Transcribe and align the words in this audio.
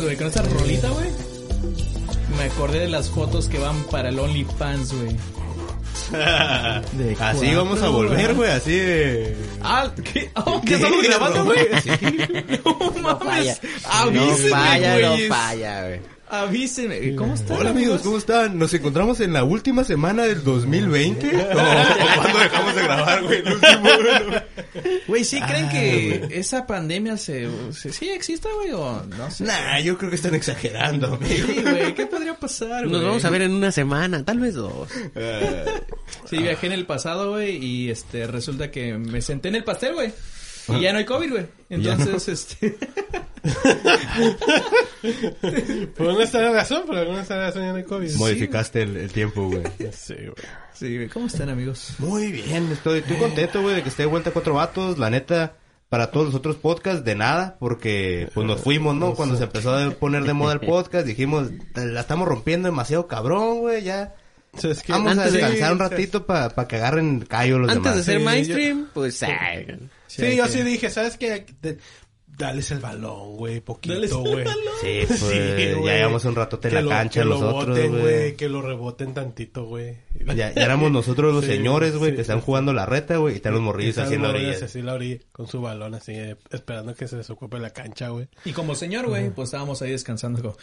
mames, 0.00 0.04
güey, 0.04 0.16
con 0.16 0.26
esa 0.26 0.42
rolita, 0.42 0.88
güey. 0.90 1.08
Me 2.36 2.44
acordé 2.44 2.80
de 2.80 2.88
las 2.88 3.10
fotos 3.10 3.48
que 3.48 3.58
van 3.58 3.82
para 3.84 4.08
el 4.08 4.18
OnlyFans, 4.18 4.92
güey. 4.94 5.16
Así 6.10 7.14
cuatro, 7.16 7.56
vamos 7.56 7.82
a 7.82 7.88
volver, 7.88 8.34
güey, 8.34 8.50
así 8.50 8.72
de... 8.72 9.36
Ah, 9.62 9.88
¿qué? 10.12 10.28
Oh, 10.34 10.60
¿qué 10.60 10.74
estamos 10.74 11.02
grabando, 11.04 11.44
güey? 11.44 11.68
No 12.64 13.00
mames. 13.00 13.60
Avísenme, 13.84 14.50
no 14.50 14.56
falla, 14.56 14.98
no 15.00 15.34
falla, 15.34 15.86
güey. 15.86 16.00
Avísenme. 16.30 17.16
¿Cómo 17.16 17.34
están? 17.34 17.56
Hola 17.56 17.70
amigos, 17.70 18.02
¿cómo 18.02 18.16
están? 18.16 18.56
Nos 18.56 18.72
encontramos 18.72 19.18
en 19.20 19.32
la 19.32 19.42
última 19.42 19.82
semana 19.82 20.22
del 20.24 20.44
2020. 20.44 21.26
¿O, 21.26 21.40
o 21.40 21.54
cuándo 22.16 22.38
dejamos 22.38 22.74
de 22.76 22.82
grabar, 22.82 23.22
güey? 23.24 23.38
El 23.40 23.52
último, 23.52 23.80
güey. 23.82 25.00
Güey, 25.08 25.24
¿sí 25.24 25.40
creen 25.40 25.66
Ah, 25.66 25.70
que 25.72 26.28
esa 26.32 26.66
pandemia 26.68 27.16
se, 27.16 27.48
se- 27.72 27.92
sí 27.92 28.08
existe, 28.10 28.48
güey, 28.54 28.70
o 28.72 29.02
no 29.18 29.28
sé? 29.30 29.42
Nah, 29.44 29.80
yo 29.80 29.98
creo 29.98 30.08
que 30.10 30.16
están 30.16 30.34
exagerando, 30.36 31.08
amigo. 31.14 31.46
Sí, 31.48 31.62
güey, 31.62 31.94
¿qué 31.94 32.06
podría 32.06 32.34
pasar, 32.34 32.82
güey? 32.86 32.92
Nos 32.92 33.02
vamos 33.02 33.24
a 33.24 33.30
ver 33.30 33.42
en 33.42 33.52
una 33.52 33.72
semana, 33.72 34.24
tal 34.24 34.38
vez 34.38 34.54
dos. 34.54 34.88
Sí, 36.28 36.38
viajé 36.38 36.68
en 36.68 36.72
el 36.74 36.86
pasado, 36.86 37.30
güey, 37.32 37.56
y 37.56 37.90
este, 37.90 38.28
resulta 38.28 38.70
que 38.70 38.96
me 38.96 39.20
senté 39.20 39.48
en 39.48 39.56
el 39.56 39.64
pastel, 39.64 39.94
güey. 39.94 40.12
Y 40.78 40.82
ya 40.82 40.92
no 40.92 40.98
hay 40.98 41.04
COVID, 41.04 41.30
güey. 41.30 41.46
Entonces, 41.68 42.28
este... 42.28 42.76
Por 45.96 46.06
una 46.08 46.22
extraña 46.24 46.50
razón, 46.52 46.82
por 46.86 46.96
alguna 46.96 47.20
extraña 47.20 47.46
razón 47.46 47.62
ya 47.62 47.70
no 47.70 47.76
hay 47.76 47.84
COVID. 47.84 48.14
Modificaste 48.16 48.82
el, 48.82 48.96
el 48.96 49.12
tiempo, 49.12 49.48
güey. 49.48 49.62
Sí, 49.92 50.14
güey. 50.14 50.34
Sí, 50.74 50.96
güey, 50.96 51.08
¿cómo 51.08 51.26
están, 51.26 51.48
amigos? 51.48 51.94
Muy 51.98 52.32
bien, 52.32 52.70
estoy, 52.72 53.00
estoy 53.00 53.16
contento, 53.16 53.62
güey, 53.62 53.76
de 53.76 53.82
que 53.82 53.88
esté 53.88 54.02
de 54.04 54.08
vuelta 54.08 54.30
Cuatro 54.30 54.54
Vatos. 54.54 54.98
La 54.98 55.10
neta, 55.10 55.54
para 55.88 56.10
todos 56.10 56.26
los 56.26 56.34
otros 56.34 56.56
podcasts, 56.56 57.04
de 57.04 57.14
nada, 57.14 57.56
porque 57.60 58.28
pues 58.34 58.46
nos 58.46 58.60
fuimos, 58.60 58.94
¿no? 58.94 59.14
Cuando 59.14 59.36
se 59.36 59.44
empezó 59.44 59.76
a 59.76 59.90
poner 59.90 60.24
de 60.24 60.32
moda 60.32 60.52
el 60.54 60.60
podcast, 60.60 61.06
dijimos, 61.06 61.50
la 61.74 62.00
estamos 62.00 62.28
rompiendo 62.28 62.68
demasiado 62.68 63.06
cabrón, 63.06 63.60
güey, 63.60 63.82
ya. 63.84 64.14
O 64.52 64.60
sea, 64.60 64.72
es 64.72 64.82
que 64.82 64.92
Vamos 64.92 65.16
a 65.16 65.24
de- 65.26 65.30
descansar 65.32 65.72
un 65.72 65.78
ratito 65.78 66.26
para 66.26 66.50
que 66.66 66.76
agarren 66.76 67.20
callo 67.20 67.58
los 67.58 67.70
Antes 67.70 67.84
de 67.84 67.90
demás. 67.92 68.04
ser 68.04 68.18
Sí, 68.18 68.24
mainstream, 68.24 68.88
pues... 68.92 69.22
ay, 69.22 69.78
Sí, 70.16 70.36
yo 70.36 70.44
que- 70.44 70.50
sí 70.50 70.62
dije, 70.62 70.90
¿sabes 70.90 71.16
qué? 71.16 71.46
De- 71.62 71.78
Dales 72.38 72.70
el 72.70 72.78
balón, 72.78 73.36
güey, 73.36 73.60
poquito, 73.60 73.94
Dales 73.96 74.12
el 74.12 74.16
güey. 74.18 74.44
Sí, 74.80 75.00
pues, 75.08 75.20
Sí, 75.20 75.26
güey. 75.74 75.84
ya 75.84 75.94
llevamos 75.96 76.24
un 76.24 76.34
ratote 76.34 76.68
en 76.68 76.74
la 76.74 76.80
lo- 76.80 76.88
cancha 76.88 77.20
que 77.20 77.26
lo 77.26 77.34
nosotros, 77.38 77.76
boten, 77.76 78.00
güey. 78.00 78.36
Que 78.36 78.48
lo 78.48 78.62
reboten 78.62 79.12
tantito, 79.12 79.64
güey. 79.66 79.96
Ya, 80.24 80.32
ya 80.34 80.48
éramos 80.64 80.90
nosotros 80.92 81.34
los 81.34 81.44
Sí, 81.44 81.50
señores, 81.50 81.96
güey, 81.96 82.12
sí, 82.12 82.16
que 82.16 82.22
están 82.22 82.38
sí. 82.38 82.44
jugando 82.46 82.72
la 82.72 82.86
reta, 82.86 83.18
güey, 83.18 83.34
y 83.34 83.36
están 83.36 83.52
los 83.52 83.60
morrillos 83.60 83.98
así 83.98 84.14
en 84.14 84.22
la 84.22 84.28
morrillos 84.28 84.52
orilla. 84.54 84.64
Así 84.66 84.80
la 84.80 84.94
orilla, 84.94 85.18
con 85.32 85.48
su 85.48 85.60
balón 85.60 85.94
así, 85.94 86.12
eh, 86.12 86.36
esperando 86.50 86.94
que 86.94 87.08
se 87.08 87.16
desocupe 87.18 87.58
la 87.58 87.70
cancha, 87.74 88.08
güey. 88.08 88.28
Y 88.46 88.52
como 88.52 88.74
señor, 88.74 89.06
güey, 89.08 89.28
pues 89.30 89.48
estábamos 89.48 89.82
ahí 89.82 89.90
descansando 89.90 90.40
con, 90.40 90.54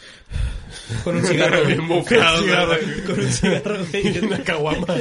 con 1.04 1.16
un 1.16 1.24
cigarro, 1.26 1.62
güey. 1.62 1.76
mofado, 1.78 2.42
güey. 2.42 3.04
Con 3.06 3.20
un 3.20 3.30
cigarro, 3.30 3.76
güey. 3.92 4.18
Una 4.18 4.42
caguama. 4.42 4.96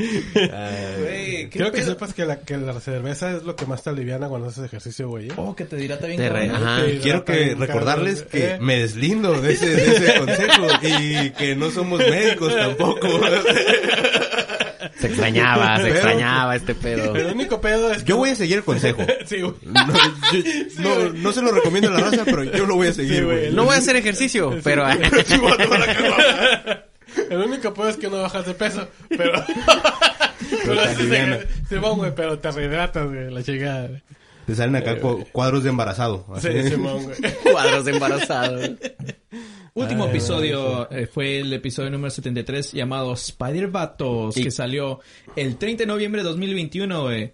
Güey, 0.00 1.44
¿qué 1.44 1.48
Quiero 1.50 1.70
que 1.72 1.78
pedo? 1.78 1.90
sepas 1.92 2.14
que 2.14 2.24
la, 2.24 2.40
que 2.40 2.56
la 2.56 2.78
cerveza 2.80 3.36
es 3.36 3.42
lo 3.42 3.56
que 3.56 3.66
más 3.66 3.82
te 3.82 3.90
aliviana 3.90 4.28
cuando 4.28 4.48
haces 4.48 4.64
ejercicio, 4.64 5.08
güey. 5.08 5.28
¿eh? 5.28 5.32
Oh, 5.36 5.54
que 5.54 5.64
te 5.64 5.76
dirá 5.76 5.98
también. 5.98 6.20
Te 6.20 6.28
re- 6.28 6.48
cabrón. 6.48 6.66
ajá. 6.66 6.76
Te 6.84 6.90
Quiero 6.98 7.18
hidrata 7.18 7.32
que 7.32 7.44
bien, 7.44 7.60
recordarles 7.60 8.22
cabrón, 8.22 8.30
que 8.32 8.50
¿eh? 8.54 8.58
me 8.60 8.78
deslindo 8.78 9.40
de 9.40 9.52
ese, 9.52 9.66
de 9.76 9.96
ese 9.96 10.18
consejo 10.18 10.66
y 10.82 11.30
que 11.30 11.56
no 11.56 11.70
somos 11.70 12.00
médicos 12.00 12.54
tampoco. 12.54 13.08
Se 14.98 15.06
extrañaba, 15.06 15.76
se 15.78 15.82
Pero- 15.84 15.94
extrañaba 15.94 16.56
este 16.56 16.74
pedo. 16.74 17.14
El 17.16 17.26
único 17.26 17.60
pedo 17.60 17.90
es 17.92 17.98
que... 18.02 18.08
Yo 18.10 18.16
voy 18.18 18.30
a 18.30 18.34
seguir 18.34 18.58
el 18.58 18.64
consejo. 18.64 19.02
Sí, 19.26 19.40
güey. 19.40 19.54
No, 19.62 19.86
yo- 20.32 20.42
no, 20.78 21.12
no 21.12 21.32
se 21.32 21.40
lo 21.42 21.52
recomiendo 21.52 21.88
a 21.88 21.92
la 21.92 22.00
raza, 22.00 22.22
pero 22.24 22.44
yo 22.44 22.66
lo 22.66 22.74
voy 22.76 22.88
a 22.88 22.92
seguir, 22.92 23.18
Sí, 23.18 23.22
güey. 23.22 23.38
güey. 23.40 23.52
No 23.52 23.64
voy 23.64 23.74
a 23.74 23.78
hacer 23.78 23.96
ejercicio, 23.96 24.58
pero... 24.62 24.84
Sí, 25.26 25.36
voy 25.38 25.52
a 25.52 25.56
tomar 25.56 25.80
la 25.80 25.94
caguama. 25.94 26.84
El 27.30 27.38
único 27.38 27.72
pedo 27.72 27.88
es 27.88 27.96
que 27.96 28.10
no 28.10 28.20
bajas 28.20 28.44
de 28.44 28.54
peso, 28.54 28.86
pero... 29.08 29.32
pero 30.64 30.82
sí, 30.82 30.88
aliviana. 31.00 31.38
sí, 31.68 31.74
Simón, 31.76 31.96
güey, 31.98 32.14
pero 32.14 32.38
te 32.38 32.50
rehidratas, 32.50 33.06
güey, 33.08 33.30
la 33.32 33.42
chingada. 33.42 33.88
güey. 33.88 34.02
Te 34.46 34.54
salen 34.54 34.76
acá 34.76 34.98
cu- 35.00 35.24
cuadros 35.32 35.62
de 35.62 35.70
embarazado. 35.70 36.26
así. 36.34 36.48
Sí, 36.50 36.70
Simón, 36.70 37.04
güey. 37.04 37.16
Cuadros 37.52 37.84
de 37.84 37.92
embarazados. 37.92 38.70
Último 39.74 40.04
Ay, 40.04 40.10
episodio 40.10 40.90
eh, 40.90 41.06
fue 41.06 41.38
el 41.38 41.52
episodio 41.52 41.88
número 41.90 42.10
73 42.10 42.72
llamado 42.72 43.12
Spider 43.12 43.68
Batos, 43.68 44.36
Y- 44.36 44.42
que 44.42 44.50
salió 44.50 44.98
el 45.36 45.56
30 45.56 45.84
de 45.84 45.86
noviembre 45.86 46.22
de 46.22 46.28
2021, 46.28 47.02
güey. 47.02 47.30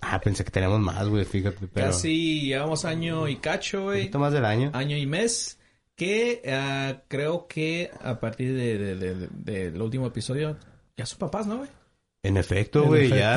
Ah, 0.00 0.20
pensé 0.20 0.44
que 0.44 0.50
teníamos 0.50 0.78
más, 0.80 1.08
güey, 1.08 1.24
fíjate, 1.24 1.66
pero... 1.74 1.88
Casi 1.88 2.42
llevamos 2.42 2.84
año 2.84 3.26
y 3.28 3.36
cacho, 3.36 3.78
Un 3.78 3.84
güey. 3.84 3.98
poquito 4.02 4.18
más 4.20 4.32
del 4.32 4.44
año. 4.44 4.70
Año 4.72 4.96
y 4.96 5.04
mes. 5.06 5.58
Que 6.00 6.40
ah, 6.48 7.02
creo 7.08 7.46
que 7.46 7.90
a 8.02 8.18
partir 8.20 8.54
de, 8.54 8.78
de- 8.78 8.94
de- 8.96 9.14
de- 9.28 9.70
del 9.70 9.82
último 9.82 10.06
episodio 10.06 10.56
ya 10.96 11.04
son 11.04 11.18
papás, 11.18 11.46
¿no, 11.46 11.58
güey? 11.58 11.68
En 12.24 12.38
efecto, 12.38 12.84
güey, 12.86 13.10
ya... 13.10 13.34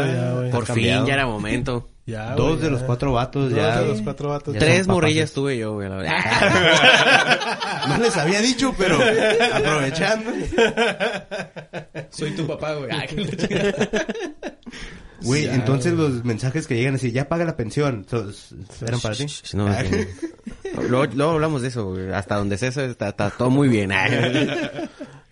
Por 0.50 0.66
fin, 0.66 1.06
ya 1.06 1.14
era 1.14 1.26
momento. 1.28 1.90
Ya, 2.06 2.36
Dos 2.36 2.48
güey, 2.48 2.58
de 2.58 2.64
ya. 2.66 2.70
los 2.72 2.84
cuatro 2.84 3.14
vatos 3.14 3.50
Dos 3.50 3.58
ya... 3.58 3.80
de 3.82 3.88
los 3.88 4.02
cuatro 4.02 4.30
vatos. 4.30 4.54
Ya 4.54 4.60
Tres 4.60 4.86
son 4.86 4.96
morrillas 4.96 5.30
papaces. 5.30 5.34
tuve 5.36 5.58
yo, 5.58 5.74
güey. 5.74 5.90
la 5.90 5.96
verdad. 5.98 7.50
No 7.88 7.98
les 7.98 8.16
había 8.18 8.42
dicho, 8.42 8.74
pero 8.78 8.98
aprovechando. 9.54 10.32
Soy 12.10 12.32
tu 12.32 12.48
papá, 12.48 12.74
güey. 12.76 12.90
Ay, 12.92 13.08
que 13.08 13.16
la 13.22 13.28
chingada. 13.36 13.74
Güey, 15.22 15.46
Ya, 15.46 15.56
entonces 15.56 15.94
los 15.94 16.26
mensajes 16.26 16.68
que 16.68 16.76
llegan 16.76 16.96
así, 16.96 17.14
ya 17.14 17.30
paga 17.30 17.46
la 17.46 17.56
pensión, 17.56 18.06
so- 18.10 18.30
¿eran 18.86 19.00
para 19.00 19.16
ti? 19.16 19.24
Sh, 19.26 19.54
no, 19.56 19.74
sí. 19.74 20.06
luego, 20.90 21.06
luego 21.16 21.32
hablamos 21.32 21.62
de 21.62 21.70
eso, 21.70 21.86
güey. 21.86 22.12
Hasta 22.12 22.36
donde 22.36 22.58
sé 22.58 22.68
eso 22.68 22.82
está, 22.82 23.08
está 23.10 23.30
todo 23.30 23.50
muy 23.50 23.70
bien. 23.70 23.92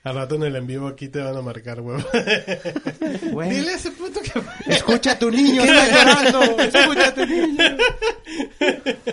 Al 0.03 0.15
rato 0.15 0.33
en 0.35 0.43
el 0.43 0.55
en 0.55 0.65
vivo 0.65 0.87
aquí 0.87 1.09
te 1.09 1.19
van 1.19 1.35
a 1.37 1.41
marcar. 1.41 1.81
Güey, 3.31 3.49
Dile 3.51 3.71
a 3.71 3.75
ese 3.75 3.91
puto 3.91 4.19
que... 4.21 4.41
escucha 4.73 5.11
a 5.13 5.19
tu 5.19 5.29
niño, 5.31 5.61
está 5.63 5.87
llorando, 5.87 6.59
escucha 6.63 7.07
a 7.07 7.13
tu 7.13 7.25
niño. 7.25 7.63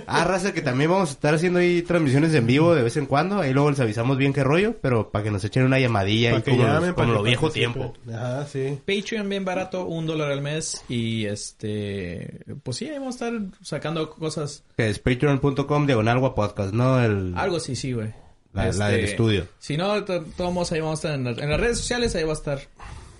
Ah, 0.06 0.24
raza, 0.24 0.52
que 0.52 0.62
también 0.62 0.90
vamos 0.90 1.10
a 1.10 1.12
estar 1.12 1.34
haciendo 1.34 1.58
ahí 1.58 1.82
transmisiones 1.82 2.34
en 2.34 2.46
vivo 2.46 2.74
de 2.74 2.82
vez 2.82 2.96
en 2.96 3.06
cuando, 3.06 3.38
ahí 3.40 3.52
luego 3.52 3.70
les 3.70 3.80
avisamos 3.80 4.16
bien 4.16 4.32
qué 4.32 4.42
rollo, 4.44 4.76
pero 4.80 5.10
para 5.10 5.24
que 5.24 5.30
nos 5.30 5.44
echen 5.44 5.64
una 5.64 5.78
llamadilla 5.78 6.38
y 6.38 6.42
que 6.42 6.50
como, 6.52 6.62
los- 6.64 6.72
llamen, 6.72 6.94
como 6.94 7.06
para 7.06 7.18
lo 7.18 7.22
viejo 7.22 7.50
tiempo. 7.50 7.92
Ajá, 8.08 8.46
sí. 8.46 8.78
Patreon 8.86 9.28
bien 9.28 9.44
barato, 9.44 9.84
un 9.86 10.06
dólar 10.06 10.32
al 10.32 10.40
mes. 10.40 10.82
Y 10.88 11.26
este, 11.26 12.40
pues 12.62 12.78
sí, 12.78 12.86
ahí 12.88 12.98
vamos 12.98 13.20
a 13.20 13.26
estar 13.28 13.40
sacando 13.62 14.08
cosas. 14.10 14.64
Que 14.76 14.88
es 14.88 14.98
patreon.com 14.98 15.86
diagonal 15.86 16.34
podcast, 16.34 16.72
¿no? 16.72 17.00
El, 17.02 17.34
Algo 17.36 17.56
así, 17.58 17.76
sí, 17.76 17.92
güey. 17.92 18.12
La- 18.66 18.72
la 18.72 18.88
del 18.88 19.04
estudio. 19.04 19.46
Si 19.58 19.76
no, 19.76 20.04
to- 20.04 20.24
todos 20.36 20.72
ahí 20.72 20.80
vamos 20.80 21.04
a 21.04 21.08
estar 21.08 21.14
en, 21.18 21.24
las- 21.24 21.38
en 21.38 21.50
las 21.50 21.60
redes 21.60 21.78
sociales, 21.78 22.14
ahí 22.14 22.24
va 22.24 22.30
a 22.30 22.34
estar 22.34 22.60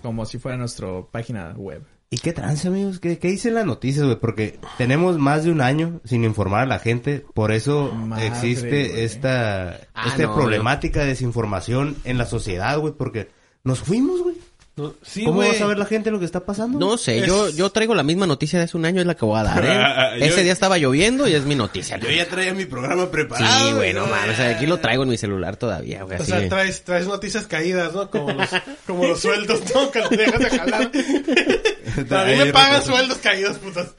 como 0.01 0.25
si 0.25 0.37
fuera 0.37 0.57
nuestra 0.57 0.87
página 1.11 1.53
web. 1.57 1.83
¿Y 2.11 2.17
qué 2.17 2.33
trance, 2.33 2.67
amigos? 2.67 2.99
¿Qué, 2.99 3.19
qué 3.19 3.27
dicen 3.27 3.53
las 3.53 3.67
noticias, 3.67 4.03
güey? 4.03 4.17
Porque 4.19 4.57
tenemos 4.79 5.19
más 5.19 5.43
de 5.43 5.51
un 5.51 5.61
año 5.61 6.01
sin 6.05 6.23
informar 6.23 6.61
a 6.63 6.65
la 6.65 6.79
gente. 6.79 7.23
Por 7.35 7.51
eso 7.51 7.91
Madre, 7.93 8.25
existe 8.27 9.03
esta, 9.03 9.79
Ah, 9.93 10.07
esta 10.07 10.23
no, 10.23 10.33
problemática 10.33 11.01
de 11.01 11.07
desinformación 11.07 11.95
en 12.05 12.17
la 12.17 12.25
sociedad, 12.25 12.79
güey. 12.79 12.93
Porque 12.97 13.29
nos 13.63 13.79
fuimos, 13.81 14.21
güey. 14.23 14.35
No, 14.79 14.93
sí, 15.03 15.23
¿Cómo 15.25 15.37
güey. 15.37 15.49
va 15.49 15.55
a 15.55 15.57
saber 15.59 15.77
la 15.77 15.85
gente 15.85 16.09
lo 16.09 16.19
que 16.19 16.25
está 16.25 16.39
pasando? 16.45 16.79
No 16.79 16.97
sé, 16.97 17.19
Es- 17.19 17.27
yo, 17.27 17.49
yo 17.49 17.69
traigo 17.69 17.93
la 17.95 18.03
misma 18.03 18.25
noticia 18.27 18.57
de 18.59 18.65
hace 18.65 18.77
un 18.77 18.85
año, 18.85 19.01
es 19.01 19.07
la 19.07 19.15
que 19.15 19.25
voy 19.25 19.39
a 19.39 19.43
dar, 19.43 19.65
¿eh? 19.65 20.19
Yo- 20.19 20.25
Ese 20.25 20.43
día 20.43 20.53
estaba 20.53 20.77
lloviendo 20.77 21.27
y 21.27 21.33
es 21.33 21.43
mi 21.43 21.55
noticia. 21.55 21.97
Yo 21.97 22.09
ya 22.09 22.25
traía 22.27 22.53
mi 22.53 22.65
programa 22.65 23.11
preparado. 23.11 23.67
Sí, 23.67 23.73
güey, 23.73 23.93
no 23.93 24.07
mames. 24.07 24.31
O 24.31 24.35
sea, 24.37 24.49
aquí 24.55 24.65
lo 24.65 24.77
traigo 24.79 25.03
en 25.03 25.09
mi 25.09 25.17
celular 25.17 25.57
todavía, 25.57 26.03
güey. 26.03 26.17
O 26.17 26.21
Así 26.21 26.31
sea, 26.31 26.39
de- 26.39 26.49
traes, 26.49 26.83
traes 26.83 27.07
noticias 27.07 27.45
caídas, 27.47 27.93
¿no? 27.93 28.09
Como 28.09 28.31
los, 28.31 28.49
como 28.87 29.05
los 29.05 29.19
sueldos, 29.19 29.61
¿no? 29.75 29.91
Que 29.91 29.99
los 29.99 30.09
dejas 30.09 30.39
de 30.39 30.49
jalar. 30.49 30.91
A 31.97 32.25
mí 32.25 32.35
me 32.35 32.53
pagan 32.53 32.83
sueldos 32.83 33.17
caídos, 33.19 33.57
putas. 33.57 33.93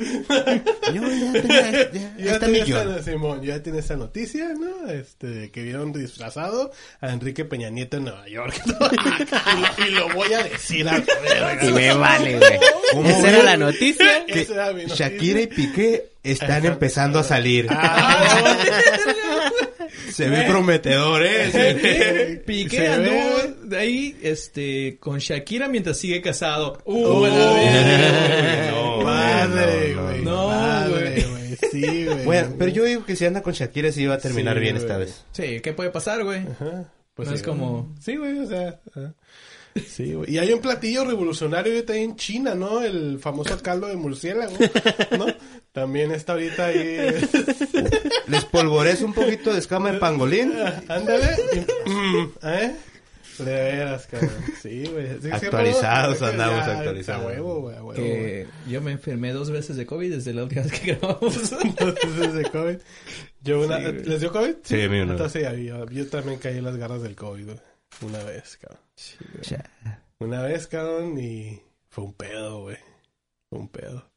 Yo 0.92 1.02
ya 1.02 1.32
tenía, 1.42 1.70
ya, 1.72 1.92
ya 1.92 2.16
Ya 2.18 2.32
está 2.34 2.48
millón. 2.48 2.90
esta, 2.96 3.10
Simón, 3.10 3.42
ya 3.42 3.62
tiene 3.62 3.78
esa 3.80 3.96
noticia, 3.96 4.48
¿no? 4.54 4.90
Este, 4.90 5.50
que 5.50 5.62
vieron 5.62 5.92
disfrazado 5.92 6.72
a 7.00 7.10
Enrique 7.10 7.44
Peña 7.44 7.70
Nieto 7.70 7.96
en 7.98 8.04
Nueva 8.04 8.28
York. 8.28 8.60
¿no? 8.66 8.74
y, 8.92 9.82
lo, 9.82 9.86
y 9.86 9.90
lo 9.90 10.14
voy 10.14 10.32
a 10.32 10.42
decir 10.44 10.88
a 10.88 11.02
Y 11.62 11.72
me 11.72 11.92
vale, 11.94 12.38
güey. 12.38 12.58
¿Cómo, 12.92 13.08
Esa 13.08 13.28
era 13.28 13.42
la 13.42 13.56
noticia. 13.56 14.26
Que 14.26 14.40
Esa 14.42 14.54
era 14.54 14.72
mi 14.72 14.82
noticia. 14.82 15.08
Shakira 15.08 15.40
y 15.40 15.46
Piqué 15.46 16.10
están 16.22 16.64
empezando 16.66 17.18
a 17.18 17.24
salir. 17.24 17.66
Ah, 17.70 18.56
Se 20.10 20.28
ve 20.28 20.44
prometedor, 20.48 21.22
¿eh? 21.24 22.42
Piqué 22.46 22.76
Se 22.76 22.88
anduvo 22.88 23.54
de 23.64 23.76
ahí, 23.78 24.16
este, 24.22 24.96
con 24.98 25.18
Shakira 25.18 25.68
mientras 25.68 25.96
sigue 25.98 26.20
casado. 26.20 26.78
Uh, 26.84 27.04
Oh, 27.04 27.26
la 27.26 27.52
verga. 27.54 28.70
no, 28.70 29.00
madre, 29.02 29.94
no, 29.94 30.00
no, 30.02 30.08
güey. 30.08 30.22
no. 30.22 30.46
madre, 30.48 31.00
güey. 31.00 31.24
güey. 31.30 31.58
Sí, 31.70 32.04
güey. 32.06 32.24
Bueno, 32.24 32.54
pero 32.58 32.70
yo 32.70 32.84
digo 32.84 33.04
que 33.04 33.16
si 33.16 33.24
anda 33.26 33.42
con 33.42 33.52
Shakira 33.52 33.92
sí 33.92 34.06
va 34.06 34.14
a 34.14 34.18
terminar 34.18 34.54
Sí, 34.56 34.60
bien 34.60 34.74
güey. 34.74 34.84
esta 34.84 34.98
vez. 34.98 35.24
Sí, 35.32 35.60
¿qué 35.60 35.72
puede 35.72 35.90
pasar, 35.90 36.24
güey? 36.24 36.40
Ajá. 36.40 36.92
Pues 37.14 37.28
No 37.28 37.34
sí, 37.34 37.40
es 37.40 37.46
como- 37.46 37.94
Sí, 38.00 38.16
güey, 38.16 38.38
o 38.38 38.46
sea. 38.46 38.80
ajá. 38.94 39.14
Sí, 39.86 40.14
güey. 40.14 40.32
Y 40.32 40.38
hay 40.38 40.52
un 40.52 40.60
platillo 40.60 41.04
revolucionario 41.04 41.72
ahorita 41.72 41.92
ahí 41.92 42.02
en 42.02 42.16
China, 42.16 42.54
¿no? 42.54 42.82
El 42.82 43.18
famoso 43.18 43.56
caldo 43.62 43.86
de 43.86 43.96
murciélago, 43.96 44.56
¿no? 45.16 45.26
También 45.72 46.10
está 46.10 46.32
ahorita 46.32 46.66
ahí. 46.66 46.98
Les 48.26 48.44
polvorez 48.46 49.02
un 49.02 49.12
poquito 49.14 49.52
de 49.52 49.60
escama 49.60 49.92
de 49.92 49.98
pangolín. 49.98 50.52
Ándale. 50.88 51.36
mm, 51.86 52.24
¿Eh? 52.42 52.76
De 53.38 53.44
veras, 53.44 54.06
cabrón. 54.06 54.30
Sí, 54.60 54.84
güey. 54.92 55.06
Sí, 55.22 55.30
Actualizados 55.30 56.20
andamos, 56.20 56.66
ya, 56.66 56.78
actualizados. 56.78 57.22
A 57.22 57.26
huevo, 57.26 57.60
güey, 57.62 57.76
a 57.76 57.82
huevo. 57.82 57.94
Que 57.94 58.46
yo 58.68 58.82
me 58.82 58.92
enfermé 58.92 59.32
dos 59.32 59.50
veces 59.50 59.76
de 59.76 59.86
COVID 59.86 60.12
desde 60.12 60.34
la 60.34 60.42
última 60.42 60.62
vez 60.62 60.78
que 60.78 60.94
grabamos. 60.94 61.52
Entonces 61.64 62.34
de 62.34 62.44
COVID. 62.50 62.76
Yo 63.42 63.60
una, 63.64 63.78
Sí, 63.78 63.82
güey. 63.84 64.04
¿Les 64.04 64.20
dio 64.20 64.32
COVID? 64.32 64.54
Sí, 64.62 64.82
a 64.82 64.88
mí 64.88 65.00
una 65.00 65.12
Entonces, 65.12 65.46
sí, 65.54 65.64
yo, 65.64 65.86
yo 65.86 66.06
también 66.08 66.38
caí 66.38 66.58
en 66.58 66.64
las 66.64 66.76
garras 66.76 67.02
del 67.02 67.14
COVID, 67.16 67.44
güey. 67.44 67.56
Una 68.02 68.22
vez, 68.24 68.58
cabrón. 68.58 68.80
Una 70.18 70.42
vez, 70.42 70.66
cabrón, 70.66 71.18
y 71.18 71.62
fue 71.88 72.04
un 72.04 72.14
pedo, 72.14 72.62
güey. 72.62 72.76
Fue 73.48 73.58
un 73.58 73.68
pedo. 73.68 74.10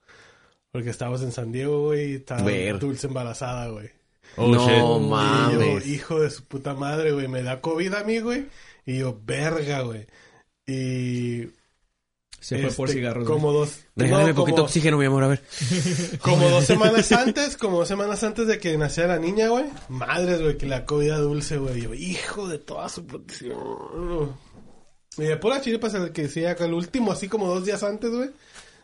Porque 0.72 0.90
estábamos 0.90 1.22
en 1.22 1.32
San 1.32 1.52
Diego, 1.52 1.86
güey, 1.88 2.12
y 2.12 2.16
estaba 2.16 2.42
Ver. 2.44 2.80
dulce 2.80 3.08
embarazada, 3.08 3.68
güey. 3.68 3.90
Oh, 4.38 4.48
no 4.48 4.60
shit. 4.66 4.78
Y 4.78 4.80
yo, 4.80 5.00
mames. 5.00 5.88
hijo 5.88 6.20
de 6.20 6.30
su 6.30 6.46
puta 6.46 6.74
madre, 6.74 7.12
güey, 7.12 7.28
me 7.28 7.44
da 7.44 7.62
COVID 7.62 7.94
a 7.94 8.04
mí, 8.04 8.20
güey. 8.20 8.48
Y 8.86 9.00
yo, 9.00 9.20
verga, 9.24 9.82
güey. 9.82 10.08
Y... 10.66 11.48
Se 12.44 12.58
fue 12.58 12.72
por 12.72 12.90
este, 12.90 13.00
cigarros. 13.00 13.26
Como 13.26 13.54
dos... 13.54 13.80
Regálame 13.96 14.30
no, 14.30 14.36
poquito 14.36 14.56
como- 14.58 14.66
oxígeno, 14.66 14.98
mi 14.98 15.06
amor, 15.06 15.24
a 15.24 15.28
ver. 15.30 15.44
Como 16.22 16.50
dos 16.50 16.66
semanas 16.66 17.12
antes, 17.12 17.56
como 17.56 17.80
dos 17.80 17.88
semanas 17.88 18.24
antes 18.24 18.48
de 18.48 18.60
que 18.60 18.78
naciera 18.78 19.16
la 19.16 19.20
niña, 19.20 19.48
güey. 19.48 19.66
Madres, 19.88 20.42
güey, 20.42 20.58
que 20.58 20.66
la 20.66 20.86
COVID 20.86 21.06
era 21.08 21.18
dulce, 21.20 21.58
güey. 21.58 21.82
Yo, 21.82 21.94
hijo 21.94 22.48
de 22.48 22.60
toda 22.60 22.90
su 22.90 23.06
protección. 23.06 23.56
Y 25.18 25.24
de 25.24 25.38
pura 25.38 25.62
chiripa, 25.62 25.88
el 25.88 26.12
que 26.12 26.24
decía 26.24 26.56
que 26.56 26.66
el 26.66 26.74
último, 26.74 27.12
así 27.12 27.28
como 27.28 27.48
dos 27.48 27.66
días 27.66 27.84
antes, 27.84 28.10
güey, 28.12 28.30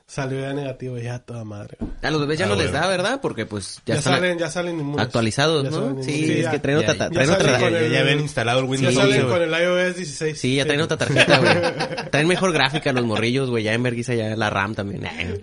salió 0.09 0.39
ya 0.41 0.53
negativo, 0.53 0.97
ya 0.97 1.19
toda 1.19 1.45
madre, 1.45 1.77
güey. 1.79 1.91
A 2.01 2.09
los 2.11 2.19
bebés 2.21 2.39
ya 2.39 2.45
Ah, 2.45 2.49
no 2.49 2.55
les 2.55 2.71
bueno. 2.71 2.79
da, 2.81 2.87
¿verdad? 2.89 3.19
Porque 3.21 3.45
pues 3.45 3.75
ya, 3.85 3.93
Ya, 3.93 3.99
están 3.99 4.15
salen, 4.15 4.39
ya 4.39 4.49
salen 4.49 4.79
inmunes. 4.79 5.05
actualizados, 5.05 5.63
Ya 5.65 5.69
¿no? 5.69 5.75
salen 5.89 6.03
Sí, 6.03 6.11
inmunes. 6.11 6.29
es 6.37 6.43
ya, 6.43 6.51
que 6.51 6.59
traen 6.59 6.77
otra, 6.79 6.93
ya- 6.93 6.97
ta- 6.97 7.09
traen 7.11 7.29
ya 7.29 7.35
otra, 7.35 7.59
salen 7.59 7.83
Ya, 7.83 7.87
ya 7.89 7.99
habían 8.01 8.19
instalado 8.19 8.59
el 8.59 8.65
Ya 8.65 8.71
Windows 8.71 8.95
salen 8.95 9.21
11, 9.21 9.27
con 9.33 9.41
el 9.43 9.49
iOS 9.63 9.95
16. 9.95 10.39
Sí, 10.39 10.55
ya 10.55 10.65
traen 10.65 10.81
otra 10.81 10.97
tarjeta, 10.97 11.37
güey. 11.37 11.53
Traen 12.11 12.27
mejor 12.27 12.51
gráfica 12.51 12.91
los 12.91 13.05
morrillos, 13.05 13.49
güey. 13.49 13.63
Ya 13.63 13.73
en 13.73 13.83
ya 14.17 14.35
la 14.35 14.49
RAM 14.49 14.73
también. 14.75 15.05
Ay, 15.05 15.41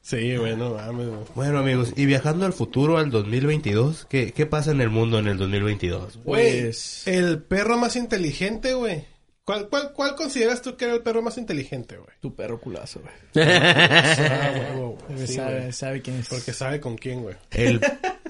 Sí, 0.00 0.36
güey, 0.36 0.56
no 0.56 0.70
mames, 0.74 1.06
güey. 1.08 1.20
Bueno, 1.34 1.58
amigos, 1.58 1.92
y 1.94 2.06
viajando 2.06 2.46
al 2.46 2.54
futuro, 2.54 2.96
al 2.96 3.10
2022, 3.10 4.06
¿qué, 4.08 4.32
qué 4.32 4.46
pasa 4.46 4.70
en 4.70 4.80
el 4.80 4.88
mundo 4.88 5.18
en 5.18 5.26
el 5.28 5.36
2022? 5.36 6.20
Güey, 6.24 6.62
Pues- 6.62 7.02
el 7.06 7.42
perro 7.42 7.76
más 7.76 7.94
inteligente, 7.96 8.72
güey. 8.72 9.04
¿Cuál, 9.48 9.66
cuál, 9.70 9.94
¿Cuál 9.94 10.14
consideras 10.14 10.60
tú 10.60 10.76
que 10.76 10.84
era 10.84 10.92
el 10.92 11.00
perro 11.00 11.22
más 11.22 11.38
inteligente, 11.38 11.96
güey? 11.96 12.10
Tu 12.20 12.34
perro 12.34 12.60
culazo, 12.60 13.00
güey. 13.00 13.14
Ah, 13.48 14.74
huevo, 14.74 14.98
güey. 15.08 15.26
Sí, 15.26 15.36
sabe, 15.36 15.60
güey. 15.60 15.72
sabe 15.72 16.02
quién 16.02 16.18
es. 16.18 16.28
Porque 16.28 16.52
sabe 16.52 16.80
con 16.80 16.98
quién, 16.98 17.22
güey. 17.22 17.34
El 17.52 17.80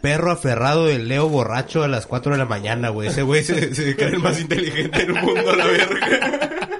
perro 0.01 0.31
aferrado 0.31 0.87
del 0.87 1.09
Leo 1.09 1.29
borracho 1.29 1.83
a 1.83 1.89
las 1.89 2.07
4 2.07 2.31
de 2.31 2.39
la 2.39 2.45
mañana, 2.45 2.91
güey. 2.91 3.09
Ese 3.09 3.23
güey 3.23 3.43
se, 3.43 3.75
se 3.75 3.97
cree 3.97 4.11
el 4.11 4.21
más 4.21 4.41
inteligente 4.41 4.97
del 4.97 5.15
mundo, 5.15 5.51
a 5.51 5.57
la 5.57 5.67
verga. 5.67 6.51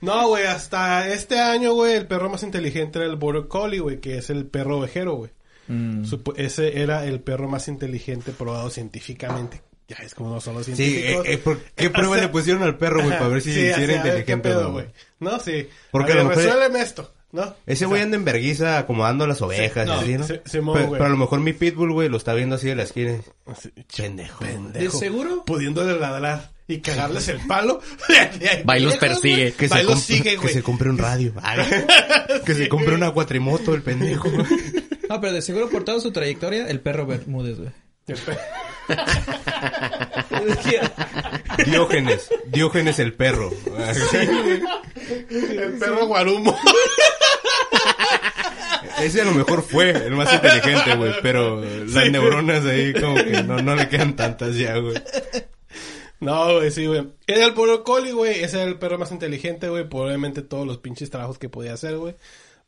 No, 0.00 0.28
güey, 0.28 0.44
hasta 0.44 1.08
este 1.08 1.40
año, 1.40 1.72
güey, 1.72 1.94
el 1.94 2.06
perro 2.06 2.28
más 2.28 2.42
inteligente 2.42 2.98
era 2.98 3.08
el 3.08 3.16
Border 3.16 3.48
Collie, 3.48 3.80
güey, 3.80 4.00
que 4.00 4.18
es 4.18 4.28
el 4.28 4.46
perro 4.46 4.78
ovejero, 4.78 5.14
güey. 5.14 5.30
Mm. 5.66 6.04
Ese 6.36 6.82
era 6.82 7.06
el 7.06 7.20
perro 7.20 7.48
más 7.48 7.68
inteligente 7.68 8.30
probado 8.30 8.68
científicamente. 8.68 9.62
Ya 9.88 9.96
es 10.02 10.14
como 10.14 10.30
no 10.30 10.40
son 10.40 10.54
los 10.54 10.64
Sí, 10.66 10.74
científicos. 10.74 11.26
eh, 11.26 11.32
eh, 11.34 11.38
¿por 11.38 11.58
¿qué 11.74 11.90
prueba 11.90 12.16
le 12.16 12.28
pusieron 12.28 12.62
al 12.62 12.78
perro, 12.78 13.02
güey? 13.02 13.18
Para 13.18 13.28
ver 13.28 13.42
si, 13.42 13.50
Sí, 13.54 13.60
si 13.60 13.66
era 13.66 13.74
a 13.74 13.78
ver, 13.78 14.24
¿Qué 14.24 14.32
inteligente 14.32 14.54
o 14.54 14.62
no, 14.62 14.72
güey? 14.72 14.86
No, 15.20 15.38
sí. 15.40 15.68
Porque 15.90 16.12
a 16.12 16.16
lo 16.16 16.24
mejor- 16.24 16.42
resuélveme 16.42 16.80
esto, 16.80 17.12
¿no? 17.32 17.54
Ese 17.66 17.84
güey 17.84 18.00
anda 18.00 18.16
en 18.16 18.24
verguiza 18.24 18.78
acomodando 18.78 19.26
las 19.26 19.42
ovejas, 19.42 19.86
y 19.86 19.90
no, 19.90 19.94
así, 19.96 20.12
¿no? 20.18 20.26
sí, 20.26 20.40
Simón, 20.46 20.88
pero, 20.92 21.04
a 21.04 21.08
lo 21.10 21.16
mejor 21.18 21.40
mi 21.40 21.52
pitbull, 21.52 21.92
güey, 21.92 22.08
lo 22.08 22.16
está 22.16 22.32
viendo 22.32 22.56
así 22.56 22.66
de 22.68 22.76
la 22.76 22.84
esquina. 22.84 23.18
Así, 23.46 23.70
Pendejo. 23.96 24.44
¿De 24.72 24.90
seguro? 24.90 25.44
Pudiéndole 25.44 25.98
ladrar 26.00 26.50
y 26.66 26.78
cagarles 26.80 27.28
el 27.28 27.40
palo. 27.46 27.80
Va 28.68 28.78
y 28.78 28.82
los 28.82 28.96
persigue. 28.96 29.52
Que 29.52 29.68
se, 29.68 29.80
y 29.80 29.84
los 29.84 29.96
comp- 29.98 30.02
sigue, 30.02 30.38
que 30.38 30.48
se 30.48 30.62
compre 30.62 30.88
un 30.88 30.96
radio. 30.96 31.34
Que 32.46 32.54
se 32.54 32.68
compre 32.68 32.94
una 32.94 33.10
cuatrimoto, 33.10 33.74
el 33.74 33.82
pendejo. 33.82 34.30
No, 35.06 35.20
pero 35.20 35.34
de 35.34 35.42
seguro 35.42 35.68
por 35.68 35.84
toda 35.84 36.00
su 36.00 36.12
trayectoria, 36.12 36.66
el 36.66 36.80
perro 36.80 37.04
Bermúdez, 37.04 37.58
güey. 37.58 37.68
El 38.06 38.18
Diógenes. 41.66 42.28
Diógenes 42.46 42.98
el 42.98 43.14
perro. 43.14 43.50
El 45.30 45.78
perro 45.78 46.06
guarumo. 46.06 46.58
Ese 49.00 49.22
a 49.22 49.24
lo 49.24 49.32
mejor 49.32 49.62
fue 49.62 49.90
el 49.90 50.12
más 50.12 50.32
inteligente, 50.32 50.96
güey. 50.96 51.12
Pero 51.22 51.62
las 51.62 52.10
neuronas 52.10 52.64
ahí 52.66 52.92
como 52.92 53.16
que 53.16 53.42
no, 53.42 53.62
no 53.62 53.74
le 53.74 53.88
quedan 53.88 54.16
tantas 54.16 54.56
ya, 54.56 54.76
güey. 54.76 54.94
No, 56.20 56.54
güey, 56.56 56.70
sí, 56.70 56.86
güey. 56.86 57.12
Era 57.26 57.46
el 57.46 57.52
Border 57.52 57.82
Collie, 57.82 58.12
güey. 58.12 58.42
Ese 58.44 58.60
era 58.60 58.70
el 58.70 58.78
perro 58.78 58.98
más 58.98 59.12
inteligente, 59.12 59.68
güey. 59.68 59.88
Probablemente 59.88 60.42
todos 60.42 60.66
los 60.66 60.78
pinches 60.78 61.10
trabajos 61.10 61.38
que 61.38 61.48
podía 61.48 61.74
hacer, 61.74 61.96
güey. 61.96 62.16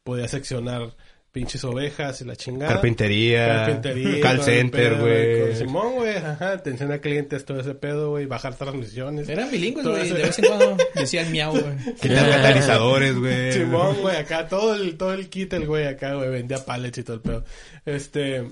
Podía 0.02 0.28
seccionar 0.28 0.94
pinches 1.36 1.62
ovejas 1.64 2.18
y 2.22 2.24
la 2.24 2.34
chingada. 2.34 2.72
Carpintería. 2.72 3.46
Carpintería. 3.46 4.20
Call 4.22 4.42
center, 4.42 4.94
güey. 4.98 5.40
Con 5.42 5.56
Simón, 5.56 5.94
güey. 5.96 6.16
Ajá. 6.16 6.52
Atención 6.52 6.90
a 6.92 6.98
clientes, 6.98 7.44
todo 7.44 7.60
ese 7.60 7.74
pedo, 7.74 8.08
güey. 8.08 8.24
Bajar 8.24 8.54
transmisiones. 8.54 9.28
Eran 9.28 9.50
bilingües, 9.50 9.86
güey. 9.86 10.08
De 10.08 10.22
vez 10.22 10.38
en 10.38 10.44
cuando 10.48 10.76
decían 10.94 11.30
miau, 11.30 11.52
güey. 11.52 11.94
Quitar 12.00 12.30
catalizadores, 12.30 13.14
güey. 13.18 13.52
Simón, 13.52 13.96
güey, 14.00 14.16
acá 14.16 14.48
todo 14.48 14.74
el, 14.76 14.96
todo 14.96 15.12
el 15.12 15.28
kit, 15.28 15.52
el 15.52 15.66
güey, 15.66 15.86
acá, 15.86 16.14
güey, 16.14 16.30
vendía 16.30 16.64
pallets 16.64 16.96
y 16.96 17.02
todo 17.02 17.16
el 17.16 17.20
pedo. 17.22 17.44
Este, 17.84 18.42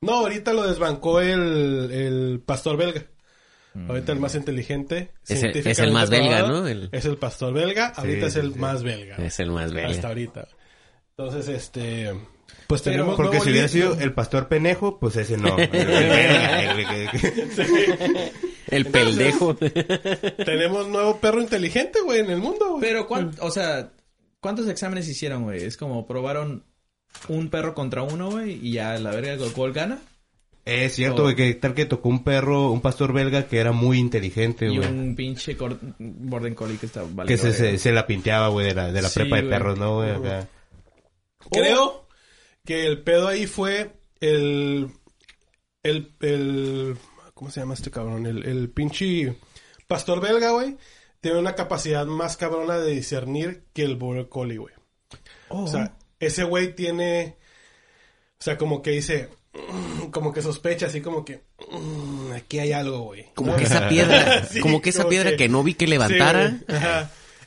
no, 0.00 0.12
ahorita 0.12 0.52
lo 0.52 0.64
desbancó 0.64 1.20
el, 1.20 1.90
el 1.90 2.40
pastor 2.46 2.76
belga. 2.76 3.02
Ahorita 3.88 4.12
el 4.12 4.20
más 4.20 4.34
inteligente. 4.36 5.10
Es 5.28 5.42
el- 5.42 5.50
es 5.50 5.56
el 5.56 5.62
científicamente 5.74 5.92
más 5.92 6.10
belga, 6.10 6.42
¿no? 6.48 6.66
El- 6.68 6.88
Es 6.92 7.04
el 7.04 7.16
pastor 7.16 7.52
belga. 7.52 7.88
Ahorita 7.96 8.26
es 8.26 8.36
el 8.36 8.52
sí. 8.52 8.58
más 8.60 8.82
belga. 8.84 9.16
Es 9.16 9.40
el 9.40 9.50
más 9.50 9.66
Hasta 9.66 9.76
belga. 9.76 10.08
ahorita. 10.08 10.48
Entonces, 11.20 11.48
este, 11.48 12.12
pues 12.68 12.80
Pero- 12.82 12.92
tenemos 12.94 13.16
Porque 13.16 13.30
nuevo 13.38 13.44
si 13.44 13.50
hubiera 13.50 13.66
sido 13.66 13.94
el 13.98 14.12
pastor 14.12 14.46
penejo, 14.46 15.00
pues 15.00 15.16
ese 15.16 15.36
no. 15.36 15.56
El 18.70 18.86
peldejo. 18.86 19.56
tenemos 19.56 20.86
nuevo 20.88 21.16
perro 21.18 21.40
inteligente, 21.40 21.98
güey, 22.04 22.20
en 22.20 22.30
el 22.30 22.38
mundo, 22.38 22.68
güey. 22.70 22.80
Pero, 22.82 23.08
¿cuán- 23.08 23.32
o 23.40 23.50
sea, 23.50 23.90
¿cuántos 24.40 24.68
exámenes 24.68 25.08
hicieron, 25.08 25.42
güey? 25.42 25.64
Es 25.64 25.76
como 25.76 26.06
probaron 26.06 26.62
un 27.28 27.48
perro 27.48 27.74
contra 27.74 28.02
uno, 28.02 28.30
güey, 28.30 28.60
y 28.64 28.72
ya 28.74 28.96
la 28.98 29.10
verga 29.10 29.32
el 29.32 29.52
gol 29.52 29.72
gana. 29.72 29.98
Es 30.66 30.94
cierto, 30.94 31.22
güey, 31.24 31.34
que 31.34 31.52
tal 31.54 31.74
que 31.74 31.86
tocó 31.86 32.10
un 32.10 32.22
perro, 32.22 32.70
un 32.70 32.80
pastor 32.82 33.12
belga 33.12 33.48
que 33.48 33.58
era 33.58 33.72
muy 33.72 33.98
inteligente, 33.98 34.66
Y 34.66 34.76
güey. 34.76 34.88
un 34.88 35.16
pinche 35.16 35.56
cor- 35.56 35.78
Borden 35.98 36.54
Collie 36.54 36.76
que 36.76 36.86
está 36.86 37.02
Que 37.26 37.38
se, 37.38 37.52
se, 37.54 37.76
se 37.78 37.90
la 37.90 38.06
pinteaba, 38.06 38.48
güey, 38.48 38.66
de 38.66 38.74
la, 38.74 38.92
de 38.92 39.02
la 39.02 39.08
Sí, 39.08 39.18
prepa 39.18 39.36
de 39.36 39.42
perros, 39.44 39.76
¿no, 39.78 39.96
güey? 39.96 40.10
Acá. 40.10 40.46
Creo 41.50 42.06
que 42.64 42.86
el 42.86 43.02
pedo 43.02 43.28
ahí 43.28 43.46
fue 43.46 43.92
el, 44.20 44.90
el, 45.82 46.12
el, 46.20 46.96
¿cómo 47.34 47.50
se 47.50 47.60
llama 47.60 47.74
este 47.74 47.90
cabrón? 47.90 48.26
El, 48.26 48.44
el 48.44 48.70
pinche 48.70 49.36
pastor 49.86 50.20
belga, 50.20 50.50
güey, 50.50 50.76
tiene 51.20 51.38
una 51.38 51.54
capacidad 51.54 52.06
más 52.06 52.36
cabrona 52.36 52.78
de 52.78 52.92
discernir 52.92 53.64
que 53.72 53.82
el 53.82 53.96
border 53.96 54.28
collie, 54.28 54.58
güey. 54.58 54.74
Oh. 55.48 55.64
O 55.64 55.66
sea, 55.66 55.94
ese 56.20 56.44
güey 56.44 56.74
tiene, 56.74 57.36
o 58.38 58.44
sea, 58.44 58.58
como 58.58 58.82
que 58.82 58.90
dice, 58.90 59.28
como 60.10 60.32
que 60.32 60.42
sospecha, 60.42 60.86
así 60.86 61.00
como 61.00 61.24
que, 61.24 61.42
mm, 61.70 62.32
aquí 62.32 62.58
hay 62.58 62.72
algo, 62.72 63.00
güey. 63.00 63.26
Como 63.34 63.52
¿no? 63.52 63.56
que 63.56 63.64
esa 63.64 63.88
piedra, 63.88 64.44
Sí, 64.50 64.60
como 64.60 64.80
que 64.80 64.90
esa 64.90 65.00
como 65.02 65.10
piedra 65.10 65.36
que 65.36 65.48
no 65.48 65.62
vi 65.62 65.74
que 65.74 65.86
levantara. 65.86 66.50
Sí. 66.50 66.64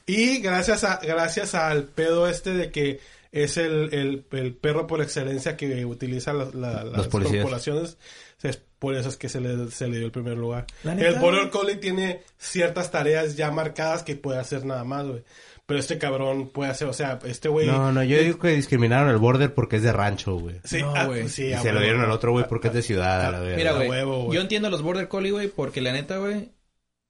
Y 0.08 0.38
gracias 0.40 0.84
a 0.84 0.98
gracias 0.98 1.54
al 1.54 1.86
pedo 1.86 2.28
este 2.28 2.54
de 2.54 2.72
que 2.72 3.00
es 3.32 3.58
el, 3.58 3.94
el, 3.94 4.26
el 4.32 4.54
perro 4.56 4.88
por 4.88 5.02
excelencia 5.02 5.56
que 5.58 5.86
utiliza 5.86 6.34
la- 6.34 6.50
la- 6.54 6.84
las 6.84 7.08
corporaciones, 7.08 7.98
es 8.44 8.58
por 8.58 8.96
eso 8.96 9.10
es 9.10 9.18
que 9.18 9.30
se 9.30 9.40
le, 9.40 9.70
se 9.70 9.88
le 9.88 9.98
dio 9.98 10.08
el 10.08 10.12
primer 10.12 10.38
lugar. 10.38 10.66
¿La 10.84 10.96
neta, 10.96 11.10
El 11.10 11.20
Border? 11.20 11.50
Collie 11.50 11.76
tiene 11.76 12.24
ciertas 12.38 12.90
tareas 12.92 13.36
ya 13.38 13.52
marcadas 13.52 14.04
que 14.04 14.16
puede 14.16 14.40
hacer 14.40 14.66
nada 14.66 14.84
más, 14.84 15.06
güey. 15.08 15.24
Pero 15.68 15.80
este 15.80 15.98
cabrón 16.00 16.50
puede 16.50 16.72
hacer, 16.72 16.88
o 16.90 16.94
sea, 16.94 17.20
este 17.24 17.48
güey... 17.48 17.68
No, 17.68 17.92
no, 17.94 18.04
yo 18.04 18.18
digo 18.20 18.40
que 18.40 18.50
discriminaron 18.50 19.08
al 19.10 19.20
border 19.20 19.54
porque 19.54 19.76
es 19.78 19.84
de 19.84 19.94
rancho, 19.94 20.36
güey. 20.36 20.56
Sí, 20.66 20.82
No, 20.82 20.94
ah, 20.96 21.06
güey. 21.06 21.30
sí, 21.30 21.46
Y 21.46 21.58
se 21.58 21.72
lo 21.72 21.80
dieron 21.80 22.02
al 22.02 22.12
otro, 22.12 22.32
güey, 22.32 22.46
porque 22.50 22.68
es 22.70 22.74
de 22.74 22.82
ciudad, 22.82 23.26
a 23.28 23.32
la 23.32 23.40
verga. 23.40 23.56
Mira, 23.58 23.70
a 23.72 23.76
güey, 23.76 23.90
huevo, 23.90 24.24
güey. 24.26 24.36
yo 24.36 24.42
entiendo 24.42 24.70
los 24.70 24.82
Border 24.82 25.08
Collie, 25.08 25.32
güey, 25.32 25.48
porque 25.48 25.80
la 25.80 25.94
neta, 25.94 26.18
güey, 26.18 26.50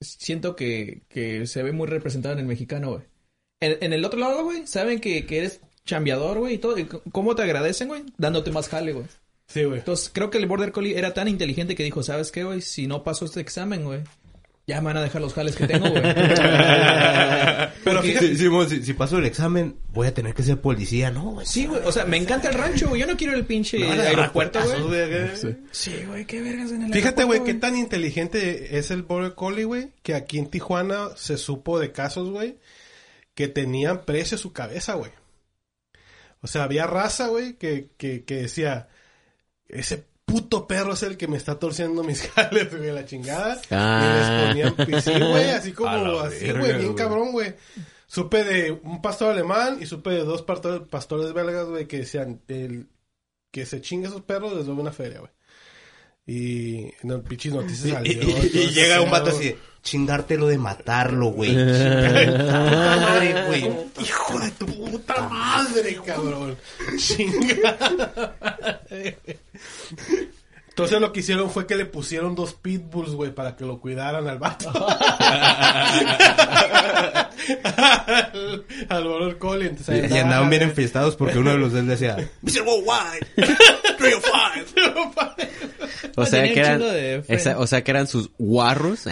siento 0.02 0.56
que, 0.56 1.04
que 1.10 1.48
se 1.48 1.64
ve 1.64 1.72
muy 1.72 1.88
representado 1.88 2.34
en 2.34 2.40
el 2.42 2.46
mexicano, 2.46 2.92
güey. 2.92 3.04
En, 3.62 3.78
en 3.82 3.94
el 3.94 4.04
otro 4.06 4.20
lado, 4.20 4.44
güey, 4.44 4.68
saben 4.68 5.00
que, 5.00 5.26
que 5.26 5.38
eres 5.40 5.62
chambeador, 5.86 6.40
güey, 6.40 6.56
y 6.56 6.58
todo. 6.58 6.76
¿Cómo 7.12 7.36
te 7.36 7.44
agradecen, 7.44 7.88
güey? 7.88 8.04
Dándote 8.18 8.52
más 8.52 8.70
jale, 8.70 8.94
güey. 8.94 9.06
Sí, 9.48 9.64
güey. 9.66 9.80
Entonces, 9.80 10.10
creo 10.14 10.30
que 10.30 10.38
el 10.38 10.46
Border 10.46 10.72
Collie 10.72 10.98
era 10.98 11.14
tan 11.14 11.28
inteligente 11.28 11.76
que 11.76 11.84
dijo, 11.84 12.04
¿sabes 12.04 12.32
qué, 12.32 12.44
güey? 12.44 12.62
Si 12.62 12.88
no 12.88 13.04
paso 13.04 13.26
este 13.26 13.42
examen, 13.42 13.84
güey, 13.84 14.02
ya 14.68 14.80
me 14.80 14.86
van 14.86 14.98
a 14.98 15.02
dejar 15.02 15.22
los 15.22 15.34
jales 15.34 15.56
que 15.56 15.68
tengo, 15.68 15.90
güey. 15.90 16.02
Pero 17.84 18.02
fíjate, 18.02 18.38
si, 18.38 18.50
si, 18.70 18.84
si 18.84 18.94
paso 18.94 19.18
el 19.18 19.26
examen, 19.26 19.76
voy 19.90 20.08
a 20.08 20.14
tener 20.14 20.34
que 20.34 20.44
ser 20.44 20.62
policía, 20.62 21.12
¿no? 21.12 21.32
güey? 21.32 21.46
Sí, 21.46 21.66
güey. 21.66 21.82
O 21.84 21.92
sea, 21.92 22.06
me 22.06 22.16
encanta 22.18 22.48
el 22.48 22.54
rancho, 22.54 22.88
güey. 22.88 23.02
Yo 23.02 23.08
no 23.08 23.18
quiero 23.18 23.34
el 23.34 23.44
pinche 23.44 23.84
aeropuerto, 23.84 24.60
güey. 24.64 25.04
Sí, 25.72 25.96
güey. 26.08 26.26
Qué 26.26 26.42
vergas 26.42 26.72
en 26.72 26.84
el 26.84 26.94
Fíjate, 26.94 27.24
güey, 27.24 27.44
qué 27.44 27.56
tan 27.56 27.76
inteligente 27.76 28.78
es 28.78 28.92
el 28.92 29.02
Border 29.02 29.34
Collie, 29.34 29.66
güey, 29.66 29.90
que 30.04 30.14
aquí 30.14 30.38
en 30.38 30.48
Tijuana 30.48 31.10
se 31.16 31.38
supo 31.38 31.80
de 31.80 31.92
casos, 31.92 32.30
güey, 32.30 32.58
que 33.34 33.48
tenían 33.48 34.06
precio 34.06 34.38
su 34.38 34.54
cabeza, 34.54 34.94
güey. 34.94 35.12
O 36.42 36.48
sea, 36.48 36.64
había 36.64 36.88
raza, 36.88 37.28
güey, 37.28 37.54
que, 37.54 37.90
que, 37.98 38.24
que 38.26 38.36
decía, 38.44 38.88
ese 39.68 40.06
puto 40.26 40.68
perro 40.68 40.94
es 40.94 41.04
el 41.04 41.18
que 41.18 41.28
me 41.28 41.38
está 41.38 41.60
torciendo 41.60 42.04
mis 42.04 42.28
jales, 42.32 42.76
güey, 42.76 42.92
la 42.92 43.06
chingada. 43.06 43.62
Ah. 43.70 44.04
Y 44.04 44.18
les 44.18 44.48
ponían, 44.50 44.76
pues, 44.90 45.04
sí, 45.04 45.12
güey, 45.12 45.50
así 45.52 45.72
como, 45.74 45.90
A 45.90 46.28
así, 46.28 46.52
güey, 46.52 46.78
bien 46.78 46.94
cabrón, 46.94 47.32
güey. 47.32 47.54
Supe 48.08 48.44
de 48.44 48.72
un 48.72 49.02
pastor 49.02 49.32
alemán 49.32 49.78
y 49.80 49.86
supe 49.86 50.10
de 50.10 50.24
dos 50.24 50.42
pastor- 50.42 50.88
pastores 50.90 51.32
belgas, 51.34 51.68
güey, 51.68 51.88
que 51.88 52.00
decían, 52.00 52.42
el, 52.48 52.88
que 53.52 53.66
se 53.66 53.82
chingue 53.82 54.08
esos 54.08 54.22
perros 54.22 54.54
les 54.54 54.66
doy 54.66 54.78
una 54.78 54.92
feria, 54.92 55.20
güey. 55.20 55.32
Y 56.32 56.94
en 57.04 57.12
el 57.12 57.22
pinche 57.22 57.50
noticias 57.50 57.88
Y, 57.88 57.92
salió. 57.92 58.14
y- 58.14 58.26
y 58.26 58.32
ese 58.60 58.68
llega 58.72 59.02
un 59.02 59.12
vato 59.12 59.32
así, 59.32 59.54
chingártelo 59.84 60.48
de 60.48 60.58
matarlo, 60.58 61.28
güey. 61.28 61.52
Puta 61.52 62.60
madre, 62.66 63.46
güey. 63.48 63.70
Hijo 64.00 64.40
de 64.40 64.52
tu 64.52 64.66
puta 64.68 65.28
madre, 65.28 65.98
cabrón. 66.06 66.58
Chinga. 66.98 68.32
Entonces 70.72 71.00
lo 71.02 71.12
que 71.12 71.20
hicieron 71.20 71.50
fue 71.52 71.68
que 71.68 71.76
le 71.76 71.86
pusieron 71.86 72.34
dos 72.34 72.54
pitbulls, 72.54 73.12
güey, 73.12 73.32
para 73.36 73.56
que 73.58 73.66
lo 73.66 73.80
cuidaran 73.82 74.28
al 74.28 74.40
vato. 74.40 74.72
al, 77.64 78.66
al 78.90 79.04
Border 79.04 79.38
Collie. 79.38 79.68
Entonces, 79.70 80.04
ahí 80.04 80.10
Y, 80.12 80.16
y 80.16 80.18
andaban 80.20 80.50
bien 80.50 80.64
enfiestados 80.64 81.16
porque 81.16 81.38
uno 81.40 81.52
de 81.52 81.58
los 81.58 81.74
dos 81.74 81.86
decía, 81.86 82.16
Mr. 82.42 82.62
Worldwide, 82.66 83.28
305. 83.98 85.36
O 86.16 86.26
sea, 86.26 86.44
que 86.54 86.60
eran, 86.60 86.82
esa- 87.28 87.60
o 87.60 87.68
sea, 87.68 87.84
que 87.84 87.92
eran 87.92 88.08
sus 88.08 88.32
guarros. 88.38 89.04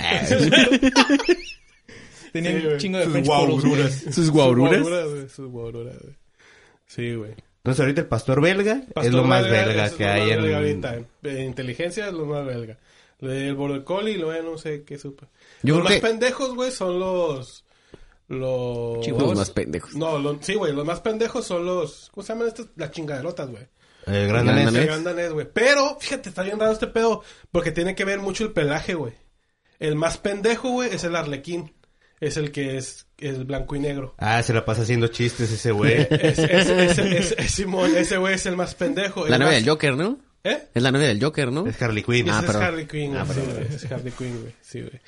Tenía 2.31 2.51
Sí, 2.59 2.65
un 2.67 2.77
chingo 2.77 2.99
de 2.99 3.05
Sus 3.05 3.21
guaururas. 3.27 3.93
sus 4.13 4.29
guaururas. 4.29 5.31
sus 5.35 5.49
guaururas, 5.49 5.95
güey. 6.01 6.15
Sí, 6.87 7.13
güey. 7.15 7.31
Entonces 7.69 7.79
ahorita 7.81 8.01
el 8.01 8.07
pastor 8.07 8.41
belga 8.41 8.83
es 9.01 9.11
lo 9.13 9.23
más 9.23 9.43
belga, 9.43 9.65
belga 9.65 9.85
es 9.85 9.91
que 9.93 10.03
lo 10.05 10.09
hay 10.11 10.21
más 10.21 10.31
en... 10.31 10.41
belga 10.41 10.57
ahorita. 10.57 10.95
En 11.23 11.41
inteligencia 11.43 12.07
es 12.07 12.13
lo 12.13 12.25
más 12.25 12.45
belga. 12.45 12.77
El 13.21 13.53
Border 13.55 13.83
Collie, 13.83 14.17
luego 14.17 14.51
no 14.51 14.57
sé 14.57 14.83
qué 14.83 14.97
supe. 14.97 15.27
Yo 15.61 15.75
los 15.75 15.83
más 15.83 15.93
que- 15.93 16.01
pendejos, 16.01 16.55
güey, 16.55 16.71
son 16.71 16.99
los... 16.99 17.65
Los... 18.27 19.07
Los 19.07 19.35
más 19.37 19.49
pendejos. 19.51 19.95
No, 19.95 20.19
los- 20.19 20.37
sí, 20.41 20.53
güey, 20.55 20.73
los 20.73 20.85
más 20.85 21.01
pendejos 21.01 21.45
son 21.45 21.65
los... 21.65 22.09
¿Cómo 22.13 22.25
se 22.25 22.33
llaman 22.33 22.47
estas? 22.47 22.67
Las 22.75 22.91
chingaderotas, 22.91 23.49
güey. 23.49 23.67
El 24.05 24.27
gran 24.27 24.45
danés. 24.45 24.73
El 24.73 24.85
gran 24.85 25.03
danés, 25.03 25.33
güey. 25.33 25.47
Pero, 25.51 25.97
fíjate, 25.99 26.29
está 26.29 26.43
bien 26.43 26.59
raro 26.59 26.71
este 26.71 26.87
pedo. 26.87 27.23
Porque 27.51 27.71
tiene 27.71 27.95
que 27.95 28.05
ver 28.05 28.19
mucho 28.19 28.43
el 28.43 28.51
pelaje, 28.53 28.93
güey. 28.93 29.13
El 29.79 29.95
más 29.95 30.17
pendejo, 30.17 30.69
güey, 30.71 30.93
es 30.93 31.03
el 31.03 31.15
arlequín. 31.15 31.73
Es 32.19 32.35
el 32.37 32.51
que 32.51 32.77
es, 32.77 33.07
es 33.17 33.45
blanco 33.45 33.75
y 33.75 33.79
negro. 33.79 34.13
Ah, 34.17 34.43
se 34.43 34.53
la 34.53 34.65
pasa 34.65 34.81
haciendo 34.81 35.07
chistes 35.07 35.51
ese 35.51 35.71
güey. 35.71 35.93
Es, 36.09 36.37
es, 36.39 36.69
es- 36.69 36.97
es- 36.99 37.35
es- 37.37 37.51
Simón, 37.51 37.95
ese 37.95 38.17
güey 38.17 38.35
es 38.35 38.45
el 38.45 38.55
más 38.57 38.75
pendejo. 38.75 39.27
La 39.27 39.37
novia 39.37 39.53
más- 39.53 39.55
del 39.63 39.69
Joker, 39.69 39.95
¿no? 39.95 40.19
¿Eh? 40.43 40.57
Es 40.73 40.83
la 40.83 40.91
novia 40.91 41.07
del 41.07 41.21
Joker, 41.23 41.51
¿no? 41.51 41.67
es 41.67 41.81
Harley 41.81 42.03
Quinn. 42.03 42.29
Ah, 42.29 42.43
es. 42.47 42.55
Harley 42.55 42.85
Quinn, 42.87 43.11
güey. 43.13 43.25
sí, 43.25 43.41
güey. 43.41 43.67
Es 43.75 43.91
Harley 43.91 44.11
Quinn, 44.13 44.41
güey. 44.41 44.53
Sí, 44.61 44.81
güey. 44.81 45.01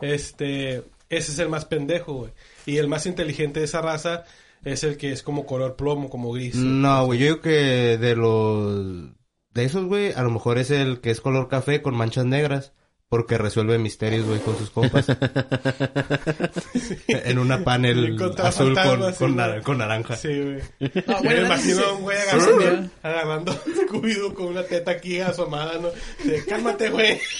Este, 0.00 0.76
ese 1.08 1.32
es 1.32 1.38
el 1.38 1.48
más 1.48 1.64
pendejo, 1.64 2.14
güey. 2.14 2.32
Y 2.66 2.76
el 2.78 2.88
más 2.88 3.06
inteligente 3.06 3.60
de 3.60 3.66
esa 3.66 3.80
raza 3.80 4.24
es 4.64 4.84
el 4.84 4.96
que 4.96 5.12
es 5.12 5.22
como 5.22 5.46
color 5.46 5.76
plomo, 5.76 6.08
como 6.10 6.32
gris. 6.32 6.54
No, 6.56 7.06
güey, 7.06 7.18
yo 7.20 7.24
digo 7.26 7.40
que 7.40 7.98
de 7.98 8.16
los... 8.16 9.10
De 9.52 9.64
esos, 9.64 9.86
güey, 9.86 10.12
a 10.12 10.22
lo 10.22 10.30
mejor 10.30 10.58
es 10.58 10.70
el 10.70 11.00
que 11.00 11.10
es 11.10 11.20
color 11.20 11.48
café 11.48 11.80
con 11.80 11.96
manchas 11.96 12.26
negras. 12.26 12.72
Porque 13.08 13.38
resuelve 13.38 13.78
misterios, 13.78 14.26
güey, 14.26 14.40
con 14.40 14.58
sus 14.58 14.68
compas. 14.70 15.06
en 17.06 17.38
una 17.38 17.62
panel 17.62 18.20
azul 18.38 18.74
con, 19.18 19.36
nar- 19.36 19.62
naranja. 19.76 20.16
Sí, 20.16 20.28
güey. 20.28 20.58
Ah, 21.06 21.20
Me 21.22 21.28
bueno, 21.28 21.46
imagino 21.46 21.84
a 21.84 21.92
un 21.92 22.02
güey 22.02 22.18
agarrando, 22.18 22.90
agarrando 23.02 23.52
Scooby-Doo 23.64 24.34
con 24.34 24.46
una 24.46 24.64
teta 24.64 24.90
aquí 24.90 25.20
asomada, 25.20 25.78
¿no? 25.78 25.90
De, 26.28 26.44
cálmate, 26.46 26.90
güey. 26.90 27.20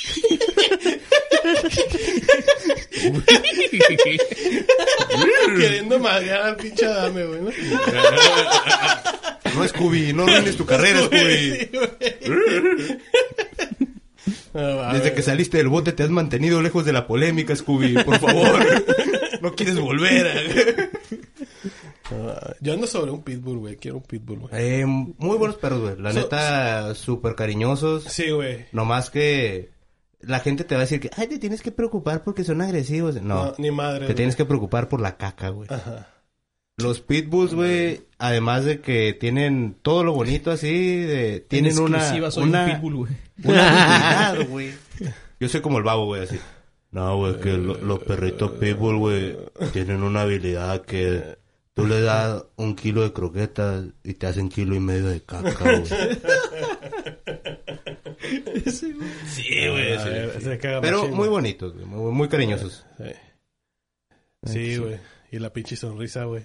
Queriendo 5.57 5.99
madrear 5.99 6.43
al 6.43 6.57
pinche 6.57 6.87
Adame, 6.87 7.25
güey, 7.25 7.41
¿no? 7.43 7.51
No, 9.55 9.67
Scooby, 9.69 10.13
no 10.13 10.25
arruines 10.25 10.57
tu 10.57 10.67
carrera, 10.67 11.05
Scooby. 11.07 11.53
Sí. 11.61 11.71
No, 11.73 11.81
Desde 14.53 14.99
güey. 15.01 15.15
que 15.15 15.23
saliste 15.23 15.57
del 15.59 15.69
bote 15.69 15.93
te 15.93 16.03
has 16.03 16.11
mantenido 16.11 16.61
lejos 16.63 16.85
de 16.85 16.93
la 16.93 17.07
polémica, 17.07 17.55
Scooby. 17.55 17.95
Por 18.05 18.19
favor. 18.19 18.59
no 19.43 19.55
quieres 19.55 19.79
volver. 19.79 20.91
Ah, 22.11 22.53
Yo 22.61 22.73
ando 22.75 22.87
sobre 22.87 23.11
un 23.11 23.23
pitbull, 23.23 23.59
güey. 23.59 23.77
Quiero 23.77 23.97
un 23.99 24.03
pitbull, 24.03 24.39
güey. 24.41 24.53
Eh, 24.55 24.87
muy 24.87 25.37
buenos 25.37 25.57
perros, 25.57 25.81
güey. 25.81 25.97
La 25.99 26.13
So- 26.13 26.21
neta, 26.21 26.95
súper 26.95 27.35
cariñosos. 27.35 28.05
Sí, 28.05 28.31
güey. 28.31 28.67
Nomás 28.73 29.11
que 29.11 29.71
la 30.21 30.41
gente 30.41 30.65
te 30.65 30.75
va 30.75 30.81
a 30.83 30.85
decir 30.85 31.01
que, 31.01 31.11
ay, 31.17 31.27
te 31.27 31.39
tienes 31.39 31.63
que 31.63 31.73
preocupar 31.73 32.23
porque 32.25 32.45
son 32.45 32.61
agresivos. 32.63 33.21
No, 33.21 33.47
No, 33.47 33.55
ni 33.59 33.71
madre. 33.71 34.07
te 34.07 34.15
tienes 34.15 34.37
que 34.37 34.45
preocupar 34.45 34.89
por 34.89 35.01
la 35.01 35.17
caca, 35.17 35.49
güey. 35.51 35.69
Ajá. 35.71 36.09
Los 36.79 37.01
pitbulls, 37.01 37.55
güey, 37.55 38.03
además 38.19 38.67
de 38.67 38.81
que 38.83 39.15
tienen 39.19 39.77
todo 39.81 40.05
lo 40.05 40.13
bonito 40.13 40.51
así, 40.51 40.97
de, 40.99 41.41
tienen 41.41 41.73
En 41.73 41.79
una, 41.79 42.13
una, 42.37 42.65
un 42.65 42.71
pitbull, 42.75 42.95
güey. 42.97 43.13
una 43.45 44.29
habilidad, 44.33 44.49
güey. 44.51 44.75
Yo 45.41 45.49
soy 45.49 45.63
como 45.63 45.79
el 45.79 45.85
babo, 45.85 46.05
güey, 46.05 46.25
así. 46.25 46.39
No, 46.91 47.17
güey, 47.17 47.41
que 47.41 47.53
lo- 47.55 47.79
los 47.79 48.01
perritos 48.01 48.51
pitbull, 48.53 48.99
güey, 48.99 49.37
tienen 49.73 50.03
una 50.03 50.23
habilidad 50.23 50.83
que 50.83 51.39
tú 51.73 51.87
le 51.87 52.01
das 52.03 52.45
un 52.57 52.77
kilo 52.77 53.03
de 53.03 53.13
croquetas 53.15 53.87
y 54.05 54.13
te 54.15 54.27
hacen 54.27 54.51
kilo 54.51 54.75
y 54.75 54.81
medio 54.81 55.09
de 55.09 55.23
caca, 55.23 55.51
güey. 55.65 55.85
Sí, 58.71 58.93
güey, 59.69 59.97
A 59.97 60.05
ver, 60.05 60.43
se 60.43 60.59
caga 60.59 60.81
Pero 60.83 61.01
machín, 61.03 61.17
muy 61.17 61.29
bonitos, 61.29 61.73
güey, 61.73 61.87
muy, 61.87 62.13
muy 62.13 62.29
cariñosos. 62.29 62.85
Sí. 62.99 63.13
Sí, 64.53 64.77
güey. 64.77 64.99
Y 65.33 65.39
la 65.39 65.51
pinche 65.53 65.75
sonrisa, 65.77 66.25
güey. 66.25 66.43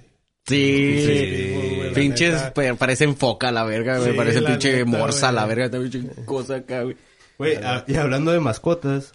Sí. 0.55 1.03
Sí, 1.05 1.53
güey, 1.53 1.87
la 1.89 1.93
Pinches 1.93 2.33
neta. 2.33 2.53
pa- 2.53 2.75
parecen 2.75 3.15
foca 3.15 3.51
la 3.51 3.63
verga, 3.63 3.97
güey. 3.97 4.11
Sí, 4.11 4.17
Parece 4.17 4.41
pinche 4.41 4.73
neta, 4.73 4.85
morsa 4.85 5.27
güey. 5.27 5.35
la 5.35 5.45
verga. 5.45 5.65
Esta 5.65 5.79
pinche 5.79 6.01
cosa 6.25 6.55
acá, 6.57 6.83
güey. 6.83 6.95
Güey, 7.37 7.55
a- 7.57 7.83
y 7.87 7.95
hablando 7.95 8.31
de 8.31 8.39
mascotas, 8.39 9.13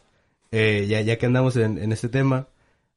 eh, 0.51 0.87
ya, 0.89 1.01
ya 1.01 1.17
que 1.19 1.27
andamos 1.27 1.57
en, 1.57 1.79
en 1.79 1.93
este 1.93 2.09
tema, 2.09 2.49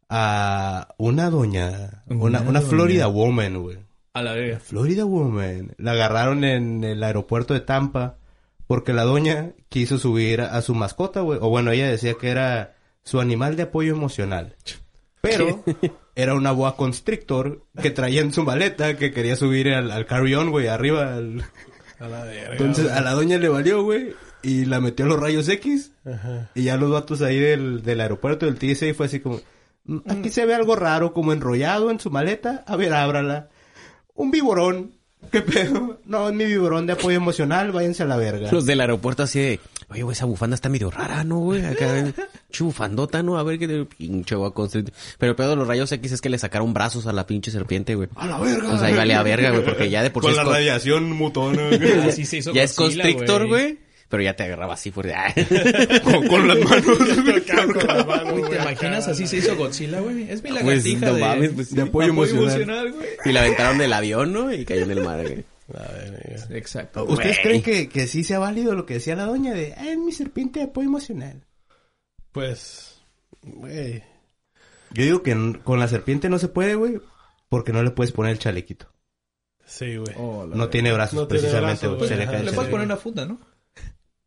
a 0.10 0.88
una 0.98 1.30
doña, 1.30 2.04
una, 2.08 2.24
Una 2.26 2.42
una 2.42 2.60
doña. 2.60 2.62
Florida 2.62 3.08
Woman, 3.08 3.62
güey. 3.62 3.78
A 4.14 4.24
la 4.24 4.34
verga. 4.34 4.60
Florida 4.60 5.06
Woman. 5.06 5.74
La 5.78 5.92
agarraron 5.92 6.44
en 6.44 6.84
el 6.84 7.04
aeropuerto 7.04 7.54
de 7.54 7.60
Tampa 7.60 8.18
porque 8.66 8.92
la 8.94 9.04
doña 9.04 9.52
quiso 9.70 9.98
subir 10.00 10.42
a, 10.42 10.56
a 10.58 10.62
su 10.64 10.74
mascota, 10.74 11.22
güey. 11.22 11.38
O 11.42 11.50
bueno, 11.50 11.72
ella 11.72 11.88
decía 11.90 12.16
que 12.16 12.30
era 12.30 12.76
su 13.04 13.20
animal 13.20 13.56
de 13.56 13.64
apoyo 13.64 13.94
emocional. 13.94 14.56
Pero 15.22 15.64
era 16.22 16.34
una 16.36 16.52
boa 16.52 16.76
constrictor 16.76 17.66
que 17.82 17.92
traía 17.92 18.22
en 18.22 18.34
su 18.34 18.44
maleta 18.44 18.96
que 18.98 19.12
quería 19.12 19.36
subir 19.36 19.70
al, 19.74 19.92
al 19.92 20.06
carry-on, 20.06 20.50
güey, 20.52 20.68
arriba. 20.68 21.16
al- 21.16 21.44
A 22.00 22.08
la 22.08 22.24
verga. 22.24 22.52
Entonces 22.54 22.86
güey. 22.86 22.98
a 22.98 23.02
la 23.02 23.12
doña 23.14 23.38
le 23.38 23.50
valió, 23.50 23.84
güey. 23.84 24.14
Y 24.42 24.66
la 24.66 24.80
metió 24.80 25.06
a 25.06 25.10
los 25.10 25.20
rayos 25.20 25.50
X. 25.50 25.92
Ajá. 26.06 26.50
Y 26.56 26.64
ya 26.64 26.78
los 26.78 26.92
vatos 26.92 27.22
ahí 27.22 27.38
del, 27.40 27.82
del 27.84 28.00
aeropuerto 28.02 28.46
del 28.46 28.58
TSA 28.58 28.94
fue 28.94 29.08
así 29.08 29.20
como... 29.20 29.42
"Mm, 29.86 29.98
Aquí 30.08 30.30
se 30.30 30.46
ve 30.46 30.56
algo 30.56 30.76
raro, 30.78 31.12
como 31.14 31.34
enrollado 31.34 31.92
en 31.92 32.00
su 32.00 32.10
maleta. 32.10 32.64
A 32.68 32.76
ver, 32.78 32.94
ábrala. 32.94 33.50
Un 34.16 34.32
viborón. 34.32 34.94
¿Qué 35.32 35.42
pedo? 35.42 36.00
No, 36.06 36.30
es 36.30 36.34
mi 36.36 36.46
viborón 36.46 36.86
de 36.88 36.94
apoyo 36.94 37.18
emocional. 37.18 37.74
Váyanse 37.74 38.04
a 38.04 38.06
la 38.06 38.16
verga. 38.16 38.50
Los 38.52 38.66
del 38.66 38.80
aeropuerto 38.80 39.24
así 39.24 39.40
de, 39.42 39.60
oye, 39.90 40.04
güey, 40.04 40.14
esa 40.14 40.26
bufanda 40.26 40.56
está 40.56 40.70
medio 40.70 40.92
rara, 40.92 41.24
¿no, 41.24 41.38
güey? 41.40 41.66
Acá, 41.66 41.94
pinche 42.48 42.64
bufandota, 42.64 43.24
¿no? 43.24 43.38
A 43.38 43.44
ver 43.44 43.60
qué 43.60 43.68
te 43.68 43.86
pinche 43.86 44.36
voy 44.36 44.48
a 44.50 44.52
construir. 44.52 44.92
Pero 45.18 45.32
el 45.32 45.36
pedo 45.36 45.50
de 45.52 45.56
los 45.56 45.68
rayos 45.68 45.92
X 45.92 46.12
es 46.12 46.22
que 46.22 46.30
le 46.30 46.38
sacaron 46.38 46.74
brazos 46.74 47.08
a 47.08 47.14
la 47.14 47.26
pinche 47.28 47.52
serpiente, 47.52 47.96
güey. 47.96 48.10
¡A 48.16 48.26
la 48.28 48.40
verga! 48.40 48.74
O 48.74 48.78
sea, 48.78 48.88
ahí 48.88 48.96
vale 48.96 49.14
a 49.16 49.24
verga, 49.24 49.52
güey, 49.52 49.64
porque 49.66 49.90
ya 49.90 50.04
de 50.04 50.10
por 50.12 50.24
sí 50.24 50.30
Con 50.30 50.38
la 50.38 50.44
radiación 50.44 51.12
mutona. 51.12 51.70
Así 52.08 52.26
se 52.26 52.38
hizo 52.38 52.54
ya 52.54 52.64
es 52.64 52.76
Godzilla, 52.76 53.04
constrictor, 53.04 53.48
güey. 53.48 53.78
Pero 54.10 54.24
ya 54.24 54.36
te 54.36 54.42
agarraba 54.42 54.74
así 54.74 54.90
por... 54.90 55.06
con, 56.04 56.28
con 56.28 56.48
las 56.48 56.58
manos. 56.58 56.84
Con 56.98 57.88
la 57.88 58.04
mano, 58.04 58.32
Güey, 58.32 58.42
¿te 58.42 58.48
güey, 58.48 58.62
imaginas 58.62 59.08
así 59.08 59.28
se 59.28 59.38
hizo 59.38 59.56
Godzilla, 59.56 60.00
güey? 60.00 60.24
Es 60.32 60.42
mi 60.42 60.50
Pues, 60.50 60.64
lagartija 60.64 61.06
no 61.06 61.14
de, 61.14 61.22
mames, 61.22 61.52
pues, 61.54 61.76
de 61.76 61.82
apoyo 61.84 62.08
emocional. 62.10 62.92
güey. 62.92 63.08
y 63.26 63.32
la 63.32 63.42
aventaron 63.42 63.78
del 63.78 63.94
avión, 63.94 64.34
¿no? 64.34 64.52
Y 64.52 64.66
cayó 64.66 64.82
en 64.86 64.92
el 64.92 65.04
mar, 65.04 65.22
güey. 65.22 65.44
Exacto. 66.50 67.06
¿Ustedes 67.06 67.40
creen 67.42 67.62
que, 67.62 67.90
que 67.90 68.08
sí 68.08 68.24
sea 68.24 68.40
válido 68.40 68.74
lo 68.76 68.86
que 68.86 68.96
decía 68.96 69.16
la 69.16 69.26
doña 69.26 69.54
de... 69.54 69.74
"Ah, 69.78 69.90
es 69.90 69.98
mi 69.98 70.12
serpiente 70.12 70.60
de 70.60 70.66
apoyo 70.66 70.88
emocional? 70.88 71.46
Pues, 72.32 73.00
Güey. 73.42 74.04
Yo 74.92 75.04
digo 75.04 75.24
que 75.24 75.60
con 75.64 75.80
la 75.80 75.88
serpiente 75.88 76.30
no 76.30 76.40
se 76.40 76.48
puede, 76.48 76.76
güey, 76.76 77.00
porque 77.48 77.72
no 77.72 77.84
le 77.84 77.92
puedes 77.92 78.12
poner 78.12 78.32
el 78.34 78.40
chalequito. 78.40 78.92
Sí, 79.66 79.98
güey. 79.98 80.16
Oh, 80.18 80.46
No 80.48 80.70
tiene 80.70 80.92
brazos, 80.92 81.14
No 81.14 81.28
tiene 81.28 81.42
precisamente, 81.42 81.88
brazos, 81.88 81.98
güey. 81.98 82.10
Se 82.10 82.16
güey, 82.16 82.26
le 82.26 82.46
cae 82.46 82.54
puedes 82.54 82.72
poner 82.72 82.86
una 82.86 82.98
funda, 82.98 83.26
¿no? 83.26 83.40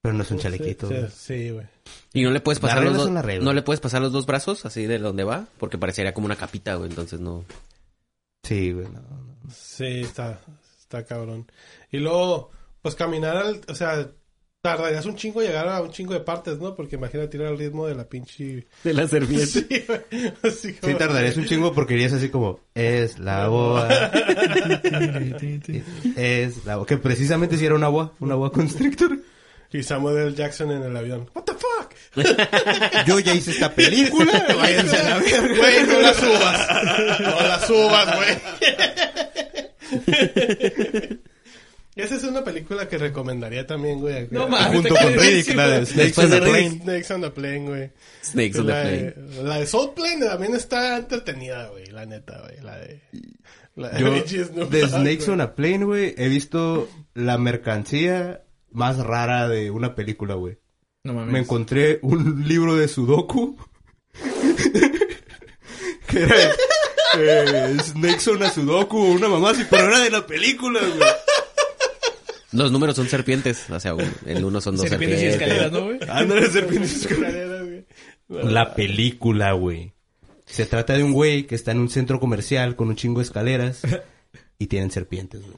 Pero 0.00 0.14
no 0.14 0.22
es 0.22 0.30
un 0.30 0.38
chalequito, 0.38 0.88
Sí, 1.10 1.50
güey. 1.50 1.66
Sí. 1.84 2.20
Y 2.20 2.22
no 2.24 2.30
le 2.30 2.40
puedes 2.40 2.58
pasar 2.60 2.82
los 2.84 2.96
dos, 2.96 3.10
no 3.10 3.52
le 3.52 3.62
puedes 3.62 3.80
pasar 3.80 4.02
los 4.02 4.12
dos 4.12 4.26
brazos 4.26 4.64
así 4.66 4.86
de 4.86 4.98
donde 4.98 5.24
va, 5.24 5.46
porque 5.58 5.78
parecería 5.78 6.14
como 6.14 6.26
una 6.26 6.36
capita, 6.36 6.74
güey, 6.76 6.90
entonces 6.90 7.20
no. 7.20 7.44
Sí, 8.42 8.72
güey. 8.72 8.86
no, 8.86 9.00
no. 9.00 9.50
Sí, 9.52 10.00
está, 10.00 10.40
está 10.92 11.04
cabrón. 11.06 11.50
Y 11.90 11.98
luego, 11.98 12.50
pues 12.82 12.94
caminar 12.94 13.36
al, 13.36 13.60
o 13.68 13.74
sea, 13.74 14.10
tardarías 14.60 15.06
un 15.06 15.16
chingo 15.16 15.40
llegar 15.40 15.68
a 15.68 15.80
un 15.80 15.90
chingo 15.90 16.12
de 16.12 16.20
partes, 16.20 16.58
¿no? 16.58 16.76
Porque 16.76 16.96
imagínate 16.96 17.36
ir 17.36 17.42
al 17.44 17.58
ritmo 17.58 17.86
de 17.86 17.94
la 17.94 18.04
pinche... 18.04 18.66
De 18.84 18.94
la 18.94 19.08
serpiente. 19.08 19.46
Sí, 19.46 19.84
güey. 19.86 20.00
Así 20.42 20.74
como... 20.74 20.92
Sí 20.92 20.98
tardarías 20.98 21.36
un 21.36 21.46
chingo 21.46 21.72
porque 21.72 21.94
irías 21.94 22.12
así 22.12 22.28
como, 22.28 22.60
es 22.74 23.18
la 23.18 23.48
boa. 23.48 23.88
es 26.16 26.64
la 26.66 26.76
boa. 26.76 26.86
Que 26.86 26.98
precisamente 26.98 27.56
si 27.56 27.64
era 27.66 27.74
una 27.74 27.88
boa, 27.88 28.12
una 28.20 28.34
boa 28.34 28.52
constrictor. 28.52 29.18
Y 29.72 29.82
Samuel 29.82 30.18
L. 30.18 30.34
Jackson 30.34 30.70
en 30.70 30.82
el 30.82 30.94
avión. 30.94 31.30
What 31.34 31.44
the 31.44 31.54
fuck? 31.54 31.94
Yo 33.06 33.18
ya 33.20 33.34
hice 33.34 33.52
esta 33.52 33.74
película, 33.74 34.44
váyanse 34.54 34.98
a 34.98 35.02
la 35.02 35.18
verga. 35.18 35.56
Güey, 35.56 35.86
no 35.86 36.00
la 36.00 36.12
subas. 36.12 37.20
No 37.20 37.40
la 37.40 37.58
subas, 37.66 38.16
güey. 38.16 38.36
Esa 41.94 42.14
es 42.14 42.24
una 42.24 42.42
película 42.42 42.88
que 42.88 42.96
recomendaría 42.96 43.66
también, 43.66 44.00
güey. 44.00 44.26
No 44.30 44.48
mames. 44.48 44.76
Junto 44.76 44.94
con 44.94 45.12
Riddick, 45.12 45.54
la 45.54 45.68
de. 45.68 45.84
Snakes 45.86 46.24
on 46.24 46.30
the. 46.30 46.40
Plane. 46.40 46.80
Snakes 46.82 47.10
on 47.12 47.20
the 47.20 47.30
Plane, 47.30 47.66
güey. 47.66 47.90
Snakes 48.22 48.58
on 48.58 48.66
the 48.66 48.72
La 48.72 48.82
plane. 48.82 48.96
de, 48.96 49.42
la 49.42 49.58
de 49.58 49.66
Soul 49.66 49.92
Plane 49.94 50.24
también 50.24 50.54
está 50.54 50.96
entretenida, 50.96 51.68
güey. 51.68 51.84
La 51.86 52.06
neta, 52.06 52.40
güey. 52.40 52.62
La 52.62 52.78
de... 52.78 53.02
La 53.74 53.90
de 53.90 54.00
Yo, 54.00 54.10
de 54.70 54.88
Snakes 54.88 55.28
on 55.28 55.42
a 55.42 55.54
Plane, 55.54 55.84
güey, 55.84 56.14
he 56.16 56.28
visto 56.28 56.88
la 57.12 57.36
mercancía 57.36 58.42
más 58.70 58.96
rara 58.96 59.48
de 59.48 59.70
una 59.70 59.94
película, 59.94 60.34
güey. 60.34 60.56
No 61.04 61.12
mames. 61.12 61.32
Me 61.32 61.40
encontré 61.40 61.98
un 62.00 62.48
libro 62.48 62.74
de 62.74 62.88
Sudoku. 62.88 63.58
que 66.08 66.22
era 66.22 66.34
eh, 67.18 67.76
Snakes 67.82 68.30
on 68.30 68.42
a 68.42 68.50
Sudoku, 68.50 68.98
una 68.98 69.28
mamá 69.28 69.50
así, 69.50 69.64
pero 69.68 69.88
era 69.88 70.00
de 70.00 70.10
la 70.10 70.26
película, 70.26 70.80
güey. 70.80 71.08
Los 72.52 72.70
números 72.70 72.96
son 72.96 73.08
serpientes, 73.08 73.70
o 73.70 73.80
sea, 73.80 73.94
el 74.26 74.44
uno 74.44 74.60
son 74.60 74.76
dos 74.76 74.88
Serpientes 74.88 75.20
serpientes. 75.20 75.40
y 75.40 75.44
escaleras, 75.44 75.72
¿no, 75.72 75.84
güey? 75.84 75.98
Ándale, 76.08 76.50
serpientes. 76.50 77.06
Escaleras, 77.06 77.62
güey. 77.62 77.84
La 78.28 78.74
película, 78.74 79.52
güey. 79.52 79.92
Se 80.44 80.66
trata 80.66 80.94
de 80.94 81.02
un 81.02 81.12
güey 81.12 81.46
que 81.46 81.54
está 81.54 81.72
en 81.72 81.78
un 81.78 81.88
centro 81.88 82.20
comercial 82.20 82.76
con 82.76 82.88
un 82.88 82.96
chingo 82.96 83.20
de 83.20 83.24
escaleras 83.24 83.82
y 84.58 84.66
tienen 84.66 84.90
serpientes, 84.90 85.40
güey. 85.42 85.56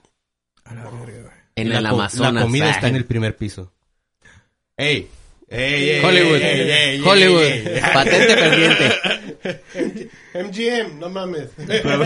A 0.65 0.75
la 0.75 0.85
verga, 0.85 1.23
güey. 1.23 1.35
En 1.57 1.69
la 1.69 1.79
el 1.79 1.87
Amazonas. 1.87 2.35
La 2.35 2.43
comida 2.43 2.67
ah. 2.67 2.71
está 2.71 2.89
en 2.89 2.97
el 2.97 3.05
primer 3.05 3.37
piso. 3.37 3.73
¡Ey! 4.77 5.09
¡Ey, 5.55 5.91
ey, 5.91 6.05
Hollywood. 6.05 6.37
ey, 6.43 7.01
Hollywood. 7.01 7.81
Patente 7.93 8.37
pendiente. 8.37 10.11
MGM, 10.35 10.99
no 10.99 11.09
mames. 11.11 11.49
Pero, 11.67 12.05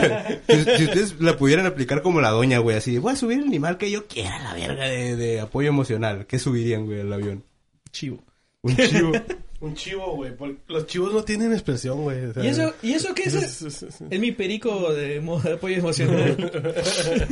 si, 0.49 0.77
si 0.77 0.85
ustedes 0.85 1.15
la 1.21 1.37
pudieran 1.37 1.67
aplicar 1.67 2.03
como 2.03 2.21
la 2.21 2.31
doña, 2.31 2.59
güey, 2.59 2.77
así, 2.77 2.99
voy 2.99 3.13
a 3.13 3.17
subir 3.17 3.39
el 3.39 3.45
animal 3.47 3.79
que 3.79 3.91
yo 3.91 4.07
quiera, 4.07 4.39
la 4.43 4.55
verga 4.55 4.85
de, 4.89 5.17
de 5.17 5.41
apoyo 5.41 5.69
emocional. 5.69 6.27
¿Qué 6.27 6.39
subirían, 6.39 6.85
güey, 6.87 7.01
al 7.01 7.13
avión? 7.13 7.45
Chivo. 7.91 8.23
Un 8.63 8.77
chivo. 8.77 9.13
Un 9.61 9.75
chivo, 9.75 10.15
güey. 10.15 10.37
porque 10.37 10.57
Los 10.69 10.87
chivos 10.87 11.13
no 11.13 11.25
tienen 11.25 11.53
expresión, 11.53 12.03
güey. 12.05 12.27
o 12.27 12.33
sea, 12.33 12.45
¿Y 12.45 12.47
eso, 12.49 12.75
¿Y 12.81 12.93
eso 12.93 13.13
qué 13.13 13.25
es? 13.25 13.35
es- 13.35 13.63
es- 13.63 13.83
es- 13.83 14.01
Es 14.09 14.21
mi 14.21 14.31
perico 14.31 14.93
de, 14.93 15.19
de 15.21 15.53
apoyo 15.53 15.77
emocional. 15.77 16.37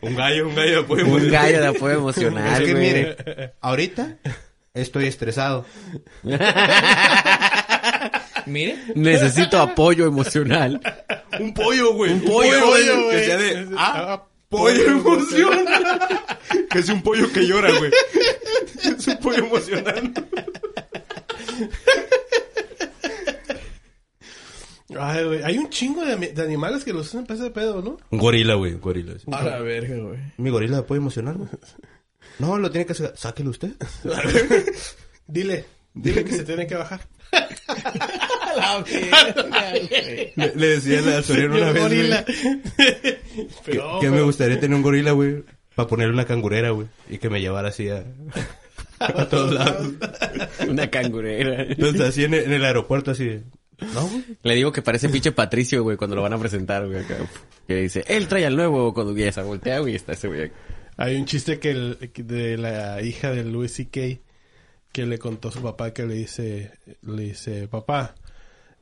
un 0.00 0.14
gallo, 0.16 0.48
un 0.48 0.54
gallo 0.54 0.70
de 0.70 0.78
apoyo 0.78 1.02
Un 1.04 1.08
emocional. 1.10 1.32
gallo 1.42 1.60
de 1.60 1.66
apoyo 1.66 1.94
emocional, 1.98 2.52
Es 2.62 2.66
que 2.66 2.72
güey. 2.72 2.86
mire, 2.86 3.16
ahorita 3.60 4.16
estoy 4.74 5.06
estresado. 5.06 5.64
Mire. 8.46 8.78
Necesito 8.94 9.60
apoyo 9.60 10.06
emocional. 10.06 10.80
Un 11.38 11.52
pollo, 11.52 11.92
güey. 11.92 12.12
Un 12.12 12.20
pollo, 12.22 12.66
güey, 12.68 12.88
güey. 12.88 13.10
Que 13.10 13.24
sea 13.26 13.36
de, 13.36 13.68
ah, 13.76 14.24
pollo 14.48 14.86
emoción. 14.86 15.66
que 16.70 16.78
es 16.78 16.88
un 16.88 17.02
pollo 17.02 17.30
que 17.32 17.42
llora, 17.46 17.70
güey. 17.76 17.90
Es 18.98 19.06
un 19.08 19.16
pollo 19.18 19.38
emocional. 19.44 20.12
Ay, 24.96 25.24
güey. 25.24 25.42
Hay 25.42 25.58
un 25.58 25.68
chingo 25.68 26.04
de, 26.04 26.42
animales 26.42 26.84
que 26.84 26.92
los 26.92 27.08
usan 27.08 27.26
para 27.26 27.40
ese 27.40 27.50
pedo, 27.50 27.82
¿no? 27.82 27.98
Un 28.10 28.18
gorila, 28.18 28.54
güey, 28.54 28.74
un 28.74 28.80
gorila. 28.80 29.18
sí. 29.18 29.26
A 29.30 29.42
la 29.42 29.58
verga, 29.60 29.96
güey. 29.96 30.18
Mi 30.38 30.50
gorila 30.50 30.76
de 30.76 30.82
apoyo 30.82 31.00
emocional, 31.00 31.36
güey. 31.36 31.50
No, 32.38 32.56
lo 32.56 32.70
tiene 32.70 32.86
que 32.86 32.94
sacar. 32.94 33.16
Sáquelo 33.16 33.50
usted. 33.50 33.70
Dile. 35.26 35.64
Dile 35.92 36.24
que 36.24 36.32
se 36.32 36.44
tiene 36.44 36.68
que 36.68 36.76
bajar. 36.76 37.00
A 37.32 38.56
la 38.56 38.82
verga, 38.82 39.70
güey. 39.72 40.32
Le, 40.36 40.54
le 40.54 40.66
decía 40.68 40.98
al 41.16 41.24
Soriano 41.24 41.56
una 41.56 41.72
vez, 41.72 41.82
gorila. 41.82 42.24
que, 42.24 43.18
Pero, 43.64 43.98
que 44.00 44.10
me 44.10 44.22
gustaría 44.22 44.60
tener 44.60 44.76
un 44.76 44.82
gorila, 44.82 45.12
güey, 45.12 45.42
para 45.74 45.88
ponerle 45.88 46.14
una 46.14 46.26
cangurera, 46.26 46.70
güey, 46.70 46.86
y 47.10 47.18
que 47.18 47.28
me 47.28 47.40
llevara 47.40 47.70
así 47.70 47.88
a, 47.88 48.04
a 49.00 49.28
todos 49.28 49.52
lados. 49.52 49.88
Una 50.68 50.88
cangurera. 50.90 51.62
Entonces, 51.62 52.00
así 52.02 52.24
en 52.24 52.34
el, 52.34 52.44
en 52.44 52.52
el 52.52 52.64
aeropuerto, 52.64 53.10
así 53.10 53.24
de, 53.24 53.42
No. 53.94 54.10
Le 54.42 54.54
digo 54.54 54.72
que 54.72 54.82
parece 54.82 55.08
pinche 55.08 55.32
Patricio, 55.32 55.82
güey, 55.82 55.96
cuando 55.96 56.16
lo 56.16 56.22
van 56.22 56.32
a 56.32 56.38
presentar, 56.38 56.86
güey, 56.86 57.04
acá. 57.04 57.16
Que 57.66 57.76
dice, 57.76 58.04
él 58.08 58.26
trae 58.28 58.46
al 58.46 58.56
nuevo 58.56 58.92
cuando 58.92 59.16
ya 59.16 59.30
se 59.30 59.42
voltea, 59.42 59.78
güey, 59.80 59.94
está 59.94 60.12
ese 60.12 60.28
güey. 60.28 60.44
acá. 60.44 60.54
Hay 60.96 61.16
un 61.16 61.26
chiste 61.26 61.60
que 61.60 61.70
el, 61.70 62.10
de 62.16 62.58
la 62.58 63.00
hija 63.02 63.30
de 63.30 63.44
Louis 63.44 63.72
C.K. 63.72 64.20
que 64.90 65.06
le 65.06 65.18
contó 65.18 65.48
a 65.48 65.52
su 65.52 65.62
papá 65.62 65.92
que 65.92 66.04
le 66.04 66.14
dice, 66.14 66.72
le 67.02 67.22
dice, 67.22 67.68
papá, 67.68 68.16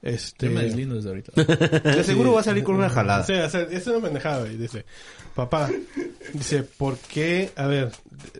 este... 0.01 0.49
Me 0.49 0.63
deslindo 0.63 0.95
desde 0.95 1.11
ahorita. 1.11 1.33
De 1.83 2.05
seguro 2.05 2.33
va 2.33 2.41
a 2.41 2.45
salir 2.45 2.65
con 2.65 2.77
una 2.77 2.89
jalada. 2.89 3.23
Sea, 3.25 3.47
o 3.47 3.51
sea, 3.51 3.63
es 3.63 3.87
una 3.87 4.01
pendejada, 4.01 4.41
güey. 4.41 4.57
Dice, 4.57 4.87
papá, 5.35 5.71
dice, 6.33 6.63
¿por 6.63 6.97
qué? 6.97 7.51
A 7.57 7.67
ver, 7.67 7.93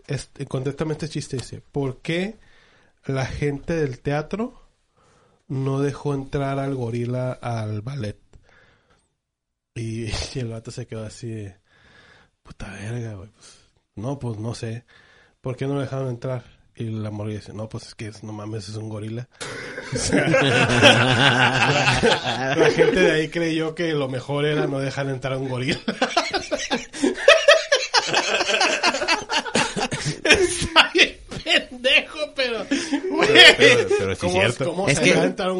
este, 0.07 0.47
contéstame 0.47 0.93
este 0.93 1.07
chiste. 1.07 1.37
Dice, 1.37 1.61
¿por 1.71 1.97
qué 1.97 2.35
la 3.05 3.27
gente 3.27 3.73
del 3.73 3.99
teatro 3.99 4.66
no 5.47 5.81
dejó 5.81 6.13
entrar 6.13 6.59
al 6.59 6.75
gorila 6.75 7.31
al 7.33 7.81
ballet? 7.81 8.19
Y, 9.75 10.07
el 10.39 10.47
vato 10.47 10.71
se 10.71 10.87
quedó 10.87 11.05
así 11.05 11.29
de, 11.29 11.55
puta 12.41 12.73
verga, 12.73 13.13
güey. 13.13 13.29
Pues, 13.29 13.59
no, 13.95 14.17
pues 14.17 14.39
no 14.39 14.55
sé. 14.55 14.85
¿Por 15.39 15.55
qué 15.55 15.67
no 15.67 15.75
lo 15.75 15.81
dejaron 15.81 16.09
entrar? 16.09 16.43
Y 16.75 16.85
la 16.85 17.11
morra 17.11 17.29
dice, 17.29 17.53
no, 17.53 17.69
pues 17.69 17.87
es 17.87 17.95
que 17.95 18.11
no 18.23 18.33
mames, 18.33 18.69
es 18.69 18.75
un 18.75 18.89
gorila. 18.89 19.29
La, 20.11 20.27
la 22.57 22.71
gente 22.71 22.99
de 22.99 23.11
ahí 23.11 23.29
creyó 23.29 23.73
que 23.73 23.93
lo 23.93 24.09
mejor 24.09 24.45
era 24.45 24.67
no 24.67 24.79
dejar 24.79 25.07
entrar 25.09 25.33
a 25.33 25.37
un 25.37 25.47
gorila. 25.47 25.77
Está 30.23 30.91
bien 30.93 31.17
pendejo, 31.81 32.19
pero... 32.35 32.65
güey, 33.09 33.29
pero- 33.57 33.89
pero 33.97 34.15
sí 34.15 34.21
¿cómo- 34.21 34.33
cierto. 34.33 34.65
cómo 34.65 34.87
Es 34.87 34.97
se 34.97 35.03
que 35.03 35.13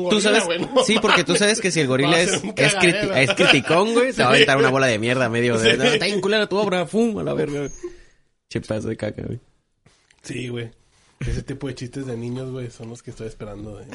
tú 0.09 0.21
sabes, 0.21 0.45
güey? 0.45 0.59
No 0.59 0.83
sí, 0.83 0.97
porque 1.01 1.23
tú 1.23 1.35
sabes 1.35 1.59
que 1.61 1.71
si 1.71 1.79
el 1.81 1.87
gorila 1.87 2.19
es, 2.19 2.33
es, 2.33 2.43
criti- 2.43 2.71
cagadero. 3.01 3.15
es 3.15 3.33
criticón, 3.33 3.93
güey, 3.93 4.13
te 4.13 4.21
va 4.23 4.29
a 4.29 4.31
aventar 4.31 4.57
una 4.57 4.69
bola 4.69 4.87
de 4.87 4.99
mierda 4.99 5.29
medio 5.29 5.57
de, 5.57 5.75
Sí. 5.75 5.87
está 5.93 6.05
bien 6.05 6.21
culera 6.21 6.47
tu 6.47 6.57
obra, 6.57 6.85
fum, 6.85 7.17
a 7.19 7.23
la 7.23 7.33
verga. 7.33 7.69
pedazo 8.49 8.87
de 8.89 8.97
caca, 8.97 9.21
güey. 9.23 9.39
Sí, 10.23 10.47
güey. 10.49 10.71
Ese 11.19 11.41
tipo 11.41 11.67
de 11.67 11.73
chistes 11.75 12.05
de 12.05 12.15
niños, 12.15 12.51
güey, 12.51 12.69
son 12.69 12.89
los 12.89 13.01
que 13.01 13.09
estoy 13.11 13.27
esperando. 13.27 13.81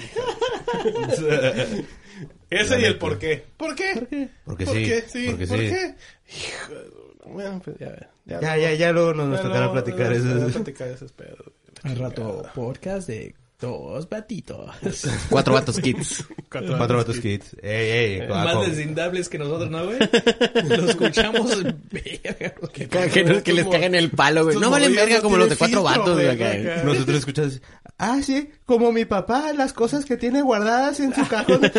Ese 2.51 2.81
y 2.81 2.85
el 2.85 2.99
por 2.99 3.19
qué. 3.19 3.45
¿Por 3.57 3.75
qué? 3.75 3.93
¿Por 3.95 4.09
qué? 4.09 4.29
Porque 4.45 4.65
¿Por 4.65 4.75
sí, 4.75 4.85
qué? 4.85 5.05
Sí, 5.09 5.27
porque 5.31 5.47
¿por 5.47 5.59
sí. 5.59 5.69
qué? 5.69 5.95
Hijo 6.37 6.75
de... 6.75 6.91
Bueno, 7.27 7.61
pues 7.65 7.79
ya, 7.79 8.11
ya. 8.27 8.41
Ya, 8.41 8.57
ya, 8.57 8.73
ya 8.75 8.93
luego 8.93 9.15
nos, 9.15 9.29
nos 9.29 9.41
tocará 9.43 9.71
platicar 9.73 10.13
platicar 10.53 10.89
esos 10.89 11.13
pedos. 11.13 11.39
Al 11.85 11.97
rato, 11.97 12.43
podcast 12.55 13.09
de 13.09 13.35
dos 13.61 14.09
batitos. 14.09 14.71
Cuatro 15.31 15.55
vatos 15.55 15.79
kids. 15.81 16.25
Cuatro 16.51 16.77
Cuatro 16.77 16.97
vatos 16.99 17.17
sí. 17.17 17.23
kids. 17.23 17.57
Ey, 17.63 18.21
ey. 18.21 18.29
Más 18.29 18.55
co- 18.55 18.63
deslindables 18.65 19.29
que 19.29 19.39
nosotros, 19.39 19.71
¿no, 19.71 19.85
güey? 19.87 19.99
Lo 20.69 20.89
escuchamos. 20.91 21.63
verga. 21.91 22.55
Que, 22.73 22.89
que 22.89 23.25
no- 23.25 23.43
que 23.43 23.53
les 23.53 23.67
cagan 23.67 23.95
el 23.95 24.11
palo, 24.11 24.45
güey. 24.45 24.59
No 24.59 24.71
valen 24.71 24.95
verga 24.95 25.17
no 25.17 25.23
como 25.23 25.37
los 25.37 25.49
de 25.49 25.57
cuatro 25.57 25.83
filtro, 25.85 26.03
vatos, 26.03 26.15
güey. 26.15 26.29
acá. 26.29 26.83
Nosotros 26.85 27.19
escuchamos, 27.19 27.61
ah, 27.99 28.21
sí, 28.23 28.51
como 28.67 28.91
mi 28.93 29.05
papá, 29.05 29.53
las 29.53 29.73
cosas 29.73 30.05
que 30.05 30.17
tiene 30.17 30.43
guardadas 30.43 30.99
en 31.01 31.15
su 31.15 31.27
cajón. 31.29 31.61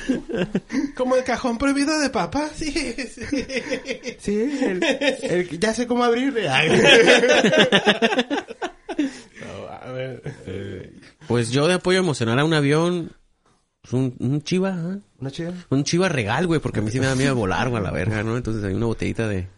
Como 0.96 1.16
el 1.16 1.24
cajón 1.24 1.58
prohibido 1.58 1.98
de 2.00 2.10
papá, 2.10 2.48
sí. 2.54 2.70
sí. 2.96 4.16
Sí, 4.18 4.58
el, 4.62 4.82
el- 4.84 5.58
ya 5.60 5.74
sé 5.74 5.86
cómo 5.86 6.04
abrirle. 6.04 6.48
Eh, 10.46 10.92
Pues 11.26 11.50
yo 11.50 11.66
de 11.68 11.74
apoyo 11.74 11.98
emocional 11.98 12.38
a 12.38 12.44
un 12.44 12.54
avión, 12.54 13.12
pues 13.80 13.92
un, 13.92 14.14
un 14.18 14.42
chiva, 14.42 14.70
¿ah? 14.70 14.98
¿Una 15.18 15.30
chida? 15.30 15.52
Un 15.70 15.84
chiva 15.84 16.08
regal, 16.08 16.46
güey, 16.46 16.60
porque 16.60 16.80
a 16.80 16.82
mí 16.82 16.90
sí 16.90 17.00
me 17.00 17.06
da 17.06 17.14
miedo 17.14 17.34
volar, 17.34 17.68
güey, 17.68 17.80
a 17.80 17.84
la 17.84 17.90
verga, 17.90 18.22
¿no? 18.22 18.36
Entonces 18.36 18.62
hay 18.64 18.74
una 18.74 18.86
botellita 18.86 19.28
de, 19.28 19.48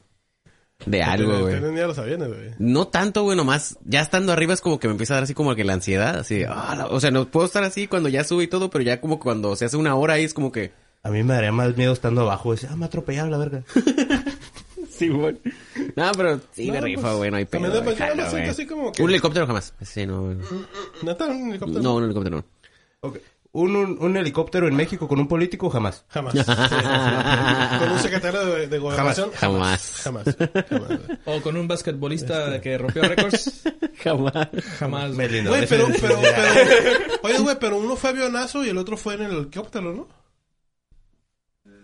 de 0.86 1.02
algo, 1.02 1.40
güey. 1.40 1.58
Tienen 1.58 1.76
ya 1.76 1.86
los 1.86 1.98
aviones, 1.98 2.28
güey. 2.28 2.50
No 2.58 2.88
tanto, 2.88 3.22
güey, 3.22 3.36
nomás 3.36 3.78
ya 3.84 4.00
estando 4.00 4.32
arriba 4.32 4.52
es 4.54 4.60
como 4.60 4.78
que 4.78 4.88
me 4.88 4.92
empieza 4.92 5.14
a 5.14 5.16
dar 5.16 5.24
así 5.24 5.34
como 5.34 5.54
que 5.54 5.64
la 5.64 5.72
ansiedad, 5.74 6.18
así, 6.18 6.42
ah, 6.46 6.74
la- 6.76 6.86
o 6.88 7.00
sea, 7.00 7.10
no 7.10 7.26
puedo 7.30 7.46
estar 7.46 7.64
así 7.64 7.86
cuando 7.86 8.08
ya 8.08 8.24
sube 8.24 8.44
y 8.44 8.48
todo, 8.48 8.70
pero 8.70 8.82
ya 8.84 9.00
como 9.00 9.18
cuando 9.18 9.56
se 9.56 9.64
hace 9.64 9.76
una 9.76 9.94
hora 9.94 10.14
ahí 10.14 10.24
es 10.24 10.34
como 10.34 10.52
que... 10.52 10.72
A 11.02 11.10
mí 11.10 11.22
me 11.22 11.34
daría 11.34 11.52
más 11.52 11.76
miedo 11.76 11.92
estando 11.92 12.22
abajo. 12.22 12.52
Decir, 12.52 12.70
ah, 12.72 12.76
me 12.76 12.86
atropellaron 12.86 13.30
la 13.30 13.38
verga. 13.38 13.62
Sí, 14.90 15.08
güey. 15.08 15.36
No, 15.96 16.12
pero 16.16 16.40
sí 16.52 16.70
me 16.70 16.80
rifa, 16.80 17.02
pues, 17.02 17.16
güey, 17.16 17.30
no 17.32 17.36
hay 17.38 17.44
pedo. 17.46 17.62
también 17.62 17.72
de 17.72 17.80
güey, 17.90 17.98
mañana 17.98 18.10
jalo, 18.10 18.22
me 18.22 18.22
siento 18.30 18.36
güey. 18.38 18.48
así 18.50 18.66
como 18.66 18.92
que- 18.92 19.02
Un 19.02 19.10
helicóptero 19.10 19.46
jamás. 19.48 19.74
Sí, 19.82 20.06
no, 20.06 20.22
güey. 20.22 20.36
¿Neta 21.02 21.26
un 21.26 21.48
helicóptero? 21.50 21.82
No, 21.82 21.96
un 21.96 22.04
helicóptero 22.04 22.36
no. 22.36 22.44
Ok. 23.00 23.18
Un, 23.56 23.76
un, 23.76 23.96
un 24.00 24.16
helicóptero 24.16 24.66
en 24.66 24.74
México 24.74 25.06
con 25.06 25.20
un 25.20 25.28
político, 25.28 25.70
jamás. 25.70 26.04
Jamás. 26.08 26.32
Sí, 26.34 26.40
Con 27.78 27.92
un 27.92 27.98
secretario 28.00 28.44
de, 28.46 28.66
de 28.66 28.78
gobernación. 28.80 29.30
Jamás. 29.30 30.00
Jamás. 30.02 30.24
O 31.24 31.40
con 31.40 31.56
un 31.56 31.68
basquetbolista 31.68 32.60
que 32.60 32.76
rompió 32.76 33.02
récords. 33.04 33.62
Jamás. 34.02 34.48
Jamás. 34.80 35.10
Me 35.12 35.28
lindo. 35.28 35.50
Güey, 35.50 35.68
pero, 35.68 35.86
pero, 36.00 36.18
pero, 36.20 36.98
oye, 37.22 37.38
güey, 37.38 37.56
pero 37.60 37.76
uno 37.78 37.94
fue 37.94 38.10
avionazo 38.10 38.64
y 38.64 38.70
el 38.70 38.76
otro 38.78 38.96
fue 38.96 39.14
en 39.14 39.22
el 39.22 39.30
helicóptero, 39.32 39.92
¿no? 39.92 40.08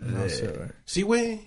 No 0.01 0.29
sé, 0.29 0.49
güey. 0.49 0.69
Sí, 0.85 1.03
güey. 1.03 1.41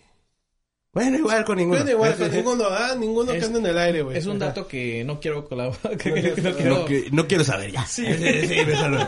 Bueno, 0.93 1.17
igual 1.17 1.43
con 1.43 1.57
ninguno. 1.57 1.79
Bueno, 1.79 1.91
igual, 1.91 2.15
con 2.15 2.31
ninguno, 2.35 2.65
ah, 2.69 2.95
ninguno 2.97 3.31
que 3.33 3.43
ande 3.43 3.59
en 3.59 3.65
el 3.65 3.77
aire, 3.77 4.01
güey. 4.03 4.17
Es 4.17 4.25
un 4.25 4.39
dato 4.39 4.67
que 4.67 5.03
no 5.03 5.19
quiero 5.19 5.43
colaborar. 5.43 5.97
que- 5.97 6.09
No 6.11 6.15
que- 6.15 6.21
quiero 6.33 6.49
no 6.51 6.55
quiero- 6.55 6.75
No, 6.79 6.85
que- 6.85 7.09
no 7.11 7.27
quiero 7.27 7.43
saber 7.43 7.71
ya. 7.73 7.85
Sí, 7.85 8.05
sí, 8.05 8.63
déjalo. 8.63 9.05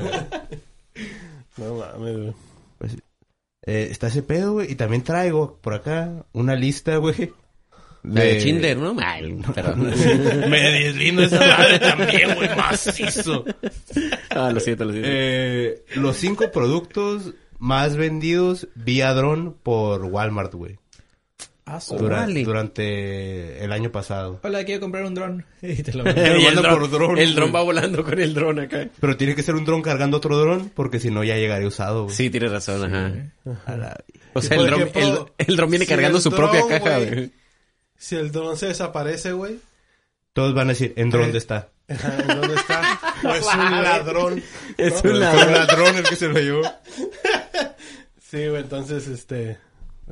No 1.58 1.76
mames, 1.76 2.18
güey. 2.18 2.34
Pues, 2.78 2.98
eh, 3.66 3.88
está 3.92 4.08
ese 4.08 4.24
pedo, 4.24 4.54
güey. 4.54 4.72
Y 4.72 4.76
también 4.76 5.04
traigo 5.04 5.58
por 5.62 5.74
acá 5.74 6.26
una 6.34 6.56
lista, 6.56 6.98
güey. 6.98 7.34
La 8.04 8.22
de 8.22 8.36
Tinder, 8.36 8.78
¿no? 8.78 8.96
Ay, 9.00 9.36
perdón. 9.54 9.82
Me 10.50 10.60
deslindo 10.60 11.24
esa 11.24 11.40
madre 11.40 11.80
también, 11.80 12.36
güey. 12.36 12.56
Macizo. 12.56 13.46
ah, 14.30 14.52
lo 14.52 14.60
siento, 14.60 14.86
lo 14.86 14.92
siento. 14.92 15.10
Eh, 15.12 15.84
los 15.96 16.18
cinco 16.18 16.52
productos 16.52 17.34
más 17.58 17.96
vendidos 17.96 18.68
vía 18.76 19.14
dron 19.14 19.56
por 19.64 20.04
Walmart, 20.04 20.54
güey. 20.54 20.78
Ah, 21.68 21.80
su- 21.82 21.96
Dura- 21.98 22.28
durante 22.28 23.64
el 23.64 23.72
año 23.72 23.92
pasado. 23.92 24.40
Hola, 24.44 24.64
quiero 24.66 24.82
comprar 24.82 25.04
un 25.06 25.16
dron. 25.16 25.46
Y 25.64 25.82
te 25.82 25.94
lo 25.94 26.04
Y 26.40 26.46
el 26.46 26.56
dron, 26.56 26.80
por 26.80 26.90
dron, 26.92 27.18
el 27.18 27.34
dron 27.34 27.54
va 27.56 27.64
volando 27.64 28.04
con 28.04 28.20
el 28.20 28.34
dron 28.36 28.60
acá. 28.60 28.88
Pero 29.00 29.18
tiene 29.18 29.34
que 29.34 29.42
ser 29.42 29.56
un 29.56 29.66
dron 29.66 29.82
cargando 29.82 30.18
otro 30.18 30.38
dron, 30.38 30.70
porque 30.76 31.00
si 31.00 31.10
no 31.10 31.24
ya 31.24 31.36
llegaría 31.38 31.68
usado, 31.68 32.04
güey. 32.04 32.16
Sí, 32.16 32.30
tienes 32.30 32.52
razón, 32.52 32.84
ajá. 32.94 34.04
O 34.34 34.42
sea, 34.42 34.58
el 34.58 34.68
dron, 34.68 34.82
ejemplo, 34.82 35.34
el, 35.40 35.48
el 35.48 35.56
dron 35.56 35.70
viene 35.72 35.86
si 35.86 35.90
cargando 35.90 36.18
el 36.20 36.24
su 36.24 36.32
propia 36.32 36.68
caja, 36.68 36.98
güey, 37.00 37.10
güey. 37.14 37.32
Si 37.98 38.16
el 38.16 38.32
dron 38.32 38.58
se 38.58 38.68
desaparece, 38.68 39.32
güey. 39.32 39.58
Todos 40.34 40.54
van 40.54 40.68
a 40.68 40.74
decir, 40.74 40.94
¿en 40.98 41.10
dónde 41.10 41.38
está? 41.38 41.70
ajá, 41.90 42.16
¿en 42.20 42.28
¿Dónde 42.28 42.56
está? 42.56 43.00
O 43.24 43.30
es 43.34 43.46
un 43.46 43.72
ladrón. 43.84 44.44
Es 44.78 45.04
¿no? 45.04 45.12
un 45.12 45.20
ladrón 45.20 45.96
el 45.96 46.04
que 46.04 46.16
se 46.16 46.28
lo 46.28 46.40
llevó. 46.40 46.62
Sí, 48.22 48.48
güey, 48.48 48.62
entonces, 48.62 49.08
este... 49.08 49.58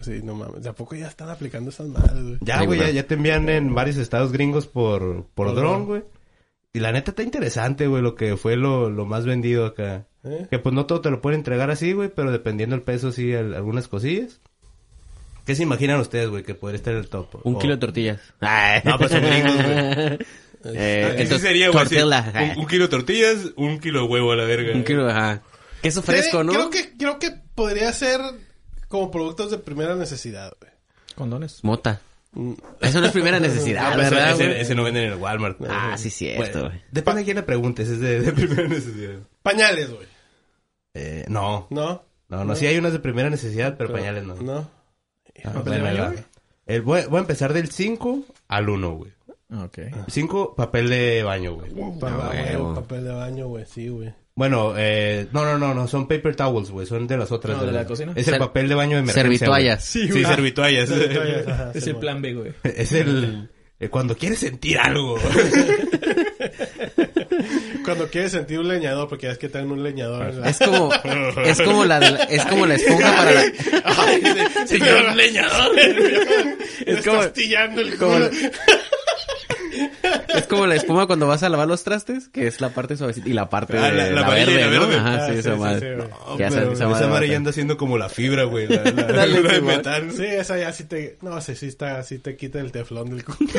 Sí, 0.01 0.21
no 0.23 0.35
mames. 0.35 0.63
¿De 0.63 0.69
a 0.69 0.73
poco 0.73 0.95
ya 0.95 1.07
están 1.07 1.29
aplicando 1.29 1.69
esas 1.69 1.87
madres, 1.87 2.23
güey? 2.23 2.37
Ya, 2.41 2.63
güey, 2.63 2.79
ya, 2.79 2.89
ya 2.89 3.03
te 3.07 3.13
envían 3.13 3.47
en 3.49 3.73
varios 3.75 3.97
estados 3.97 4.31
gringos 4.31 4.67
por, 4.67 5.25
por 5.35 5.47
Por 5.47 5.55
dron, 5.55 5.85
güey. 5.85 6.03
Y 6.73 6.79
la 6.79 6.91
neta 6.91 7.11
está 7.11 7.21
interesante, 7.21 7.85
güey, 7.87 8.01
lo 8.01 8.15
que 8.15 8.35
fue 8.35 8.55
lo, 8.55 8.89
lo 8.89 9.05
más 9.05 9.25
vendido 9.25 9.65
acá. 9.65 10.05
¿Eh? 10.23 10.47
Que 10.49 10.57
pues 10.57 10.73
no 10.73 10.85
todo 10.87 11.01
te 11.01 11.11
lo 11.11 11.21
pueden 11.21 11.39
entregar 11.41 11.69
así, 11.69 11.93
güey, 11.93 12.09
pero 12.09 12.31
dependiendo 12.31 12.75
del 12.75 12.83
peso, 12.83 13.11
sí, 13.11 13.33
al- 13.35 13.53
algunas 13.53 13.87
cosillas. 13.87 14.39
¿Qué 15.45 15.55
se 15.55 15.63
imaginan 15.63 15.99
ustedes, 15.99 16.29
güey, 16.29 16.43
que 16.43 16.55
podría 16.55 16.77
estar 16.77 16.93
en 16.93 16.99
el 17.01 17.09
top? 17.09 17.27
Un 17.43 17.55
O- 17.55 17.59
kilo 17.59 17.73
de 17.75 17.79
tortillas. 17.79 18.19
No, 18.85 18.97
pues 18.97 19.11
son 19.11 19.21
gringos, 19.21 19.55
güey. 19.55 20.17
Eh, 20.65 21.03
Así 21.11 21.23
entonces, 21.23 21.41
sería, 21.41 21.69
güey. 21.71 21.85
un, 22.57 22.65
kilo 22.67 22.85
de 22.85 22.87
tortillas, 22.87 23.51
un 23.57 23.79
kilo 23.79 24.03
de 24.03 24.07
huevo 24.07 24.31
a 24.31 24.37
la 24.37 24.45
verga. 24.45 24.73
Un 24.73 24.85
kilo, 24.85 25.09
ajá. 25.09 25.41
Queso 25.81 26.01
fresco, 26.01 26.39
Sí, 26.39 26.45
¿no? 26.47 26.53
Creo 26.53 26.69
que, 26.69 26.97
creo 26.97 27.19
que 27.19 27.31
podría 27.53 27.91
ser 27.91 28.21
como 28.93 29.11
productos 29.11 29.51
de 29.51 29.57
primera 29.57 29.95
necesidad, 29.95 30.53
güey. 30.61 30.71
Condones. 31.15 31.63
Mota. 31.63 31.99
Eso 32.81 32.99
no 33.01 33.05
es 33.07 33.11
primera 33.11 33.39
necesidad, 33.41 33.85
Ah, 33.87 33.91
ese- 33.91 34.01
¿verdad, 34.15 34.31
ese, 34.31 34.45
güey? 34.47 34.61
ese 34.61 34.75
no 34.75 34.83
venden 34.83 35.03
en 35.05 35.13
el 35.13 35.19
Walmart. 35.19 35.59
Ah, 35.69 35.97
sí, 35.97 36.09
cierto, 36.09 36.41
Bueno, 36.59 36.69
güey. 36.69 36.81
depende 36.91 37.19
de 37.21 37.25
quién 37.25 37.37
le 37.37 37.43
preguntes, 37.43 37.89
es 37.89 37.99
de, 37.99 38.21
de 38.21 38.31
primera 38.31 38.67
necesidad. 38.67 39.19
Pañales, 39.41 39.91
güey. 39.91 40.07
Eh, 40.95 41.25
no, 41.27 41.67
¿No? 41.71 42.03
no, 42.29 42.45
no, 42.45 42.55
sí 42.55 42.65
hay 42.67 42.77
unas 42.77 42.93
de 42.93 42.99
primera 42.99 43.29
necesidad, 43.29 43.75
pero, 43.77 43.89
Pero- 43.89 43.99
pañales 43.99 44.23
no. 44.23 44.35
No. 44.35 44.69
Ah. 45.43 46.13
El, 46.65 46.81
voy, 46.83 47.01
voy 47.09 47.17
a 47.17 47.21
empezar 47.21 47.51
del 47.53 47.69
5 47.71 48.23
al 48.47 48.69
1, 48.69 48.91
güey. 48.91 49.11
Ah, 49.49 49.65
Ok. 49.65 49.79
5, 50.07 50.55
papel 50.55 50.89
de 50.89 51.23
baño, 51.23 51.55
güey. 51.55 51.71
Pa- 51.99 52.07
Ah, 52.09 52.73
papel 52.75 53.03
de 53.03 53.11
baño, 53.11 53.47
güey. 53.47 53.65
Sí, 53.65 53.89
güey. 53.89 54.13
Bueno, 54.35 54.73
eh, 54.75 55.27
no, 55.31 55.45
no, 55.45 55.59
no, 55.59 55.75
no, 55.75 55.87
son 55.87 56.07
paper 56.07 56.35
towels, 56.35 56.71
güey, 56.71 56.87
son 56.87 57.05
de 57.05 57.17
las 57.17 57.31
otras. 57.31 57.57
No, 57.57 57.65
de 57.65 57.71
la 57.71 57.85
cocina. 57.85 58.13
Es 58.15 58.27
el 58.27 58.33
Ser- 58.33 58.39
papel 58.39 58.67
de 58.67 58.73
baño 58.75 58.97
de 58.97 59.03
emergencia. 59.03 59.21
Servitoallas. 59.23 59.93
güey. 59.95 60.07
Sí, 60.11 60.23
servitoallas. 60.25 60.89
Toallas, 60.89 61.47
ajá, 61.47 61.71
Es 61.75 61.83
sí, 61.83 61.89
el 61.91 61.95
plan 61.97 62.21
B, 62.21 62.33
güey. 62.33 62.51
es 62.63 62.91
el... 62.93 63.49
eh, 63.79 63.89
cuando 63.89 64.17
quieres 64.17 64.39
sentir 64.39 64.79
algo. 64.79 65.17
Cuando 67.83 68.07
quieres 68.09 68.31
sentir 68.31 68.59
un 68.59 68.67
leñador, 68.69 69.09
porque 69.09 69.25
ya 69.27 69.33
es 69.33 69.37
que 69.37 69.49
traen 69.49 69.69
un 69.69 69.83
leñador 69.83 70.33
la... 70.33 70.49
Es 70.49 70.57
como, 70.59 70.89
es 71.43 71.61
como 71.61 71.83
la, 71.83 71.99
es 72.29 72.45
como 72.45 72.65
la 72.65 72.75
esponja 72.75 73.13
para 73.15 73.31
la, 73.33 74.67
Señor 74.67 75.15
leñador. 75.15 75.77
es 76.85 77.05
como, 77.05 77.23
el 77.23 77.97
como. 77.97 78.19
es 80.35 80.47
como 80.47 80.65
la 80.67 80.75
espuma 80.75 81.07
cuando 81.07 81.27
vas 81.27 81.43
a 81.43 81.49
lavar 81.49 81.67
los 81.67 81.83
trastes, 81.83 82.27
que 82.29 82.47
es 82.47 82.61
la 82.61 82.69
parte 82.69 82.97
suavecita 82.97 83.27
y 83.29 83.33
la 83.33 83.49
parte 83.49 83.77
Ah, 83.77 83.85
de 83.89 83.91
la- 83.93 84.09
la, 84.11 84.21
la 84.21 84.29
verde, 84.29 84.63
¿no? 84.65 84.69
verde. 84.87 84.95
Ajá, 84.97 85.15
Ah, 85.15 85.27
sí, 85.27 85.33
sí, 85.33 85.39
esa 85.39 85.53
sí, 85.53 85.59
madre. 85.59 85.95
sí. 85.95 86.07
No, 86.27 86.37
Ya 86.37 86.49
pero 86.49 86.71
esa- 86.73 86.87
madre 86.87 87.07
madre 87.07 87.27
ya 87.29 87.37
anda 87.37 87.49
haciendo 87.51 87.77
como 87.77 87.97
la 87.97 88.09
fibra, 88.09 88.43
güey. 88.45 88.67
La, 88.67 88.81
de 89.27 89.61
metal. 89.61 90.11
Sí, 90.15 90.25
esa 90.25 90.57
ya 90.57 90.71
sí 90.73 90.83
te... 90.85 91.17
No, 91.21 91.39
sí, 91.41 91.55
sí 91.55 91.67
está... 91.67 92.01
Sí 92.03 92.19
te 92.19 92.35
quita 92.35 92.59
el 92.59 92.71
teflón 92.71 93.09
del 93.09 93.23
culo. 93.23 93.37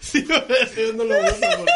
sí, 0.00 0.24
sí, 0.74 0.92
no 0.96 1.04
lo 1.04 1.18
uso 1.18 1.34
porque 1.58 1.72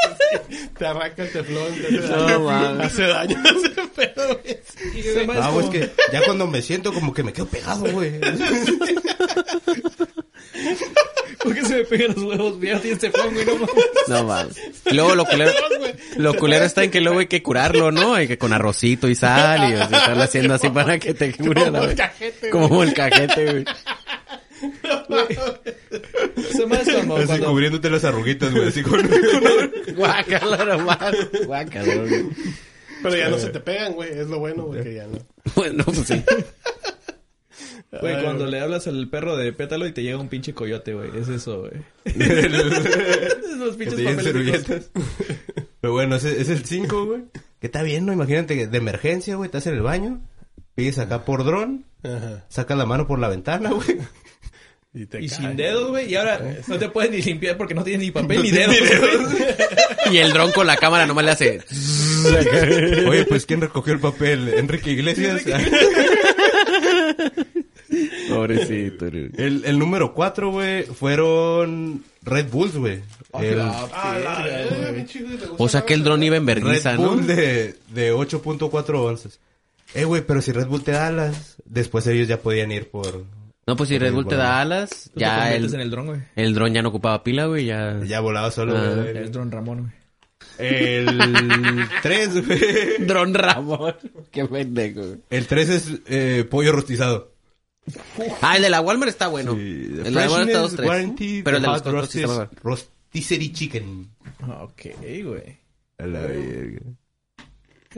sí, 0.50 0.68
te 0.78 0.86
arranca 0.86 1.22
el 1.22 1.32
teflón. 1.32 1.74
Te 1.74 1.86
hace 1.98 2.08
No, 2.08 2.44
daño. 2.46 2.82
hace 2.82 3.02
daño 3.06 3.36
ese 3.44 3.82
pedo, 3.94 4.38
güey. 4.42 4.58
Además 5.16 5.36
Ah, 5.40 5.48
es 5.48 5.54
güey, 5.54 5.66
es 5.66 5.66
como- 5.66 5.70
que 5.72 5.90
ya 6.12 6.22
cuando 6.24 6.46
me 6.46 6.62
siento 6.62 6.92
como 6.92 7.12
que 7.12 7.22
me 7.22 7.32
quedo 7.32 7.46
pegado, 7.46 7.84
güey. 7.90 8.20
¿Por 11.42 11.54
qué 11.54 11.64
se 11.64 11.76
me 11.76 11.84
pegan 11.84 12.08
los 12.14 12.24
huevos? 12.24 12.60
Ya 12.60 12.80
tienes 12.80 12.98
teflón, 12.98 13.32
güey, 13.32 13.46
no 13.46 13.54
mames. 13.54 13.74
No 14.08 14.24
mames. 14.24 14.56
Luego 14.92 15.14
lo 15.14 15.24
culero, 15.24 15.52
lo 16.16 16.34
culero 16.34 16.64
está 16.64 16.82
en 16.84 16.90
que 16.90 17.00
luego 17.00 17.20
hay 17.20 17.26
que 17.26 17.42
curarlo, 17.42 17.92
¿no? 17.92 18.14
Hay 18.14 18.26
que 18.26 18.38
con 18.38 18.52
arrocito 18.52 19.08
y 19.08 19.14
sal 19.14 19.70
y 19.70 19.74
o 19.74 19.88
sea, 19.88 19.98
estarlo 19.98 20.22
haciendo 20.22 20.54
así 20.54 20.68
para 20.70 20.98
que 20.98 21.14
te 21.14 21.32
cure 21.34 21.62
a 21.64 21.70
la 21.70 21.78
Como 21.78 21.82
el 21.84 21.88
vez. 21.88 21.96
cajete, 21.96 22.50
Como 22.50 22.82
el 22.82 22.94
cajete, 22.94 23.44
güey. 23.52 23.64
Eso 26.36 26.66
más 26.66 26.84
como 26.84 27.16
Así 27.16 27.26
cuando... 27.26 27.46
cubriéndote 27.48 27.90
las 27.90 28.04
arruguitas, 28.04 28.52
güey. 28.52 28.68
Así 28.68 28.82
con... 28.82 29.08
Guácala 29.96 30.64
nomás. 30.64 31.14
Guácala, 31.46 31.94
güey. 31.94 32.26
Pero 33.02 33.16
ya 33.16 33.28
no 33.28 33.38
se 33.38 33.50
te 33.50 33.60
pegan, 33.60 33.92
güey. 33.92 34.10
Es 34.10 34.26
lo 34.26 34.40
bueno, 34.40 34.64
güey, 34.64 34.82
que 34.82 34.94
ya 34.94 35.06
no. 35.06 35.18
Bueno, 35.54 35.84
pues 35.84 35.98
sí. 36.06 36.22
Güey, 37.90 38.14
Ay, 38.16 38.22
cuando 38.22 38.44
güey. 38.44 38.50
le 38.52 38.60
hablas 38.60 38.86
al 38.86 39.08
perro 39.08 39.36
de 39.36 39.52
pétalo 39.52 39.86
y 39.86 39.92
te 39.92 40.02
llega 40.02 40.18
un 40.18 40.28
pinche 40.28 40.52
coyote, 40.52 40.92
güey. 40.94 41.10
Es 41.18 41.28
eso, 41.28 41.60
güey. 41.60 41.72
Esos 42.04 43.76
Que 43.76 43.84
pinches 43.86 44.00
papeles. 44.00 44.22
servilletas. 44.24 44.90
Pero 45.80 45.92
bueno, 45.94 46.16
ese 46.16 46.40
es 46.40 46.48
el 46.50 46.64
5, 46.64 47.06
güey. 47.06 47.22
Que 47.60 47.66
está 47.68 47.82
bien, 47.82 48.04
¿no? 48.04 48.12
Imagínate 48.12 48.56
que 48.56 48.66
de 48.66 48.78
emergencia, 48.78 49.36
güey, 49.36 49.46
estás 49.46 49.66
en 49.68 49.74
el 49.74 49.82
baño, 49.82 50.20
pides 50.74 50.98
acá 50.98 51.24
por 51.24 51.44
dron, 51.44 51.86
Ajá. 52.02 52.44
sacas 52.48 52.76
la 52.76 52.84
mano 52.86 53.06
por 53.06 53.18
la 53.18 53.28
ventana, 53.28 53.70
güey. 53.70 53.98
Y, 54.94 55.06
te 55.06 55.20
Y 55.22 55.28
sin 55.28 55.54
dedos, 55.56 55.88
güey. 55.90 56.10
Y 56.10 56.16
ahora 56.16 56.40
no 56.66 56.78
te 56.78 56.88
puedes 56.88 57.10
ni 57.10 57.20
limpiar 57.22 57.56
porque 57.56 57.74
no 57.74 57.84
tienes 57.84 58.00
ni 58.02 58.10
papel 58.10 58.42
ni 58.42 58.50
dedos. 58.50 58.76
güey. 58.78 60.14
Y 60.14 60.18
el 60.18 60.32
dron 60.32 60.50
con 60.52 60.66
la 60.66 60.76
cámara 60.76 61.06
nomás 61.06 61.24
le 61.24 61.30
hace. 61.30 61.60
Oye, 63.08 63.24
pues 63.26 63.44
¿quién 63.46 63.60
recogió 63.60 63.92
el 63.92 64.00
papel? 64.00 64.48
Enrique 64.48 64.90
Iglesias. 64.92 65.42
Pobrecito, 68.28 69.10
güey. 69.10 69.30
el, 69.36 69.64
el 69.64 69.78
número 69.78 70.14
4, 70.14 70.50
güey, 70.50 70.84
fueron 70.84 72.02
Red 72.22 72.50
Bulls, 72.50 72.76
güey. 72.76 73.00
El 73.40 73.60
Ah, 73.60 74.42
te 74.42 75.24
gusta 75.46 75.54
O 75.58 75.68
sea 75.68 75.82
que 75.82 75.94
el 75.94 76.02
dron 76.04 76.22
iba 76.22 76.36
en 76.36 76.46
Red 76.46 76.54
vergüenza, 76.56 76.94
¿no? 76.94 77.10
Bull 77.10 77.26
de, 77.26 77.74
de 77.88 78.12
8.4 78.14 78.94
onzas. 79.04 79.38
Eh, 79.94 80.04
güey, 80.04 80.22
pero 80.26 80.40
si 80.42 80.52
Red 80.52 80.66
Bull 80.66 80.82
te 80.82 80.92
da 80.92 81.08
alas, 81.08 81.56
después 81.64 82.06
ellos 82.06 82.28
ya 82.28 82.38
podían 82.40 82.70
ir 82.72 82.90
por... 82.90 83.24
No, 83.66 83.76
pues 83.76 83.88
si 83.90 83.98
Red 83.98 84.12
Bull 84.14 84.26
te 84.26 84.36
da 84.36 84.60
alas, 84.60 85.10
Tú 85.12 85.14
te 85.14 85.20
ya 85.20 85.40
conviertes 85.40 85.72
el, 85.72 85.74
en 85.74 85.80
el 85.82 85.90
dron, 85.90 86.06
güey. 86.06 86.20
el 86.36 86.54
dron 86.54 86.72
ya 86.74 86.82
no 86.82 86.88
ocupaba 86.88 87.22
pila, 87.22 87.46
güey, 87.46 87.66
ya... 87.66 88.00
Ya 88.04 88.20
volaba 88.20 88.50
solo, 88.50 88.76
Ah. 88.76 88.94
güey. 88.96 89.16
El 89.16 89.30
dron 89.32 89.50
Ramón, 89.50 89.78
güey. 89.80 89.92
El 90.58 91.06
3, 92.02 92.46
güey. 92.46 93.06
Dron 93.06 93.34
Ramón. 93.34 93.94
Qué 94.30 94.44
pendejo, 94.46 95.00
güey. 95.00 95.18
El 95.30 95.46
3 95.46 95.68
es 95.68 95.92
eh, 96.06 96.46
pollo 96.48 96.72
rostizado. 96.72 97.32
Ah, 98.40 98.56
el 98.56 98.62
de 98.62 98.70
la 98.70 98.80
Walmart 98.80 99.10
está 99.10 99.28
bueno. 99.28 99.54
Sí, 99.54 99.60
el 99.60 100.04
de 100.04 100.10
la 100.10 100.20
Walmart 100.22 100.48
está 100.48 100.58
dos, 100.60 100.70
Freshness 100.72 100.76
tres. 100.76 100.88
Warranty, 100.88 101.42
Pero 101.42 101.56
el 101.56 101.62
de 101.62 101.68
los 101.68 101.82
costos 101.82 102.10
sí 102.10 102.22
está. 102.22 102.50
Rotisserie 102.62 103.52
Chicken. 103.52 104.10
Ok, 104.60 104.82
güey. 105.24 105.58
A 105.98 106.06
la 106.06 106.20
verga. 106.20 106.80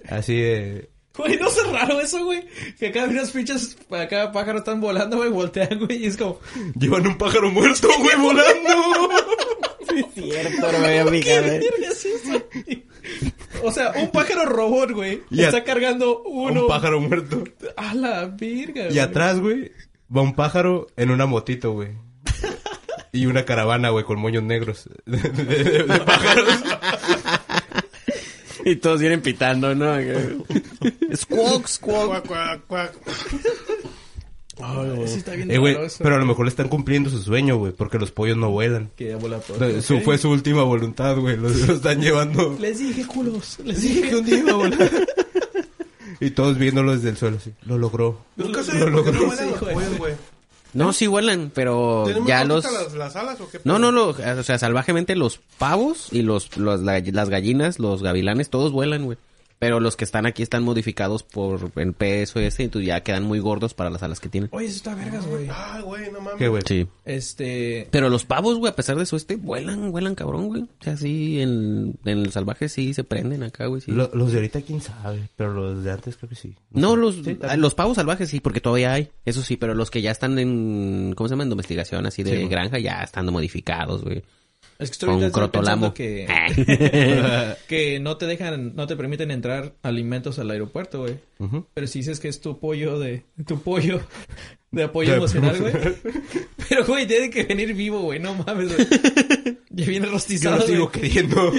Así 0.09 0.35
de... 0.37 0.91
Güey, 1.17 1.37
no 1.39 1.49
es 1.49 1.67
raro 1.71 2.01
eso, 2.01 2.25
güey. 2.25 2.47
Que 2.79 2.89
acá 2.89 3.05
unas 3.05 3.31
pinches, 3.33 3.77
acá 3.91 4.33
pájaros 4.33 4.61
están 4.61 4.81
volando, 4.81 5.17
güey, 5.19 5.29
voltean, 5.29 5.79
güey, 5.79 6.05
y 6.05 6.07
es 6.07 6.17
como... 6.17 6.41
Llevan 6.79 7.07
un 7.07 7.19
pájaro 7.19 7.51
muerto, 7.51 7.89
güey, 7.99 8.17
volando. 8.17 9.11
Cierto, 10.15 10.73
no 10.73 10.79
me 10.79 10.87
había 10.87 11.07
fijado, 11.07 11.43
¿Qué 11.43 11.57
eh. 11.57 11.71
verga 11.71 11.89
es 11.89 12.05
eso? 12.05 12.43
O 13.63 13.73
sea, 13.73 13.93
un 13.97 14.11
pájaro 14.11 14.45
robot, 14.47 14.91
güey. 14.93 15.23
Y 15.31 15.43
a- 15.43 15.47
Está 15.49 15.65
cargando 15.65 16.23
uno. 16.23 16.63
Un 16.63 16.69
pájaro 16.69 17.01
muerto. 17.01 17.45
A 17.77 17.95
la 17.95 18.27
virga, 18.27 18.91
Y 18.91 18.99
atrás, 18.99 19.39
güey, 19.41 19.73
va 20.15 20.23
un 20.23 20.35
pájaro 20.35 20.87
en 20.97 21.11
una 21.11 21.27
motito, 21.27 21.73
güey. 21.73 21.91
Y 23.13 23.27
una 23.27 23.45
caravana, 23.45 23.91
güey, 23.91 24.05
con 24.05 24.21
moños 24.21 24.45
negros. 24.45 24.89
De, 25.05 25.19
de- 25.19 25.65
de- 25.65 25.83
de 25.83 26.01
pájaros. 26.01 26.47
Y 28.65 28.77
todos 28.77 29.01
vienen 29.01 29.21
pitando, 29.23 29.75
¿no? 29.75 29.95
squawk, 31.17 31.67
squawk. 31.67 32.27
Cuac, 32.27 32.27
cuac, 32.27 32.67
cuac. 32.67 32.93
Ay, 34.63 34.91
güey. 34.97 35.09
Sí 35.09 35.19
está 35.19 35.33
bien 35.33 35.51
Eh, 35.51 35.85
eso. 35.87 35.99
pero 36.03 36.17
a 36.17 36.19
lo 36.19 36.27
mejor 36.27 36.45
le 36.45 36.51
están 36.51 36.69
cumpliendo 36.69 37.11
su 37.11 37.21
sueño, 37.23 37.57
güey, 37.57 37.73
porque 37.73 37.99
los 37.99 38.11
pollos 38.11 38.37
no 38.37 38.51
vuelan. 38.51 38.91
Que 38.97 39.09
ya 39.09 39.17
vuela 39.17 39.39
todo. 39.39 39.59
Su, 39.83 39.97
Ok. 39.97 40.03
fue 40.05 40.19
su 40.19 40.31
última 40.31 40.63
voluntad, 40.63 41.17
güey. 41.17 41.37
Los, 41.37 41.57
los 41.57 41.69
están 41.77 42.01
llevando. 42.01 42.57
Les 42.61 42.79
dije, 42.79 43.07
culos. 43.07 43.59
Les 43.65 43.81
dije 43.83 44.09
que 44.11 44.17
un 44.17 44.25
día 44.25 44.39
iba 44.39 44.51
a 44.53 44.57
volar. 44.57 44.91
Y 46.21 46.31
todos 46.33 46.59
viéndolo 46.59 46.95
desde 46.95 47.09
el 47.11 47.17
suelo, 47.17 47.39
así. 47.39 47.53
Lo 47.65 47.79
logró. 47.79 48.21
Nunca 48.37 48.63
se 48.63 48.79
Lo 48.79 48.87
ve 48.87 48.93
por 48.93 49.05
qué 49.05 49.13
logró. 49.13 49.27
no 49.29 49.37
Sí, 49.37 49.45
güey. 49.61 49.75
pollos, 49.75 49.99
güey. 49.99 50.15
No, 50.73 50.93
sí 50.93 51.07
vuelan, 51.09 51.51
pero 51.53 52.03
¿Tienen 52.05 52.23
muy 52.23 52.29
ya 52.29 52.45
los... 52.45 52.63
las, 52.65 52.93
las 52.93 53.17
alas 53.17 53.41
o 53.41 53.51
qué? 53.51 53.61
No, 53.65 53.79
no, 53.81 53.91
lo, 53.91 54.11
o 54.11 54.43
sea, 54.45 54.57
salvajemente 54.59 55.17
los 55.17 55.41
pavos 55.59 56.09
y 56.13 56.23
los, 56.23 56.57
los 56.59 56.81
la- 56.81 57.01
las 57.01 57.29
gallinas, 57.29 57.81
los 57.81 58.03
gavilanes, 58.05 58.51
todos 58.51 58.71
vuelan, 58.71 59.05
güey. 59.05 59.19
Pero 59.61 59.79
los 59.79 59.95
que 59.95 60.05
están 60.05 60.25
aquí 60.27 60.43
están 60.43 60.65
modificados 60.65 61.23
por 61.23 61.71
el 61.77 61.93
peso 61.93 62.41
ese, 62.41 62.65
entonces 62.65 62.89
ya 62.89 63.03
quedan 63.03 63.23
muy 63.25 63.39
gordos 63.41 63.75
para 63.75 63.91
las 63.91 64.03
alas 64.03 64.19
que 64.19 64.29
tienen. 64.31 64.49
Oye, 64.53 64.67
eso 64.67 64.77
está 64.77 64.95
vergas, 64.95 65.25
güey. 65.27 65.49
Ay, 65.55 65.83
güey, 65.83 66.11
no 66.11 66.21
mames. 66.21 66.39
¿Qué, 66.39 66.49
güey? 66.49 66.63
Sí. 66.67 66.89
Este... 67.05 67.87
Pero 67.91 68.09
los 68.09 68.25
pavos, 68.25 68.57
güey, 68.59 68.73
a 68.73 68.75
pesar 68.75 68.97
de 68.97 69.03
eso, 69.03 69.17
este, 69.17 69.37
vuelan, 69.37 69.93
vuelan 69.93 70.15
cabrón, 70.15 70.49
güey. 70.49 70.63
O 70.63 70.69
sea, 70.83 70.97
sí, 70.97 71.41
en, 71.43 71.95
en 72.07 72.19
el 72.21 72.33
salvaje 72.33 72.71
sí 72.71 72.95
se 72.95 73.05
prenden 73.05 73.43
acá, 73.43 73.67
güey, 73.67 73.83
sí. 73.83 73.93
Lo- 73.93 74.11
los 74.15 74.33
de 74.33 74.39
ahorita, 74.39 74.63
quién 74.63 74.81
sabe. 74.81 75.29
Pero 75.37 75.53
los 75.53 75.85
de 75.85 75.91
antes 75.93 76.17
creo 76.17 76.31
que 76.31 76.37
sí. 76.37 76.55
No, 76.71 76.97
los, 76.97 77.17
Sí, 77.17 77.39
ah, 77.43 77.57
los 77.59 77.75
pavos 77.75 77.97
salvajes 77.97 78.31
sí, 78.31 78.41
porque 78.41 78.63
todavía 78.63 78.95
hay. 78.95 79.11
Eso 79.27 79.43
sí, 79.43 79.59
pero 79.59 79.75
los 79.75 79.91
que 79.91 80.01
ya 80.01 80.11
están 80.11 80.39
en, 80.39 81.13
¿cómo 81.15 81.29
se 81.29 81.35
llama? 81.35 81.43
En 81.45 81.51
domesticación, 81.51 82.07
así 82.07 82.23
de 82.23 82.39
Sí, 82.41 82.49
granja, 82.49 82.79
ya 82.79 83.03
están 83.03 83.27
modificados, 83.27 84.03
güey. 84.03 84.23
Es 84.81 84.89
que 84.91 84.95
estoy 84.95 85.09
Con 85.09 85.19
ahorita 85.19 85.33
crotolamo. 85.33 85.95
que... 85.95 86.27
que 87.69 88.01
no 88.01 88.17
te 88.17 88.27
dejan, 88.27 88.75
no 88.75 88.87
te 88.87 88.97
permiten 88.97 89.31
entrar 89.31 89.75
alimentos 89.83 90.39
al 90.39 90.51
aeropuerto, 90.51 91.01
güey. 91.01 91.19
Pero 91.75 91.87
si 91.87 92.01
dices 92.01 92.19
que 92.19 92.29
es 92.29 92.41
tu 92.41 92.59
pollo 92.59 92.99
de... 92.99 93.25
Tu 93.47 93.61
pollo 93.61 94.01
de 94.71 94.85
apoyo 94.85 95.15
emocional, 95.15 95.61
güey. 95.61 95.73
Pero, 96.69 96.87
güey, 96.87 97.07
tiene 97.07 97.29
que 97.31 97.45
venir 97.45 97.75
vivo, 97.75 98.01
güey. 98.03 98.21
No 98.21 98.35
mames, 98.35 98.75
güey. 98.75 98.89
Ya 99.73 99.87
viene 99.87 100.07
Yo 100.07 100.13
rostizado, 100.13 100.57
lo 100.57 100.63
sigo 100.67 100.89
güey. 100.89 101.01
queriendo. 101.01 101.53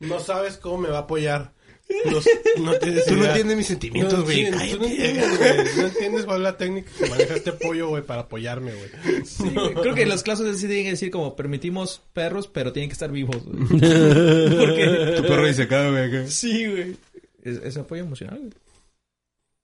No 0.00 0.20
sabes 0.20 0.56
cómo 0.56 0.78
me 0.78 0.88
va 0.88 0.98
a 0.98 1.00
apoyar. 1.02 1.52
No, 1.88 2.20
no 2.64 2.78
tienes 2.78 3.06
Tú 3.06 3.16
no 3.16 3.24
entiendes 3.24 3.56
mis 3.56 3.66
sentimientos, 3.66 4.18
No, 4.18 4.24
güey. 4.24 4.50
Cállate. 4.50 4.72
tú 4.72 4.78
no 4.78 4.86
entiendes, 4.86 5.38
güey. 5.38 5.76
No 5.76 5.86
entiendes 5.86 6.24
cuál 6.26 6.36
es 6.36 6.42
la 6.42 6.56
técnica 6.56 6.90
que 6.98 7.06
maneja 7.08 7.34
este 7.34 7.52
pollo, 7.52 7.88
güey, 7.88 8.02
para 8.02 8.22
apoyarme, 8.22 8.72
güey. 8.74 9.24
Sí, 9.24 9.48
güey. 9.48 9.74
Creo 9.74 9.94
que 9.94 10.06
las 10.06 10.22
clases 10.22 10.60
sí 10.60 10.66
tienen 10.66 10.84
que 10.84 10.90
decir 10.90 11.10
como 11.10 11.34
permitimos 11.34 12.02
perros, 12.12 12.46
pero 12.46 12.72
tienen 12.72 12.90
que 12.90 12.92
estar 12.92 13.10
vivos, 13.10 13.42
güey. 13.44 13.58
Porque... 13.68 15.14
Tu 15.16 15.22
perro 15.22 15.46
dice 15.46 15.62
acá, 15.62 15.88
güey. 15.90 16.28
Sí, 16.28 16.66
güey. 16.66 16.96
Es, 17.42 17.58
es 17.58 17.76
apoyo 17.78 18.02
emocional, 18.02 18.38
güey. 18.38 18.52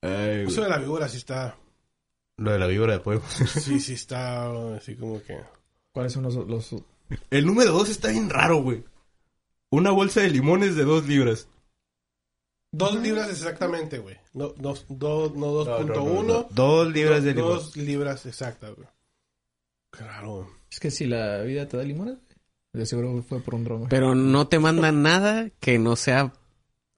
Ay, 0.00 0.42
güey. 0.42 0.46
Eso 0.46 0.62
de 0.62 0.68
la 0.70 0.78
víbora 0.78 1.08
sí 1.08 1.18
está... 1.18 1.56
Lo 2.36 2.52
de 2.52 2.58
la 2.58 2.66
víbora 2.66 2.94
de 2.94 3.00
pollo. 3.00 3.22
Sí, 3.28 3.80
sí 3.80 3.92
está 3.92 4.74
así 4.76 4.96
como 4.96 5.22
que... 5.22 5.38
¿Cuáles 5.92 6.12
son 6.12 6.22
los... 6.24 6.34
los... 6.34 6.74
El 7.30 7.46
número 7.46 7.72
dos 7.72 7.90
está 7.90 8.08
bien 8.08 8.30
raro, 8.30 8.62
güey. 8.62 8.82
Una 9.70 9.90
bolsa 9.90 10.20
de 10.22 10.30
limones 10.30 10.74
de 10.74 10.84
dos 10.84 11.06
libras. 11.06 11.48
Dos 12.76 13.00
libras 13.00 13.30
exactamente, 13.30 13.98
güey. 13.98 14.16
No, 14.32 14.48
dos, 14.48 14.84
dos, 14.88 15.36
no 15.36 15.64
2.1. 15.64 16.48
Dos 16.50 16.92
libras 16.92 17.22
de 17.22 17.32
limón. 17.32 17.52
Dos 17.52 17.76
libras 17.76 18.26
exactas, 18.26 18.74
güey. 18.74 18.88
Claro. 19.90 20.50
Es 20.68 20.80
que 20.80 20.90
si 20.90 21.06
la 21.06 21.42
vida 21.42 21.68
te 21.68 21.76
da 21.76 21.84
limones, 21.84 22.18
de 22.72 22.84
seguro 22.84 23.22
fue 23.22 23.40
por 23.40 23.54
un 23.54 23.62
dron, 23.62 23.78
güey. 23.78 23.90
Pero 23.90 24.16
no 24.16 24.48
te 24.48 24.58
mandan 24.58 25.02
nada 25.02 25.50
que 25.60 25.78
no 25.78 25.94
sea 25.94 26.32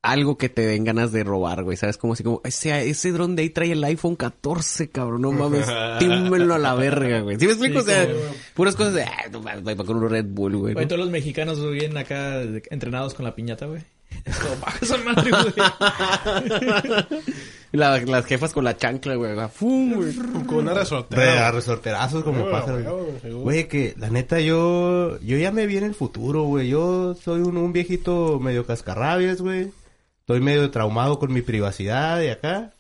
algo 0.01 0.39
que 0.39 0.49
te 0.49 0.65
den 0.65 0.85
ganas 0.85 1.13
de 1.13 1.25
robar, 1.25 1.63
güey. 1.63 1.77
¿Sabes? 1.77 1.99
Como 1.99 2.15
así 2.15 2.23
como, 2.23 2.41
ese, 2.45 2.89
ese 2.89 3.13
dron 3.13 3.37
de 3.37 3.43
ahí 3.43 3.51
trae 3.51 3.73
el 3.73 3.85
iPhone 3.85 4.17
14, 4.17 4.89
cabrón. 4.89 5.21
No 5.21 5.33
mames, 5.33 5.67
tímelo 5.99 6.55
a 6.55 6.59
la 6.59 6.75
verga, 6.75 7.21
güey. 7.21 7.39
¿Sí 7.39 7.45
me 7.45 7.53
explico? 7.53 7.83
Sí, 7.83 7.91
o 7.91 7.93
sea, 7.93 8.09
puras 8.55 8.77
cosas 8.77 8.95
de, 8.95 9.03
ah, 9.03 9.27
no 9.31 9.43
mames, 9.43 9.63
voy 9.63 9.75
para 9.75 9.87
con 9.87 9.99
un 9.99 10.09
Red 10.09 10.27
Bull, 10.31 10.57
güey. 10.57 10.73
Güey, 10.73 10.87
¿no? 10.87 10.89
todos 10.89 11.01
los 11.01 11.11
mexicanos 11.11 11.61
güey, 11.61 11.81
vienen 11.81 11.99
acá 11.99 12.41
entrenados 12.71 13.13
con 13.13 13.27
la 13.27 13.35
piñata, 13.35 13.67
güey. 13.67 13.83
Baja 14.61 14.79
esa 14.83 14.97
madre, 14.99 15.31
güey. 15.31 15.55
La- 17.73 17.99
las 18.01 18.25
jefas 18.25 18.53
con 18.53 18.65
la 18.65 18.77
chancla, 18.77 19.17
güey. 19.17 19.33
¡Fum! 19.53 19.95
güey. 19.95 20.15
Con 20.47 20.59
una 20.59 20.73
Re- 20.73 20.81
resortera. 20.81 21.49
a 21.49 21.53
resorterazos 21.53 22.25
como 22.25 22.41
güey. 22.41 22.53
pájaros. 22.53 23.23
Güey, 23.33 23.69
que 23.69 23.95
la 23.99 24.09
neta 24.09 24.41
yo... 24.41 25.19
Yo 25.21 25.37
ya 25.37 25.53
me 25.53 25.67
vi 25.67 25.77
en 25.77 25.85
el 25.85 25.95
futuro, 25.95 26.45
güey. 26.45 26.69
Yo 26.69 27.15
soy 27.15 27.41
un, 27.43 27.57
un 27.57 27.73
viejito 27.73 28.39
medio 28.41 28.65
cascarrabias, 28.67 29.41
güey. 29.43 29.71
Estoy 30.21 30.41
medio 30.41 30.71
traumado 30.71 31.19
con 31.19 31.33
mi 31.33 31.43
privacidad 31.43 32.21
y 32.23 32.29
acá. 32.29 32.73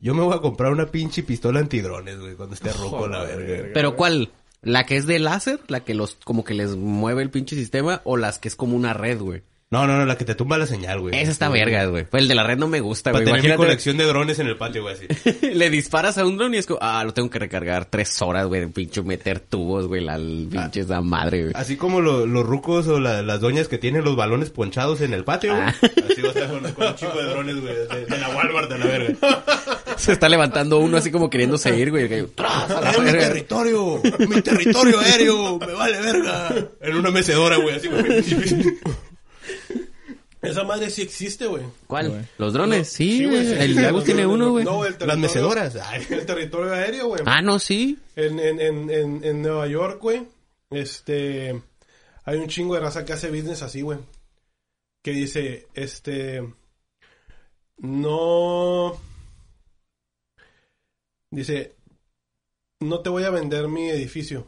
Yo 0.00 0.14
me 0.14 0.22
voy 0.22 0.34
a 0.34 0.40
comprar 0.40 0.72
una 0.72 0.86
pinche 0.86 1.22
pistola 1.22 1.60
antidrones, 1.60 2.18
güey, 2.18 2.34
cuando 2.34 2.54
esté 2.54 2.72
rojo 2.72 3.06
la 3.06 3.22
verga. 3.22 3.68
Pero 3.72 3.96
¿cuál? 3.96 4.30
¿La 4.62 4.84
que 4.84 4.96
es 4.96 5.06
de 5.06 5.18
láser? 5.18 5.60
¿La 5.68 5.80
que 5.80 5.94
los, 5.94 6.16
como 6.24 6.42
que 6.44 6.54
les 6.54 6.74
mueve 6.76 7.22
el 7.22 7.30
pinche 7.30 7.54
sistema? 7.56 8.00
¿O 8.04 8.16
las 8.16 8.38
que 8.38 8.48
es 8.48 8.56
como 8.56 8.76
una 8.76 8.94
red, 8.94 9.20
güey? 9.20 9.42
No, 9.72 9.86
no, 9.86 9.96
no, 9.96 10.04
la 10.04 10.18
que 10.18 10.24
te 10.24 10.34
tumba 10.34 10.58
la 10.58 10.66
señal, 10.66 10.98
güey. 10.98 11.14
Esa 11.16 11.30
está 11.30 11.48
verga, 11.48 11.84
güey. 11.84 12.04
Pues 12.04 12.22
el 12.24 12.28
de 12.28 12.34
la 12.34 12.42
red 12.42 12.58
no 12.58 12.66
me 12.66 12.80
gusta, 12.80 13.12
Para 13.12 13.22
güey. 13.22 13.26
tener 13.26 13.40
mi 13.40 13.46
Imagínate, 13.46 13.66
colección 13.68 13.96
de 13.98 14.04
drones 14.04 14.40
en 14.40 14.48
el 14.48 14.56
patio, 14.56 14.82
güey, 14.82 14.96
así. 14.96 15.06
le 15.54 15.70
disparas 15.70 16.18
a 16.18 16.26
un 16.26 16.36
dron 16.38 16.52
y 16.54 16.56
es 16.56 16.66
como, 16.66 16.80
ah, 16.82 17.04
lo 17.04 17.14
tengo 17.14 17.30
que 17.30 17.38
recargar 17.38 17.84
tres 17.84 18.20
horas, 18.20 18.48
güey, 18.48 18.62
de 18.62 18.66
pinche 18.66 19.00
meter 19.02 19.38
tubos, 19.38 19.86
güey, 19.86 20.02
la 20.02 20.16
pinche 20.16 20.80
esa 20.80 21.00
madre, 21.02 21.42
güey. 21.42 21.52
Así 21.54 21.76
como 21.76 22.00
lo- 22.00 22.26
los 22.26 22.44
rucos 22.44 22.88
o 22.88 22.98
la- 22.98 23.22
las 23.22 23.40
doñas 23.40 23.68
que 23.68 23.78
tienen 23.78 24.02
los 24.02 24.16
balones 24.16 24.50
ponchados 24.50 25.02
en 25.02 25.14
el 25.14 25.22
patio, 25.22 25.54
güey. 25.54 25.62
Ah. 25.68 25.74
Así 26.10 26.20
va 26.20 26.28
a 26.30 26.32
estar 26.32 26.48
con, 26.50 26.72
con 26.72 26.86
un 26.88 26.94
chico 26.96 27.16
de 27.16 27.24
drones, 27.28 27.60
güey, 27.60 27.72
de, 27.76 28.06
de 28.06 28.18
la 28.18 28.28
Walmart 28.30 28.68
de 28.72 28.78
la 28.78 28.86
verga. 28.86 29.44
Se 29.98 30.10
está 30.10 30.28
levantando 30.28 30.80
uno 30.80 30.96
así 30.96 31.12
como 31.12 31.30
queriéndose 31.30 31.78
ir, 31.78 31.90
güey. 31.92 32.08
que, 32.08 32.24
¡tras! 32.24 32.68
a 32.72 32.80
la 32.80 32.90
¡Es 32.90 32.98
mi 32.98 33.10
territorio! 33.12 34.02
¡Mi 34.28 34.42
territorio 34.42 34.98
aéreo! 34.98 35.58
¡Me 35.60 35.72
vale 35.74 36.00
verga! 36.00 36.54
En 36.80 36.96
una 36.96 37.12
mecedora, 37.12 37.56
güey, 37.58 37.76
así, 37.76 37.86
güey. 37.86 38.64
Esa 40.42 40.64
madre 40.64 40.88
sí 40.88 41.02
existe, 41.02 41.46
güey. 41.46 41.64
¿Cuál? 41.86 42.08
Güey. 42.08 42.22
¿Los 42.38 42.54
drones? 42.54 42.88
sí, 42.88 43.26
güey, 43.26 43.46
sí, 43.46 43.52
el 43.52 43.92
los 43.92 44.04
tiene 44.04 44.26
uno, 44.26 44.52
güey. 44.52 44.64
No, 44.64 44.86
el 44.86 44.96
Las 44.98 45.18
mecedoras. 45.18 45.76
Ay. 45.84 46.06
El 46.08 46.24
territorio 46.24 46.72
aéreo, 46.72 47.08
güey. 47.08 47.22
Ah, 47.26 47.42
no, 47.42 47.58
sí. 47.58 47.98
En, 48.16 48.40
en, 48.40 48.58
en, 48.60 48.90
en, 48.90 49.24
en 49.24 49.42
Nueva 49.42 49.66
York, 49.66 50.00
güey, 50.00 50.26
este, 50.70 51.62
hay 52.24 52.38
un 52.38 52.48
chingo 52.48 52.74
de 52.74 52.80
raza 52.80 53.04
que 53.04 53.12
hace 53.12 53.28
business 53.28 53.62
así, 53.62 53.82
güey. 53.82 53.98
Que 55.02 55.10
dice, 55.12 55.68
este, 55.74 56.42
no, 57.78 58.98
dice, 61.30 61.74
no 62.80 63.00
te 63.00 63.10
voy 63.10 63.24
a 63.24 63.30
vender 63.30 63.68
mi 63.68 63.90
edificio. 63.90 64.46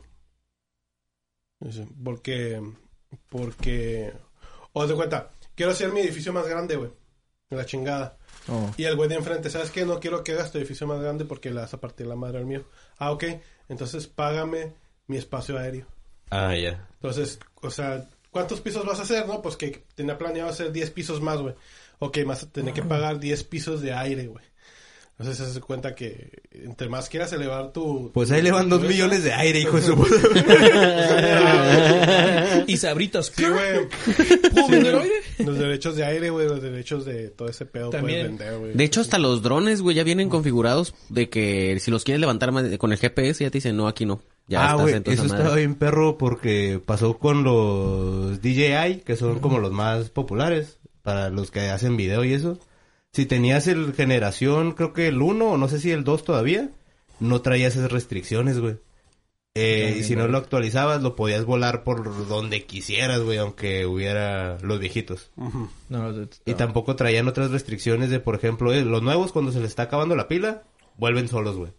Dice, 1.61 1.87
porque, 2.03 2.63
porque, 3.29 4.13
o 4.73 4.87
de 4.87 4.95
cuenta, 4.95 5.31
quiero 5.55 5.73
hacer 5.73 5.93
mi 5.93 6.01
edificio 6.01 6.33
más 6.33 6.47
grande, 6.49 6.77
güey. 6.77 6.91
La 7.51 7.67
chingada. 7.67 8.17
Oh. 8.49 8.71
Y 8.79 8.85
el 8.85 8.97
güey 8.97 9.09
de 9.11 9.17
enfrente, 9.17 9.51
¿sabes 9.51 9.71
qué? 9.71 9.85
No 9.85 10.01
quiero 10.01 10.25
que 10.25 10.33
hagas 10.33 10.51
tu 10.51 10.59
edificio 10.59 10.87
más 10.87 11.01
grande 11.01 11.25
porque 11.27 11.51
le 11.51 11.61
vas 11.61 11.75
a 11.75 11.81
partir 11.81 12.07
la 12.07 12.17
madre 12.17 12.39
al 12.39 12.47
mío. 12.47 12.65
Ah, 12.99 13.11
ok. 13.13 13.25
Entonces 13.69 14.07
págame 14.07 14.73
mi 15.07 15.17
espacio 15.19 15.59
aéreo. 15.59 15.87
Ah, 16.31 16.55
ya. 16.57 16.89
Entonces, 16.95 17.39
o 17.61 17.69
sea, 17.71 18.09
¿cuántos 18.31 18.61
pisos 18.63 18.87
vas 18.87 18.99
a 19.01 19.03
hacer? 19.03 19.27
No, 19.27 19.43
pues 19.43 19.57
que 19.57 19.85
tenía 19.95 20.17
planeado 20.17 20.49
hacer 20.49 20.73
10 20.73 20.91
pisos 20.93 21.21
más, 21.21 21.41
güey. 21.41 21.55
Ok, 21.99 22.19
vas 22.27 22.43
a 22.45 22.51
tener 22.51 22.73
que 22.73 22.83
pagar 22.83 23.21
10 23.21 23.45
pisos 23.45 23.83
de 23.83 23.93
aire, 23.93 24.27
güey. 24.29 24.45
Entonces 25.19 25.37
se 25.45 25.51
hace 25.51 25.61
cuenta 25.61 25.95
que 25.95 26.41
entre 26.53 26.89
más 26.89 27.09
quieras 27.11 27.33
elevar 27.35 27.71
tu... 27.73 28.11
Pues 28.15 28.31
ahí 28.31 28.41
le 28.43 28.51
van 28.51 28.69
dos 28.71 28.81
tu- 28.81 28.89
millones 28.89 29.23
de 29.23 29.33
aire, 29.35 29.61
hijo 29.61 29.77
de 29.77 29.83
su 29.83 29.95
puta. 29.97 30.17
y 32.67 32.77
sabritas. 32.77 33.27
Sí, 33.35 33.45
güey. 33.45 33.89
¿Puedo 34.53 34.69
vender 34.69 34.97
aire? 34.97 35.12
Los 35.47 35.59
derechos 35.59 35.97
de 35.97 36.05
aire, 36.05 36.31
güey, 36.31 36.49
los 36.49 36.63
derechos 36.63 37.05
de 37.05 37.29
todo 37.29 37.49
ese 37.49 37.67
pedo 37.67 37.91
También. 37.91 38.27
puedes 38.27 38.39
vender, 38.39 38.59
güey. 38.59 38.75
De 38.75 38.85
hecho, 38.85 39.01
hasta 39.01 39.19
los 39.19 39.43
drones, 39.43 39.83
güey, 39.83 39.97
ya 39.97 40.05
vienen 40.05 40.29
configurados 40.29 40.95
de 41.09 41.29
que 41.29 41.79
si 41.81 41.91
los 41.91 42.05
quieres 42.05 42.21
levantar 42.21 42.51
con 42.79 42.93
el 42.93 42.99
GPS, 42.99 43.45
ya 43.45 43.51
te 43.51 43.59
dicen, 43.59 43.77
no, 43.77 43.89
aquí 43.89 44.07
no. 44.07 44.21
Ya 44.49 44.71
ah, 44.71 44.75
güey, 44.75 45.01
eso 45.07 45.25
estaba 45.25 45.55
bien 45.55 45.77
perro 45.77 46.19
porque 46.19 46.81
pasó 46.85 47.19
con 47.19 47.45
los 47.45 48.43
DJI, 48.43 49.03
que 49.05 49.17
son 49.17 49.39
como 49.39 49.59
los 49.59 49.73
más 49.73 50.11
populares 50.11 50.79
para 51.03 51.31
los 51.31 51.51
que 51.51 51.71
hacen 51.71 51.97
video 51.97 52.25
y 52.25 52.33
eso. 52.33 52.59
Si 53.13 53.27
tenías 53.27 53.67
el 53.69 53.93
generación, 53.95 54.73
creo 54.73 54.93
que 54.93 55.09
el 55.09 55.23
1 55.23 55.53
o 55.53 55.57
no 55.57 55.69
sé 55.69 55.79
si 55.79 55.91
el 55.91 56.03
2 56.03 56.25
todavía, 56.25 56.71
no 57.21 57.41
traía 57.41 57.69
esas 57.69 57.91
restricciones, 57.91 58.59
güey. 58.59 58.77
Eh, 59.55 59.97
y 59.99 60.05
si 60.05 60.17
no 60.17 60.29
lo 60.29 60.39
actualizabas, 60.39 61.03
lo 61.03 61.15
podías 61.15 61.45
volar 61.45 61.85
por 61.85 62.27
donde 62.27 62.65
quisieras, 62.65 63.21
güey, 63.21 63.37
aunque 63.37 63.85
hubiera 63.85 64.57
los 64.63 64.81
viejitos. 64.81 65.31
Ujú. 65.37 65.69
No, 65.91 66.11
no, 66.11 66.29
Y 66.47 66.55
tampoco 66.55 66.97
traían 66.97 67.29
otras 67.29 67.51
restricciones 67.51 68.09
de, 68.09 68.19
por 68.19 68.35
ejemplo, 68.35 68.73
eh, 68.73 68.85
los 68.85 69.03
nuevos 69.03 69.33
cuando 69.33 69.53
se 69.53 69.61
les 69.61 69.69
está 69.69 69.85
acabando 69.85 70.17
la 70.17 70.27
pila, 70.27 70.63
vuelven 70.97 71.29
solos, 71.29 71.57
güey. 71.57 71.73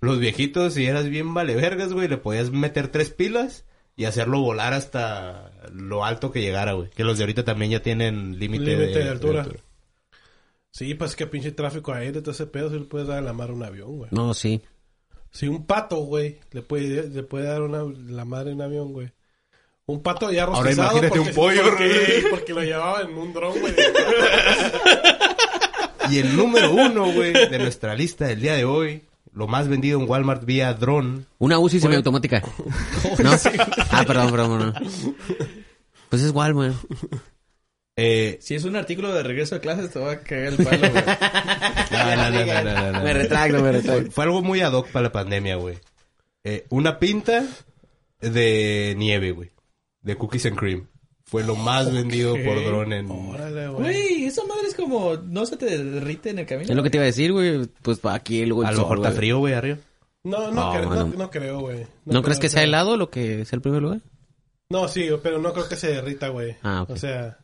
Los 0.00 0.18
viejitos, 0.18 0.74
si 0.74 0.86
eras 0.86 1.08
bien 1.08 1.32
vale 1.32 1.54
vergas, 1.54 1.92
güey, 1.92 2.08
le 2.08 2.16
podías 2.16 2.50
meter 2.50 2.88
tres 2.88 3.10
pilas 3.10 3.64
y 3.94 4.06
hacerlo 4.06 4.40
volar 4.40 4.72
hasta 4.72 5.52
lo 5.72 6.04
alto 6.04 6.32
que 6.32 6.40
llegara, 6.40 6.72
güey. 6.72 6.90
Que 6.90 7.04
los 7.04 7.18
de 7.18 7.24
ahorita 7.24 7.44
también 7.44 7.70
ya 7.70 7.82
tienen 7.82 8.38
límite 8.38 8.76
Límite 8.76 8.98
de 8.98 9.08
altura. 9.08 9.46
Sí, 10.72 10.94
pues 10.94 11.10
es 11.10 11.16
que 11.16 11.26
pinche 11.26 11.52
tráfico 11.52 11.92
aéreo, 11.92 12.22
todo 12.22 12.32
ese 12.32 12.46
pedo, 12.46 12.70
si 12.70 12.78
le 12.78 12.86
puedes 12.86 13.06
dar 13.06 13.22
la 13.22 13.34
madre 13.34 13.52
a 13.52 13.56
un 13.56 13.62
avión, 13.62 13.96
güey. 13.98 14.08
No, 14.10 14.32
sí. 14.32 14.62
Si 15.32 15.48
un 15.48 15.66
pato, 15.66 15.96
güey, 15.96 16.38
le 16.52 16.62
puede, 16.62 17.08
le 17.08 17.22
puede 17.22 17.46
dar 17.46 17.62
una, 17.62 17.82
la 18.06 18.24
madre 18.24 18.52
un 18.52 18.60
avión, 18.60 18.92
güey. 18.92 19.10
Un 19.86 20.02
pato 20.02 20.30
ya 20.30 20.44
Ahora 20.44 20.60
rostizado 20.60 20.98
imagínate 20.98 21.08
porque, 21.08 21.30
un 21.30 21.34
pollo, 21.34 21.62
porque, 21.64 22.24
porque 22.30 22.52
lo 22.54 22.62
llevaba 22.62 23.00
en 23.00 23.16
un 23.16 23.32
dron, 23.32 23.58
güey. 23.58 23.74
Y 26.10 26.18
el 26.18 26.36
número 26.36 26.72
uno, 26.72 27.12
güey, 27.12 27.32
de 27.32 27.58
nuestra 27.58 27.94
lista 27.94 28.26
del 28.26 28.40
día 28.40 28.54
de 28.54 28.64
hoy, 28.64 29.02
lo 29.32 29.48
más 29.48 29.68
vendido 29.68 29.98
en 29.98 30.08
Walmart 30.08 30.44
vía 30.44 30.72
dron. 30.74 31.26
Una 31.38 31.58
UCI 31.58 31.80
semiautomática. 31.80 32.42
¿No? 33.18 33.30
Ah, 33.90 34.04
perdón, 34.06 34.30
perdón, 34.30 34.58
no. 34.58 34.74
Pues 36.10 36.22
es 36.22 36.30
Walmart. 36.32 36.76
Eh, 37.96 38.38
Si 38.40 38.54
es 38.54 38.64
un 38.64 38.76
artículo 38.76 39.12
de 39.12 39.22
regreso 39.22 39.56
a 39.56 39.60
clases, 39.60 39.90
te 39.90 39.98
va 39.98 40.12
a 40.12 40.20
cagar 40.20 40.54
el 40.54 40.64
palo, 40.64 40.78
güey. 40.90 41.04
no, 41.90 42.16
no, 42.16 42.30
no, 42.30 42.46
no, 42.46 42.62
no, 42.64 42.74
no, 42.74 42.92
no. 42.92 43.02
Me 43.04 43.12
retracto, 43.12 43.62
me 43.62 43.72
retracto. 43.72 44.10
Fue 44.10 44.24
algo 44.24 44.42
muy 44.42 44.60
ad 44.60 44.72
hoc 44.72 44.88
para 44.90 45.04
la 45.04 45.12
pandemia, 45.12 45.56
güey. 45.56 45.78
Eh, 46.44 46.64
una 46.70 46.98
pinta 46.98 47.44
de 48.20 48.94
nieve, 48.96 49.32
güey. 49.32 49.50
De 50.02 50.16
cookies 50.16 50.46
and 50.46 50.56
cream. 50.58 50.88
Fue 51.24 51.44
lo 51.44 51.54
más 51.56 51.90
vendido 51.92 52.34
por 52.44 52.62
dron 52.64 52.92
en... 52.92 53.10
Órale, 53.10 53.68
güey. 53.68 53.82
Güey, 53.82 54.24
esa 54.24 54.44
madre 54.44 54.66
es 54.68 54.74
como... 54.74 55.14
No 55.16 55.46
se 55.46 55.56
te 55.56 55.78
derrite 55.78 56.30
en 56.30 56.40
el 56.40 56.46
camino. 56.46 56.68
Es 56.70 56.76
lo 56.76 56.82
que 56.82 56.90
te 56.90 56.96
iba 56.98 57.04
a 57.04 57.06
decir, 57.06 57.32
güey. 57.32 57.66
Pues 57.82 58.00
pa' 58.00 58.14
aquí 58.14 58.44
luego 58.44 58.62
el 58.62 58.68
A 58.68 58.72
lo 58.72 58.78
mejor 58.78 58.98
está 58.98 59.08
güey. 59.10 59.16
frío, 59.18 59.38
güey, 59.38 59.54
arriba. 59.54 59.78
No, 60.24 60.50
no, 60.50 60.52
No, 60.52 60.74
cre- 60.74 60.94
no, 60.94 61.06
no 61.06 61.30
creo, 61.30 61.60
güey. 61.60 61.86
¿No, 62.04 62.22
crees 62.22 62.38
creo, 62.38 62.40
que 62.40 62.48
sea 62.48 62.62
helado 62.64 62.96
lo 62.96 63.08
que 63.10 63.44
sea 63.44 63.56
el 63.56 63.62
primer 63.62 63.80
lugar? 63.82 64.00
No, 64.70 64.88
sí, 64.88 65.08
pero 65.22 65.38
no 65.38 65.52
creo 65.52 65.68
que 65.68 65.76
se 65.76 65.88
derrita, 65.88 66.28
güey. 66.28 66.56
Ah, 66.62 66.82
ok. 66.82 66.90
O 66.90 66.96
sea... 66.96 67.38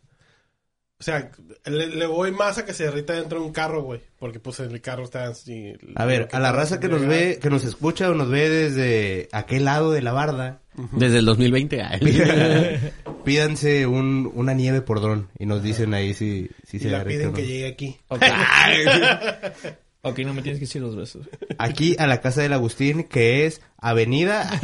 O 1.00 1.04
sea, 1.04 1.30
le, 1.64 1.86
le 1.86 2.06
voy 2.06 2.32
más 2.32 2.58
a 2.58 2.64
que 2.64 2.74
se 2.74 2.82
derrita 2.84 3.12
dentro 3.12 3.38
de 3.38 3.46
un 3.46 3.52
carro, 3.52 3.82
güey. 3.82 4.00
Porque, 4.18 4.40
pues, 4.40 4.58
en 4.58 4.72
el 4.72 4.80
carro 4.80 5.04
está 5.04 5.28
así... 5.28 5.72
A 5.94 6.04
ver, 6.04 6.28
a 6.32 6.40
la 6.40 6.50
raza 6.50 6.80
que 6.80 6.88
nos 6.88 7.06
ve, 7.06 7.38
que 7.40 7.50
nos 7.50 7.62
escucha 7.64 8.10
o 8.10 8.14
nos 8.14 8.28
ve 8.28 8.48
desde 8.48 9.28
aquel 9.30 9.64
lado 9.64 9.92
de 9.92 10.02
la 10.02 10.10
barda, 10.12 10.60
Desde 10.92 11.18
el 11.18 11.24
2020. 11.24 11.82
ay. 11.82 12.00
pídanse 13.24 13.86
un, 13.86 14.28
una 14.34 14.54
nieve 14.54 14.80
por 14.80 15.00
dron 15.00 15.28
y 15.38 15.46
nos 15.46 15.62
dicen 15.62 15.94
ahí 15.94 16.14
si, 16.14 16.48
si 16.66 16.78
Y 16.78 16.80
se 16.80 16.88
la 16.90 16.98
derrite 16.98 17.18
piden 17.18 17.28
o 17.28 17.30
no. 17.30 17.36
que 17.36 17.46
llegue 17.46 17.66
aquí. 17.68 17.96
Ok. 18.08 18.22
ok, 20.02 20.18
no 20.20 20.34
me 20.34 20.42
tienes 20.42 20.58
que 20.58 20.66
decir 20.66 20.82
dos 20.82 20.96
veces. 20.96 21.22
Aquí 21.58 21.94
a 22.00 22.08
la 22.08 22.20
casa 22.20 22.42
del 22.42 22.54
Agustín, 22.54 23.04
que 23.04 23.46
es 23.46 23.60
Avenida... 23.76 24.50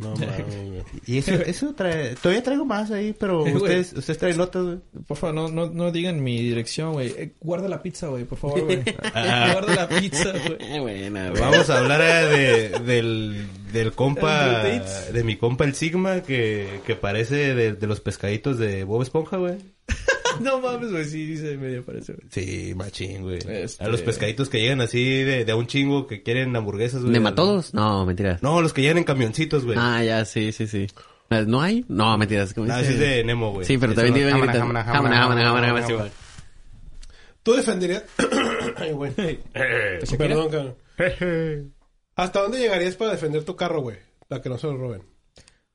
No 0.00 0.10
mames, 0.16 0.46
güey. 0.46 0.82
y 1.06 1.18
eso, 1.18 1.32
eso 1.46 1.74
trae... 1.74 2.14
Todavía 2.16 2.42
traigo 2.42 2.64
más 2.64 2.90
ahí, 2.90 3.14
pero 3.18 3.46
Eh, 3.46 3.54
ustedes, 3.54 3.92
ustedes 3.92 4.18
traen 4.18 4.36
notas, 4.36 4.64
güey. 4.64 4.78
Por 5.06 5.16
favor, 5.16 5.34
no, 5.34 5.48
no, 5.48 5.70
no 5.70 5.90
digan 5.92 6.22
mi 6.22 6.40
dirección, 6.42 6.92
güey. 6.94 7.08
Eh, 7.16 7.32
guarda 7.40 7.68
la 7.68 7.82
pizza, 7.82 8.08
güey, 8.08 8.24
por 8.24 8.38
favor, 8.38 8.64
güey. 8.64 8.82
guarda 9.12 9.74
la 9.74 9.88
pizza, 9.88 10.32
güey. 10.32 10.56
Eh, 10.60 10.80
güey. 10.80 11.10
Vamos 11.10 11.70
a 11.70 11.78
hablar 11.78 12.00
eh, 12.02 12.70
de, 12.70 12.78
del, 12.80 13.46
del 13.72 13.92
compa, 13.92 14.62
de 14.64 15.24
mi 15.24 15.36
compa 15.36 15.64
el 15.64 15.74
Sigma, 15.74 16.22
que, 16.22 16.80
que 16.86 16.96
parece 16.96 17.54
de, 17.54 17.72
de 17.74 17.86
los 17.86 18.00
pescaditos 18.00 18.58
de 18.58 18.84
Bob 18.84 19.02
Esponja, 19.02 19.36
güey. 19.36 19.56
No 20.40 20.60
mames, 20.60 20.90
güey, 20.90 21.04
sí, 21.04 21.26
dice 21.26 21.56
medio 21.56 21.84
parece, 21.84 22.14
güey. 22.14 22.26
Sí, 22.30 22.74
machín, 22.74 23.22
güey. 23.22 23.38
Este- 23.46 23.84
A 23.84 23.88
los 23.88 24.02
pescaditos 24.02 24.48
que 24.48 24.60
llegan 24.60 24.80
así 24.80 25.22
de, 25.22 25.44
de 25.44 25.52
a 25.52 25.56
un 25.56 25.66
chingo 25.66 26.06
que 26.06 26.22
quieren 26.22 26.54
hamburguesas, 26.56 27.00
güey. 27.02 27.12
¿Nematodos? 27.12 27.74
No, 27.74 28.04
mentiras. 28.06 28.42
No, 28.42 28.60
los 28.62 28.72
que 28.72 28.82
llegan 28.82 28.98
en 28.98 29.04
camioncitos, 29.04 29.64
güey. 29.64 29.76
Ah, 29.80 30.02
ya, 30.02 30.24
sí, 30.24 30.52
sí, 30.52 30.66
sí. 30.66 30.86
¿No 31.46 31.60
hay? 31.62 31.84
No, 31.88 32.16
mentiras. 32.18 32.54
¿cómo 32.54 32.66
No, 32.66 32.78
ese 32.78 32.92
es 32.92 32.98
de 32.98 33.24
Nemo, 33.24 33.52
güey. 33.52 33.66
Sí, 33.66 33.78
pero 33.78 33.94
también 33.94 34.14
tiene 34.14 34.30
Jamana, 34.30 34.52
jamana, 34.52 34.84
jamana, 34.84 35.16
jamana, 35.16 35.44
jamana, 35.44 35.82
jamana. 35.82 36.10
¿Tú 37.42 37.52
defenderías... 37.54 38.04
Ay, 38.76 38.92
güey. 38.92 39.12
Perdón, 40.18 40.50
cabrón. 40.50 41.72
¿Hasta 42.16 42.40
dónde 42.40 42.58
llegarías 42.58 42.96
para 42.96 43.12
defender 43.12 43.44
tu 43.44 43.54
carro, 43.56 43.80
güey? 43.82 43.98
Para 44.28 44.40
que 44.40 44.48
no 44.48 44.56
se 44.58 44.66
lo 44.66 44.76
roben. 44.76 45.02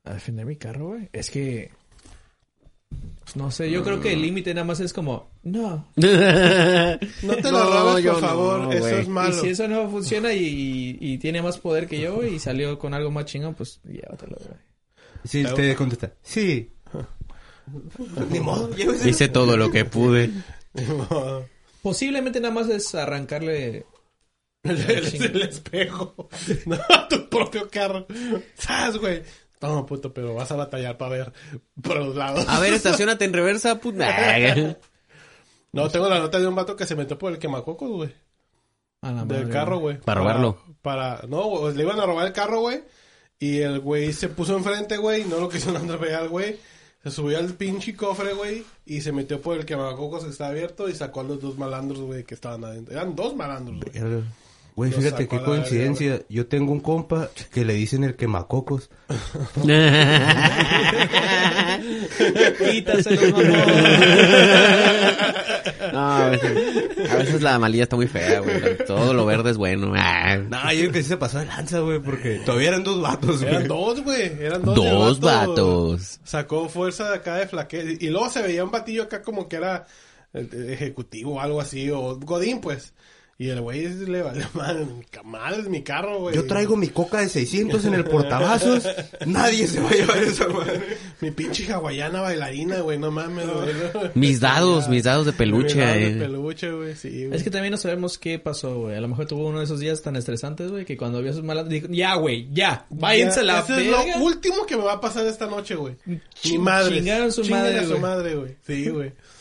A 0.03 0.13
defender 0.13 0.45
mi 0.45 0.55
carro, 0.55 0.87
güey. 0.89 1.09
Es 1.13 1.29
que... 1.29 1.71
pues, 2.89 3.35
no 3.35 3.51
sé, 3.51 3.69
yo 3.69 3.83
creo 3.83 3.99
que 4.01 4.13
el 4.13 4.21
límite 4.21 4.53
nada 4.53 4.65
más 4.65 4.79
es 4.79 4.91
como... 4.93 5.29
No. 5.43 5.87
No 5.95 7.35
te 7.35 7.51
lo 7.51 7.51
No, 7.51 7.69
robes, 7.91 8.03
yo 8.03 8.13
por 8.13 8.21
favor. 8.21 8.59
no, 8.61 8.71
eso 8.71 8.87
es 8.87 9.07
malo. 9.07 9.29
Y 9.37 9.39
si 9.39 9.47
eso 9.49 9.67
no 9.67 9.89
funciona 9.89 10.33
y, 10.33 10.97
y 10.99 11.17
tiene 11.19 11.41
más 11.41 11.57
poder 11.59 11.87
que 11.87 11.99
yo 11.99 12.23
y 12.23 12.39
salió 12.39 12.77
con 12.79 12.93
algo 12.93 13.11
más 13.11 13.25
chingón, 13.25 13.53
pues 13.53 13.79
llévatelo, 13.83 14.37
güey. 14.39 14.57
Sí, 15.25 15.43
te 15.55 15.75
contesta. 15.75 16.13
Sí. 16.23 16.71
Ni 18.31 18.39
modo, 18.39 18.73
llévese. 18.75 19.09
Hice 19.09 19.27
todo 19.27 19.55
lo 19.57 19.69
que 19.69 19.85
pude. 19.85 20.31
Posiblemente 21.83 22.39
nada 22.39 22.53
más 22.53 22.69
es 22.69 22.95
arrancarle... 22.95 23.85
El 24.63 25.41
espejo. 25.41 26.27
No, 26.65 26.77
tu 27.09 27.29
propio 27.29 27.69
carro. 27.69 28.05
¿Sabes, 28.57 28.97
güey? 28.97 29.23
No, 29.61 29.85
puto, 29.85 30.13
pero 30.13 30.33
vas 30.33 30.51
a 30.51 30.55
batallar 30.55 30.97
para 30.97 31.11
ver 31.11 31.33
por 31.81 31.97
los 31.97 32.15
lados. 32.15 32.45
A 32.47 32.59
ver, 32.59 32.73
estacionate 32.75 33.25
en 33.25 33.33
reversa, 33.33 33.79
puta. 33.79 34.07
No, 35.71 35.89
tengo 35.89 36.09
la 36.09 36.19
nota 36.19 36.39
de 36.39 36.47
un 36.47 36.55
vato 36.55 36.75
que 36.75 36.85
se 36.85 36.95
metió 36.95 37.17
por 37.17 37.31
el 37.31 37.39
quemacocos, 37.39 37.89
güey. 37.89 38.15
A 39.01 39.11
la 39.11 39.25
madre, 39.25 39.39
Del 39.39 39.49
carro, 39.49 39.79
güey. 39.79 39.97
Para 39.97 40.21
robarlo. 40.21 40.61
Para... 40.81 41.21
No, 41.27 41.43
güey, 41.43 41.75
le 41.75 41.83
iban 41.83 41.99
a 41.99 42.05
robar 42.05 42.27
el 42.27 42.33
carro, 42.33 42.61
güey. 42.61 42.83
Y 43.39 43.59
el 43.59 43.79
güey 43.79 44.11
se 44.11 44.29
puso 44.29 44.57
enfrente, 44.57 44.97
güey. 44.97 45.23
No 45.25 45.39
lo 45.39 45.49
quiso 45.49 45.69
atropellar, 45.77 46.27
güey. 46.27 46.57
Se 47.03 47.11
subió 47.11 47.37
al 47.37 47.53
pinche 47.53 47.95
cofre, 47.95 48.33
güey. 48.33 48.65
Y 48.85 49.01
se 49.01 49.11
metió 49.11 49.41
por 49.41 49.57
el 49.57 49.65
quemacocos 49.65 50.25
que 50.25 50.31
estaba 50.31 50.49
abierto. 50.49 50.89
Y 50.89 50.95
sacó 50.95 51.21
a 51.21 51.23
los 51.23 51.39
dos 51.39 51.57
malandros, 51.57 52.01
güey, 52.01 52.23
que 52.25 52.35
estaban 52.35 52.63
adentro. 52.65 52.93
Eran 52.93 53.15
dos 53.15 53.35
malandros, 53.35 53.79
güey. 53.79 54.23
Güey, 54.75 54.91
fíjate 54.91 55.27
qué 55.27 55.41
coincidencia. 55.41 56.21
Yo 56.29 56.47
tengo 56.47 56.71
un 56.71 56.79
compa 56.79 57.29
que 57.51 57.65
le 57.65 57.73
dicen 57.73 58.03
el 58.03 58.15
quemacocos. 58.15 58.89
Quítaselos, 62.57 63.31
mamón. 63.31 63.49
No, 65.93 65.99
a 65.99 66.29
veces, 66.29 67.09
a 67.09 67.15
veces 67.15 67.41
la 67.41 67.59
malilla 67.59 67.83
está 67.83 67.95
muy 67.95 68.07
fea, 68.07 68.39
güey. 68.39 68.77
Todo 68.85 69.13
lo 69.13 69.25
verde 69.25 69.51
es 69.51 69.57
bueno. 69.57 69.93
Ah. 69.95 70.37
No, 70.37 70.71
yo 70.73 70.79
creo 70.81 70.91
que 70.91 71.03
sí 71.03 71.09
se 71.09 71.17
pasó 71.17 71.39
de 71.39 71.45
lanza, 71.45 71.79
güey, 71.79 71.99
porque 71.99 72.39
todavía 72.45 72.69
eran 72.69 72.83
dos 72.83 73.01
vatos, 73.01 73.41
güey. 73.41 73.53
Eran 73.53 73.67
dos, 73.67 74.03
güey. 74.03 74.31
Eran 74.39 74.63
dos. 74.63 74.75
Dos 74.75 75.19
vato 75.19 75.87
vatos. 75.87 76.19
Sacó 76.23 76.69
fuerza 76.69 77.09
de 77.09 77.15
acá 77.15 77.35
de 77.35 77.47
flaquez. 77.47 78.01
Y 78.01 78.09
luego 78.09 78.29
se 78.29 78.41
veía 78.41 78.63
un 78.63 78.71
batillo 78.71 79.03
acá 79.03 79.21
como 79.21 79.47
que 79.47 79.55
era 79.57 79.85
eh, 80.33 80.47
ejecutivo 80.71 81.35
o 81.35 81.39
algo 81.39 81.59
así. 81.61 81.89
O 81.89 82.17
Godín, 82.19 82.61
pues. 82.61 82.93
Y 83.41 83.47
el 83.47 83.61
güey 83.61 83.87
le 83.87 84.21
vale 84.21 84.45
mal, 84.53 84.85
mal 85.23 85.57
es 85.61 85.69
mi 85.69 85.81
carro, 85.81 86.19
güey. 86.19 86.35
Yo 86.35 86.45
traigo 86.45 86.75
mi 86.75 86.89
coca 86.89 87.21
de 87.21 87.29
600 87.29 87.85
en 87.85 87.93
el 87.93 88.03
portavasos. 88.03 88.85
Nadie 89.25 89.65
se 89.65 89.79
va 89.79 89.89
a 89.89 89.93
llevar 89.93 90.17
esa 90.17 90.49
madre. 90.49 90.97
Mi 91.21 91.31
pinche 91.31 91.71
hawaiana 91.71 92.19
bailarina, 92.19 92.81
güey. 92.81 92.99
No 92.99 93.11
mames, 93.11 93.47
güey. 93.47 94.11
Mis 94.13 94.41
dados, 94.41 94.89
mis 94.89 95.05
dados 95.05 95.25
de 95.25 95.31
peluche. 95.39 95.75
Mis 95.75 95.85
dados 95.85 95.95
eh. 95.95 96.13
de 96.15 96.19
peluche, 96.19 96.69
güey. 96.69 96.95
Sí, 96.97 97.27
güey. 97.27 97.37
Es 97.37 97.43
que 97.43 97.49
también 97.49 97.71
no 97.71 97.77
sabemos 97.77 98.17
qué 98.17 98.39
pasó, 98.39 98.77
güey. 98.81 98.97
A 98.97 98.99
lo 98.99 99.07
mejor 99.07 99.25
tuvo 99.25 99.47
uno 99.47 99.59
de 99.59 99.63
esos 99.63 99.79
días 99.79 100.01
tan 100.01 100.17
estresantes, 100.17 100.69
güey, 100.69 100.83
que 100.83 100.97
cuando 100.97 101.21
vio 101.21 101.31
a 101.31 101.33
sus 101.33 101.43
malas 101.43 101.69
dijo, 101.69 101.87
ya, 101.89 102.15
güey, 102.15 102.49
ya, 102.51 102.87
váyanse 102.89 103.39
a 103.39 103.43
la 103.43 103.59
Eso 103.59 103.77
es 103.77 103.89
verga. 103.89 104.17
lo 104.17 104.25
último 104.25 104.65
que 104.65 104.75
me 104.75 104.83
va 104.83 104.95
a 104.95 104.99
pasar 104.99 105.25
esta 105.25 105.47
noche, 105.47 105.75
güey. 105.75 105.95
Mi 106.43 106.57
madre. 106.57 106.97
Chingaron 106.97 107.31
su 107.31 107.45
madre, 107.45 107.79
a 107.79 107.85
su 107.85 107.99
madre, 107.99 108.35
güey. 108.35 108.57
Sí, 108.67 108.89
güey. 108.89 109.13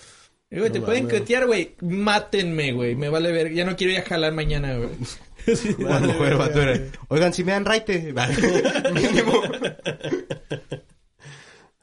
Eh, 0.51 0.61
güey, 0.61 0.71
te 0.73 0.79
No 0.81 0.87
pueden 0.87 1.05
mames. 1.05 1.19
cuetear, 1.19 1.47
güey. 1.47 1.75
Mátenme, 1.83 2.73
güey. 2.73 2.95
Me 2.97 3.09
vale 3.09 3.31
ver. 3.33 3.53
Ya 3.53 3.65
no 3.65 3.77
quiero 3.77 3.93
ir 3.93 3.99
a 3.99 4.03
jalar 4.03 4.33
mañana, 4.33 4.77
güey. 4.77 4.89
El 6.29 6.37
vato 6.37 6.61
era, 6.63 6.79
Oigan, 7.09 7.33
si 7.33 7.43
me 7.45 7.53
dan 7.53 7.65
raite. 7.65 8.13
Mínimo. 8.95 9.33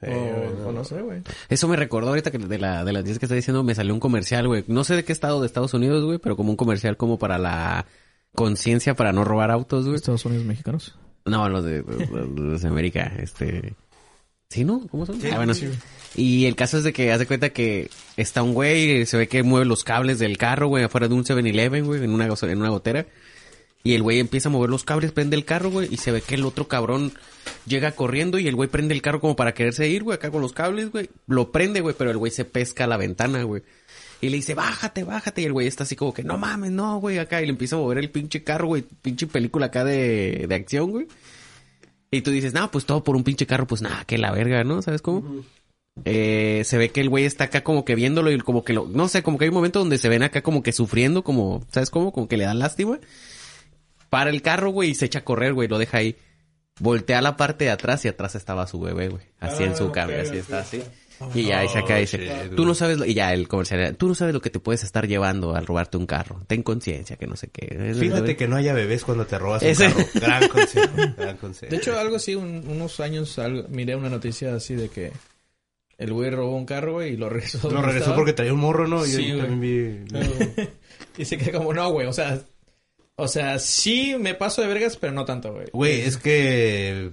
o, 0.02 0.68
o 0.68 0.72
no 0.72 0.84
sé, 0.84 1.02
güey. 1.02 1.22
Eso 1.50 1.68
me 1.68 1.76
recordó 1.76 2.10
ahorita 2.10 2.32
que 2.32 2.38
de 2.38 2.58
la 2.60 2.84
de 2.84 2.94
las 2.94 3.04
10 3.06 3.20
que 3.20 3.26
está 3.26 3.36
diciendo 3.36 3.64
me 3.64 3.74
salió 3.76 3.94
un 3.94 4.00
comercial, 4.00 4.48
güey. 4.48 4.64
No 4.68 4.84
sé 4.84 4.96
de 4.96 5.04
qué 5.04 5.12
estado 5.14 5.40
de 5.42 5.48
Estados 5.48 5.74
Unidos, 5.74 6.04
güey, 6.04 6.20
pero 6.20 6.36
como 6.36 6.50
un 6.52 6.58
comercial 6.58 6.98
como 6.98 7.18
para 7.18 7.38
la 7.38 7.86
conciencia 8.36 8.96
para 8.96 9.14
no 9.14 9.24
robar 9.24 9.50
autos, 9.52 9.86
güey. 9.86 9.96
Estados 9.96 10.26
Unidos 10.26 10.46
mexicanos. 10.46 10.98
No, 11.26 11.50
los 11.50 11.64
de, 11.64 11.82
los- 11.84 12.30
los 12.30 12.62
de 12.62 12.68
América, 12.68 13.12
este... 13.18 13.74
¿Sí, 14.50 14.64
no? 14.64 14.88
¿Cómo 14.88 15.06
son? 15.06 15.20
ah, 15.32 15.38
bueno. 15.38 15.54
Y 16.16 16.46
el 16.46 16.56
caso 16.56 16.78
es 16.78 16.84
de 16.84 16.94
que 16.94 17.12
hace 17.12 17.26
cuenta 17.26 17.50
que 17.50 17.90
está 18.16 18.42
un 18.42 18.54
güey, 18.54 19.06
se 19.06 19.18
ve 19.18 19.28
que 19.28 19.44
mueve 19.44 19.66
los 19.66 19.84
cables 19.84 20.20
del 20.20 20.38
carro, 20.38 20.68
güey, 20.68 20.84
afuera 20.84 21.08
de 21.08 21.14
un 21.14 21.26
7-Eleven, 21.26 21.86
güey, 21.86 22.04
en 22.04 22.12
una, 22.12 22.26
en 22.26 22.58
una 22.58 22.70
gotera. 22.70 23.06
Y 23.84 23.94
el 23.94 24.02
güey 24.02 24.20
empieza 24.20 24.50
a 24.50 24.52
mover 24.52 24.70
los 24.70 24.84
cables, 24.84 25.12
prende 25.12 25.36
el 25.36 25.46
carro, 25.46 25.70
güey, 25.70 25.94
y 25.94 25.98
se 25.98 26.12
ve 26.12 26.22
que 26.22 26.36
el 26.36 26.46
otro 26.46 26.68
cabrón 26.68 27.14
llega 27.68 27.92
corriendo 27.92 28.40
y 28.40 28.48
el 28.48 28.56
güey 28.56 28.70
prende 28.70 28.96
el 28.96 29.02
carro 29.02 29.20
como 29.20 29.36
para 29.36 29.54
quererse 29.54 29.88
ir, 29.88 30.04
güey, 30.04 30.16
acá 30.16 30.32
con 30.32 30.42
los 30.42 30.54
cables, 30.54 30.90
güey. 30.90 31.10
Lo 31.28 31.52
prende, 31.52 31.82
güey, 31.82 31.94
pero 31.98 32.10
el 32.10 32.18
güey 32.18 32.32
se 32.32 32.46
pesca 32.46 32.86
a 32.86 32.88
la 32.88 32.98
ventana, 32.98 33.44
güey. 33.44 33.62
Y 34.22 34.30
le 34.30 34.38
dice, 34.38 34.56
bájate, 34.56 35.04
bájate. 35.04 35.42
Y 35.42 35.46
el 35.46 35.54
güey 35.54 35.68
está 35.68 35.84
así 35.84 35.96
como 35.96 36.14
que, 36.14 36.24
no 36.24 36.38
mames, 36.38 36.72
no, 36.72 37.00
güey, 37.00 37.20
acá. 37.20 37.42
Y 37.42 37.46
le 37.46 37.52
empieza 37.52 37.76
a 37.76 37.80
mover 37.80 37.98
el 37.98 38.10
pinche 38.10 38.44
carro, 38.44 38.68
güey, 38.68 38.84
pinche 39.02 39.28
película 39.28 39.68
acá 39.68 39.84
de, 39.84 40.46
de 40.48 40.56
acción, 40.56 40.90
güey. 40.90 41.08
Y 42.16 42.22
tú 42.22 42.32
dices, 42.32 42.54
no, 42.54 42.70
pues 42.72 42.86
todo 42.86 43.04
por 43.04 43.16
un 43.16 43.24
pinche 43.24 43.46
carro, 43.46 43.68
pues 43.68 43.82
nada, 43.82 44.04
que 44.06 44.18
la 44.18 44.32
verga, 44.32 44.64
¿no? 44.64 44.82
¿Sabes 44.82 45.02
cómo? 45.02 45.44
Eh, 46.04 46.64
se 46.66 46.78
ve 46.78 46.90
que 46.90 47.00
el 47.02 47.10
güey 47.10 47.24
está 47.26 47.46
acá 47.46 47.64
como 47.64 47.86
que 47.86 47.96
viéndolo 47.96 48.30
y 48.32 48.38
como 48.40 48.64
que 48.66 48.74
lo, 48.74 48.86
no 48.88 49.08
sé, 49.08 49.24
como 49.24 49.38
que 49.38 49.46
hay 49.46 49.50
un 49.50 49.56
momento 49.56 49.80
donde 49.80 49.98
se 49.98 50.10
ven 50.10 50.24
acá 50.24 50.42
como 50.42 50.62
que 50.62 50.74
sufriendo, 50.74 51.24
como, 51.24 51.64
¿sabes 51.72 51.90
cómo? 51.90 52.12
Como 52.12 52.28
que 52.28 52.36
le 52.38 52.44
dan 52.46 52.60
lástima. 52.60 53.00
Para 54.10 54.30
el 54.30 54.42
carro, 54.42 54.72
güey, 54.72 54.90
y 54.92 54.96
se 54.96 55.06
echa 55.06 55.20
a 55.20 55.24
correr, 55.24 55.54
güey, 55.54 55.68
lo 55.68 55.78
deja 55.78 55.98
ahí. 56.00 56.16
Voltea 56.80 57.22
la 57.22 57.38
parte 57.38 57.66
de 57.66 57.72
atrás 57.72 58.04
y 58.04 58.10
atrás 58.10 58.36
estaba 58.36 58.68
su 58.68 58.80
bebé, 58.82 59.08
güey. 59.08 59.24
Así 59.40 59.64
en 59.64 59.72
Ah, 59.72 59.76
su 59.78 59.86
ok, 59.86 59.94
cambio, 59.94 60.22
así 60.22 60.38
está, 60.38 60.60
así. 60.60 60.82
Y 61.34 61.44
ya, 61.44 61.64
y 61.64 61.70
se 61.70 61.80
acá 61.80 61.98
y 61.98 62.02
dice, 62.02 62.50
tú 62.56 62.66
no 62.66 62.76
sabes, 62.76 62.98
lo- 62.98 63.06
y 63.06 63.14
ya 63.14 63.34
el 63.34 63.48
comercial, 63.48 63.96
tú 63.96 64.08
no 64.08 64.16
sabes 64.16 64.34
lo 64.34 64.42
que 64.42 64.50
te 64.50 64.60
puedes 64.60 64.84
estar 64.84 65.08
llevando 65.08 65.56
al 65.56 65.66
robarte 65.66 65.96
un 65.98 66.06
carro. 66.06 66.42
Ten 66.48 66.62
conciencia, 66.64 67.16
que 67.16 67.26
no 67.28 67.36
sé 67.36 67.48
qué. 67.50 67.94
Fíjate 67.98 68.36
que 68.36 68.48
no 68.48 68.56
haya 68.58 68.74
bebés 68.74 69.04
cuando 69.06 69.26
te 69.26 69.38
robas 69.40 69.62
un 69.64 69.70
Ese- 69.70 69.86
carro. 69.94 70.06
Gran 70.16 70.48
consejo. 70.50 70.94
Gran 71.18 71.38
consejo. 71.38 71.70
De 71.72 71.78
hecho, 71.78 71.98
algo 72.00 72.18
así, 72.18 72.36
un- 72.36 72.68
unos 72.68 73.00
años 73.00 73.38
algo- 73.40 73.68
miré 73.70 73.96
una 73.96 74.10
noticia 74.10 74.54
así 74.56 74.76
de 74.76 74.90
que 74.90 75.12
el 75.98 76.12
güey 76.12 76.30
robó 76.30 76.56
un 76.58 76.66
carro, 76.66 76.94
güey, 76.94 77.14
y 77.14 77.18
lo 77.18 77.30
regresó. 77.30 77.70
Lo 77.70 77.82
regresó 77.82 77.98
estaba. 78.00 78.16
porque 78.18 78.34
traía 78.34 78.54
un 78.54 78.60
morro, 78.60 78.86
¿no? 78.88 79.06
Yo 79.06 79.18
Sí, 79.18 79.32
güey. 79.32 79.42
también 79.48 80.06
vi... 80.12 80.68
Y 81.18 81.24
se 81.24 81.38
queda 81.38 81.58
como, 81.60 81.74
no, 81.74 81.90
güey, 81.92 82.08
o 82.08 82.14
sea... 82.14 82.40
O 83.18 83.30
sea, 83.30 83.60
sí 83.60 84.14
me 84.20 84.34
paso 84.34 84.62
de 84.62 84.68
vergas, 84.68 84.98
pero 84.98 85.14
no 85.14 85.24
tanto, 85.24 85.54
güey. 85.54 85.68
Güey, 85.72 86.02
es 86.02 86.18
que... 86.18 87.12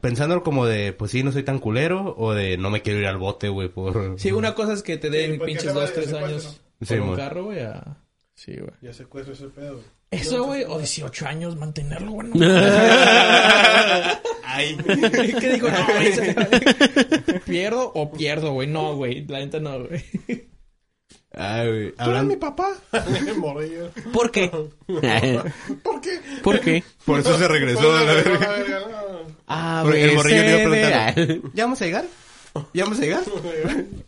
Pensándolo 0.00 0.42
como 0.42 0.66
de, 0.66 0.92
pues 0.92 1.10
sí, 1.10 1.22
no 1.22 1.32
soy 1.32 1.42
tan 1.42 1.58
culero, 1.58 2.14
o 2.16 2.32
de 2.32 2.56
no 2.56 2.70
me 2.70 2.82
quiero 2.82 3.00
ir 3.00 3.06
al 3.06 3.18
bote, 3.18 3.48
güey, 3.48 3.68
por... 3.68 4.18
Sí, 4.18 4.32
una 4.32 4.54
cosa 4.54 4.72
es 4.72 4.82
que 4.82 4.96
te 4.96 5.10
den 5.10 5.34
Sí, 5.34 5.38
pinches 5.44 5.74
dos, 5.74 5.92
tres 5.92 6.12
años 6.12 6.60
Sí, 6.80 6.96
por 6.96 7.08
un 7.10 7.16
carro, 7.16 7.44
güey, 7.44 7.60
a... 7.60 7.98
Sí, 8.34 8.54
güey. 8.56 8.72
Ya 8.82 8.92
secuestro 8.92 9.34
ese 9.34 9.48
pedo, 9.48 9.74
güey. 9.74 9.84
Eso, 10.10 10.44
güey, 10.44 10.64
o 10.64 10.78
18 10.78 11.26
años 11.26 11.56
mantenerlo, 11.56 12.12
güey. 12.12 12.30
Ay. 14.44 14.76
¿Qué 15.40 15.52
digo? 15.54 15.68
No, 15.68 15.86
güey. 15.86 17.40
¿Pierdo 17.44 17.92
o 17.94 18.12
pierdo, 18.12 18.52
güey? 18.52 18.68
No, 18.68 18.94
güey. 18.94 19.26
La 19.26 19.40
neta 19.40 19.58
no, 19.58 19.84
güey. 19.86 20.04
Ay. 21.32 21.92
¿Tú 21.92 22.10
eres 22.10 22.24
mi 22.24 22.36
papá? 22.36 22.68
Morrillo. 23.36 23.90
¿Por 24.12 24.30
qué? 24.30 24.48
¿Por 25.82 26.00
qué? 26.00 26.20
¿Por 26.42 26.60
qué? 26.60 26.82
Por 27.04 27.20
eso 27.20 27.36
se 27.36 27.48
regresó 27.48 27.94
a 27.94 28.02
la 28.02 28.14
verga. 28.14 28.86
Ah, 29.46 29.84
el 29.94 30.14
morrillo 30.14 30.42
le 30.42 30.48
iba 30.48 30.58
a 30.58 30.70
preguntar, 30.70 31.14
preguntar. 31.14 31.50
¿ya 31.54 31.64
vamos 31.64 31.82
a 31.82 31.84
llegar? 31.84 32.04
¿Ya 32.72 32.84
vamos 32.84 32.98
a 32.98 33.02
llegar? 33.02 33.22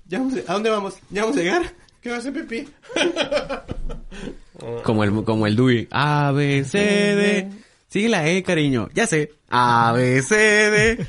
¿Ya 0.07 0.19
vamos 0.19 0.35
a... 0.35 0.51
¿A 0.51 0.55
dónde 0.55 0.71
vamos? 0.71 0.95
¿Ya 1.11 1.23
vamos 1.23 1.37
a 1.37 1.41
llegar? 1.41 1.73
¿Qué 2.01 2.11
va 2.11 2.17
a 2.17 2.19
hacer 2.19 2.33
pipí? 2.33 2.69
Como 4.83 5.05
el, 5.05 5.25
como 5.25 5.47
el 5.47 5.55
Dewey. 5.55 5.87
A, 5.91 6.33
B, 6.33 6.65
C, 6.65 6.79
D. 6.79 7.49
Sigue 7.89 8.09
la 8.09 8.29
E, 8.29 8.43
cariño. 8.43 8.89
Ya 8.93 9.07
sé. 9.07 9.33
A, 9.49 9.93
B, 9.93 10.21
C, 10.23 10.35
D. 10.37 11.07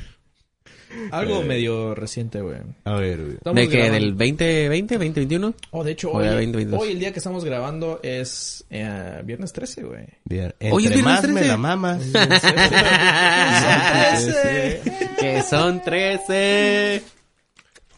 Algo 1.12 1.42
medio 1.42 1.94
reciente, 1.94 2.40
güey. 2.40 2.56
A 2.84 2.94
ver, 2.94 3.18
güey. 3.18 3.54
¿De 3.54 3.68
qué? 3.68 3.76
grabando- 3.78 3.92
¿Del 3.92 4.10
2020, 4.16 4.94
2021? 4.94 5.54
Oh, 5.70 5.84
de 5.84 5.92
hecho, 5.92 6.10
hoy, 6.12 6.24
de 6.24 6.30
2022. 6.32 6.80
hoy 6.82 6.90
el 6.92 6.98
día 6.98 7.12
que 7.12 7.18
estamos 7.18 7.44
grabando 7.44 8.00
es 8.02 8.64
eh, 8.70 9.20
viernes 9.24 9.52
13, 9.52 9.82
güey. 9.84 10.06
Bien. 10.24 10.52
Oye, 10.72 10.88
es 10.88 10.92
Entre 10.92 11.02
viernes 11.02 11.04
más 11.04 11.22
me 11.22 11.32
13. 11.34 11.48
la 11.48 11.56
mamas. 11.56 12.02
que 15.20 15.42
son 15.48 15.82
13. 15.82 17.02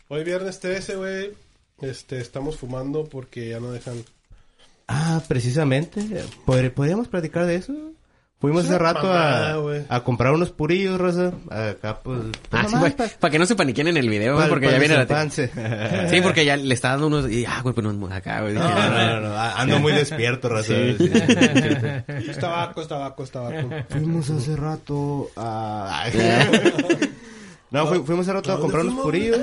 Hoy 0.08 0.24
viernes 0.24 0.60
13, 0.60 0.96
güey. 0.96 1.30
Este, 1.80 2.20
estamos 2.20 2.56
fumando 2.56 3.04
porque 3.04 3.48
ya 3.48 3.60
no 3.60 3.72
dejan... 3.72 4.04
Ah, 4.86 5.22
precisamente. 5.26 6.00
¿Podr- 6.46 6.72
¿Podríamos 6.72 7.08
platicar 7.08 7.46
de 7.46 7.56
eso? 7.56 7.72
Fuimos 8.42 8.64
hace 8.64 8.76
rato 8.76 9.06
mamada, 9.06 9.56
a, 9.88 10.02
comprar 10.04 10.32
unos 10.34 10.50
purillos, 10.50 11.00
Rosa. 11.00 11.32
Acá, 11.48 12.00
pues... 12.02 12.18
Ah, 12.50 12.66
sí, 12.68 12.76
güey. 12.76 12.94
pa- 12.94 13.08
Para 13.20 13.30
que 13.30 13.38
no 13.38 13.46
se 13.46 13.56
paniquen 13.56 13.88
en 13.88 13.96
el 13.96 14.08
video, 14.10 14.34
güey, 14.34 14.48
porque 14.48 14.66
pa 14.66 14.72
ya 14.72 14.78
viene 14.78 14.96
la... 14.96 15.30
Sí, 16.10 16.20
porque 16.22 16.44
ya 16.44 16.56
le 16.56 16.74
está 16.74 16.90
dando 16.90 17.06
unos... 17.06 17.30
Y, 17.30 17.46
ah, 17.46 17.60
güey, 17.62 17.74
pues 17.74 17.86
no, 17.86 18.06
acá, 18.14 18.40
güey. 18.42 18.52
No, 18.54 18.68
no, 18.68 19.20
no, 19.20 19.20
no, 19.28 19.34
a- 19.34 19.60
Ando 19.60 19.78
muy 19.78 19.92
despierto, 19.92 20.48
Rosa. 20.50 20.74
Sí. 20.74 20.96
Sí. 20.98 21.10
Es 22.28 22.38
tabaco, 22.38 22.82
es 22.82 22.88
tabaco, 22.88 23.22
es 23.24 23.30
tabaco. 23.30 23.70
Fuimos 23.88 24.28
hace 24.28 24.56
rato 24.56 25.30
a... 25.36 26.04
No, 27.70 27.86
fu- 27.86 28.04
fuimos 28.04 28.26
hace 28.26 28.34
rato 28.34 28.50
a 28.50 28.54
¿A 28.54 28.56
dónde 28.58 28.62
comprar 28.72 28.84
unos 28.92 29.02
purillos. 29.04 29.38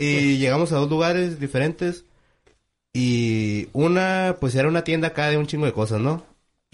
y 0.00 0.38
llegamos 0.38 0.72
a 0.72 0.76
dos 0.76 0.88
lugares 0.88 1.38
diferentes. 1.38 2.04
Y 2.92 3.68
una, 3.72 4.36
pues 4.40 4.54
era 4.54 4.68
una 4.68 4.84
tienda 4.84 5.08
acá 5.08 5.28
de 5.28 5.36
un 5.36 5.46
chingo 5.46 5.66
de 5.66 5.72
cosas, 5.72 6.00
¿no? 6.00 6.24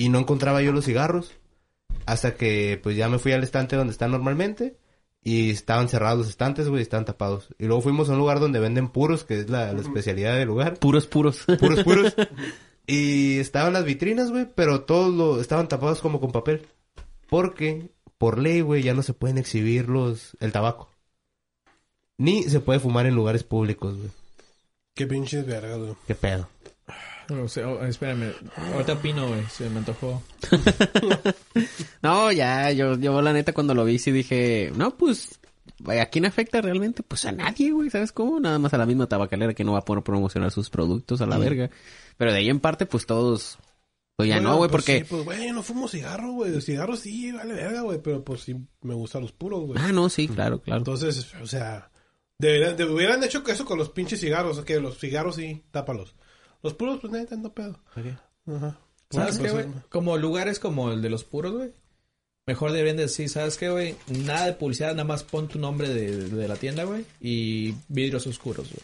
Y 0.01 0.09
no 0.09 0.19
encontraba 0.19 0.63
yo 0.63 0.73
los 0.73 0.87
cigarros. 0.87 1.31
Hasta 2.07 2.35
que, 2.35 2.81
pues 2.83 2.97
ya 2.97 3.11
me 3.11 3.19
fui 3.19 3.33
al 3.33 3.43
estante 3.43 3.77
donde 3.77 3.93
están 3.93 4.11
normalmente. 4.11 4.79
Y 5.23 5.51
estaban 5.51 5.91
cerrados 5.91 6.21
los 6.21 6.29
estantes, 6.31 6.71
güey, 6.71 6.81
estaban 6.81 7.05
tapados. 7.05 7.55
Y 7.59 7.67
luego 7.67 7.83
fuimos 7.83 8.09
a 8.09 8.13
un 8.13 8.19
lugar 8.19 8.41
donde 8.41 8.61
venden 8.61 8.89
puros, 8.89 9.25
que 9.25 9.41
es 9.41 9.51
la, 9.51 9.75
la 9.75 9.83
especialidad 9.83 10.39
del 10.39 10.49
lugar. 10.49 10.79
Puros, 10.79 11.07
puros. 11.07 11.45
Puros, 11.59 11.85
puros. 11.85 12.15
y 12.87 13.41
estaban 13.41 13.75
las 13.75 13.85
vitrinas, 13.85 14.31
güey, 14.31 14.47
pero 14.55 14.85
todos 14.85 15.15
lo, 15.15 15.39
estaban 15.39 15.69
tapados 15.69 16.01
como 16.01 16.19
con 16.19 16.33
papel. 16.33 16.67
Porque, 17.29 17.91
por 18.17 18.39
ley, 18.39 18.63
güey, 18.63 18.83
ya 18.83 18.95
no 18.95 19.03
se 19.03 19.13
pueden 19.13 19.37
exhibir 19.37 19.91
los, 19.91 20.35
el 20.41 20.51
tabaco. 20.51 20.89
Ni 22.17 22.45
se 22.45 22.61
puede 22.61 22.81
fumar 22.81 23.05
en 23.05 23.17
lugares 23.17 23.45
públicos, 23.45 23.99
güey. 23.99 24.11
Qué 24.95 25.07
pinches 25.07 25.45
vergas, 25.45 25.77
güey. 25.77 25.95
¿Qué 26.07 26.15
pedo? 26.15 26.49
No 27.31 27.49
sé, 27.49 27.65
oh, 27.65 27.83
espérame. 27.85 28.33
Ahorita 28.75 28.95
opino, 28.95 29.29
güey. 29.29 29.45
Se 29.47 29.69
me 29.71 29.79
antojó. 29.79 30.23
No, 32.03 32.33
ya, 32.33 32.71
yo, 32.73 32.97
yo 32.99 33.21
la 33.23 33.33
neta 33.33 33.53
cuando 33.53 33.75
lo 33.75 33.85
vi 33.85 33.99
sí 33.99 34.11
dije, 34.11 34.73
no, 34.75 34.97
pues, 34.97 35.39
¿a 35.87 36.07
quién 36.07 36.25
afecta 36.27 36.61
realmente? 36.61 37.03
Pues 37.03 37.25
a 37.27 37.33
nadie, 37.33 37.73
güey, 37.73 37.91
¿sabes 37.91 38.13
cómo? 38.13 38.41
Nada 38.41 38.59
más 38.59 38.73
a 38.75 38.79
la 38.79 38.87
misma 38.87 39.07
tabacalera 39.07 39.55
que 39.55 39.65
no 39.65 39.73
va 39.73 39.81
a 39.81 39.85
poder 39.85 40.03
promocionar 40.03 40.51
sus 40.51 40.71
productos 40.71 41.21
a 41.21 41.27
la 41.27 41.39
verga. 41.39 41.71
Pero 42.17 42.33
de 42.33 42.39
ahí 42.39 42.49
en 42.49 42.61
parte, 42.61 42.87
pues 42.87 43.05
todos, 43.07 43.59
pues 44.17 44.29
ya 44.29 44.37
Bueno, 44.37 44.51
no, 44.51 44.57
güey, 44.57 44.71
pues 44.71 44.83
porque... 44.83 44.99
sí, 45.01 45.07
pues, 45.11 45.25
güey, 45.25 45.47
yo 45.49 45.53
no 45.53 45.63
fumo 45.63 45.89
cigarro, 45.89 46.33
güey. 46.33 46.61
Cigarro 46.61 46.97
sí, 46.97 47.33
vale 47.33 47.55
verga, 47.55 47.83
güey. 47.83 48.01
Pero 48.03 48.25
pues 48.25 48.41
sí, 48.43 48.57
me 48.83 48.95
gustan 48.95 49.23
los 49.23 49.33
puros, 49.33 49.67
güey. 49.67 49.79
Ah, 49.83 49.93
no, 49.93 50.09
sí, 50.09 50.29
claro, 50.29 50.61
claro. 50.63 50.79
Entonces, 50.79 51.35
o 51.43 51.47
sea, 51.47 51.91
deberían, 52.39 52.77
de- 52.77 52.85
hubieran 52.87 53.23
hecho 53.25 53.43
eso 53.47 53.65
con 53.65 53.79
los 53.79 53.91
pinches 53.91 54.21
cigarros. 54.21 54.59
O 54.59 54.65
que 54.65 54.81
los 54.81 54.99
cigarros 54.99 55.37
sí, 55.37 55.63
tápalos. 55.71 56.15
Los 56.63 56.75
puros, 56.75 56.99
pues 57.01 57.13
neta, 57.13 57.37
no 57.37 57.53
pedo. 57.53 57.79
Ajá. 57.95 58.79
¿Sabes 59.11 59.37
Porque, 59.39 59.49
qué, 59.49 59.55
pues, 59.55 59.67
güey? 59.67 59.67
Como 59.89 60.17
lugares 60.17 60.59
como 60.59 60.93
el 60.93 61.03
de 61.03 61.11
los 61.11 61.25
puros, 61.25 61.53
güey. 61.53 61.73
Mejor 62.47 62.73
deberían 62.73 62.97
decir, 62.97 63.29
¿sabes 63.29 63.57
qué, 63.59 63.71
güey? 63.71 63.97
Nada 64.09 64.47
de 64.47 64.53
publicidad, 64.55 64.91
nada 64.93 65.05
más 65.05 65.23
pon 65.23 65.47
tu 65.49 65.59
nombre 65.59 65.89
de, 65.89 66.17
de 66.29 66.49
la 66.49 66.57
tienda, 66.57 66.85
güey. 66.85 67.05
Y 67.21 67.75
vidrios 67.89 68.27
oscuros, 68.27 68.69
güey. 68.71 68.83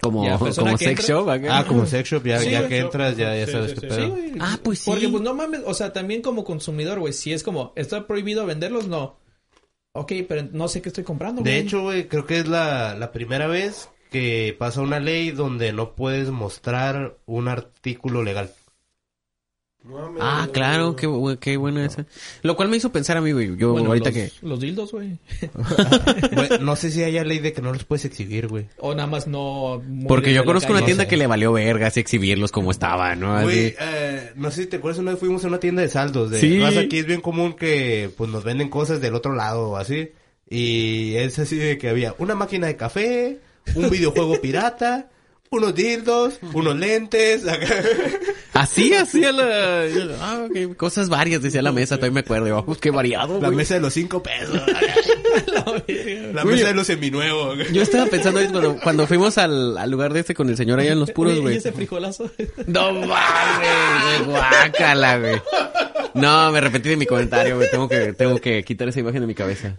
Como, 0.00 0.22
como 0.38 0.76
sex 0.78 0.82
entra- 1.00 1.06
shop 1.06 1.28
acá. 1.30 1.58
Ah, 1.58 1.64
como 1.66 1.86
sex 1.86 2.08
shop, 2.08 2.24
ya, 2.24 2.40
Sí, 2.40 2.50
ya 2.50 2.58
güey. 2.60 2.68
que 2.70 2.78
entras, 2.78 3.16
ya, 3.16 3.36
ya 3.36 3.46
Sí, 3.46 3.52
sabes 3.52 3.70
sí, 3.70 3.76
qué 3.80 3.80
sí. 3.90 3.96
pedo. 3.96 4.16
Ah, 4.40 4.58
pues 4.62 4.80
sí. 4.80 4.90
Porque, 4.90 5.08
pues, 5.08 5.22
no 5.22 5.32
mames, 5.34 5.60
o 5.64 5.74
sea, 5.74 5.92
también 5.92 6.22
como 6.22 6.42
consumidor, 6.44 6.98
güey, 6.98 7.12
si 7.12 7.32
es 7.32 7.42
como, 7.44 7.72
¿está 7.76 8.06
prohibido 8.06 8.44
venderlos? 8.46 8.88
No. 8.88 9.16
Ok, 9.94 10.12
pero 10.28 10.48
no 10.52 10.68
sé 10.68 10.80
qué 10.82 10.88
estoy 10.88 11.04
comprando, 11.04 11.42
De 11.42 11.50
güey. 11.50 11.62
hecho, 11.62 11.82
güey, 11.82 12.08
creo 12.08 12.26
que 12.26 12.38
es 12.40 12.48
la, 12.48 12.94
la 12.96 13.12
primera 13.12 13.46
vez 13.46 13.90
que 14.12 14.54
pasa 14.58 14.80
una 14.82 15.00
ley 15.00 15.30
donde 15.32 15.72
no 15.72 15.94
puedes 15.96 16.30
mostrar 16.30 17.16
un 17.26 17.48
artículo 17.48 18.22
legal. 18.22 18.52
Ah, 20.20 20.48
claro, 20.52 20.94
qué, 20.94 21.08
qué 21.40 21.56
buena 21.56 21.84
esa. 21.84 22.06
Lo 22.42 22.54
cual 22.54 22.68
me 22.68 22.76
hizo 22.76 22.92
pensar 22.92 23.16
a 23.16 23.20
mí, 23.20 23.32
güey. 23.32 23.56
Yo 23.56 23.72
Bueno, 23.72 23.88
ahorita 23.88 24.10
los, 24.10 24.14
que... 24.14 24.32
Los 24.42 24.60
dildos, 24.60 24.92
güey. 24.92 25.18
No 26.60 26.76
sé 26.76 26.92
si 26.92 27.02
haya 27.02 27.24
ley 27.24 27.40
de 27.40 27.52
que 27.52 27.62
no 27.62 27.72
los 27.72 27.82
puedes 27.82 28.04
exhibir, 28.04 28.46
güey. 28.46 28.66
O 28.78 28.94
nada 28.94 29.08
más 29.08 29.26
no... 29.26 29.82
Porque 30.06 30.32
yo 30.32 30.44
conozco 30.44 30.68
calle. 30.68 30.78
una 30.78 30.86
tienda 30.86 31.04
sé. 31.04 31.10
que 31.10 31.16
le 31.16 31.26
valió 31.26 31.52
verga 31.52 31.88
así 31.88 31.98
exhibirlos 31.98 32.52
como 32.52 32.70
estaban, 32.70 33.18
¿no? 33.18 33.34
Así. 33.34 33.44
Güey, 33.44 33.74
eh, 33.80 34.30
no 34.36 34.52
sé 34.52 34.62
si 34.62 34.68
te 34.68 34.76
acuerdas, 34.76 35.00
una 35.00 35.10
vez 35.12 35.20
fuimos 35.20 35.44
a 35.44 35.48
una 35.48 35.58
tienda 35.58 35.82
de 35.82 35.88
saldos. 35.88 36.30
De, 36.30 36.38
Sí. 36.38 36.60
raza, 36.60 36.80
aquí 36.80 36.98
es 36.98 37.06
bien 37.06 37.20
común 37.20 37.54
que 37.54 38.08
pues 38.16 38.30
nos 38.30 38.44
venden 38.44 38.68
cosas 38.68 39.00
del 39.00 39.16
otro 39.16 39.34
lado 39.34 39.76
así. 39.76 40.10
Y 40.48 41.16
es 41.16 41.40
así 41.40 41.56
de 41.56 41.76
que 41.78 41.88
había 41.88 42.14
una 42.18 42.36
máquina 42.36 42.68
de 42.68 42.76
café, 42.76 43.40
un 43.74 43.90
videojuego 43.90 44.40
pirata, 44.40 45.08
unos 45.50 45.74
dildos, 45.74 46.38
unos 46.54 46.76
lentes. 46.76 47.46
acá. 47.46 47.66
Así, 48.54 48.94
así 48.94 49.24
a 49.24 49.32
la... 49.32 49.84
Ah, 50.20 50.46
ok, 50.48 50.76
Cosas 50.76 51.08
varias, 51.08 51.42
decía 51.42 51.62
la 51.62 51.72
mesa, 51.72 51.96
todavía 51.96 52.14
me 52.14 52.20
acuerdo. 52.20 52.48
Yo, 52.48 52.64
pues 52.64 52.78
qué 52.78 52.90
variado, 52.90 53.40
La 53.40 53.50
mesa 53.50 53.74
de 53.74 53.80
los 53.80 53.92
cinco 53.92 54.22
pesos. 54.22 54.60
La 56.32 56.44
mesa 56.44 56.68
de 56.68 56.74
los 56.74 56.86
seminuevos. 56.86 57.58
Yo 57.72 57.82
estaba 57.82 58.06
pensando 58.06 58.40
cuando, 58.50 58.76
cuando 58.82 59.06
fuimos 59.06 59.38
al, 59.38 59.78
al 59.78 59.90
lugar 59.90 60.12
de 60.12 60.20
este 60.20 60.34
con 60.34 60.48
el 60.48 60.56
señor 60.56 60.80
allá 60.80 60.92
en 60.92 61.00
los 61.00 61.10
puros, 61.10 61.40
güey. 61.40 61.54
¿Y 61.54 61.58
ese 61.58 61.72
frijolazo? 61.72 62.30
No 62.66 62.92
mames, 62.92 64.26
guácala, 64.26 65.18
güey. 65.18 65.40
No, 66.14 66.52
me 66.52 66.58
arrepentí 66.58 66.90
de 66.90 66.96
mi 66.96 67.06
comentario, 67.06 67.56
güey. 67.56 67.70
Tengo 67.70 67.88
que, 67.88 68.12
tengo 68.12 68.38
que 68.38 68.62
quitar 68.64 68.88
esa 68.88 69.00
imagen 69.00 69.22
de 69.22 69.26
mi 69.26 69.34
cabeza. 69.34 69.76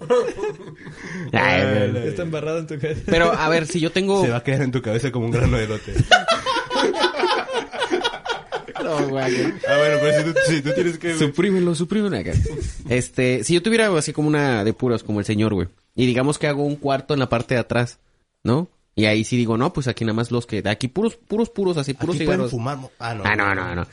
Ay. 1.31 1.93
Está 2.07 2.23
embarrado 2.23 2.59
en 2.59 2.67
tu 2.67 2.79
cabeza. 2.79 3.01
Pero, 3.05 3.31
a 3.31 3.49
ver, 3.49 3.67
si 3.67 3.79
yo 3.79 3.91
tengo... 3.91 4.23
Se 4.23 4.29
va 4.31 4.37
a 4.37 4.43
quedar 4.43 4.61
en 4.63 4.71
tu 4.71 4.81
cabeza 4.81 5.11
como 5.11 5.25
un 5.25 5.31
grano 5.31 5.57
de 5.57 5.65
elote. 5.65 5.93
No, 8.83 9.07
güey. 9.09 9.23
Ah, 9.67 9.77
bueno, 9.77 9.97
pero 10.01 10.17
si 10.17 10.23
tú, 10.33 10.39
si 10.47 10.61
tú 10.61 10.69
tienes 10.73 10.97
que... 10.97 11.17
Suprímelo, 11.17 11.73
suprímelo 11.75 12.17
acá. 12.17 12.33
Este, 12.89 13.43
si 13.43 13.53
yo 13.53 13.63
tuviera 13.63 13.85
algo 13.85 13.97
así 13.97 14.13
como 14.13 14.27
una 14.27 14.63
de 14.63 14.73
puros, 14.73 15.03
como 15.03 15.19
el 15.19 15.25
señor, 15.25 15.53
güey. 15.53 15.67
Y 15.95 16.05
digamos 16.05 16.37
que 16.37 16.47
hago 16.47 16.63
un 16.63 16.75
cuarto 16.75 17.13
en 17.13 17.19
la 17.19 17.29
parte 17.29 17.53
de 17.55 17.61
atrás, 17.61 17.99
¿no? 18.43 18.67
Y 18.95 19.05
ahí 19.05 19.23
sí 19.23 19.37
digo, 19.37 19.57
no, 19.57 19.73
pues 19.73 19.87
aquí 19.87 20.03
nada 20.05 20.13
más 20.15 20.31
los 20.31 20.45
que... 20.45 20.61
Aquí 20.67 20.87
puros, 20.87 21.15
puros, 21.15 21.49
puros, 21.49 21.77
así, 21.77 21.93
puros 21.93 22.15
Aquí 22.15 22.25
cigarros. 22.25 22.51
fumar. 22.51 22.77
Ah, 22.99 23.13
no. 23.15 23.23
Ah, 23.25 23.35
no, 23.35 23.55
no, 23.55 23.75
no. 23.75 23.87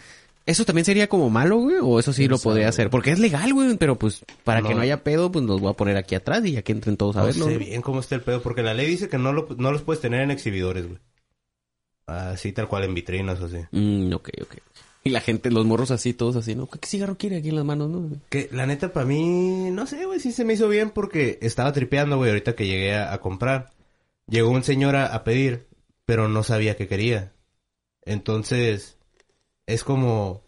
¿Eso 0.46 0.64
también 0.64 0.84
sería 0.84 1.06
como 1.08 1.30
malo, 1.30 1.58
güey? 1.58 1.76
¿O 1.80 2.00
eso 2.00 2.12
sí 2.12 2.26
lo 2.26 2.38
podría 2.38 2.68
hacer? 2.68 2.90
Porque 2.90 3.12
es 3.12 3.18
legal, 3.20 3.52
güey, 3.54 3.76
pero 3.76 3.96
pues 3.96 4.24
para 4.42 4.62
que 4.62 4.74
No. 4.74 4.80
haya 4.80 5.04
pedo, 5.04 5.30
pues 5.30 5.44
los 5.44 5.60
voy 5.60 5.70
a 5.70 5.74
poner 5.76 5.96
aquí 5.96 6.14
atrás 6.16 6.44
y 6.44 6.52
ya 6.52 6.62
que 6.62 6.72
entren 6.72 6.96
todos 6.96 7.14
a 7.16 7.20
No 7.20 7.26
verlo. 7.26 7.44
sé 7.44 7.52
¿no? 7.52 7.58
bien 7.58 7.82
cómo 7.82 8.00
está 8.00 8.16
el 8.16 8.22
pedo, 8.22 8.42
porque 8.42 8.62
la 8.62 8.74
ley 8.74 8.86
dice 8.88 9.08
que 9.08 9.16
no, 9.18 9.32
lo, 9.32 9.46
no 9.58 9.70
los 9.70 9.82
puedes 9.82 10.00
tener 10.00 10.22
en 10.22 10.30
exhibidores, 10.30 10.86
güey. 10.86 10.98
Así 12.10 12.52
tal 12.52 12.68
cual 12.68 12.84
en 12.84 12.94
vitrinas 12.94 13.40
o 13.40 13.46
así. 13.46 13.58
Mm, 13.70 14.12
ok, 14.12 14.28
ok. 14.42 14.54
Y 15.02 15.10
la 15.10 15.20
gente, 15.20 15.50
los 15.50 15.64
morros 15.64 15.90
así, 15.90 16.12
todos 16.12 16.36
así, 16.36 16.54
¿no? 16.54 16.66
¿Qué 16.66 16.86
cigarro 16.86 17.16
quiere 17.16 17.38
aquí 17.38 17.48
en 17.48 17.56
las 17.56 17.64
manos, 17.64 17.88
no? 17.88 18.10
Que 18.28 18.50
la 18.52 18.66
neta 18.66 18.92
para 18.92 19.06
mí, 19.06 19.70
no 19.70 19.86
sé, 19.86 20.04
güey, 20.04 20.20
sí 20.20 20.30
se 20.32 20.44
me 20.44 20.54
hizo 20.54 20.68
bien 20.68 20.90
porque 20.90 21.38
estaba 21.40 21.72
tripeando, 21.72 22.18
güey, 22.18 22.30
ahorita 22.30 22.54
que 22.54 22.66
llegué 22.66 22.94
a, 22.94 23.12
a 23.12 23.20
comprar. 23.20 23.70
Llegó 24.26 24.50
un 24.50 24.62
señor 24.62 24.96
a, 24.96 25.06
a 25.06 25.24
pedir, 25.24 25.66
pero 26.04 26.28
no 26.28 26.42
sabía 26.42 26.76
qué 26.76 26.86
quería. 26.86 27.32
Entonces, 28.02 28.98
es 29.66 29.84
como, 29.84 30.42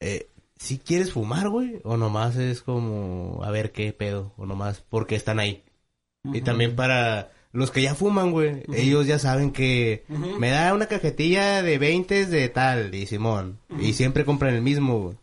eh, 0.00 0.28
si 0.58 0.78
quieres 0.78 1.12
fumar, 1.12 1.48
güey, 1.48 1.80
o 1.84 1.96
nomás 1.96 2.36
es 2.36 2.62
como, 2.62 3.42
a 3.44 3.50
ver 3.50 3.72
qué 3.72 3.92
pedo, 3.92 4.32
o 4.36 4.46
nomás 4.46 4.80
porque 4.88 5.14
están 5.14 5.38
ahí. 5.38 5.62
Y 6.32 6.40
también 6.40 6.74
para 6.74 7.30
los 7.56 7.70
que 7.70 7.82
ya 7.82 7.94
fuman, 7.94 8.30
güey, 8.32 8.62
ellos 8.74 9.06
ya 9.06 9.18
saben 9.18 9.50
que 9.50 10.04
me 10.38 10.50
da 10.50 10.74
una 10.74 10.86
cajetilla 10.86 11.62
de 11.62 11.78
20 11.78 12.26
de 12.26 12.48
tal, 12.48 12.94
y 12.94 13.06
Simón, 13.06 13.58
y 13.80 13.94
siempre 13.94 14.24
compran 14.24 14.54
el 14.54 14.62
mismo, 14.62 15.00
güey. 15.00 15.16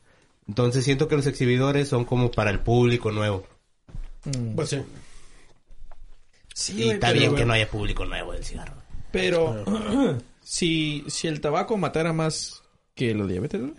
Entonces 0.47 0.83
siento 0.83 1.07
que 1.07 1.15
los 1.15 1.27
exhibidores 1.27 1.87
son 1.87 2.05
como 2.05 2.31
para 2.31 2.49
el 2.51 2.59
público 2.59 3.11
nuevo. 3.11 3.45
Mm. 4.25 4.55
Pues 4.55 4.69
sí. 4.69 4.81
Sí, 6.53 6.73
y 6.73 6.75
güey, 6.83 6.89
está 6.91 7.07
pero, 7.07 7.19
bien 7.19 7.31
güey, 7.31 7.41
que 7.41 7.45
no 7.45 7.53
haya 7.53 7.69
público 7.69 8.05
nuevo 8.05 8.33
del 8.33 8.43
cigarro. 8.43 8.75
Pero 9.11 9.63
si, 10.43 11.03
si 11.07 11.27
el 11.27 11.39
tabaco 11.39 11.77
matara 11.77 12.13
más 12.13 12.63
que 12.95 13.13
la 13.13 13.25
diabetes, 13.25 13.61
güey. 13.61 13.73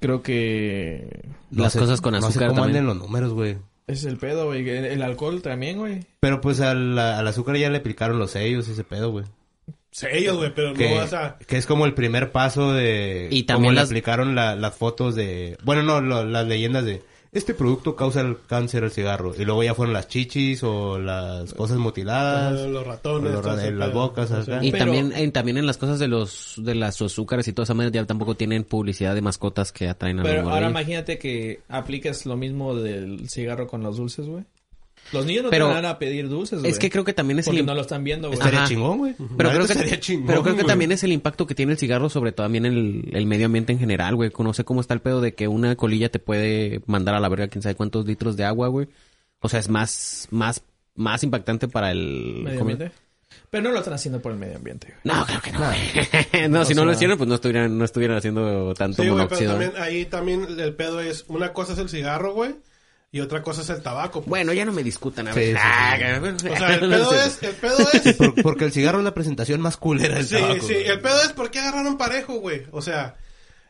Creo 0.00 0.22
que 0.22 1.24
Las 1.50 1.74
cosas 1.76 2.00
con 2.00 2.12
No 2.12 2.20
sé 2.20 2.26
azúcar 2.28 2.48
cómo 2.50 2.60
también. 2.60 2.84
anden 2.84 2.86
los 2.86 3.04
números, 3.04 3.32
güey. 3.32 3.58
Ese 3.88 4.00
es 4.00 4.04
el 4.04 4.18
pedo, 4.18 4.46
güey. 4.46 4.68
El, 4.68 4.84
el 4.84 5.02
alcohol 5.02 5.42
también, 5.42 5.78
güey. 5.78 6.04
Pero 6.20 6.40
pues 6.40 6.60
al, 6.60 6.96
al 6.98 7.26
azúcar 7.26 7.56
ya 7.56 7.68
le 7.70 7.78
aplicaron 7.78 8.18
los 8.18 8.30
sellos, 8.30 8.68
ese 8.68 8.84
pedo, 8.84 9.10
güey. 9.10 9.24
Sellos, 9.90 10.36
güey, 10.36 10.54
pero 10.54 10.74
Que, 10.74 10.90
no 10.90 10.96
vas 10.96 11.12
a... 11.14 11.38
que 11.46 11.56
es 11.56 11.66
como 11.66 11.86
el 11.86 11.94
primer 11.94 12.30
paso 12.30 12.72
de... 12.72 13.28
Y 13.30 13.44
como 13.44 13.56
también 13.56 13.74
le 13.74 13.80
las- 13.80 13.88
aplicaron 13.88 14.34
la- 14.34 14.54
las 14.54 14.76
fotos 14.76 15.14
de... 15.16 15.56
Bueno, 15.64 15.82
no, 15.82 16.00
lo- 16.00 16.24
las 16.24 16.46
leyendas 16.46 16.84
de... 16.84 17.02
Este 17.30 17.52
producto 17.52 17.94
causa 17.94 18.22
el 18.22 18.38
cáncer 18.46 18.84
al 18.84 18.90
cigarro. 18.90 19.34
Y 19.38 19.44
luego 19.44 19.62
ya 19.62 19.74
fueron 19.74 19.92
las 19.92 20.08
chichis 20.08 20.62
o 20.62 20.98
las 20.98 21.52
cosas 21.52 21.76
mutiladas. 21.76 22.68
los 22.68 22.86
ratones, 22.86 23.32
los 23.32 23.62
en 23.62 23.78
las 23.78 23.92
bocas, 23.92 24.32
acá. 24.32 24.60
Y 24.62 24.72
Pero- 24.72 24.86
también, 24.86 25.12
en, 25.14 25.32
también 25.32 25.58
en 25.58 25.66
las 25.66 25.76
cosas 25.76 25.98
de 25.98 26.08
los 26.08 26.54
de 26.56 26.74
las 26.74 27.00
azúcares 27.02 27.46
y 27.48 27.52
toda 27.52 27.64
esa 27.64 27.74
manera 27.74 27.92
ya 27.92 28.06
tampoco 28.06 28.34
tienen 28.34 28.64
publicidad 28.64 29.14
de 29.14 29.20
mascotas 29.20 29.72
que 29.72 29.88
atraen 29.88 30.20
a 30.20 30.22
los 30.22 30.30
Pero 30.30 30.48
ahora 30.50 30.70
imagínate 30.70 31.18
que 31.18 31.60
aplicas 31.68 32.24
lo 32.24 32.36
mismo 32.36 32.74
del 32.74 33.28
cigarro 33.28 33.66
con 33.66 33.82
los 33.82 33.98
dulces, 33.98 34.26
güey. 34.26 34.44
Los 35.12 35.24
niños 35.26 35.44
no 35.44 35.50
Pero 35.50 35.68
te 35.68 35.74
van 35.74 35.84
a 35.84 35.98
pedir 35.98 36.28
dulces, 36.28 36.60
güey. 36.60 36.70
Es 36.70 36.78
que 36.78 36.90
creo 36.90 37.04
que 37.04 37.12
también 37.12 37.38
es 37.38 37.46
Porque 37.46 37.60
el 37.60 37.66
no 37.66 37.74
lo 37.74 37.80
están 37.80 38.04
viendo, 38.04 38.28
güey. 38.28 38.38
Estaría 38.38 38.60
Ajá. 38.60 38.68
chingón, 38.68 38.98
güey. 38.98 39.14
pero 39.36 39.50
creo 39.50 39.66
que 39.66 40.00
chingón, 40.00 40.26
pero 40.26 40.42
creo 40.42 40.56
que 40.56 40.64
también 40.64 40.92
es 40.92 41.02
el 41.04 41.12
impacto 41.12 41.46
que 41.46 41.54
tiene 41.54 41.72
el 41.72 41.78
cigarro 41.78 42.08
sobre 42.10 42.32
también 42.32 42.66
el, 42.66 43.08
el 43.12 43.26
medio 43.26 43.46
ambiente 43.46 43.72
en 43.72 43.78
general, 43.78 44.16
güey. 44.16 44.30
No 44.38 44.54
sé 44.54 44.64
cómo 44.64 44.80
está 44.80 44.94
el 44.94 45.00
pedo 45.00 45.20
de 45.20 45.34
que 45.34 45.48
una 45.48 45.76
colilla 45.76 46.10
te 46.10 46.18
puede 46.18 46.82
mandar 46.86 47.14
a 47.14 47.20
la 47.20 47.28
verga 47.28 47.48
quién 47.48 47.62
sabe 47.62 47.74
cuántos 47.74 48.06
litros 48.06 48.36
de 48.36 48.44
agua, 48.44 48.68
güey. 48.68 48.88
O 49.40 49.48
sea, 49.48 49.60
es 49.60 49.68
más 49.68 50.28
más 50.30 50.62
más 50.94 51.22
impactante 51.22 51.68
para 51.68 51.90
el 51.92 52.42
Medio 52.44 52.60
ambiente. 52.60 52.90
Pero 53.50 53.62
no 53.64 53.70
lo 53.70 53.78
están 53.78 53.94
haciendo 53.94 54.20
por 54.20 54.32
el 54.32 54.38
medio 54.38 54.56
ambiente, 54.56 54.88
güey. 54.88 55.00
No, 55.04 55.24
claro 55.24 55.42
que 55.42 55.52
no. 55.52 55.58
güey. 55.60 56.48
no, 56.50 56.64
si 56.64 56.74
no 56.74 56.84
lo 56.84 56.92
hicieran, 56.92 57.16
pues 57.16 57.28
no 57.28 57.34
estuvieran 57.36 57.78
no 57.78 57.84
estuvieran 57.84 58.16
haciendo 58.18 58.74
tanto 58.74 59.02
Sí, 59.02 59.08
güey, 59.08 59.26
pero 59.28 59.40
monóxido. 59.40 59.52
también 59.52 59.72
ahí 59.82 60.04
también 60.04 60.46
el 60.58 60.74
pedo 60.74 61.00
es... 61.00 61.24
Una 61.28 61.52
cosa 61.52 61.72
es 61.72 61.78
el 61.78 61.88
cigarro, 61.88 62.34
güey, 62.34 62.56
y 63.10 63.20
otra 63.20 63.42
cosa 63.42 63.62
es 63.62 63.70
el 63.70 63.82
tabaco. 63.82 64.20
pues. 64.20 64.28
Bueno, 64.28 64.52
ya 64.52 64.64
no 64.64 64.72
me 64.72 64.82
discutan 64.82 65.28
a 65.28 65.32
Sí, 65.32 65.40
ver. 65.40 65.56
sí, 65.56 65.62
Ah, 65.62 65.96
sí. 66.40 66.48
O 66.48 66.56
sea, 66.56 66.74
el 66.74 66.80
pedo 66.80 67.12
es... 67.14 67.42
El 67.42 67.54
pedo 67.54 67.78
es... 67.92 68.14
Por- 68.16 68.42
porque 68.42 68.64
el 68.66 68.72
cigarro 68.72 68.98
es 68.98 69.04
la 69.04 69.14
presentación 69.14 69.60
más 69.60 69.76
culera 69.76 70.16
del 70.16 70.26
Sí, 70.26 70.34
tabaco. 70.36 70.60
sí, 70.66 70.74
güey. 70.74 70.86
el 70.88 71.00
pedo 71.00 71.20
es 71.22 71.32
por 71.32 71.50
qué 71.50 71.60
agarraron 71.60 71.96
parejo, 71.96 72.34
güey. 72.34 72.64
O 72.70 72.82
sea, 72.82 73.16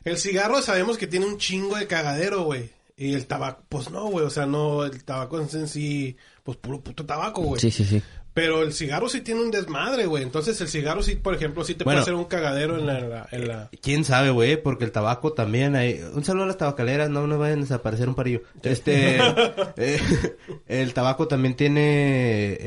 el 0.04 0.18
cigarro 0.18 0.60
sabemos 0.62 0.98
que 0.98 1.06
tiene 1.06 1.26
un 1.26 1.38
chingo 1.38 1.76
de 1.76 1.86
cagadero, 1.86 2.42
güey. 2.44 2.70
Y 2.96 3.14
el 3.14 3.26
tabaco, 3.26 3.62
pues 3.68 3.90
no, 3.90 4.06
güey. 4.06 4.26
O 4.26 4.30
sea, 4.30 4.44
no, 4.46 4.84
el 4.84 5.04
tabaco 5.04 5.40
es 5.40 5.54
en 5.54 5.68
sí, 5.68 6.16
pues 6.42 6.56
puro 6.56 6.80
puto 6.80 7.06
tabaco, 7.06 7.42
güey. 7.42 7.60
Sí, 7.60 7.70
sí, 7.70 7.84
sí. 7.84 8.02
Pero 8.40 8.62
el 8.62 8.72
cigarro 8.72 9.08
sí 9.08 9.20
tiene 9.20 9.40
un 9.42 9.50
desmadre, 9.50 10.06
güey. 10.06 10.22
Entonces 10.22 10.60
el 10.60 10.68
cigarro 10.68 11.02
sí, 11.02 11.16
por 11.16 11.34
ejemplo, 11.34 11.64
sí 11.64 11.74
te 11.74 11.82
Bueno. 11.82 11.96
puede 11.96 12.02
hacer 12.02 12.14
un 12.14 12.24
cagadero 12.26 12.78
en 12.78 12.86
la... 12.86 12.98
en 13.00 13.10
la- 13.10 13.28
en 13.32 13.48
la- 13.48 13.70
¿Quién 13.82 14.04
sabe, 14.04 14.30
güey? 14.30 14.62
Porque 14.62 14.84
el 14.84 14.92
tabaco 14.92 15.32
también 15.32 15.74
hay... 15.74 16.00
Un 16.14 16.24
saludo 16.24 16.44
a 16.44 16.46
las 16.46 16.56
tabacaleras, 16.56 17.10
no 17.10 17.26
nos 17.26 17.36
vayan 17.38 17.58
a 17.58 17.62
desaparecer 17.62 18.08
un 18.08 18.14
parillo. 18.14 18.42
Este... 18.62 19.18
eh, 19.76 20.00
el 20.68 20.94
tabaco 20.94 21.26
también 21.26 21.54
tiene... 21.56 22.58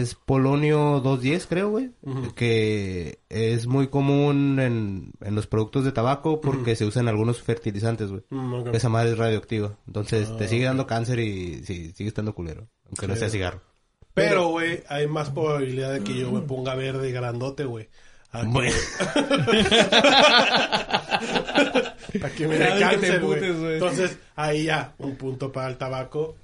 Es 0.00 0.14
polonio 0.14 1.00
210, 1.00 1.46
creo, 1.46 1.68
güey. 1.70 1.90
Que 2.34 3.18
es 3.28 3.66
muy 3.66 3.88
común 3.88 4.58
en, 4.60 5.12
en 5.20 5.34
los 5.34 5.46
productos 5.46 5.84
de 5.84 5.92
tabaco 5.92 6.40
porque 6.40 6.74
se 6.76 6.86
usan 6.86 7.06
algunos 7.08 7.42
fertilizantes, 7.42 8.08
güey. 8.10 8.22
Mm, 8.30 8.54
ok. 8.54 8.68
Esa 8.74 8.88
madre 8.88 9.10
es 9.10 9.18
radioactiva. 9.18 9.76
Entonces 9.86 10.34
te 10.38 10.48
sigue 10.48 10.64
dando 10.64 10.86
cáncer 10.86 11.18
y 11.20 11.62
sí, 11.64 11.92
sigue 11.94 12.08
estando 12.08 12.34
culero. 12.34 12.66
Aunque 12.86 13.06
no 13.06 13.16
sea 13.16 13.28
cigarro. 13.28 13.60
Pero, 14.18 14.48
güey, 14.48 14.82
hay 14.88 15.06
más 15.06 15.30
probabilidad 15.30 15.92
de 15.92 16.02
que 16.04 16.18
yo 16.18 16.30
me 16.32 16.40
ponga 16.40 16.74
verde 16.74 17.08
y 17.08 17.12
grandote, 17.12 17.64
güey. 17.64 17.88
A 18.30 18.42
que- 18.42 18.68
a 22.22 22.30
que 22.30 22.46
me 22.46 23.18
güey. 23.18 23.44
Entonces, 23.74 24.16
ahí 24.36 24.64
ya, 24.64 24.94
un 24.98 25.16
punto 25.16 25.52
para 25.52 25.68
el 25.68 25.76
tabaco. 25.76 26.36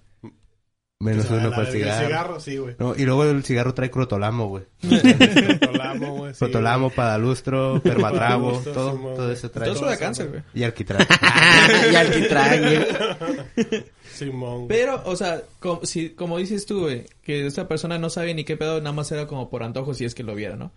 Menos 1.01 1.29
uno 1.29 1.51
para 1.51 1.65
el 1.69 1.73
cigarro. 1.73 2.07
cigarro, 2.07 2.41
sí, 2.41 2.57
güey. 2.57 2.77
No, 2.79 2.95
y 2.97 3.05
luego 3.05 3.25
el 3.25 3.45
cigarro 3.45 3.75
trae 3.75 3.91
crotolamo, 3.91 4.49
güey. 4.49 4.65
Protolamo, 4.81 6.15
güey. 6.17 6.33
sí, 6.33 6.39
Protolamo, 6.39 6.89
padalustro, 6.91 7.83
permatrabo, 7.83 8.61
todo, 8.61 8.93
todo 9.15 9.31
eso 9.31 9.51
trae. 9.51 9.67
Todo 9.69 9.77
eso 9.77 9.87
da 9.87 9.99
cáncer, 9.99 10.29
güey. 10.31 10.43
Y 10.55 10.63
alquitrán. 10.63 11.07
y 11.93 11.95
alquitrán, 11.95 12.61
güey. 12.63 13.85
Simón. 14.15 14.67
Pero, 14.69 15.03
o 15.05 15.17
sea, 15.17 15.43
como, 15.61 15.85
si, 15.85 16.11
como 16.11 16.39
dices 16.39 16.67
tú, 16.67 16.81
güey, 16.83 17.05
que 17.23 17.47
esta 17.47 17.69
persona 17.69 17.99
no 17.99 18.11
sabe 18.11 18.33
ni 18.35 18.45
qué 18.45 18.57
pedo, 18.57 18.79
nada 18.81 18.93
más 18.93 19.11
era 19.13 19.27
como 19.27 19.51
por 19.51 19.63
antojo 19.63 19.93
si 19.95 20.05
es 20.05 20.15
que 20.15 20.23
lo 20.23 20.35
viera, 20.35 20.57
¿no? 20.57 20.73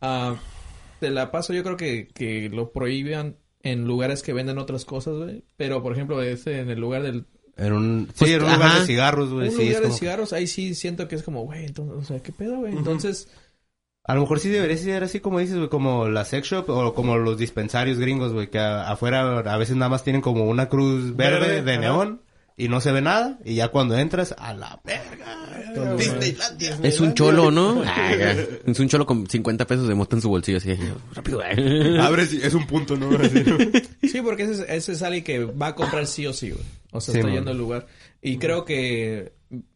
Ah, 0.00 0.36
te 1.00 1.10
la 1.10 1.30
paso, 1.30 1.52
yo 1.52 1.62
creo 1.62 1.76
que, 1.76 2.08
que 2.14 2.48
lo 2.50 2.70
prohíban 2.72 3.36
en 3.62 3.84
lugares 3.86 4.22
que 4.22 4.32
venden 4.32 4.58
otras 4.58 4.84
cosas, 4.84 5.14
güey. 5.16 5.42
Pero, 5.56 5.82
por 5.82 5.92
ejemplo, 5.92 6.22
ese 6.22 6.60
en 6.60 6.70
el 6.70 6.78
lugar 6.80 7.02
del... 7.02 7.24
En 7.56 7.72
un, 7.72 8.06
Pues, 8.16 8.28
sí, 8.30 8.34
en 8.36 8.42
un 8.42 8.52
lugar 8.52 8.68
ajá. 8.68 8.80
de 8.80 8.86
cigarros, 8.86 9.30
güey. 9.30 9.48
un 9.48 9.54
Sí, 9.54 9.62
es 9.62 9.68
lugar 9.68 9.82
de 9.82 9.88
como... 9.88 9.98
cigarros, 9.98 10.32
ahí 10.32 10.46
sí 10.46 10.74
siento 10.74 11.08
que 11.08 11.14
es 11.16 11.22
como, 11.22 11.42
güey, 11.44 11.64
entonces, 11.64 11.96
o 11.96 12.02
sea, 12.04 12.20
¿qué 12.22 12.32
pedo, 12.32 12.56
güey? 12.58 12.76
Entonces, 12.76 13.28
A 14.06 14.14
lo 14.14 14.20
mejor 14.20 14.38
sí 14.40 14.50
debería 14.50 14.76
ser 14.76 15.02
así 15.02 15.20
como 15.20 15.38
dices, 15.38 15.56
güey, 15.56 15.68
como 15.70 16.08
la 16.10 16.26
sex 16.26 16.46
shop 16.48 16.68
o 16.68 16.92
como 16.92 17.16
los 17.16 17.38
dispensarios 17.38 17.98
gringos, 17.98 18.32
güey, 18.34 18.50
que 18.50 18.58
a- 18.58 18.90
afuera 18.90 19.38
a 19.38 19.56
veces 19.56 19.76
nada 19.76 19.88
más 19.88 20.04
tienen 20.04 20.20
como 20.20 20.44
una 20.44 20.68
cruz 20.68 21.16
verde, 21.16 21.38
Verde, 21.48 21.62
de 21.62 21.78
neón 21.78 22.20
y 22.56 22.68
no 22.68 22.80
se 22.80 22.92
ve 22.92 23.00
nada 23.00 23.38
y 23.44 23.56
ya 23.56 23.68
cuando 23.68 23.96
entras, 23.98 24.34
a 24.38 24.54
la 24.54 24.80
verga, 24.84 25.96
Disneylandia. 25.96 26.78
Es 26.82 27.00
un 27.00 27.14
cholo, 27.14 27.50
¿no? 27.50 27.82
Ah, 27.86 28.12
es 28.66 28.78
un 28.80 28.88
cholo 28.88 29.06
con 29.06 29.26
50 29.26 29.66
pesos 29.66 29.88
de 29.88 29.94
mota 29.94 30.16
en 30.16 30.22
su 30.22 30.28
bolsillo, 30.28 30.58
así. 30.58 30.76
Rápido, 31.12 31.42
eh. 31.44 31.98
Abre, 32.00 32.22
es 32.22 32.54
un 32.54 32.66
punto, 32.66 32.96
¿no? 32.96 33.10
Sí, 34.02 34.20
porque 34.22 34.44
ese, 34.44 34.52
es- 34.52 34.68
ese 34.68 34.92
es 34.92 35.02
alguien 35.02 35.24
que 35.24 35.44
va 35.44 35.68
a 35.68 35.74
comprar 35.74 36.06
sí 36.06 36.26
o 36.26 36.32
sí, 36.32 36.50
güey. 36.50 36.62
O 36.92 37.00
sea, 37.00 37.12
Sí, 37.12 37.18
está 37.18 37.26
man. 37.28 37.36
yendo 37.36 37.50
al 37.50 37.58
lugar. 37.58 37.86
Y 38.22 38.38
creo 38.38 38.64
que... 38.64 39.32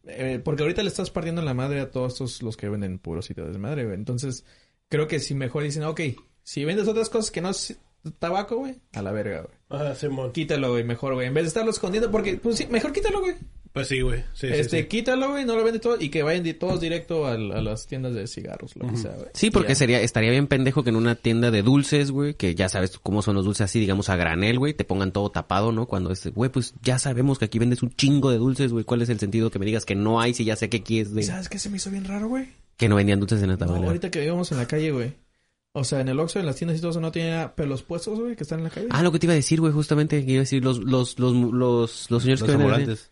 eh, 0.07 0.39
porque 0.43 0.63
ahorita 0.63 0.81
le 0.81 0.87
estás 0.89 1.11
partiendo 1.11 1.41
la 1.41 1.53
madre 1.53 1.81
a 1.81 1.91
todos 1.91 2.13
estos 2.13 2.41
los 2.41 2.55
que 2.55 2.69
venden 2.69 2.97
puros 2.99 3.25
sitios 3.25 3.47
de 3.47 3.51
desmadre, 3.53 3.83
güey. 3.83 3.95
Entonces, 3.95 4.45
creo 4.87 5.07
que 5.07 5.19
si 5.19 5.35
mejor 5.35 5.63
dicen, 5.63 5.83
ok, 5.83 5.99
si 6.43 6.63
vendes 6.65 6.87
otras 6.87 7.09
cosas 7.09 7.29
que 7.31 7.41
no 7.41 7.49
es 7.49 7.77
tabaco, 8.19 8.57
güey, 8.57 8.75
a 8.93 9.01
la 9.01 9.11
verga, 9.11 9.41
güey. 9.41 9.58
Ajá, 9.69 9.95
Simón. 9.95 10.31
Quítalo, 10.31 10.71
güey, 10.71 10.83
mejor, 10.83 11.13
güey. 11.13 11.27
En 11.27 11.33
vez 11.33 11.43
de 11.43 11.49
estarlo 11.49 11.71
escondiendo, 11.71 12.09
porque, 12.09 12.37
pues 12.37 12.57
sí, 12.57 12.67
mejor 12.69 12.91
quítalo, 12.91 13.21
güey. 13.21 13.35
Pues 13.71 13.87
sí, 13.87 14.01
güey. 14.01 14.23
Sí, 14.33 14.47
este, 14.47 14.81
sí. 14.81 14.87
quítalo, 14.87 15.29
güey, 15.29 15.45
no 15.45 15.55
lo 15.55 15.63
vende 15.63 15.79
todo 15.79 15.95
y 15.99 16.09
que 16.09 16.23
vayan 16.23 16.43
todos 16.57 16.81
directo 16.81 17.27
a, 17.27 17.37
las 17.37 17.85
tiendas 17.85 18.15
de 18.15 18.25
cigarros, 18.25 18.75
lo 18.75 18.87
que 18.89 18.97
sea, 18.97 19.11
güey. 19.11 19.27
Sí, 19.35 19.51
porque 19.51 19.75
sería, 19.75 20.01
estaría 20.01 20.31
bien 20.31 20.47
pendejo 20.47 20.83
que 20.83 20.89
en 20.89 20.95
una 20.95 21.13
tienda 21.13 21.51
de 21.51 21.61
dulces, 21.61 22.09
güey, 22.09 22.33
que 22.33 22.55
ya 22.55 22.67
sabes 22.67 22.97
cómo 22.97 23.21
son 23.21 23.35
los 23.35 23.45
dulces 23.45 23.65
así, 23.65 23.79
digamos, 23.79 24.09
a 24.09 24.15
granel, 24.15 24.57
güey, 24.57 24.73
te 24.73 24.85
pongan 24.85 25.11
todo 25.11 25.29
tapado, 25.29 25.71
¿no? 25.71 25.85
Cuando 25.85 26.11
este, 26.11 26.31
güey, 26.31 26.49
pues 26.49 26.73
ya 26.81 26.97
sabemos 26.97 27.37
que 27.37 27.45
aquí 27.45 27.59
vendes 27.59 27.83
un 27.83 27.91
chingo 27.95 28.31
de 28.31 28.37
dulces, 28.39 28.71
güey. 28.71 28.85
¿Cuál 28.85 29.03
es 29.03 29.09
el 29.09 29.19
sentido 29.19 29.51
que 29.51 29.59
me 29.59 29.67
digas 29.67 29.85
que 29.85 29.93
no 29.95 30.19
hay 30.19 30.33
si 30.33 30.45
ya 30.45 30.55
sé 30.55 30.67
que 30.69 30.77
aquí 30.77 30.99
es 30.99 31.13
de... 31.13 31.21
¿Sabes 31.21 31.47
qué 31.47 31.59
se 31.59 31.69
me 31.69 31.77
hizo 31.77 31.91
bien 31.91 32.05
raro, 32.05 32.27
güey? 32.27 32.47
Que 32.75 32.89
no 32.89 32.95
vendían 32.95 33.19
dulces 33.19 33.41
en 33.43 33.49
la 33.49 33.55
No, 33.55 33.67
tabla. 33.67 33.87
ahorita 33.87 34.09
que 34.09 34.25
íbamos 34.25 34.51
en 34.51 34.57
la 34.57 34.67
calle, 34.67 34.89
güey. 34.91 35.13
O 35.73 35.83
sea, 35.83 36.01
en 36.01 36.09
el 36.09 36.19
Oxxo, 36.19 36.39
en 36.39 36.45
las 36.47 36.55
tiendas 36.55 36.77
y 36.77 36.81
todo 36.81 36.91
eso, 36.91 36.99
no 36.99 37.11
tenía 37.11 37.53
pelos 37.55 37.83
puestos, 37.83 38.19
güey, 38.19 38.35
que 38.35 38.43
están 38.43 38.59
en 38.59 38.63
la 38.65 38.69
calle. 38.71 38.87
Ah, 38.89 39.03
lo 39.03 39.11
que 39.11 39.19
te 39.19 39.27
iba 39.27 39.33
a 39.33 39.35
decir, 39.35 39.59
güey, 39.61 39.71
justamente, 39.71 40.25
que 40.25 40.31
iba 40.31 40.39
a 40.39 40.43
decir, 40.43 40.63
los, 40.63 40.79
los, 40.79 41.19
los, 41.19 41.33
los, 41.33 42.09
los 42.09 42.23
señores 42.23 42.41
Los 42.41 42.49
que 42.49 42.57
venden... 42.57 42.61
ambulantes. 42.73 43.11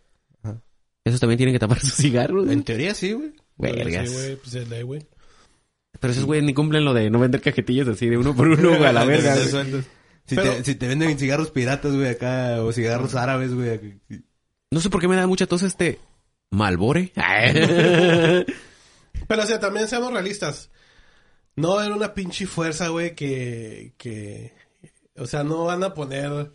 Esos 1.05 1.19
también 1.21 1.37
tienen 1.37 1.53
que 1.55 1.59
tapar 1.59 1.79
sus 1.81 1.93
cigarros, 1.93 2.43
güey. 2.45 2.53
En 2.57 2.63
teoría 2.63 2.93
sí, 2.93 3.13
güey. 3.13 3.31
Vergas. 3.57 4.09
Sí, 4.09 4.15
güey. 4.15 4.35
Pues 4.37 4.55
es 4.55 4.67
ley, 4.69 4.81
güey. 4.83 5.05
Pero 5.99 6.11
esos 6.11 6.25
güeyes 6.25 6.43
ni 6.45 6.53
cumplen 6.53 6.83
lo 6.85 6.93
de 6.93 7.09
no 7.09 7.19
vender 7.19 7.41
cajetillas 7.41 7.87
así 7.87 8.07
de 8.07 8.17
uno 8.17 8.35
por 8.35 8.47
uno, 8.47 8.69
güey, 8.69 8.85
a 8.85 8.91
la 8.91 9.05
verga. 9.05 9.33
De 9.35 9.39
güey. 9.41 9.51
sueldos. 9.51 9.85
Si, 10.25 10.35
Pero- 10.35 10.51
te, 10.55 10.63
si 10.65 10.75
te 10.75 10.87
venden 10.87 11.17
cigarros 11.17 11.51
piratas, 11.51 11.93
güey, 11.95 12.07
acá, 12.09 12.61
o 12.61 12.71
cigarros 12.73 13.15
árabes, 13.15 13.53
güey. 13.53 13.99
No 14.71 14.79
sé 14.81 14.89
por 14.89 14.99
qué 14.99 15.07
me 15.07 15.15
da 15.15 15.25
mucha 15.27 15.47
tos 15.47 15.63
este 15.63 15.99
Malbore. 16.51 17.13
Pero, 19.27 19.43
o 19.43 19.45
sea, 19.45 19.59
también 19.59 19.87
seamos 19.87 20.11
realistas. 20.11 20.69
No 21.57 21.81
era 21.81 21.93
una 21.95 22.13
pinche 22.13 22.45
fuerza, 22.45 22.87
güey, 22.89 23.15
que, 23.15 23.93
que... 23.97 24.53
O 25.17 25.25
sea, 25.25 25.43
no 25.43 25.65
van 25.65 25.83
a 25.83 25.93
poner 25.93 26.51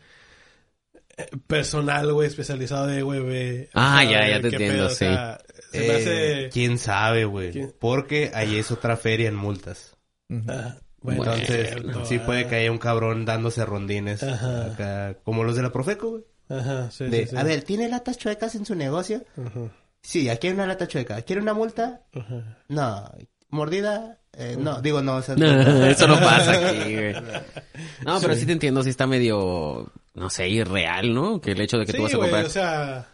eh, 1.17 1.27
personal, 1.47 2.13
güey, 2.13 2.29
especializado 2.29 2.87
de, 2.87 3.03
güey. 3.03 3.69
Ah, 3.75 4.05
ya, 4.05 4.29
ya 4.29 4.41
te 4.41 4.49
entiendo, 4.49 4.87
o 4.87 4.91
sea, 4.91 5.41
se 5.71 5.79
me 5.81 5.87
Eh, 5.87 5.97
hace... 5.97 6.51
¿Quién 6.53 6.79
sabe, 6.79 7.25
güey? 7.25 7.73
Porque 7.79 8.31
ahí 8.35 8.57
es 8.57 8.71
otra 8.71 8.97
feria 8.97 9.29
en 9.29 9.35
multas. 9.35 9.97
Ujú. 10.31 10.45
Ah, 10.49 10.77
bueno, 11.01 11.25
Entonces, 11.25 11.69
cierto, 11.69 12.05
sí 12.05 12.19
ah. 12.23 12.27
puede 12.27 12.47
que 12.47 12.55
haya 12.55 12.71
un 12.71 12.79
cabrón 12.79 13.25
dándose 13.25 13.65
rondines 13.65 14.23
Ajá. 14.23 14.67
acá, 14.67 15.19
como 15.25 15.43
los 15.43 15.57
de 15.57 15.63
la 15.63 15.73
Profeco, 15.73 16.11
güey. 16.11 16.25
Ajá, 16.49 16.91
sí, 16.91 17.05
De, 17.05 17.25
sí, 17.25 17.31
sí. 17.31 17.37
A 17.37 17.43
ver, 17.43 17.63
¿tiene 17.65 17.89
latas 17.89 18.19
chuecas 18.19 18.55
en 18.55 18.65
su 18.65 18.75
negocio? 18.77 19.25
Ajá, 19.37 19.71
Sí, 20.05 20.29
aquí 20.29 20.49
hay 20.49 20.53
una 20.55 20.67
lata 20.67 20.87
chueca. 20.89 21.21
¿Quiere 21.23 21.43
una 21.43 21.55
multa? 21.55 22.03
ajá. 22.13 22.59
No. 22.69 23.13
¿Mordida? 23.53 24.19
Eh, 24.33 24.57
no, 24.59 24.81
digo, 24.81 25.03
no. 25.03 25.17
o 25.17 25.23
sea, 25.23 25.35
No, 25.37 25.87
eso 25.87 26.09
no 26.09 26.19
pasa 26.19 26.53
aquí, 26.53 26.95
güey. 26.95 27.15
No, 28.05 28.21
pero 28.21 28.35
sí 28.35 28.47
te 28.47 28.53
entiendo, 28.53 28.83
sí 28.83 28.91
está 28.91 29.07
medio, 29.07 29.93
no 30.15 30.31
sé, 30.31 30.49
irreal, 30.49 31.15
¿no? 31.15 31.41
Que 31.41 31.53
el 31.53 31.61
hecho 31.61 31.79
de 31.79 31.87
que 31.87 31.93
Sí, 31.93 31.99
tú 31.99 32.03
vas 32.05 32.15
a 32.15 32.17
güey, 32.17 32.31
comprar. 32.31 32.47
o 32.47 32.51
sea... 32.51 33.09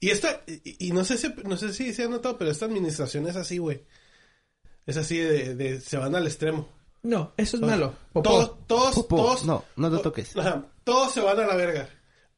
Y 0.00 0.10
esta... 0.10 0.42
Y, 0.46 0.88
y 0.88 0.90
no 0.92 1.04
sé 1.04 1.16
si... 1.16 1.32
No 1.44 1.56
sé 1.56 1.72
si 1.72 1.94
se 1.94 2.02
ha 2.04 2.08
notado, 2.08 2.36
pero 2.36 2.50
esta 2.50 2.66
administración 2.66 3.26
es 3.28 3.36
así, 3.36 3.58
güey. 3.58 3.82
Es 4.86 4.96
así 4.96 5.16
de, 5.18 5.54
de... 5.54 5.80
Se 5.80 5.96
van 5.96 6.14
al 6.14 6.26
extremo. 6.26 6.68
No, 7.02 7.32
eso 7.36 7.56
es 7.56 7.62
malo. 7.62 7.94
Popó. 8.12 8.28
Todos, 8.30 8.66
todos, 8.66 8.94
Popó, 8.96 9.16
todos... 9.16 9.44
no, 9.44 9.64
no 9.76 9.90
te 9.96 10.02
toques. 10.02 10.36
Ajá, 10.36 10.66
todos 10.82 11.12
se 11.14 11.20
van 11.20 11.38
a 11.38 11.46
la 11.46 11.54
verga. 11.54 11.88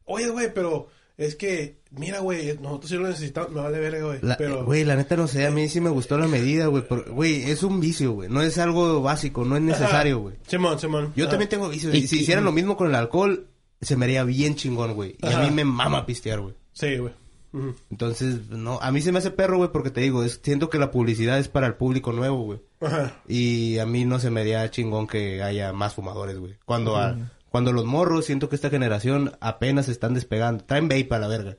Oye, 0.04 0.28
güey, 0.28 0.52
pero... 0.52 0.88
Es 1.16 1.34
que... 1.34 1.80
Mira, 1.98 2.20
güey, 2.20 2.58
nosotros 2.60 2.90
sí 2.90 2.96
lo 2.96 3.08
necesitamos. 3.08 3.50
Me 3.52 3.60
vale 3.60 3.78
verga, 3.78 4.04
güey. 4.04 4.18
Pero... 4.38 4.64
Güey, 4.64 4.84
la 4.84 4.96
neta 4.96 5.16
no 5.16 5.26
sé, 5.26 5.46
a 5.46 5.50
mí 5.50 5.68
sí 5.68 5.80
me 5.80 5.90
gustó 5.90 6.18
la 6.18 6.28
medida, 6.28 6.66
güey. 6.66 6.84
Güey, 7.10 7.42
es 7.50 7.62
un 7.62 7.80
vicio, 7.80 8.12
güey. 8.12 8.28
No 8.28 8.42
es 8.42 8.58
algo 8.58 9.00
básico, 9.02 9.44
no 9.44 9.56
es 9.56 9.62
necesario, 9.62 10.18
güey. 10.20 10.36
Simón, 10.46 10.78
Simón. 10.78 11.12
Yo 11.16 11.24
Ajá. 11.24 11.30
también 11.32 11.48
tengo 11.48 11.68
vicios. 11.68 11.94
Y- 11.94 12.06
si 12.06 12.20
hicieran 12.20 12.44
lo 12.44 12.52
mismo 12.52 12.76
con 12.76 12.88
el 12.88 12.94
alcohol, 12.94 13.46
se 13.80 13.96
me 13.96 14.04
haría 14.06 14.24
bien 14.24 14.54
chingón, 14.56 14.94
güey. 14.94 15.16
Y 15.22 15.26
Ajá. 15.26 15.42
a 15.42 15.44
mí 15.46 15.50
me 15.54 15.64
mama 15.64 16.04
pistear, 16.06 16.40
güey. 16.40 16.54
Sí, 16.72 16.96
güey. 16.98 17.12
Entonces, 17.90 18.48
no, 18.50 18.78
a 18.82 18.90
mí 18.92 19.00
se 19.00 19.12
me 19.12 19.18
hace 19.18 19.30
perro, 19.30 19.56
güey, 19.56 19.70
porque 19.72 19.90
te 19.90 20.02
digo, 20.02 20.22
es, 20.22 20.40
siento 20.42 20.68
que 20.68 20.78
la 20.78 20.90
publicidad 20.90 21.38
es 21.38 21.48
para 21.48 21.66
el 21.66 21.74
público 21.74 22.12
nuevo, 22.12 22.42
güey. 22.42 22.60
Ajá. 22.80 23.14
Y 23.26 23.78
a 23.78 23.86
mí 23.86 24.04
no 24.04 24.18
se 24.18 24.30
me 24.30 24.42
haría 24.42 24.70
chingón 24.70 25.06
que 25.06 25.42
haya 25.42 25.72
más 25.72 25.94
fumadores, 25.94 26.38
güey. 26.38 26.54
Cuando, 26.66 26.96
a- 26.98 27.16
cuando 27.56 27.72
los 27.72 27.86
morros, 27.86 28.26
siento 28.26 28.50
que 28.50 28.56
esta 28.56 28.68
generación 28.68 29.32
apenas 29.40 29.88
están 29.88 30.12
despegando. 30.12 30.62
Traen 30.62 30.90
vape 30.90 31.08
a 31.12 31.18
la 31.18 31.26
verga. 31.26 31.56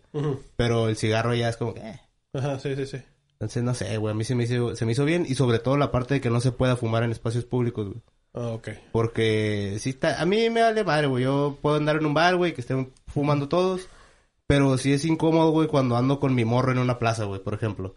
Pero 0.56 0.90
el 0.90 0.96
cigarro 0.96 1.34
ya 1.34 1.50
es 1.50 1.58
como 1.58 1.74
que, 1.74 1.80
eh. 1.80 2.00
Ajá, 2.34 2.60
sí, 2.60 2.76
sí, 2.76 2.86
sí. 2.86 2.98
Entonces, 3.32 3.64
no 3.64 3.74
sé, 3.74 3.98
güey, 3.98 4.12
a 4.14 4.16
mí 4.16 4.24
se 4.24 4.36
me, 4.36 4.44
hizo, 4.44 4.76
se 4.76 4.86
me 4.86 4.92
hizo 4.92 5.06
bien. 5.06 5.26
Y 5.28 5.34
sobre 5.34 5.58
todo 5.58 5.76
la 5.76 5.90
parte 5.90 6.14
de 6.14 6.22
que 6.22 6.30
no 6.30 6.40
se 6.40 6.52
pueda 6.52 6.76
fumar 6.76 7.02
en 7.02 7.10
espacios 7.10 7.46
públicos, 7.46 7.88
güey. 7.88 8.00
Ah, 8.36 8.50
ok. 8.50 8.70
Porque 8.92 9.78
sí 9.80 9.90
está, 9.90 10.22
a 10.22 10.26
mí 10.28 10.52
me 10.52 10.62
vale 10.62 10.84
madre, 10.84 11.08
güey. 11.08 11.24
Yo 11.24 11.58
puedo 11.64 11.78
andar 11.78 11.96
en 11.96 12.06
un 12.06 12.14
bar, 12.14 12.36
güey, 12.36 12.54
que 12.54 12.62
estén 12.62 12.94
fumando 13.08 13.50
todos. 13.50 13.88
Pero 14.46 14.78
sí 14.78 14.94
es 14.94 15.04
incómodo, 15.04 15.50
güey, 15.50 15.68
cuando 15.68 15.98
ando 15.98 16.20
con 16.20 16.36
mi 16.36 16.46
morro 16.46 16.72
en 16.74 16.78
una 16.78 17.00
plaza, 17.00 17.24
güey, 17.24 17.42
por 17.42 17.56
ejemplo. 17.56 17.96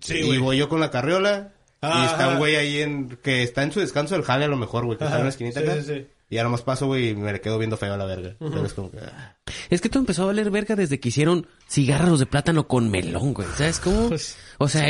Sí, 0.00 0.18
y 0.18 0.26
güey. 0.28 0.38
voy 0.38 0.58
yo 0.58 0.68
con 0.68 0.78
la 0.78 0.92
carriola. 0.92 1.54
y 1.82 1.86
Ah, 1.86 2.06
está 2.08 2.28
un 2.28 2.38
güey 2.38 2.54
ahí 2.54 2.82
en, 2.82 3.18
que 3.20 3.42
está 3.42 3.64
en 3.64 3.72
su 3.72 3.80
descanso 3.80 4.14
del 4.14 4.22
jale 4.22 4.44
a 4.44 4.48
lo 4.48 4.56
mejor, 4.56 4.84
güey, 4.84 4.96
que 4.96 5.02
está 5.02 5.16
en 5.18 5.24
la 5.24 5.30
esquinita 5.30 5.60
sí, 5.60 5.66
acá. 5.66 5.82
sí, 5.82 5.82
sí. 5.82 6.06
Y 6.32 6.36
ya 6.36 6.44
nomás 6.44 6.62
paso, 6.62 6.86
güey, 6.86 7.10
y 7.10 7.14
me 7.14 7.30
le 7.30 7.42
quedo 7.42 7.58
viendo 7.58 7.76
feo 7.76 7.92
a 7.92 7.96
la 7.98 8.06
verga. 8.06 8.36
Es 8.64 8.72
como 8.72 8.90
que, 8.90 8.96
ah. 9.00 9.36
Es 9.68 9.82
que 9.82 9.90
todo 9.90 10.00
empezó 10.00 10.22
a 10.22 10.26
valer 10.26 10.50
verga 10.50 10.74
desde 10.74 10.98
que 10.98 11.10
hicieron 11.10 11.46
cigarros 11.68 12.20
de 12.20 12.24
plátano 12.24 12.66
con 12.66 12.90
melón, 12.90 13.34
güey. 13.34 13.46
¿Sabes 13.58 13.78
cómo? 13.80 14.08
Pues- 14.08 14.36
O 14.56 14.66
sea, 14.66 14.86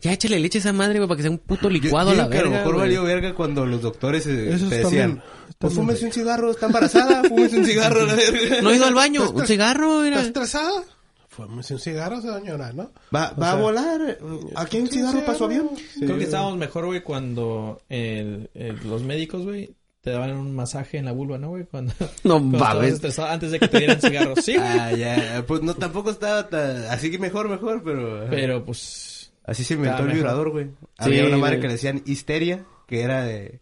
ya 0.00 0.12
échale 0.12 0.40
leche 0.40 0.58
a 0.58 0.62
esa 0.62 0.72
madre, 0.72 0.98
güey, 0.98 1.06
para 1.06 1.16
que 1.16 1.22
sea 1.22 1.30
un 1.30 1.38
puto 1.38 1.68
Yo- 1.68 1.70
licuado 1.70 2.10
a 2.10 2.14
la 2.14 2.28
que 2.28 2.38
a 2.38 2.42
lo 2.42 2.50
verga. 2.50 2.64
mejor 2.64 2.76
valió 2.80 3.04
verga 3.04 3.34
cuando 3.36 3.64
los 3.64 3.82
doctores 3.82 4.26
eh, 4.26 4.52
Eso 4.52 4.68
te 4.68 4.78
decían, 4.78 5.22
pues 5.58 5.74
fúmese 5.74 6.06
un 6.06 6.12
cigarro, 6.12 6.50
está 6.50 6.66
embarazada, 6.66 7.22
fúmese 7.22 7.56
un 7.56 7.64
cigarro 7.66 8.00
a 8.00 8.04
la 8.06 8.14
verga. 8.16 8.60
No 8.60 8.70
he 8.72 8.74
ido 8.76 8.86
al 8.86 8.94
baño, 8.94 9.30
un 9.30 9.46
cigarro, 9.46 10.02
¿Estás 10.02 10.18
era. 10.22 10.26
estresada? 10.26 10.82
Fúmese 11.28 11.74
un 11.74 11.80
cigarro, 11.80 12.20
señora, 12.20 12.72
¿no? 12.72 12.90
Va, 13.14 13.32
va 13.40 13.50
a 13.50 13.52
sea, 13.52 13.60
volar. 13.62 14.18
Aquí 14.56 14.78
un 14.78 14.88
cigarro 14.88 15.24
para 15.24 15.38
su 15.38 15.44
avión. 15.44 15.70
Creo 16.00 16.18
que 16.18 16.24
estábamos 16.24 16.58
mejor, 16.58 16.86
güey, 16.86 17.04
cuando 17.04 17.80
el- 17.88 18.50
el- 18.54 18.80
los 18.88 19.02
médicos, 19.02 19.44
güey, 19.44 19.72
te 20.04 20.10
daban 20.10 20.36
un 20.36 20.54
masaje 20.54 20.98
en 20.98 21.06
la 21.06 21.12
vulva, 21.12 21.38
¿no, 21.38 21.48
güey? 21.48 21.64
Cuando, 21.64 21.92
No 22.24 22.38
mames. 22.38 23.18
antes 23.18 23.50
de 23.50 23.58
que 23.58 23.68
te 23.68 23.78
dieran 23.78 24.00
cigarros. 24.00 24.38
Sí, 24.44 24.54
güey. 24.54 24.68
Ah, 24.68 24.92
ya. 24.92 25.44
Pues 25.46 25.62
no, 25.62 25.74
tampoco 25.74 26.10
estaba 26.10 26.46
tan... 26.48 26.84
Así 26.86 27.10
que 27.10 27.18
mejor, 27.18 27.48
mejor, 27.48 27.82
pero... 27.82 28.26
Pero, 28.28 28.64
pues... 28.64 29.32
Así 29.44 29.64
se 29.64 29.74
inventó 29.74 29.98
el 30.00 30.04
mejor. 30.04 30.16
vibrador, 30.16 30.50
güey. 30.50 30.70
Había 30.98 31.22
Sí, 31.22 31.26
una 31.28 31.38
madre 31.38 31.56
güey. 31.56 31.60
que 31.62 31.66
le 31.68 31.72
decían 31.74 32.02
histeria, 32.04 32.64
que 32.86 33.00
era 33.00 33.24
de... 33.24 33.60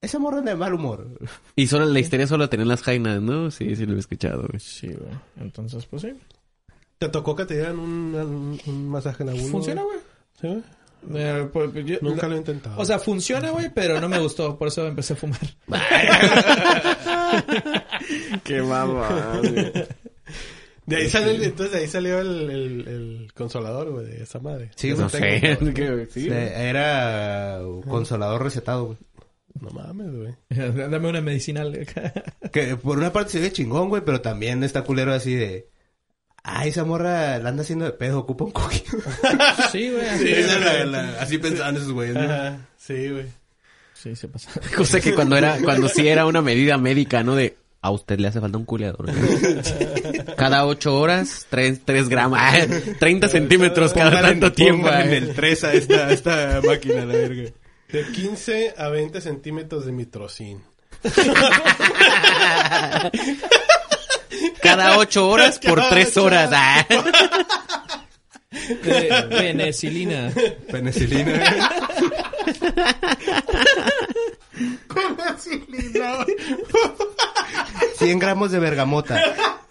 Esa 0.00 0.18
morra 0.18 0.40
de 0.42 0.54
mal 0.56 0.74
humor. 0.74 1.08
Y 1.56 1.66
solo 1.68 1.86
la 1.86 2.00
histeria 2.00 2.26
solo 2.26 2.48
tenían 2.48 2.68
las 2.68 2.82
jainas, 2.82 3.22
¿no? 3.22 3.50
Sí, 3.52 3.74
sí 3.76 3.86
lo 3.86 3.94
he 3.96 3.98
escuchado, 4.00 4.46
güey. 4.48 4.58
Sí, 4.60 4.88
güey. 4.88 5.10
Entonces, 5.40 5.86
pues 5.86 6.02
sí. 6.02 6.12
¿Te 6.98 7.08
tocó 7.08 7.36
que 7.36 7.44
te 7.46 7.54
dieran 7.54 7.78
un, 7.78 8.14
un, 8.14 8.60
un 8.66 8.88
masaje 8.88 9.22
en 9.22 9.28
la 9.28 9.32
vulva? 9.34 9.48
Funciona, 9.50 9.82
güey. 9.82 9.98
¿Sí, 10.40 10.46
güey? 10.48 10.62
Eh, 11.14 11.48
pues, 11.52 11.70
yo- 11.86 11.98
Nunca 12.02 12.26
lo 12.28 12.34
he 12.34 12.38
intentado. 12.38 12.78
O 12.80 12.84
sea, 12.84 12.98
funciona, 12.98 13.50
güey, 13.50 13.70
pero 13.74 14.00
no 14.00 14.08
me 14.08 14.18
gustó. 14.18 14.58
Por 14.58 14.68
eso 14.68 14.86
empecé 14.86 15.14
a 15.14 15.16
fumar. 15.16 15.40
Qué 18.44 18.62
mamá, 18.62 19.40
de 20.86 20.96
ahí 20.96 21.10
salió, 21.10 21.30
el- 21.32 21.42
entonces 21.44 21.72
de 21.74 21.78
ahí 21.80 21.86
salió 21.88 22.18
el, 22.20 22.50
el, 22.50 22.88
el 22.88 23.32
consolador, 23.34 23.90
güey, 23.90 24.06
de 24.06 24.22
esa 24.22 24.38
madre. 24.38 24.70
Sí, 24.74 24.90
No 24.90 25.08
güey. 25.08 25.10
sé. 25.10 26.68
Era 26.68 27.58
un 27.62 27.82
consolador 27.82 28.42
recetado, 28.42 28.86
güey. 28.86 28.98
No 29.60 29.68
mames, 29.70 30.14
güey. 30.14 30.34
Dame 30.90 31.08
una 31.08 31.20
medicinal. 31.20 31.86
Que 32.52 32.76
por 32.76 32.96
una 32.98 33.12
parte 33.12 33.32
se 33.32 33.40
ve 33.40 33.52
chingón, 33.52 33.88
güey, 33.90 34.02
pero 34.04 34.20
también 34.22 34.62
está 34.64 34.82
culero 34.82 35.12
así 35.12 35.34
de... 35.34 35.68
Ay, 36.50 36.70
esa 36.70 36.82
morra 36.84 37.38
la 37.38 37.50
anda 37.50 37.62
haciendo 37.62 37.84
de 37.84 37.92
pedo, 37.92 38.20
ocupa 38.20 38.44
un 38.44 38.52
cookie. 38.52 38.82
sí, 39.70 39.90
güey. 39.90 40.18
Sí, 40.18 40.34
la- 40.86 41.16
así 41.20 41.36
pensaban 41.36 41.76
esos 41.76 41.92
güeyes, 41.92 42.14
¿no? 42.14 42.22
Ajá, 42.22 42.56
sí, 42.78 43.10
güey. 43.10 43.26
sí, 43.92 44.16
se 44.16 44.28
pasa. 44.28 44.50
Cosa 44.74 44.98
que 45.00 45.12
cuando 45.14 45.36
era, 45.36 45.58
cuando 45.62 45.88
sí 45.90 46.08
era 46.08 46.24
una 46.24 46.40
medida 46.40 46.78
médica, 46.78 47.22
¿no? 47.22 47.34
De, 47.34 47.58
a 47.82 47.90
usted 47.90 48.18
le 48.18 48.28
hace 48.28 48.40
falta 48.40 48.56
un 48.56 48.64
culeador. 48.64 49.06
Cada 50.38 50.64
ocho 50.64 50.98
horas, 50.98 51.46
tres, 51.50 51.80
tres 51.84 52.08
gramos, 52.08 52.38
ah, 52.40 52.54
30 52.98 53.28
centímetros 53.28 53.92
cada 53.92 54.22
tanto 54.22 54.50
tiempo. 54.52 54.88
eh. 54.88 55.02
en 55.02 55.12
el 55.12 55.34
3 55.34 55.64
a 55.64 55.74
esta, 55.74 56.06
a 56.06 56.12
esta 56.12 56.60
máquina, 56.66 57.04
la 57.04 57.12
verga. 57.12 57.50
De 57.92 58.06
15 58.12 58.74
a 58.76 58.88
20 58.88 59.20
centímetros 59.20 59.84
de 59.84 59.92
mitrocin. 59.92 60.62
Cada 64.62 64.98
ocho 64.98 65.28
horas 65.28 65.58
por 65.58 65.78
Cada 65.78 65.90
tres 65.90 66.10
ocho 66.10 66.26
horas. 66.26 66.50
Ah. 66.52 66.86
Penicilina. 69.30 70.32
Penicilina. 70.70 71.42
Vaselina. 75.16 76.26
100 77.96 78.18
gramos 78.18 78.50
de 78.50 78.58
bergamota. 78.58 79.22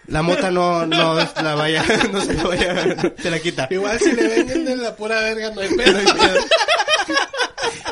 La 0.07 0.21
mota 0.21 0.51
no, 0.51 0.85
no 0.85 1.19
es 1.19 1.29
la 1.41 1.55
vaya, 1.55 1.83
no 2.11 2.21
se 2.21 2.33
la 2.33 2.43
vaya, 2.43 3.13
se 3.17 3.29
la 3.29 3.39
quita. 3.39 3.67
Igual 3.69 3.99
si 3.99 4.13
le 4.13 4.27
venden 4.27 4.63
de 4.63 4.77
la 4.77 4.95
pura 4.95 5.19
verga, 5.19 5.51
no 5.51 5.61
hay 5.61 5.69
pedo. 5.69 5.99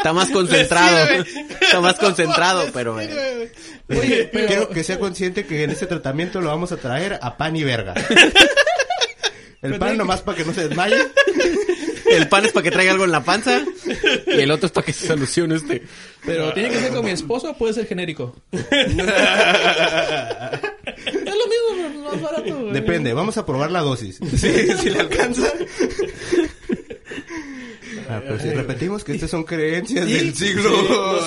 Está 0.06 0.14
más 0.14 0.30
concentrado. 0.30 1.26
Está 1.60 1.82
más 1.82 1.96
concentrado, 1.96 2.68
pero... 2.72 3.02
eh, 3.02 3.52
Oye, 3.90 4.30
pero... 4.32 4.48
Quiero 4.48 4.70
que 4.70 4.84
sea 4.84 5.00
consciente 5.00 5.48
que 5.48 5.64
en 5.64 5.72
este 5.72 5.88
tratamiento 5.88 6.42
lo 6.42 6.50
vamos 6.50 6.72
a 6.72 6.78
traer 6.78 7.18
a 7.20 7.36
pan 7.38 7.56
y 7.56 7.64
verga. 7.64 7.96
El 9.64 9.80
pan 9.80 9.98
nomás 9.98 10.22
para 10.22 10.38
que 10.38 10.46
no 10.46 10.54
se 10.54 10.68
desmaye. 10.68 10.98
El 12.08 12.28
pan 12.28 12.46
es 12.46 12.52
para 12.52 12.64
que 12.64 12.70
traiga 12.70 12.92
algo 12.92 13.06
en 13.06 13.12
la 13.12 13.24
panza. 13.24 13.64
Y 14.28 14.40
el 14.40 14.52
otro 14.52 14.68
es 14.68 14.72
para 14.72 14.86
que 14.86 14.94
se 14.94 15.08
solucione 15.08 15.56
este. 15.56 15.82
Pero 16.24 16.54
tiene 16.54 16.70
que 16.70 16.82
ser 16.82 16.94
con 16.94 17.04
mi 17.04 17.10
esposo 17.10 17.50
o 17.50 17.58
puede 17.58 17.74
ser 17.74 17.88
genérico. 17.88 18.36
es 18.52 18.64
lo 18.68 19.06
mismo, 21.48 22.12
más 22.12 22.22
barato, 22.22 22.60
güey. 22.60 22.74
Depende, 22.74 23.12
vamos 23.14 23.38
a 23.38 23.46
probar 23.46 23.72
la 23.72 23.82
dosis. 23.82 24.20
Sí, 24.38 24.68
si 24.84 24.92
le 24.92 25.00
alcanza. 25.00 25.52
Ah, 28.10 28.22
pero 28.24 28.40
si 28.40 28.50
repetimos 28.52 29.04
que 29.04 29.14
estas 29.14 29.30
son 29.30 29.44
creencias 29.44 30.08
del 30.08 30.36
siglo. 30.36 30.72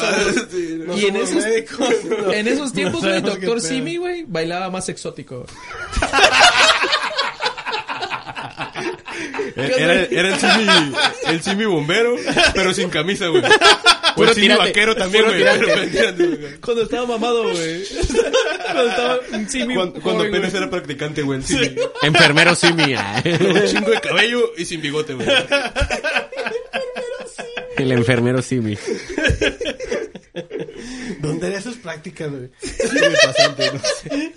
Sí. 0.51 0.83
No 0.87 0.97
y 0.97 1.07
en 1.07 1.17
esos, 1.17 1.45
médicos, 1.45 1.89
no. 2.09 2.33
en 2.33 2.49
esos 2.49 2.73
tiempos, 2.73 3.01
güey, 3.03 3.23
qué 3.23 3.31
Doctor. 3.31 3.61
Simi, 3.61 3.97
güey, 3.97 4.25
bailaba 4.27 4.71
más 4.71 4.89
exótico. 4.89 5.47
Era, 9.57 10.03
era 10.05 10.29
el 10.29 10.39
simi, 10.39 10.95
el 11.27 11.43
simi 11.43 11.65
bombero, 11.65 12.15
pero 12.55 12.73
sin 12.73 12.91
camisa, 12.91 13.27
güey. 13.27 13.43
O 14.15 14.25
el 14.25 14.35
simi 14.35 14.49
vaquero 14.49 14.95
también, 14.95 15.25
güey. 15.25 16.61
Cuando 16.61 16.83
estaba 16.83 17.07
mamado, 17.07 17.43
güey. 17.51 17.85
Cuando 18.63 18.91
estaba 18.91 19.19
un 19.33 19.49
Simi 19.49 19.75
Cuando, 19.75 20.01
cuando 20.01 20.25
joven, 20.25 20.35
apenas 20.35 20.55
era 20.55 20.71
practicante, 20.71 21.23
güey. 21.23 21.39
el 21.41 21.45
simi. 21.45 21.77
Enfermero 22.03 22.55
simi. 22.55 22.95
Con 22.95 23.57
un 23.57 23.67
chingo 23.67 23.91
de 23.91 24.01
cabello 24.01 24.53
y 24.57 24.65
sin 24.65 24.81
bigote, 24.81 25.15
güey. 25.15 25.27
El 27.79 27.93
enfermero 27.93 28.43
simi. 28.43 28.77
¿Dónde 31.21 31.47
eran 31.49 31.59
esas 31.59 31.77
prácticas, 31.77 32.31
güey? 32.31 32.51
pasante, 33.25 33.71
no 33.73 33.81
sé. 33.81 34.33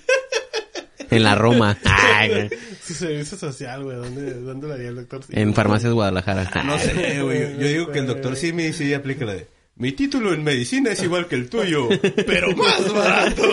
En 1.09 1.23
la 1.23 1.35
Roma. 1.35 1.77
Ay, 1.83 2.49
Su 2.85 2.93
servicio 2.93 3.37
social, 3.37 3.83
güey. 3.83 3.97
¿Dónde, 3.97 4.33
¿Dónde 4.33 4.67
lo 4.67 4.73
haría 4.73 4.89
el 4.89 4.95
doctor? 4.95 5.23
Sí. 5.23 5.33
en 5.35 5.53
Farmacias 5.53 5.91
Guadalajara. 5.91 6.49
No 6.63 6.79
sé, 6.79 7.21
güey. 7.21 7.57
Yo 7.57 7.67
digo 7.67 7.91
que 7.91 7.99
el 7.99 8.07
doctor 8.07 8.35
Simi 8.35 8.71
sí 8.73 8.93
aplica 8.93 9.25
la 9.25 9.33
de... 9.33 9.47
Mi 9.75 9.91
título 9.93 10.33
en 10.33 10.43
medicina 10.43 10.91
es 10.91 11.01
igual 11.03 11.27
que 11.27 11.35
el 11.35 11.49
tuyo, 11.49 11.89
pero 12.27 12.55
más 12.55 12.93
barato. 12.93 13.43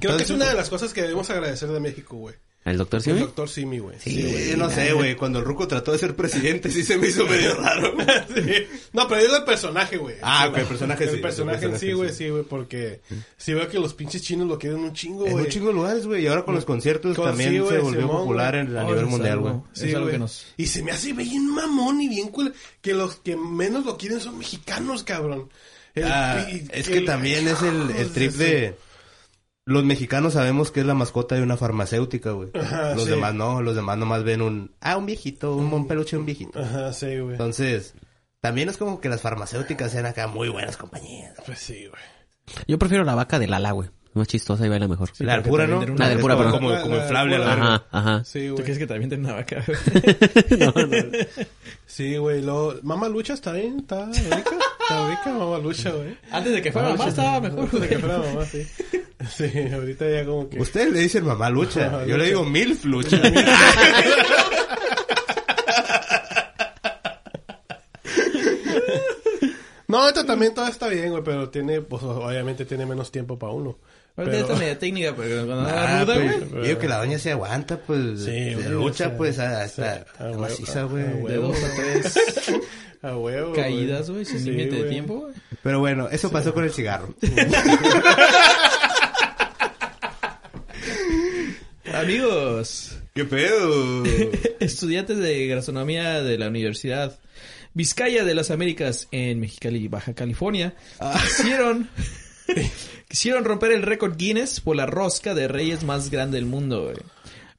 Creo 0.00 0.16
que 0.16 0.22
es 0.22 0.30
una 0.30 0.48
de 0.48 0.54
las 0.54 0.68
cosas 0.68 0.92
que 0.92 1.02
debemos 1.02 1.28
agradecer 1.30 1.68
de 1.68 1.80
México, 1.80 2.16
güey. 2.16 2.34
¿El 2.64 2.78
doctor 2.78 2.98
El 2.98 3.04
simi? 3.04 3.18
doctor 3.18 3.48
Simi, 3.48 3.78
güey. 3.80 3.96
Sí, 3.98 4.54
no 4.56 4.70
sé, 4.70 4.92
güey. 4.92 5.16
Cuando 5.16 5.40
el 5.40 5.44
Ruco 5.44 5.66
trató 5.66 5.90
de 5.90 5.98
ser 5.98 6.14
presidente, 6.14 6.70
sí 6.70 6.84
se 6.84 6.96
me 6.96 7.08
hizo 7.08 7.26
medio 7.26 7.54
raro. 7.60 7.92
Sí. 8.32 8.66
No, 8.92 9.08
pero 9.08 9.20
es 9.20 9.32
el 9.32 9.42
personaje, 9.42 9.96
güey. 9.96 10.14
Ah, 10.22 10.46
ok, 10.48 10.58
el 10.58 10.66
personaje 10.66 11.08
sí, 11.08 11.14
El 11.16 11.20
personaje 11.20 11.64
el 11.64 11.72
en 11.72 11.78
sí, 11.80 11.92
güey, 11.92 12.10
sí. 12.10 12.14
sí, 12.16 12.28
güey, 12.30 12.44
porque 12.44 13.00
sí 13.36 13.52
veo 13.52 13.66
que 13.68 13.80
los 13.80 13.94
pinches 13.94 14.22
chinos 14.22 14.46
lo 14.46 14.60
quieren 14.60 14.78
un 14.78 14.92
chingo, 14.92 15.26
En 15.26 15.32
güey. 15.32 15.44
un 15.46 15.50
chingo 15.50 15.66
de 15.68 15.72
lugares, 15.74 16.06
güey. 16.06 16.22
Y 16.22 16.28
ahora 16.28 16.44
con 16.44 16.54
los 16.54 16.64
conciertos 16.64 17.16
Con- 17.16 17.24
también 17.30 17.50
sí, 17.50 17.56
se 17.56 17.78
volvió 17.80 18.00
Simón, 18.02 18.16
popular 18.18 18.54
en- 18.54 18.76
a 18.76 18.84
Oh, 18.84 18.90
nivel 18.90 19.06
mundial, 19.06 19.40
güey. 19.40 19.54
Sí, 19.72 19.88
es 19.88 19.94
algo 19.94 20.02
güey. 20.02 20.12
que 20.12 20.18
nos... 20.20 20.46
Y 20.56 20.66
se 20.66 20.82
me 20.84 20.92
hace 20.92 21.12
bien 21.14 21.48
mamón 21.48 22.00
y 22.00 22.08
bien 22.08 22.28
cool 22.28 22.54
que 22.80 22.94
los 22.94 23.16
que 23.16 23.34
menos 23.36 23.84
lo 23.84 23.96
quieren 23.98 24.20
son 24.20 24.38
mexicanos, 24.38 25.02
cabrón. 25.02 25.50
El 25.96 26.04
Ah, 26.04 26.46
es 26.70 26.88
que 26.88 26.98
el- 26.98 27.04
también 27.06 27.48
es 27.48 27.60
el, 27.60 27.90
el 27.90 28.12
trip 28.12 28.32
de... 28.34 28.76
Los 29.64 29.84
mexicanos 29.84 30.32
sabemos 30.32 30.72
que 30.72 30.80
es 30.80 30.86
la 30.86 30.94
mascota 30.94 31.36
de 31.36 31.42
una 31.42 31.56
farmacéutica, 31.56 32.32
güey. 32.32 32.50
Ajá, 32.54 32.94
Los 32.94 33.04
sí. 33.04 33.10
demás 33.10 33.32
no, 33.34 33.62
los 33.62 33.76
demás 33.76 33.96
nomás 33.96 34.24
ven 34.24 34.42
un... 34.42 34.74
Ah, 34.80 34.96
un 34.96 35.06
viejito, 35.06 35.54
un 35.54 35.70
buen 35.70 35.86
peluche, 35.86 36.16
un 36.16 36.26
viejito. 36.26 36.58
Ajá, 36.60 36.92
sí, 36.92 37.18
güey. 37.18 37.32
Entonces, 37.32 37.94
también 38.40 38.68
es 38.68 38.76
como 38.76 39.00
que 39.00 39.08
las 39.08 39.20
farmacéuticas 39.20 39.92
sean 39.92 40.06
acá 40.06 40.26
muy 40.26 40.48
buenas 40.48 40.76
compañías. 40.76 41.34
Pues 41.46 41.60
sí, 41.60 41.86
güey. 41.86 42.02
Yo 42.66 42.76
prefiero 42.78 43.04
la 43.04 43.14
vaca 43.14 43.38
del 43.38 43.54
ala, 43.54 43.70
güey. 43.70 43.88
Más 44.14 44.28
chistosa 44.28 44.66
y 44.66 44.68
baila 44.68 44.88
mejor. 44.88 45.10
la 45.20 45.42
pura, 45.42 45.66
¿no? 45.66 45.80
La 45.96 46.08
del 46.10 46.18
pura, 46.18 46.34
como, 46.34 46.50
perdón. 46.50 46.60
como, 46.60 46.82
como 46.82 46.96
inflable, 46.96 47.38
la 47.38 47.46
verdad. 47.46 47.74
Ajá, 47.74 47.84
ajá. 47.92 48.24
Sí, 48.24 48.48
¿Tú 48.48 48.54
güey. 48.54 48.64
crees 48.64 48.78
que 48.78 48.86
te 48.86 48.94
avienten 48.94 49.24
una 49.24 49.34
vaca? 49.34 49.64
Sí, 51.86 52.16
güey. 52.16 52.42
Luego, 52.42 52.74
Mama 52.82 53.08
Lucha 53.08 53.34
está 53.34 53.52
bien, 53.52 53.78
está 53.80 54.06
rica. 54.06 54.50
Está 54.80 55.08
rica 55.08 55.32
Mama 55.38 55.58
Lucha, 55.58 55.90
güey. 55.90 56.16
Antes 56.30 56.52
de 56.52 56.62
que 56.62 56.72
fuera 56.72 56.90
mamá 56.90 57.08
estaba 57.08 57.40
mejor. 57.40 57.70
De 57.70 57.88
que 57.88 57.98
fuera 57.98 58.18
mamá, 58.18 58.44
sí. 58.44 58.66
Sí, 59.36 59.50
ahorita 59.72 60.08
ya 60.10 60.24
como 60.24 60.48
que... 60.48 60.60
Ustedes 60.60 60.92
le 60.92 61.00
dicen 61.00 61.24
mamá 61.24 61.48
lucha. 61.50 61.88
Mamá 61.90 62.04
Yo 62.06 62.16
le 62.16 62.24
lucha. 62.24 62.24
digo 62.28 62.44
milf 62.44 62.84
lucha. 62.86 63.20
No, 69.88 70.08
esta 70.08 70.24
también 70.24 70.54
todo 70.54 70.66
está 70.68 70.88
bien, 70.88 71.10
güey, 71.10 71.22
pero 71.22 71.50
tiene, 71.50 71.82
pues 71.82 72.02
obviamente 72.02 72.64
tiene 72.64 72.86
menos 72.86 73.10
tiempo 73.12 73.38
para 73.38 73.52
uno. 73.52 73.78
Pero- 74.14 74.32
está 74.32 74.54
media 74.54 74.78
técnica, 74.78 75.14
pero 75.16 75.46
cuando 75.46 75.68
Ah, 75.68 75.70
era 76.02 76.04
ruda, 76.04 76.14
pues, 76.14 76.50
güey. 76.50 76.62
digo 76.68 76.78
que 76.78 76.88
la 76.88 76.98
doña 76.98 77.18
se 77.18 77.32
aguanta, 77.32 77.78
pues. 77.78 78.20
Sí, 78.24 78.30
de 78.30 78.54
güey, 78.54 78.68
lucha, 78.68 79.06
o 79.06 79.08
sea, 79.08 79.16
pues, 79.16 79.38
hasta 79.38 79.96
sí, 79.98 80.04
a 80.18 80.24
huevo, 80.24 80.40
maciza, 80.40 80.80
a 80.80 80.84
güey. 80.84 81.04
De 81.04 81.36
dos 81.36 81.56
a 81.56 81.74
tres 81.76 82.14
A 83.02 83.16
huevo, 83.16 83.52
caídas, 83.54 84.10
güey, 84.10 84.24
sin 84.24 84.38
Sí, 84.40 84.50
límite 84.50 84.76
de 84.82 84.88
tiempo, 84.90 85.14
güey. 85.20 85.34
Pero 85.62 85.80
bueno, 85.80 86.08
eso 86.10 86.30
pasó 86.30 86.52
con 86.54 86.64
el 86.64 86.72
cigarro. 86.72 87.14
Amigos, 91.94 92.98
¿Qué 93.14 93.24
pedo? 93.24 94.04
estudiantes 94.60 95.18
de 95.18 95.46
gastronomía 95.46 96.22
de 96.22 96.38
la 96.38 96.48
Universidad 96.48 97.18
Vizcaya 97.74 98.24
de 98.24 98.34
las 98.34 98.50
Américas 98.50 99.08
en 99.12 99.40
Mexicali, 99.40 99.88
Baja 99.88 100.14
California, 100.14 100.74
quisieron, 101.22 101.88
quisieron 103.08 103.44
romper 103.44 103.72
el 103.72 103.82
récord 103.82 104.16
Guinness 104.16 104.60
por 104.60 104.76
la 104.76 104.86
rosca 104.86 105.34
de 105.34 105.48
reyes 105.48 105.84
más 105.84 106.10
grande 106.10 106.36
del 106.36 106.46
mundo, 106.46 106.84
güey. 106.84 106.96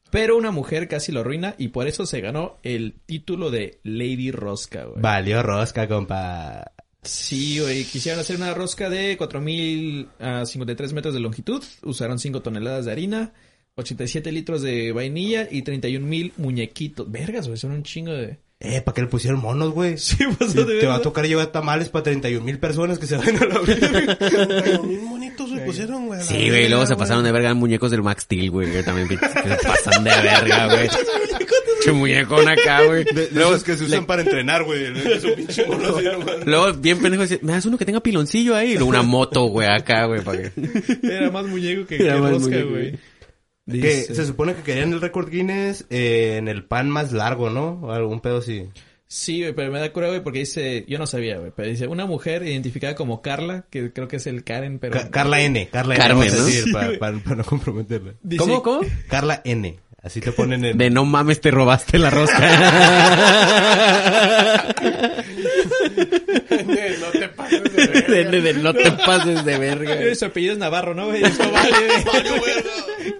Pero 0.10 0.38
una 0.38 0.52
mujer 0.52 0.88
casi 0.88 1.12
lo 1.12 1.22
arruina 1.22 1.56
y 1.58 1.70
por 1.70 1.88
eso 1.88 2.06
se 2.06 2.22
ganó 2.22 2.60
el 2.62 2.94
título 3.06 3.50
de 3.50 3.80
Lady 3.84 4.32
Rosca, 4.32 4.86
güey. 4.86 5.02
Valió 5.02 5.42
rosca, 5.42 5.88
compa. 5.88 6.72
Sí, 7.02 7.60
güey. 7.60 7.84
Quisieron 7.84 8.22
hacer 8.22 8.38
una 8.38 8.54
rosca 8.54 8.90
de 8.90 9.18
4.000 9.18 10.08
a 10.20 10.46
53 10.46 10.94
metros 10.94 11.14
de 11.16 11.20
longitud. 11.20 11.64
Usaron 11.82 12.20
5 12.20 12.44
toneladas 12.44 12.86
de 12.86 12.92
harina, 12.92 13.34
87 13.76 14.32
litros 14.32 14.62
de 14.62 14.92
vainilla 14.92 15.48
y 15.50 15.64
31.000 15.64 16.34
muñequitos. 16.38 17.10
Vergas, 17.12 17.48
güey. 17.48 17.58
Son 17.58 17.72
un 17.72 17.84
chingo 17.84 18.14
de... 18.14 18.38
Eh, 18.60 18.80
¿para 18.82 18.96
qué 18.96 19.02
le 19.02 19.08
pusieron 19.08 19.42
monos, 19.42 19.72
güey? 19.72 19.98
Sí, 19.98 20.18
de 20.18 20.36
te 20.36 20.56
va 20.56 20.94
a 20.94 20.98
verga. 20.98 21.02
tocar 21.02 21.28
llevar 21.28 21.48
tamales 21.48 21.90
para 21.90 22.04
31 22.04 22.46
mil 22.46 22.60
personas 22.60 22.98
que 22.98 23.08
se 23.08 23.18
van 23.18 23.36
a 23.36 23.46
la 23.46 23.60
vida. 23.60 24.18
Pero 24.64 24.84
bien 24.84 25.10
bonitos 25.10 25.50
se 25.50 25.58
pusieron, 25.58 26.06
güey. 26.06 26.22
Sí, 26.22 26.36
güey, 26.36 26.50
verga, 26.50 26.70
luego 26.70 26.86
se 26.86 26.96
pasaron 26.96 27.24
de 27.26 27.32
verga 27.34 27.54
muñecos 27.56 27.92
del 27.92 28.04
Max 28.04 28.24
Steel, 28.24 28.52
güey. 28.52 28.72
que 28.72 28.84
También 28.84 29.10
que 29.10 29.18
se 29.18 29.58
pasan 29.68 30.04
de 30.04 30.12
verga, 30.12 30.68
güey. 30.76 30.88
Che 31.84 31.92
muñecón 31.92 32.48
acá, 32.48 32.84
güey. 32.86 33.04
De 33.04 33.24
esos 33.34 33.64
que 33.66 33.76
se 33.76 33.84
usan 33.84 34.06
para 34.06 34.22
entrenar, 34.22 34.64
güey. 34.64 34.86
Luego, 36.46 36.74
bien 36.74 37.00
pendejo, 37.02 37.24
dice, 37.24 37.40
me 37.42 37.52
das 37.54 37.66
uno 37.66 37.78
que 37.78 37.86
tenga 37.86 38.00
piloncillo 38.00 38.56
ahí. 38.56 38.72
Y 38.72 38.74
luego 38.76 38.90
una 38.90 39.02
moto, 39.02 39.44
güey, 39.48 39.68
acá, 39.68 40.06
güey, 40.06 40.22
para 40.22 40.44
que... 40.44 40.52
Era 41.04 41.32
más 41.32 41.46
muñeco 41.48 41.86
que, 41.86 41.96
Era 41.98 42.16
que 42.16 42.22
más 42.22 42.32
rosca, 42.32 42.62
güey. 42.62 42.98
Güey. 43.66 43.82
Que 43.82 43.88
Dice- 43.96 44.16
se 44.16 44.26
supone 44.26 44.56
que 44.56 44.62
querían 44.64 44.94
el 44.94 45.02
récord 45.02 45.30
Guinness 45.30 45.86
eh, 45.90 46.38
en 46.38 46.48
el 46.48 46.64
pan 46.66 46.90
más 46.90 47.12
largo, 47.12 47.50
¿no? 47.50 47.80
O 47.84 47.92
algún 47.92 48.22
pedo 48.22 48.38
así. 48.40 48.68
Sí, 49.08 49.42
güey, 49.42 49.54
pero 49.54 49.72
me 49.72 49.80
da 49.80 49.94
cura, 49.94 50.08
güey, 50.08 50.24
porque 50.24 50.40
dice... 50.40 50.86
Yo 50.88 50.98
no 50.98 51.06
sabía, 51.06 51.38
güey, 51.38 51.52
pero 51.56 51.70
dice... 51.70 51.86
Una 51.86 52.08
mujer 52.08 52.42
identificada 52.48 52.96
como 52.96 53.22
Carla, 53.22 53.66
que 53.70 53.94
creo 53.94 54.08
que 54.08 54.16
es 54.16 54.26
el 54.26 54.44
Karen, 54.44 54.80
pero... 54.80 54.94
Ca- 54.94 55.12
Carla 55.12 55.40
N. 55.42 55.70
Carla 55.72 55.94
Carmen, 55.96 56.30
N. 56.30 56.32
vamos 56.32 56.34
a 56.34 56.38
¿no? 56.42 56.46
decir, 56.48 56.64
Sí, 56.64 56.72
para, 56.74 56.98
para- 56.98 57.18
para 57.20 57.36
no 57.36 57.44
comprometerla. 57.44 58.14
Dice- 58.24 58.40
¿Cómo, 58.40 58.64
cómo? 58.64 58.82
Carla 59.08 59.42
N. 59.46 59.78
Así 60.02 60.20
te 60.20 60.32
ponen 60.32 60.66
en... 60.66 60.78
De 60.80 60.90
no 60.90 61.06
mames, 61.06 61.42
te 61.42 61.52
robaste 61.52 62.00
la 62.00 62.10
rosca. 62.10 62.40
no 67.00 67.12
te 67.12 67.30
pases 67.30 67.64
de 67.64 67.88
verga. 67.88 68.08
de, 68.08 68.24
de- 68.26 68.42
de 68.42 68.54
no 68.56 68.74
te 68.74 68.92
pases 68.92 69.46
de 69.46 69.58
verga. 69.58 70.16
Su 70.16 70.26
apellido 70.26 70.54
es 70.54 70.60
Navarro, 70.60 70.94
¿no, 70.94 71.08
güey? 71.08 71.24
Eso 71.24 71.50
vale, 71.52 72.40
güey. 72.40 73.14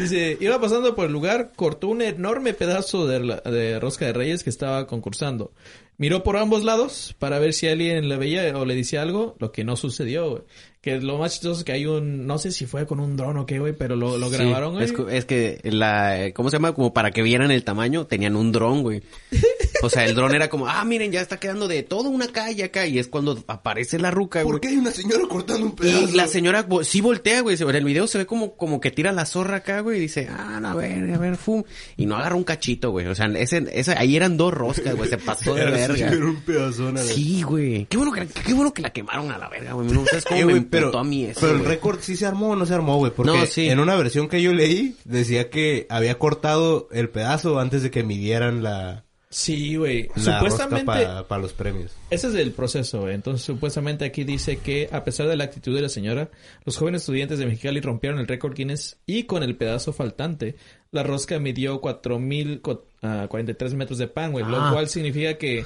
Dice, 0.00 0.36
iba 0.40 0.60
pasando 0.60 0.94
por 0.94 1.06
el 1.06 1.12
lugar, 1.12 1.52
cortó 1.54 1.88
un 1.88 2.02
enorme 2.02 2.54
pedazo 2.54 3.06
de, 3.06 3.20
la- 3.20 3.36
de 3.40 3.78
rosca 3.78 4.06
de 4.06 4.12
reyes 4.12 4.42
que 4.42 4.50
estaba 4.50 4.86
concursando. 4.86 5.52
Miró 5.98 6.22
por 6.22 6.38
ambos 6.38 6.64
lados 6.64 7.14
para 7.18 7.38
ver 7.38 7.52
si 7.52 7.68
alguien 7.68 8.08
le 8.08 8.16
veía 8.16 8.56
o 8.56 8.64
le 8.64 8.74
decía 8.74 9.02
algo, 9.02 9.36
lo 9.38 9.52
que 9.52 9.64
no 9.64 9.76
sucedió, 9.76 10.30
güey. 10.30 10.42
Que 10.80 10.98
lo 10.98 11.18
más 11.18 11.32
chistoso 11.32 11.58
es 11.60 11.64
que 11.64 11.72
hay 11.72 11.84
un, 11.84 12.26
no 12.26 12.38
sé 12.38 12.52
si 12.52 12.64
fue 12.64 12.86
con 12.86 13.00
un 13.00 13.14
dron 13.18 13.36
o 13.36 13.44
qué, 13.44 13.58
güey, 13.58 13.74
pero 13.74 13.96
lo, 13.96 14.16
lo 14.16 14.30
Sí, 14.30 14.36
grabaron, 14.36 14.72
güey. 14.72 14.86
es, 14.86 14.92
que- 14.92 15.16
es 15.18 15.24
que 15.26 15.60
la, 15.64 16.30
¿cómo 16.34 16.48
se 16.48 16.56
llama? 16.56 16.72
Como 16.74 16.94
para 16.94 17.10
que 17.10 17.20
vieran 17.22 17.50
el 17.50 17.64
tamaño, 17.64 18.06
tenían 18.06 18.34
un 18.36 18.50
dron, 18.50 18.82
güey. 18.82 19.02
O 19.82 19.88
sea, 19.90 20.04
el 20.04 20.14
dron 20.14 20.34
era 20.34 20.48
como, 20.50 20.66
ah, 20.66 20.84
miren, 20.84 21.10
ya 21.12 21.20
está 21.20 21.38
quedando 21.38 21.66
de 21.68 21.82
toda 21.82 22.08
una 22.08 22.28
calle 22.28 22.64
acá. 22.64 22.86
Y 22.86 22.98
es 22.98 23.08
cuando 23.08 23.42
aparece 23.46 23.98
la 23.98 24.10
ruca, 24.10 24.42
güey. 24.42 24.52
¿Por 24.52 24.60
qué 24.60 24.68
hay 24.68 24.76
una 24.76 24.90
señora 24.90 25.22
cortando 25.28 25.66
un 25.66 25.72
Y 25.72 25.74
pedazo? 25.76 26.16
la 26.16 26.26
señora 26.26 26.66
sí 26.82 27.00
voltea, 27.00 27.40
güey. 27.40 27.56
En 27.60 27.74
el 27.76 27.84
video 27.84 28.06
se 28.06 28.18
ve 28.18 28.26
como, 28.26 28.56
como 28.56 28.80
que 28.80 28.90
tira 28.90 29.12
la 29.12 29.24
zorra 29.26 29.58
acá, 29.58 29.80
güey. 29.80 29.98
Y 29.98 30.00
dice, 30.02 30.28
ah, 30.30 30.58
no, 30.60 30.68
a 30.68 30.74
ver, 30.74 31.12
a 31.14 31.18
ver, 31.18 31.36
fum. 31.36 31.62
Y 31.96 32.06
no 32.06 32.16
agarra 32.16 32.36
un 32.36 32.44
cachito, 32.44 32.90
güey. 32.90 33.06
O 33.06 33.14
sea, 33.14 33.26
ese, 33.26 33.64
ese, 33.72 33.92
ahí 33.96 34.16
eran 34.16 34.36
dos 34.36 34.52
roscas, 34.52 34.94
güey. 34.96 35.08
Se 35.08 35.18
pasó 35.18 35.54
de 35.54 35.64
verga. 35.66 36.10
un 36.26 36.36
pedazón. 36.42 36.98
a 36.98 37.02
la- 37.02 37.12
Sí, 37.12 37.42
güey. 37.42 37.86
Qué 37.86 37.96
bueno 37.96 38.12
que, 38.12 38.26
qué 38.26 38.52
bueno 38.54 38.72
que 38.74 38.82
la 38.82 38.90
quemaron 38.90 39.30
a 39.30 39.38
la 39.38 39.48
verga, 39.48 39.72
güey. 39.72 39.88
No 39.88 40.04
sabes 40.06 40.24
cómo 40.24 40.40
Eh, 40.40 40.44
me 40.44 40.60
pero, 40.62 40.96
a 40.98 41.04
mí 41.04 41.24
eso, 41.24 41.40
pero 41.40 41.54
el 41.54 41.64
récord 41.64 42.00
sí 42.00 42.16
se 42.16 42.26
armó 42.26 42.50
o 42.50 42.56
no 42.56 42.66
se 42.66 42.74
armó, 42.74 42.96
güey. 42.98 43.12
Porque 43.12 43.32
No, 43.32 43.46
sí. 43.46 43.68
en 43.68 43.80
una 43.80 43.96
versión 43.96 44.28
que 44.28 44.42
yo 44.42 44.52
leí, 44.52 44.96
decía 45.04 45.50
que 45.50 45.86
había 45.88 46.18
cortado 46.18 46.88
el 46.92 47.08
pedazo 47.08 47.58
antes 47.58 47.82
de 47.82 47.90
que 47.90 48.02
midieran 48.02 48.62
la, 48.62 49.04
Sí, 49.32 49.76
güey. 49.76 50.08
Supuestamente, 50.16 50.84
para 50.86 51.38
los 51.40 51.52
premios. 51.52 51.92
ese 52.10 52.26
es 52.26 52.34
el 52.34 52.50
proceso, 52.50 53.02
güey. 53.02 53.14
Entonces, 53.14 53.46
supuestamente 53.46 54.04
aquí 54.04 54.24
dice 54.24 54.58
que, 54.58 54.88
a 54.90 55.04
pesar 55.04 55.28
de 55.28 55.36
la 55.36 55.44
actitud 55.44 55.72
de 55.72 55.82
la 55.82 55.88
señora, 55.88 56.30
los 56.64 56.76
jóvenes 56.76 57.02
estudiantes 57.02 57.38
de 57.38 57.46
Mexicali 57.46 57.80
rompieron 57.80 58.18
el 58.18 58.26
récord 58.26 58.56
Guinness 58.56 58.98
y 59.06 59.24
con 59.24 59.44
el 59.44 59.56
pedazo 59.56 59.92
faltante, 59.92 60.56
la 60.90 61.04
rosca 61.04 61.38
midió 61.38 61.80
4.043 61.80 63.74
metros 63.74 63.98
de 63.98 64.08
pan, 64.08 64.32
güey. 64.32 64.44
Ah. 64.48 64.48
Lo 64.48 64.72
cual 64.72 64.88
significa 64.88 65.38
que, 65.38 65.64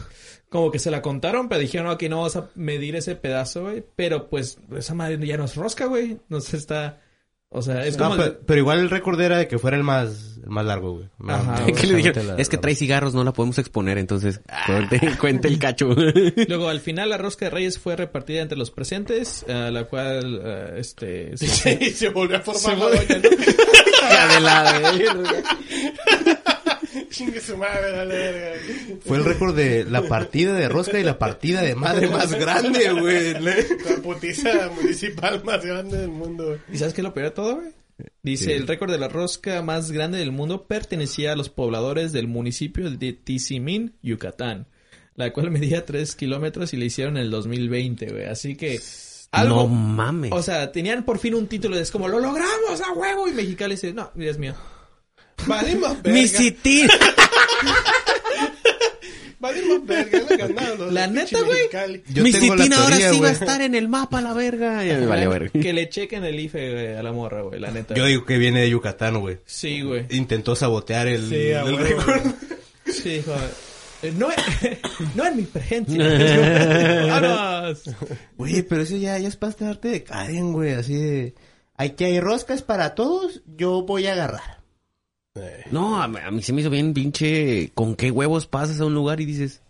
como 0.51 0.71
que 0.71 0.79
se 0.79 0.91
la 0.91 1.01
contaron, 1.01 1.49
pero 1.49 1.63
dijeron, 1.63 1.87
no, 1.87 1.93
aquí 1.93 2.11
no 2.11 2.21
vas 2.21 2.37
a 2.37 2.51
medir 2.55 2.97
ese 2.97 3.17
pedazo, 3.17 3.63
güey. 3.63 3.83
Pero, 3.97 4.29
pues, 4.29 4.59
esa 4.77 4.93
madre 4.95 5.27
ya 5.27 5.39
no 5.39 5.45
es 5.47 5.57
rosca, 5.57 5.87
güey. 5.87 6.19
No 6.29 6.43
se 6.43 6.59
está... 6.59 7.01
O 7.57 7.63
sea, 7.63 7.87
es 7.87 7.97
No, 7.97 8.11
como... 8.11 8.17
pe- 8.23 8.33
pero, 8.47 8.59
igual 8.59 8.81
el 8.81 8.91
récord 8.91 9.21
era 9.21 9.39
de 9.39 9.47
que 9.47 9.61
fuera 9.61 9.77
el 9.77 9.85
más, 9.85 10.39
el 10.43 10.51
más 10.51 10.67
largo, 10.67 10.95
güey. 10.97 11.09
Ajá, 11.29 11.61
güey. 11.63 11.73
¿Qué 11.73 11.87
le 11.87 11.95
dijeron? 11.95 12.27
la- 12.27 12.35
es 12.37 12.49
que 12.49 12.59
trae 12.59 12.75
cigarros, 12.75 13.15
no 13.15 13.23
la 13.23 13.33
podemos 13.33 13.59
exponer, 13.59 13.97
entonces 13.99 14.41
cuente, 14.67 15.01
cuente 15.21 15.47
el 15.49 15.61
cacho. 15.61 15.89
Luego, 16.49 16.69
al 16.69 16.81
final, 16.81 17.11
la 17.11 17.17
rosca 17.17 17.45
de 17.45 17.51
reyes 17.51 17.79
fue 17.79 17.95
repartida 17.95 18.43
entre 18.43 18.59
los 18.59 18.73
presentes, 18.73 19.45
a 19.49 19.71
la 19.71 19.85
cual, 19.85 20.41
eh, 20.45 20.75
este... 20.79 21.37
se- 21.37 21.93
se 21.93 22.09
volvió 22.09 22.39
a 22.39 22.41
formar 22.41 22.61
Se 22.61 22.77
la 22.77 22.85
volvió- 22.87 23.07
doña, 23.07 23.21
¿no? 23.23 24.05
Hija 24.05 24.35
de 24.35 24.41
la 24.41 24.63
verga. 24.73 26.53
Chingue 27.15 27.41
su 27.41 27.57
madre, 27.57 27.93
dale 27.93 28.15
verga. 28.15 28.61
Fue 29.07 29.17
el 29.19 29.25
récord 29.25 29.55
de 29.55 29.85
la 29.85 30.03
partida 30.03 30.53
de 30.55 30.69
rosca 30.69 30.99
y 30.99 31.05
la 31.05 31.19
partida 31.19 31.63
de 31.63 31.75
madre 31.75 32.09
más 32.09 32.33
grande, 32.33 32.91
güey. 32.93 33.35
La 33.41 33.55
putiza 34.03 34.71
municipal 34.75 35.43
más 35.45 35.65
grande 35.65 35.99
del 35.99 36.11
mundo, 36.11 36.47
güey. 36.47 36.59
¿Y 36.73 36.79
sabes 36.79 36.93
qué 36.95 37.01
es 37.01 37.05
lo 37.05 37.15
peor 37.15 37.27
de 37.27 37.31
todo, 37.33 37.57
güey? 37.57 37.69
Dice, 38.23 38.47
Sí. 38.47 38.53
el 38.53 38.67
récord 38.67 38.91
de 38.91 38.99
la 38.99 39.07
rosca 39.09 39.63
más 39.63 39.93
grande 39.93 40.19
del 40.19 40.33
mundo 40.33 40.67
pertenecía 40.67 41.33
a 41.33 41.37
los 41.37 41.49
pobladores 41.49 42.13
del 42.13 42.27
municipio 42.27 42.91
de 42.91 43.13
Tizimín, 43.13 43.95
Yucatán, 44.03 44.67
la 45.15 45.33
cual 45.33 45.51
medía 45.53 45.85
3 45.87 46.17
kilómetros 46.17 46.73
y 46.75 46.77
le 46.77 46.87
hicieron 46.87 47.17
en 47.17 47.23
el 47.25 47.31
2020, 47.31 48.07
güey. 48.11 48.25
Así 48.25 48.57
que, 48.57 48.81
algo... 49.31 49.55
No 49.63 49.69
mames. 49.69 50.33
O 50.33 50.43
sea, 50.43 50.73
tenían 50.73 51.05
por 51.05 51.19
fin 51.19 51.35
un 51.35 51.47
título 51.47 51.77
de 51.77 51.83
es 51.83 51.93
como, 51.93 52.09
¡lo 52.09 52.19
logramos 52.19 52.81
a 52.85 52.93
huevo! 52.93 53.29
Y 53.29 53.33
Mexicali 53.33 53.75
dice, 53.77 53.93
no, 53.93 54.11
Dios 54.17 54.39
mío. 54.39 54.55
Valimos 55.47 56.03
verga. 56.03 56.19
Mi 56.21 56.29
sitín. 56.29 56.89
Valimos 59.41 59.85
verga, 59.87 60.21
le 60.29 60.37
ganaron 60.37 60.79
los 60.79 60.93
La 60.93 61.07
neta, 61.07 61.39
güey. 61.43 61.69
Mi 62.15 62.33
tengo 62.33 62.55
la 62.55 62.65
sitín 62.65 62.73
ahora 62.73 62.97
sí 62.97 63.21
va 63.21 63.29
a 63.29 63.33
estar 63.33 63.61
en 63.61 63.75
el 63.75 63.89
mapa, 63.89 64.21
la 64.23 64.33
verga. 64.33 64.83
Ya 64.87 64.97
me 64.99 65.07
valió 65.07 65.29
verga. 65.31 65.51
Que 65.61 65.73
le 65.73 65.89
chequen 65.89 66.25
el 66.25 66.41
IFE 66.41 66.73
güey, 66.73 66.95
a 66.97 67.03
la 67.03 67.13
morra, 67.13 67.43
güey, 67.43 67.61
la 67.61 67.71
neta. 67.71 67.95
Yo 67.95 68.07
digo 68.07 68.25
que 68.25 68.39
viene 68.39 68.63
de 68.63 68.71
Yucatán, 68.71 69.21
güey. 69.21 69.39
Sí, 69.45 69.83
güey. 69.83 70.07
Intentó 70.11 70.57
sabotear 70.57 71.09
el, 71.09 71.29
Sí, 71.29 71.49
el 71.51 71.77
güey. 71.77 71.95
Sí, 72.87 73.23
joder. 73.25 73.51
Eh, 74.03 74.13
No, 74.17 74.29
no 75.15 75.27
en 75.27 75.37
mi 75.37 75.43
presencia. 75.43 77.07
¡Vámonos! 77.09 77.83
Güey, 78.37 78.63
pero 78.63 78.83
eso 78.83 78.97
ya, 78.97 79.19
ya 79.19 79.29
es 79.29 79.37
para 79.37 79.55
darte 79.59 79.89
de 79.89 80.05
Karen, 80.05 80.53
güey. 80.53 80.73
Así 80.73 80.95
de... 80.95 81.35
Aquí 81.77 82.05
hay 82.05 82.21
roscas 82.21 82.63
para 82.63 82.95
todos, 82.95 83.43
yo 83.57 83.83
voy 83.83 84.07
a 84.07 84.13
agarrar. 84.13 84.64
No, 85.71 86.01
a, 86.01 86.05
a 86.05 86.31
mí 86.31 86.43
se 86.43 86.53
me 86.53 86.61
hizo 86.61 86.71
bien 86.71 86.95
pinche. 86.95 87.71
¿Con 87.75 87.97
qué 87.97 88.11
huevos 88.11 88.47
pasas 88.47 88.81
a 88.81 88.85
un 88.85 88.95
lugar 88.95 89.21
y 89.21 89.25
dices, 89.25 89.63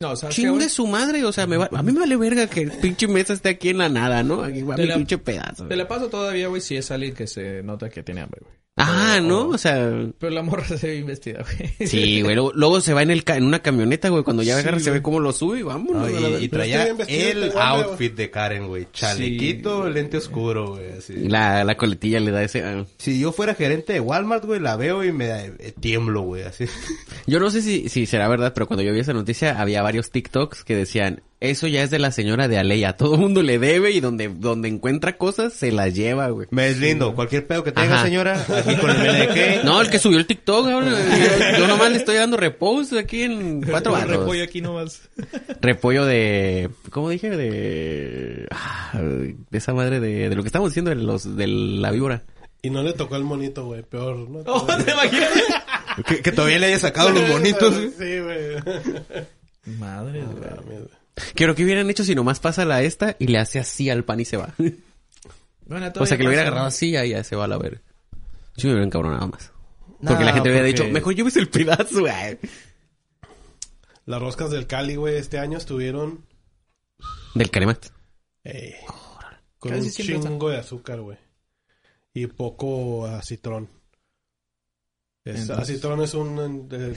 No, 0.00 0.16
¿sabes 0.16 0.34
qué, 0.34 0.42
chingue 0.42 0.68
su 0.68 0.86
madre? 0.86 1.24
O 1.24 1.32
sea, 1.32 1.46
me 1.46 1.56
va- 1.56 1.70
a 1.72 1.82
mí 1.82 1.92
me 1.92 2.00
vale 2.00 2.16
verga 2.16 2.48
que 2.48 2.62
el 2.62 2.72
pinche 2.72 3.06
mesa 3.06 3.32
esté 3.32 3.50
aquí 3.50 3.68
en 3.68 3.78
la 3.78 3.88
nada, 3.88 4.22
¿no? 4.24 4.42
Aquí 4.42 4.62
va 4.62 4.76
mi 4.76 4.86
la- 4.86 4.96
pinche 4.96 5.18
pedazo. 5.18 5.68
Te 5.68 5.76
la 5.76 5.86
paso 5.86 6.08
todavía, 6.08 6.48
güey, 6.48 6.60
si 6.60 6.76
es 6.76 6.90
alguien 6.90 7.14
que 7.14 7.26
se 7.28 7.62
nota 7.62 7.88
que 7.88 8.02
tiene 8.02 8.22
hambre, 8.22 8.40
güey. 8.44 8.54
Ah, 8.74 9.18
O- 9.18 9.22
¿no? 9.22 9.40
o- 9.42 9.48
O 9.54 9.58
sea, 9.58 9.90
Pero 10.18 10.32
la 10.32 10.42
morra 10.42 10.64
se 10.64 10.86
ve 10.86 10.96
investida, 10.96 11.42
güey. 11.44 11.88
sí, 11.88 12.22
güey. 12.22 12.34
Luego, 12.34 12.52
luego 12.54 12.80
se 12.80 12.94
va 12.94 13.02
en 13.02 13.10
el 13.10 13.22
ca- 13.22 13.36
en 13.36 13.44
una 13.44 13.60
camioneta, 13.60 14.08
güey. 14.08 14.24
Cuando 14.24 14.42
ya 14.42 14.54
Sí, 14.54 14.60
agarra 14.60 14.80
se 14.80 14.90
ve 14.90 15.02
cómo 15.02 15.20
lo 15.20 15.30
sube 15.32 15.58
y 15.58 15.62
vámonos. 15.62 16.10
No, 16.10 16.38
y, 16.38 16.44
y 16.44 16.48
traía 16.48 16.86
el 17.08 17.52
outfit 17.54 18.14
de 18.14 18.30
Karen, 18.30 18.68
güey. 18.68 18.88
Chalequito, 18.90 19.90
lente 19.90 20.16
oscuro, 20.16 20.70
güey. 20.76 20.90
Así. 20.92 21.12
Y 21.12 21.28
la, 21.28 21.64
la 21.64 21.76
coletilla 21.76 22.18
le 22.20 22.30
da 22.30 22.42
ese... 22.42 22.64
ah. 22.64 22.86
Si 22.96 23.20
yo 23.20 23.30
fuera 23.32 23.54
gerente 23.54 23.92
de 23.92 24.00
Walmart, 24.00 24.44
güey, 24.46 24.58
la 24.58 24.76
veo 24.76 25.04
y 25.04 25.12
me 25.12 25.26
da- 25.26 25.44
eh, 25.44 25.74
tiemblo, 25.78 26.22
güey, 26.22 26.42
así. 26.44 26.64
Yo 27.26 27.40
no 27.40 27.50
sé 27.50 27.60
si, 27.60 27.90
si 27.90 28.06
será 28.06 28.26
verdad, 28.28 28.52
pero 28.54 28.66
cuando 28.66 28.82
yo 28.82 28.92
vi 28.94 29.00
esa 29.00 29.12
noticia 29.12 29.60
había 29.60 29.82
varios 29.82 30.10
TikToks 30.10 30.64
que 30.64 30.74
decían, 30.76 31.22
eso 31.50 31.66
ya 31.66 31.82
es 31.82 31.90
de 31.90 31.98
la 31.98 32.12
señora 32.12 32.46
de 32.48 32.56
Aleya, 32.58 32.92
todo 32.96 33.14
el 33.16 33.20
mundo 33.20 33.42
le 33.42 33.58
debe 33.58 33.90
y 33.90 34.00
donde, 34.00 34.28
donde 34.28 34.68
encuentra 34.68 35.16
cosas 35.16 35.52
se 35.52 35.72
las 35.72 35.92
lleva, 35.94 36.28
güey. 36.28 36.46
Me 36.50 36.68
es 36.68 36.78
lindo. 36.78 37.14
Cualquier 37.14 37.46
pedo 37.46 37.64
que 37.64 37.72
tenga, 37.72 37.94
Ajá. 37.96 38.04
señora, 38.04 38.40
aquí 38.56 38.76
con 38.76 38.90
el 38.90 38.96
MLK. 38.98 39.64
No, 39.64 39.80
el 39.80 39.90
que 39.90 39.98
subió 39.98 40.18
el 40.18 40.26
TikTok, 40.26 40.68
ahora, 40.68 40.88
yo, 40.90 41.58
yo 41.58 41.66
nomás 41.66 41.90
le 41.90 41.96
estoy 41.98 42.16
dando 42.16 42.36
repost 42.36 42.92
aquí 42.94 43.22
en 43.22 43.62
cuatro 43.62 43.92
barros. 43.92 44.18
repollo 44.20 44.44
aquí 44.44 44.60
nomás. 44.60 45.08
Repollo 45.60 46.04
de, 46.04 46.70
¿cómo 46.90 47.10
dije? 47.10 47.30
De, 47.30 48.46
ah, 48.50 49.00
de 49.00 49.58
esa 49.58 49.74
madre 49.74 50.00
de, 50.00 50.28
de 50.28 50.34
lo 50.36 50.42
que 50.42 50.48
estamos 50.48 50.70
diciendo 50.70 50.90
de 50.90 50.96
los, 50.96 51.36
de 51.36 51.46
la 51.46 51.90
víbora. 51.90 52.22
Y 52.62 52.70
no 52.70 52.82
le 52.84 52.92
tocó 52.92 53.16
el 53.16 53.24
monito, 53.24 53.64
güey. 53.66 53.82
Peor, 53.82 54.16
¿no? 54.30 54.38
Oh, 54.46 54.64
¿te 54.84 54.92
imaginas? 54.92 55.30
Que, 56.06 56.20
que 56.22 56.30
todavía 56.32 56.58
le 56.60 56.66
haya 56.66 56.78
sacado 56.78 57.10
los 57.10 57.28
bonitos. 57.28 57.74
güey. 57.74 57.90
Sí, 57.98 58.20
güey. 58.20 59.76
Madre, 59.78 60.22
güey. 60.22 60.78
Quiero 61.34 61.54
que 61.54 61.64
hubieran 61.64 61.88
hecho 61.90 62.04
si 62.04 62.14
nomás 62.14 62.40
pasa 62.40 62.64
la 62.64 62.82
esta 62.82 63.16
y 63.18 63.26
le 63.26 63.38
hace 63.38 63.58
así 63.58 63.90
al 63.90 64.04
pan 64.04 64.20
y 64.20 64.24
se 64.24 64.36
va. 64.38 64.54
Bueno, 65.66 65.92
O 65.98 66.06
sea, 66.06 66.16
que 66.16 66.22
lo 66.24 66.30
hubiera 66.30 66.42
agarrado 66.42 66.66
así 66.66 66.90
y 66.90 66.96
ahí 66.96 67.10
ya 67.10 67.22
se 67.24 67.36
va 67.36 67.44
a 67.44 67.48
la 67.48 67.58
ver. 67.58 67.82
Yo 68.56 68.68
me 68.68 68.72
hubiera 68.74 68.86
encabronado 68.86 69.28
más. 69.28 69.52
Porque 70.04 70.24
la 70.24 70.32
gente 70.32 70.48
hubiera 70.50 70.66
porque- 70.66 70.82
dicho, 70.82 70.92
mejor 70.92 71.14
lleves 71.14 71.36
el 71.36 71.48
pedazo, 71.48 72.00
güey. 72.00 72.38
Las 74.06 74.20
roscas 74.20 74.50
del 74.50 74.66
Cali, 74.66 74.96
güey, 74.96 75.16
este 75.16 75.38
año 75.38 75.58
estuvieron 75.58 76.24
Del 77.34 77.50
Carimax. 77.50 77.92
eh, 78.44 78.74
con 79.58 79.70
Casi 79.70 79.82
un 79.82 79.86
está- 79.88 80.02
chingo 80.02 80.48
de 80.50 80.58
azúcar, 80.58 81.00
güey. 81.00 81.18
Y 82.14 82.26
poco 82.26 83.06
acitrón. 83.06 83.68
Es, 85.24 85.42
Entonces- 85.42 85.68
acitrón 85.70 86.02
es 86.02 86.14
un 86.14 86.68
eh, 86.72 86.94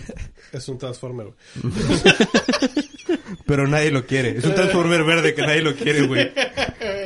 es 0.51 0.67
un 0.67 0.77
transformer, 0.79 1.27
güey. 1.27 1.37
Pero 3.45 3.67
nadie 3.67 3.91
lo 3.91 4.05
quiere. 4.05 4.37
Es 4.37 4.43
un 4.45 4.55
Transformer 4.55 5.03
verde 5.03 5.35
que 5.35 5.41
nadie 5.41 5.61
lo 5.61 5.75
quiere, 5.75 6.07
güey. 6.07 6.31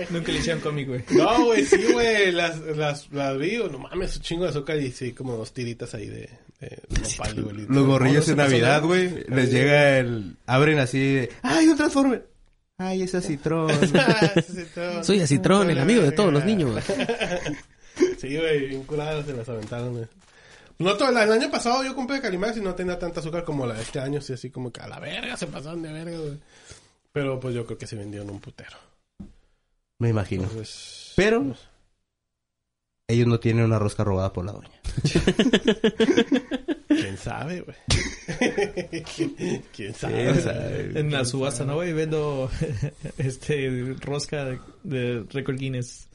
Nunca 0.09 0.31
le 0.31 0.39
hicieron 0.39 0.61
cómic, 0.61 0.87
güey. 0.87 1.03
No, 1.11 1.45
güey, 1.45 1.65
sí, 1.65 1.83
güey, 1.91 2.31
las, 2.31 2.59
las, 2.59 3.11
las 3.11 3.37
vi, 3.37 3.57
no 3.57 3.77
mames, 3.79 4.15
un 4.15 4.21
chingo 4.21 4.43
de 4.43 4.49
azúcar 4.49 4.77
y 4.77 4.91
sí, 4.91 5.11
como 5.11 5.35
dos 5.35 5.53
tiritas 5.53 5.93
ahí 5.93 6.07
de, 6.07 6.29
de 6.59 6.77
nopal, 6.89 7.43
güey. 7.43 7.65
Los 7.67 7.85
gorrillos 7.85 8.29
en 8.29 8.37
Navidad, 8.37 8.81
güey, 8.83 9.25
les 9.27 9.51
llega 9.51 9.99
el... 9.99 10.37
Abren 10.45 10.79
así 10.79 10.99
de... 10.99 11.29
¡Ay, 11.41 11.67
un 11.67 11.77
Transformer! 11.77 12.25
¡Ay, 12.77 13.03
es 13.03 13.13
acitrón! 13.13 13.69
Soy 15.03 15.19
Acitrón, 15.19 15.69
el 15.69 15.79
amigo 15.79 16.01
de 16.01 16.11
todos 16.11 16.31
los 16.33 16.45
niños. 16.45 16.83
Sí, 18.17 18.37
güey, 18.37 18.67
bien 18.67 18.83
curadas 18.83 19.25
se 19.25 19.33
las 19.33 19.49
aventaron, 19.49 19.91
güey. 19.91 20.05
No, 20.79 20.95
todo, 20.95 21.09
el 21.09 21.17
año 21.17 21.51
pasado 21.51 21.83
yo 21.83 21.93
compré 21.93 22.21
Calimax 22.21 22.57
y 22.57 22.61
no 22.61 22.73
tenía 22.73 22.97
tanta 22.97 23.19
azúcar 23.19 23.43
como 23.43 23.65
la 23.65 23.73
de 23.73 23.81
este 23.81 23.99
año, 23.99 24.21
sí, 24.21 24.31
así 24.31 24.49
como 24.49 24.71
que 24.71 24.79
a 24.79 24.87
la 24.87 24.99
verga 24.99 25.35
se 25.35 25.47
pasaron 25.47 25.81
de 25.81 25.91
verga, 25.91 26.17
güey. 26.17 26.39
Pero 27.11 27.37
pues 27.37 27.53
yo 27.53 27.65
creo 27.65 27.77
que 27.77 27.85
se 27.85 27.97
vendieron 27.97 28.29
un 28.29 28.39
putero. 28.39 28.77
Me 29.99 30.09
imagino. 30.09 30.43
Entonces, 30.43 31.13
Pero... 31.15 31.53
Ellos 33.09 33.27
no 33.27 33.39
tienen 33.39 33.65
una 33.65 33.79
rosca 33.79 34.03
robada 34.03 34.31
por 34.31 34.45
la 34.45 34.51
doña. 34.51 34.69
¿Quién 36.87 37.17
sabe, 37.17 37.61
güey? 37.61 37.77
¿Quién, 39.15 39.63
quién 39.75 39.93
sabe? 39.95 40.31
¿Quién 40.31 40.41
sabe? 40.41 40.99
En 40.99 41.11
la 41.11 41.25
subasta, 41.25 41.65
¿no, 41.65 41.75
güey? 41.75 41.91
Vendo 41.91 42.51
este 43.17 43.95
rosca 43.99 44.45
de, 44.45 44.59
de 44.83 45.25
récord 45.31 45.57
Guinness. 45.57 46.07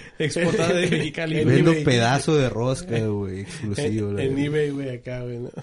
Exportada 0.18 0.72
de 0.74 0.88
Mexicali. 0.88 1.44
Vendo 1.44 1.70
eBay. 1.72 1.84
pedazo 1.84 2.36
de 2.36 2.48
rosca, 2.48 2.98
güey. 2.98 3.40
Exclusivo. 3.40 4.10
En, 4.12 4.20
en 4.20 4.38
eBay, 4.38 4.70
güey, 4.70 4.90
acá, 4.90 5.20
güey. 5.22 5.38
¿no? 5.38 5.50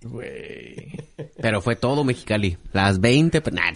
Güey. 0.00 0.92
Pero 1.40 1.60
fue 1.60 1.76
todo 1.76 2.04
Mexicali. 2.04 2.56
Las 2.72 3.00
20... 3.00 3.40
pe- 3.40 3.50
Nah, 3.50 3.72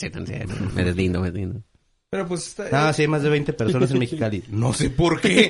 me 0.74 0.84
deslindo, 0.84 1.20
me 1.20 1.30
deslindo. 1.30 1.62
Pero 2.08 2.26
pues 2.26 2.46
está... 2.46 2.88
Ah, 2.88 2.92
sí, 2.92 3.02
hay 3.02 3.08
más 3.08 3.22
de 3.22 3.28
20 3.28 3.52
personas 3.52 3.90
en 3.90 3.98
Mexicali. 3.98 4.44
No 4.48 4.72
sé 4.72 4.90
por 4.90 5.20
qué, 5.20 5.48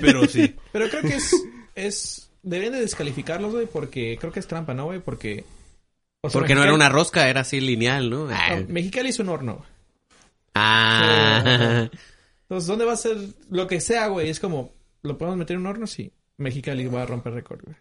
pero 0.00 0.26
sí. 0.28 0.54
Pero 0.72 0.88
creo 0.88 1.02
que 1.02 1.16
es... 1.16 1.34
es... 1.74 2.30
Deben 2.42 2.72
de 2.72 2.80
descalificarlos, 2.80 3.52
güey, 3.52 3.66
porque 3.66 4.16
creo 4.18 4.32
que 4.32 4.40
es 4.40 4.46
trampa, 4.46 4.74
¿no, 4.74 4.86
güey? 4.86 5.00
Porque... 5.00 5.44
o 6.22 6.30
sea, 6.30 6.40
Porque 6.40 6.54
no 6.54 6.62
era 6.62 6.74
una 6.74 6.88
rosca, 6.88 7.28
era 7.28 7.42
así 7.42 7.60
lineal, 7.60 8.10
¿no? 8.10 8.28
Ah. 8.30 8.56
no, 8.60 8.66
Mexicali 8.68 9.10
es 9.10 9.18
un 9.20 9.28
horno. 9.28 9.64
Ah. 10.54 11.88
Entonces, 12.52 12.68
¿dónde 12.68 12.84
va 12.84 12.92
a 12.92 12.96
ser 12.98 13.16
lo 13.48 13.66
que 13.66 13.80
sea, 13.80 14.08
güey? 14.08 14.28
Es 14.28 14.38
como, 14.38 14.74
¿lo 15.00 15.16
podemos 15.16 15.38
meter 15.38 15.54
en 15.54 15.60
un 15.62 15.68
horno? 15.68 15.86
Sí. 15.86 16.12
Mexicali 16.36 16.86
va 16.86 17.00
a 17.00 17.06
romper 17.06 17.32
récord, 17.32 17.62
güey. 17.64 17.76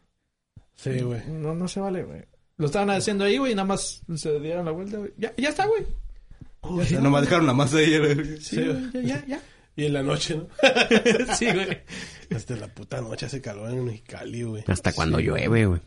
Sí, 0.75 1.01
güey. 1.01 1.21
No, 1.27 1.53
no 1.53 1.67
se 1.67 1.81
vale, 1.81 2.03
güey. 2.03 2.21
Lo 2.55 2.67
estaban 2.67 2.89
haciendo 2.91 3.25
ahí, 3.25 3.37
güey, 3.37 3.51
y 3.51 3.55
nada 3.55 3.67
más 3.67 4.01
se 4.15 4.39
dieron 4.39 4.63
la 4.63 4.71
vuelta, 4.71 4.97
güey. 4.99 5.11
Ya, 5.17 5.33
ya 5.35 5.49
está, 5.49 5.65
güey. 5.65 5.85
O 6.61 6.81
sea, 6.85 7.01
nomás 7.01 7.23
dejaron 7.23 7.47
la 7.47 7.53
masa 7.53 7.79
ahí. 7.79 7.97
güey. 7.97 8.39
Sí, 8.39 8.63
güey, 8.63 8.91
ya, 8.93 9.01
ya, 9.01 9.25
ya. 9.27 9.41
Y 9.75 9.87
en 9.87 9.93
la 9.93 10.03
noche, 10.03 10.37
¿no? 10.37 10.47
sí, 11.35 11.47
güey. 11.51 11.81
Hasta 12.33 12.55
la 12.55 12.67
puta 12.73 13.01
noche 13.01 13.25
hace 13.25 13.41
calor 13.41 13.71
en 13.71 13.83
Mexicali, 13.83 14.43
güey. 14.43 14.63
Hasta 14.67 14.93
cuando 14.93 15.19
llueve, 15.19 15.65
güey. 15.65 15.81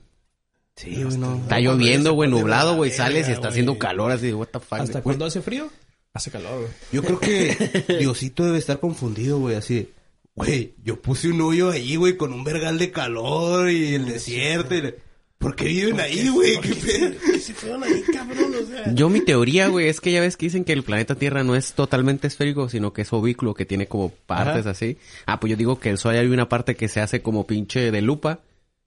Sí, 0.77 1.03
güey, 1.03 1.17
no. 1.17 1.37
Está 1.37 1.59
lloviendo, 1.59 2.13
güey, 2.13 2.29
nublado, 2.29 2.77
güey. 2.77 2.91
Sales 2.91 3.31
y 3.31 3.33
está 3.33 3.49
haciendo 3.49 3.79
calor 3.79 4.11
así, 4.11 4.31
what 4.35 4.49
the 4.49 4.61
fuck. 4.61 4.81
Hasta 4.81 5.01
cuando 5.01 5.25
hace 5.25 5.41
frío, 5.41 5.71
hace 6.15 6.31
calor, 6.31 6.61
güey. 6.61 6.71
Yo 6.93 7.03
creo 7.03 7.21
que 7.21 7.85
Diosito 7.99 8.45
debe 8.45 8.59
estar 8.59 8.81
confundido, 8.81 9.39
güey, 9.39 9.57
así. 9.57 9.91
Güey, 10.37 10.75
yo 10.83 11.01
puse 11.01 11.29
un 11.29 11.41
hoyo 11.43 11.71
ahí, 11.71 11.97
güey, 11.97 12.17
con 12.17 12.33
un 12.33 12.43
vergal 12.45 12.79
de 12.79 12.91
calor 12.91 13.71
y 13.71 13.95
el 13.95 14.07
desierto. 14.07 14.75
Y 14.75 14.83
le- 14.83 15.05
¿Por 15.39 15.55
qué 15.57 15.65
viven 15.67 16.01
ahí, 16.01 16.29
güey? 16.29 16.59
¿Qué 16.61 16.75
pedo? 16.75 17.13
¿Qué 17.33 17.39
se 17.39 17.53
fueron 17.53 17.85
ahí, 17.85 18.03
cabrón? 18.13 18.53
O 18.63 18.67
sea... 18.67 18.95
Yo 18.95 19.11
mi 19.11 19.21
teoría, 19.21 19.69
güey, 19.69 19.89
es 19.89 20.01
que 20.01 20.11
ya 20.11 20.21
ves 20.23 20.37
que 20.39 20.47
dicen 20.47 20.65
que 20.65 20.73
el 20.73 20.83
planeta 20.85 21.17
Tierra 21.17 21.45
no 21.45 21.55
es 21.55 21.75
totalmente 21.75 22.27
esférico, 22.29 22.69
sino 22.71 22.93
que 22.95 23.03
es 23.03 23.13
ovículo, 23.13 23.53
que 23.53 23.67
tiene 23.67 23.87
como 23.87 24.09
partes 24.09 24.63
Ajá. 24.63 24.71
así. 24.71 24.97
Ah, 25.27 25.39
pues 25.41 25.51
yo 25.51 25.57
digo 25.57 25.79
que 25.79 25.91
el 25.91 25.99
sol 25.99 26.17
hay 26.17 26.27
una 26.27 26.49
parte 26.49 26.77
que 26.77 26.89
se 26.89 27.01
hace 27.01 27.21
como 27.21 27.47
pinche 27.47 27.91
de 27.91 28.01
lupa 28.01 28.41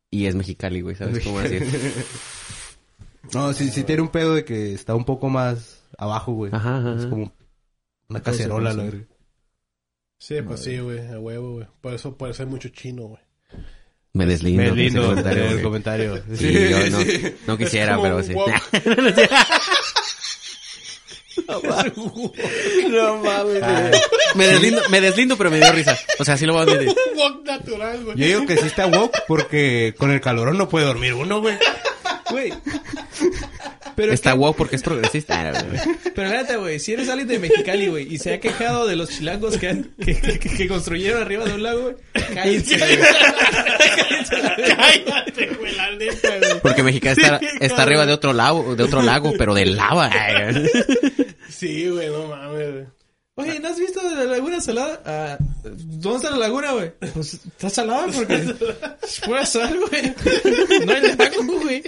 y 0.10 0.26
es 0.26 0.34
Mexicali, 0.36 0.82
güey, 0.82 0.96
¿sabes 0.96 1.24
cómo 1.24 1.42
decir? 1.42 1.64
No, 3.34 3.54
sí, 3.54 3.70
sí 3.70 3.84
tiene 3.84 4.02
un 4.02 4.08
pedo 4.08 4.36
de 4.36 4.46
que 4.46 4.74
está 4.74 4.96
un 4.96 5.04
poco 5.04 5.30
más 5.30 5.77
abajo, 5.98 6.34
güey. 6.34 6.52
Ajá, 6.54 6.78
ajá, 6.78 6.96
Es 6.98 7.06
como 7.06 7.34
una 8.10 8.22
cacerola, 8.22 8.74
la 8.74 8.84
verga. 8.84 9.06
Sí, 10.20 10.42
pues 10.42 10.62
sí, 10.62 10.80
güey, 10.80 11.00
a 11.08 11.20
huevo, 11.20 11.54
güey. 11.54 11.68
Por 11.82 11.94
eso, 11.94 12.16
eso 12.28 12.44
hay 12.44 12.50
mucho 12.50 12.70
chino, 12.70 13.04
güey. 13.04 13.22
Me 14.14 14.26
deslindo. 14.26 14.64
Me 14.64 14.64
de 14.64 14.72
ese 14.72 14.84
lindo 14.84 15.10
comentario, 15.10 15.50
el 15.50 15.62
comentario. 15.62 16.24
Sí, 16.36 16.70
yo 16.70 16.90
no, 16.90 17.00
no 17.48 17.58
quisiera, 17.58 17.96
como 17.96 18.04
pero 18.04 18.18
un 18.18 18.24
sí. 18.24 18.34
woke. 18.34 18.54
No 22.90 23.18
mames, 23.18 23.64
me 24.36 24.48
deslindo, 24.48 24.82
me 24.90 25.02
deslindo, 25.02 25.38
pero 25.38 25.50
me 25.50 25.58
dio 25.58 25.72
risa. 25.72 25.98
O 26.20 26.26
sea, 26.26 26.36
sí 26.36 26.46
lo 26.46 26.54
voy 26.54 26.62
a 26.62 26.64
admitir. 26.64 26.90
Un 26.90 27.20
walk 27.20 27.46
natural, 27.46 28.04
güey. 28.04 28.18
Yo 28.18 28.26
digo 28.26 28.46
que 28.46 28.58
sí 28.58 28.68
está 28.68 28.88
woke 28.88 29.18
porque 29.28 29.94
con 29.98 30.12
el 30.12 30.20
calorón 30.20 30.58
no 30.58 30.68
puede 30.68 30.86
dormir 30.86 31.14
uno, 31.14 31.42
güey. 31.42 31.58
güey. 32.32 32.54
Pero, 33.98 34.14
Está 34.14 34.34
wow 34.36 34.56
porque 34.56 34.76
es 34.76 34.84
progresista. 34.84 35.52
Pero 36.16 36.30
neta, 36.30 36.56
güey, 36.58 36.80
si 36.80 36.94
eres 36.94 37.10
alguien 37.10 37.28
de 37.28 37.40
Mexicali, 37.40 37.88
güey, 37.88 38.14
y 38.14 38.20
se 38.20 38.36
ha 38.36 38.40
quejado 38.40 38.86
de 38.86 38.96
los 38.96 39.10
chilangos 39.10 39.58
que, 39.58 39.70
han- 39.70 39.90
que, 40.00 40.16
que- 40.16 40.38
que 40.38 40.68
construyeron 40.68 41.20
arriba 41.24 41.46
de 41.46 41.54
un 41.56 41.64
lago, 41.64 41.82
güey, 41.82 41.96
cállense, 42.34 42.78
güey. 42.78 43.00
Cállate, 44.30 45.48
güey, 45.60 45.76
la 45.76 45.92
neta, 45.96 46.38
güey. 46.38 46.60
Porque 46.62 46.84
Mexicali 46.84 47.20
está, 47.22 47.40
está 47.60 47.82
arriba 47.84 48.06
de 48.06 48.14
otro 48.14 48.34
lago, 48.34 48.76
de 48.76 48.84
otro 48.84 49.02
lago, 49.02 49.34
pero 49.38 49.54
de 49.54 49.66
lava. 49.66 50.10
Ay. 50.14 50.68
Sí, 51.50 51.90
güey, 51.90 52.08
no 52.10 52.28
mames, 52.28 52.72
güey. 52.74 52.86
Oye, 53.38 53.60
¿no 53.60 53.68
has 53.68 53.80
visto 53.80 54.02
de 54.02 54.16
la 54.16 54.24
laguna 54.26 54.60
salada? 54.60 55.02
Ah, 55.06 55.38
¿Dónde 55.64 56.18
está 56.18 56.32
la 56.32 56.38
laguna, 56.38 56.72
güey? 56.74 56.92
Pues 57.14 57.36
está 57.36 57.70
salada 57.70 58.08
porque 58.16 58.54
puede 59.26 59.46
ser, 59.46 59.78
güey. 59.78 60.86
No 60.86 60.92
hay 60.92 61.02
lago, 61.16 61.60
güey. 61.62 61.84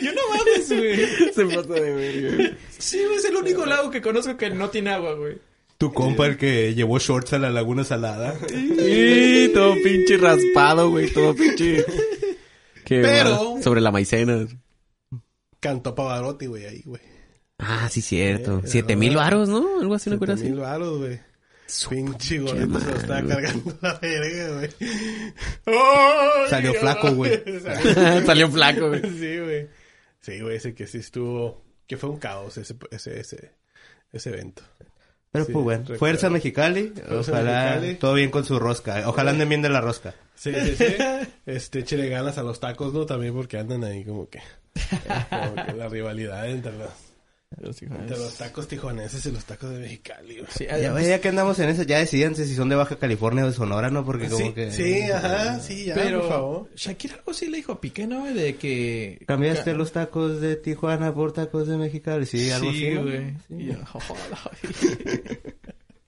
Yo 0.00 0.12
no 0.12 0.20
mames, 0.30 0.68
güey. 0.68 1.32
Se 1.34 1.44
pasa 1.46 1.74
de 1.74 1.92
verga. 1.92 2.56
Sí, 2.78 3.02
güey, 3.04 3.16
es 3.16 3.24
el 3.24 3.36
único 3.36 3.66
lago 3.66 3.90
que 3.90 4.00
conozco 4.00 4.36
que 4.36 4.50
no 4.50 4.70
tiene 4.70 4.90
agua, 4.90 5.14
güey. 5.14 5.38
Tu 5.76 5.92
compa 5.92 6.26
el 6.26 6.36
que 6.36 6.72
llevó 6.74 7.00
shorts 7.00 7.32
a 7.32 7.38
la 7.38 7.50
laguna 7.50 7.82
salada. 7.82 8.36
Y 8.54 9.48
todo 9.48 9.74
pinche 9.82 10.16
raspado, 10.18 10.90
güey, 10.90 11.10
todo 11.12 11.34
pinche. 11.34 11.84
Qué 12.84 13.00
Pero- 13.00 13.54
mal. 13.54 13.62
Sobre 13.64 13.80
la 13.80 13.90
maicena. 13.90 14.46
Cantó 15.58 15.94
Pavarotti, 15.96 16.46
güey, 16.46 16.66
ahí, 16.66 16.82
güey. 16.84 17.02
Ah, 17.58 17.88
sí, 17.90 18.00
cierto. 18.02 18.62
Siete 18.64 18.96
mil 18.96 19.16
varos, 19.16 19.48
¿no? 19.48 19.80
Algo 19.80 19.94
así, 19.94 20.10
una 20.10 20.18
cosa 20.18 20.36
Siete 20.36 20.50
mil 20.50 20.60
varos, 20.60 20.98
güey. 20.98 21.20
Pinche 21.88 22.38
gorrito 22.38 22.80
se 22.80 22.86
lo 22.90 22.96
estaba 22.96 23.22
cargando 23.26 23.78
la 23.80 23.98
verga, 23.98 24.54
güey. 24.58 24.70
¡Ay, 25.66 26.46
Salió 26.50 26.74
flaco, 26.74 27.12
güey. 27.14 27.42
Salió- 27.62 28.26
Salió 28.26 28.50
flaco, 28.50 28.88
güey. 28.88 29.00
Sí, 29.02 29.38
güey. 29.38 29.68
Sí, 30.20 30.40
güey, 30.40 30.56
ese 30.56 30.74
que 30.74 30.86
sí 30.86 30.98
estuvo... 30.98 31.62
Que 31.86 31.96
fue 31.96 32.10
un 32.10 32.18
caos 32.18 32.56
ese, 32.58 32.74
ese, 32.90 33.20
ese, 33.20 33.52
ese 34.12 34.28
evento. 34.30 34.62
Pero 35.30 35.44
Sí, 35.46 35.52
pues 35.52 35.64
bueno, 35.64 35.80
recuerdo. 35.80 35.98
fuerza 35.98 36.30
Mexicali. 36.30 36.88
Fuerza 36.94 37.32
Ojalá 37.32 37.64
Mexicali. 37.72 37.94
todo 37.96 38.14
bien 38.14 38.30
con 38.30 38.44
su 38.44 38.58
rosca. 38.58 39.08
Ojalá 39.08 39.30
anden 39.30 39.48
bien 39.48 39.62
de 39.62 39.68
la 39.70 39.80
rosca. 39.80 40.14
Sí, 40.34 40.52
sí, 40.54 40.76
sí. 40.76 40.84
Este, 41.46 41.80
échale 41.80 42.08
ganas 42.08 42.36
a 42.38 42.42
los 42.42 42.60
tacos, 42.60 42.92
¿no? 42.92 43.04
También 43.06 43.34
porque 43.34 43.56
andan 43.58 43.82
ahí 43.84 44.04
como 44.04 44.28
que... 44.28 44.40
Como 45.30 45.66
que 45.66 45.72
la 45.72 45.88
rivalidad 45.88 46.48
entre 46.48 46.72
los, 47.60 47.82
entre 47.82 48.16
los 48.16 48.34
tacos 48.36 48.66
tijuaneses 48.68 49.24
y 49.26 49.30
los 49.32 49.44
tacos 49.44 49.70
de 49.70 49.78
Mexicali, 49.80 50.34
güey. 50.38 50.46
Sí, 50.56 50.64
Ya, 50.66 51.00
ya 51.00 51.20
que 51.20 51.28
andamos 51.28 51.58
en 51.58 51.68
eso, 51.70 51.82
ya 51.82 51.98
decidanse 51.98 52.46
si 52.46 52.54
son 52.54 52.68
de 52.68 52.76
Baja 52.76 52.96
California 52.96 53.44
o 53.44 53.48
de 53.48 53.52
Sonora, 53.52 53.90
¿no? 53.90 54.04
Porque 54.04 54.28
como 54.28 54.46
Sí, 54.46 54.52
que... 54.52 54.70
sí, 54.72 55.02
ajá, 55.10 55.60
sí, 55.60 55.84
ya, 55.86 55.94
pero 55.94 56.20
por 56.20 56.28
favor. 56.28 56.70
Shakira 56.76 57.14
algo 57.16 57.34
sí 57.34 57.46
le 57.48 57.58
dijo 57.58 57.72
a 57.72 57.80
Piqué, 57.80 58.06
¿no? 58.06 58.24
De 58.32 58.56
que... 58.56 59.22
¿Cambiaste 59.26 59.72
Ca- 59.72 59.76
los 59.76 59.92
tacos 59.92 60.40
de 60.40 60.56
Tijuana 60.56 61.12
por 61.14 61.32
tacos 61.32 61.66
de 61.68 61.76
Mexicali? 61.76 62.26
Sí, 62.26 62.50
algo 62.50 62.70
así, 62.70 62.78
Sí, 62.78 62.90
¿no? 62.90 63.02
güey. 63.02 63.34
Sí. 63.48 63.54
Güey. 63.66 63.76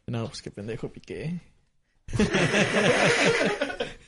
No, 0.07 0.27
pues 0.29 0.43
qué 0.43 0.51
pendejo 0.51 0.93
Piqué. 0.93 1.41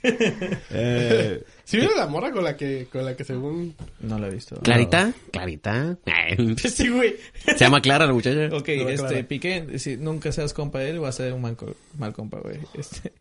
Eh, 0.02 1.42
¿Sí 1.64 1.76
vieron 1.78 1.96
la 1.96 2.06
morra 2.06 2.30
con 2.30 2.44
la 2.44 2.56
que, 2.56 2.86
con 2.90 3.04
la 3.04 3.16
que 3.16 3.24
según... 3.24 3.74
No 4.00 4.18
lo 4.18 4.26
he 4.26 4.30
visto. 4.30 4.56
¿Clarita? 4.62 5.12
¿Clarita? 5.32 5.96
Ay, 6.06 6.56
Sí, 6.58 6.88
güey. 6.88 7.16
Se 7.44 7.56
llama 7.58 7.80
Clara 7.80 8.06
la 8.06 8.12
muchacha. 8.12 8.54
Ok, 8.54 8.68
No, 8.76 8.88
este. 8.88 9.24
Piqué, 9.24 9.78
si 9.78 9.96
nunca 9.96 10.30
seas 10.32 10.52
compa 10.54 10.78
de 10.78 10.90
él, 10.90 11.02
va 11.02 11.08
a 11.08 11.12
ser 11.12 11.32
un 11.32 11.42
mal, 11.42 11.56
mal 11.98 12.12
compa, 12.12 12.38
güey. 12.38 12.58
Este, 12.74 13.12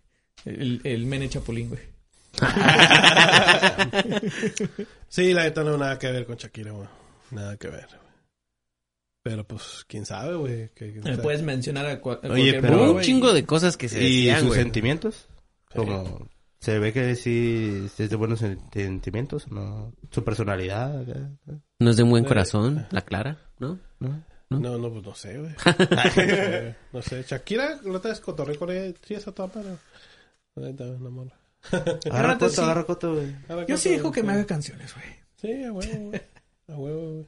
el, 0.46 0.82
el 0.84 1.06
mene 1.08 1.28
chapulín, 1.30 1.70
güey. 1.70 1.82
Sí, 5.08 5.32
la 5.34 5.44
neta 5.46 5.64
no 5.64 5.78
nada 5.78 5.98
que 5.98 6.12
ver 6.12 6.26
con 6.26 6.36
Shakira, 6.36 6.72
güey. 6.72 6.88
Nada 7.32 7.56
que 7.58 7.70
ver. 7.70 7.88
Pero 9.26 9.44
pues, 9.44 9.84
quién 9.88 10.06
sabe, 10.06 10.36
güey. 10.36 10.70
Que, 10.76 10.94
que- 10.94 11.02
sea, 11.02 11.18
puedes 11.20 11.42
mencionar 11.42 11.88
a, 11.88 12.00
cua- 12.00 12.20
a 12.22 12.28
Oye, 12.32 12.52
cualquier 12.52 12.62
pero- 12.62 12.92
un 12.94 13.02
chingo 13.02 13.32
y- 13.32 13.34
de 13.34 13.44
cosas 13.44 13.76
que 13.76 13.90
se 13.90 14.00
¿Y 14.00 14.18
decían, 14.18 14.40
sus 14.42 14.48
güey. 14.50 14.62
sentimientos? 14.62 15.28
Como... 15.74 16.30
Se 16.60 16.78
ve 16.78 16.94
que 16.94 17.16
sí 17.16 17.88
es 17.98 18.10
de 18.10 18.16
buenos 18.16 18.44
sen- 18.44 18.60
sentimientos, 18.72 19.52
¿no? 19.52 19.94
Su 20.12 20.24
personalidad, 20.24 21.04
No 21.80 21.90
es 21.90 21.98
de 21.98 22.04
un 22.04 22.12
buen 22.12 22.24
corazón, 22.24 22.86
la 22.92 23.02
Clara, 23.02 23.40
¿no? 23.60 23.80
¿no? 24.00 24.24
No, 24.52 24.78
no, 24.78 24.92
pues 24.92 25.04
no 25.04 25.16
sé, 25.16 25.40
güey. 25.40 25.52
no 26.94 27.02
sé. 27.02 27.24
Shakira, 27.28 27.80
la 27.84 27.98
otra 27.98 28.12
vez 28.12 28.20
cotorré 28.20 28.56
con 28.58 28.70
ella. 28.72 28.94
Sí, 29.04 29.16
esa 29.16 29.32
toda 29.32 29.50
madre. 29.56 29.78
La 30.56 30.68
neta, 30.68 30.84
una 30.86 31.10
morra. 31.10 31.40
Agarra 32.12 32.38
coto, 32.38 32.62
agarra 32.64 32.84
coto, 32.84 33.16
güey. 33.16 33.36
Yo 33.68 33.76
sí 33.78 33.90
dejo 33.90 34.12
que 34.12 34.22
me 34.22 34.34
haga 34.34 34.46
canciones, 34.46 34.94
güey. 34.94 35.06
Sí, 35.36 35.64
a 35.64 35.72
huevo, 35.74 36.10
güey. 36.10 36.22
A 36.68 36.76
huevo, 36.78 37.12
güey. 37.12 37.26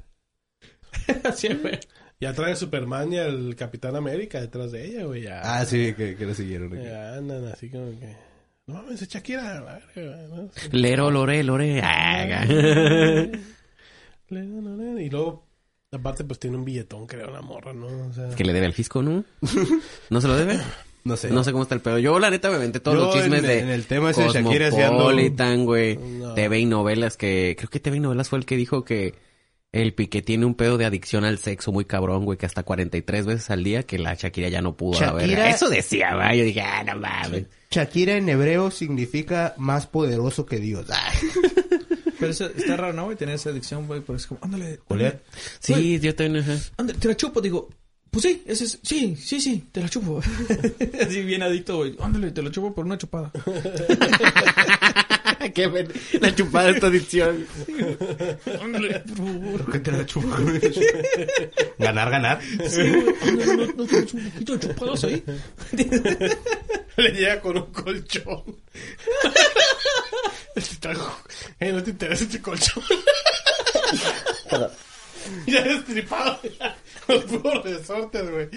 Güey. 1.62 1.80
Ya 2.20 2.34
trae 2.34 2.56
Superman 2.56 3.14
y 3.14 3.18
el 3.18 3.56
Capitán 3.56 3.96
América 3.96 4.42
detrás 4.42 4.72
de 4.72 4.86
ella, 4.86 5.04
güey. 5.06 5.22
Ya, 5.24 5.42
Ah, 5.44 5.66
sí, 5.66 5.94
que, 5.94 6.16
que 6.16 6.26
lo 6.26 6.34
siguieron. 6.34 6.74
aquí. 6.74 6.84
ya 6.84 7.16
andan 7.16 7.46
así 7.48 7.70
como 7.70 7.92
que... 8.00 8.16
No 8.66 8.74
mames, 8.76 9.02
es 9.02 9.08
Shakira. 9.08 9.62
la 9.62 9.80
verga, 9.96 10.28
¿no? 10.28 10.50
Sí. 10.54 10.70
Lero, 10.72 11.10
lore, 11.12 11.44
lore. 11.44 11.80
Ah, 11.84 12.44
Y 14.30 15.10
luego, 15.10 15.46
aparte, 15.92 16.24
pues 16.26 16.40
tiene 16.40 16.58
un 16.58 16.66
billetón, 16.66 17.08
creo, 17.08 17.30
la 17.32 17.42
morra, 17.42 17.74
¿no? 17.74 17.88
O 18.10 18.14
sea... 18.14 18.30
que 18.30 18.44
le 18.44 18.52
debe 18.54 18.66
al 18.66 18.74
fisco, 18.74 19.02
¿no? 19.02 19.24
¿No 20.10 20.22
se 20.22 20.28
lo 20.28 20.36
debe? 20.36 20.60
No 21.06 21.16
sé. 21.16 21.30
No 21.30 21.44
sé 21.46 21.52
cómo 21.54 21.64
está 21.64 21.76
el 21.76 21.82
pedo. 21.82 22.00
Yo, 22.00 22.20
la 22.20 22.30
neta, 22.30 22.50
me 22.50 22.56
inventé 22.56 22.82
todos 22.82 22.98
Yo 22.98 23.06
los 23.06 23.16
chismes 23.16 23.40
en- 23.42 23.48
de 23.48 23.60
en 23.60 23.70
el 23.70 23.86
tema 23.86 24.10
ese 24.12 24.24
de 24.24 24.30
Shakira 24.30 24.70
Cosmopolitan, 24.72 25.64
güey. 25.64 25.96
No. 25.96 26.34
TV 26.34 26.60
y 26.60 26.66
novelas 26.66 27.16
que... 27.16 27.56
Creo 27.58 27.70
que 27.70 27.80
TV 27.80 27.98
y 27.98 28.00
novelas 28.02 28.28
fue 28.28 28.40
el 28.40 28.46
que 28.46 28.58
dijo 28.58 28.84
que 28.84 29.14
el 29.78 29.93
Piqué 29.93 30.21
tiene 30.21 30.45
un 30.45 30.55
pedo 30.55 30.78
de 30.78 30.86
adicción 30.86 31.23
al 31.25 31.38
sexo 31.38 31.71
muy 31.71 31.86
cabrón, 31.86 32.25
güey, 32.25 32.38
que 32.38 32.45
hasta 32.45 32.63
43 32.63 33.25
veces 33.25 33.49
al 33.49 33.63
día 33.63 33.84
que 33.84 33.97
la 33.99 34.13
Shakira 34.15 34.49
ya 34.49 34.61
no 34.61 34.75
pudo 34.75 34.99
Shakira- 34.99 35.13
verga. 35.15 35.49
Eso 35.49 35.69
decía, 35.69 36.15
güey. 36.15 36.39
Yo 36.39 36.43
dije, 36.45 36.61
ah, 36.61 36.84
no 36.84 36.99
mames. 36.99 37.45
Shakira 37.71 38.15
en 38.15 38.30
hebreo 38.30 38.71
significa 38.71 39.53
más 39.57 39.88
poderoso 39.88 40.45
que 40.45 40.59
Dios. 40.59 40.88
Pero 42.19 42.32
eso, 42.32 42.45
está 42.47 42.75
raro, 42.78 42.93
¿no, 42.93 43.05
güey? 43.05 43.15
Tener 43.17 43.36
esa 43.36 43.49
adicción, 43.51 43.86
güey. 43.88 44.01
Pero 44.01 44.17
es 44.17 44.25
como, 44.25 44.39
ándale. 44.43 44.80
Julián. 44.88 45.19
Sí, 45.59 45.99
yo 45.99 46.15
también. 46.15 46.43
ajá. 46.49 46.57
Ándale, 46.78 46.97
te 46.99 47.07
la 47.09 47.15
chupo. 47.15 47.41
Digo, 47.41 47.69
pues 48.09 48.23
sí, 48.23 48.41
ese 48.47 48.63
es, 48.63 48.80
sí, 48.82 49.15
sí, 49.15 49.39
sí, 49.39 49.65
te 49.71 49.82
la 49.82 49.89
chupo. 49.89 50.19
Así 51.01 51.21
bien 51.21 51.43
adicto, 51.43 51.78
güey. 51.78 51.95
Ándale, 51.99 52.32
te 52.32 52.41
la 52.41 52.49
chupo 52.49 52.73
por 52.73 52.86
una 52.86 52.97
chupada. 52.97 53.32
Qué 55.54 55.68
ven- 55.68 55.92
la 56.22 56.34
chupada 56.36 56.72
de 56.72 56.98
esta. 56.98 57.28
Ándale, 58.62 59.00
por 59.02 59.18
favor. 59.18 59.62
¿Por 59.64 59.72
qué 59.74 59.80
te 59.80 59.92
la 59.92 60.06
chupo? 60.06 60.28
ganar, 61.78 62.10
ganar. 62.12 62.42
Sí, 62.70 62.84
no, 62.84 63.56
no 63.76 63.86
tienes 63.86 64.14
un 64.14 64.30
poquito 64.32 64.58
de 64.58 64.68
chupadas 64.68 65.04
ahí. 65.04 65.24
Le 66.98 67.12
llega 67.12 67.40
con 67.42 67.58
un 67.58 67.72
colchón. 67.72 68.44
Está- 70.56 70.94
Eh, 71.60 71.72
no 71.72 71.84
te 71.84 71.92
interesa 71.92 72.24
este 72.24 72.42
colchón. 72.42 72.84
ya 75.46 75.62
destripado. 75.62 76.40
Los 77.08 77.24
puros 77.26 77.64
resortes, 77.64 78.32
güey. 78.32 78.50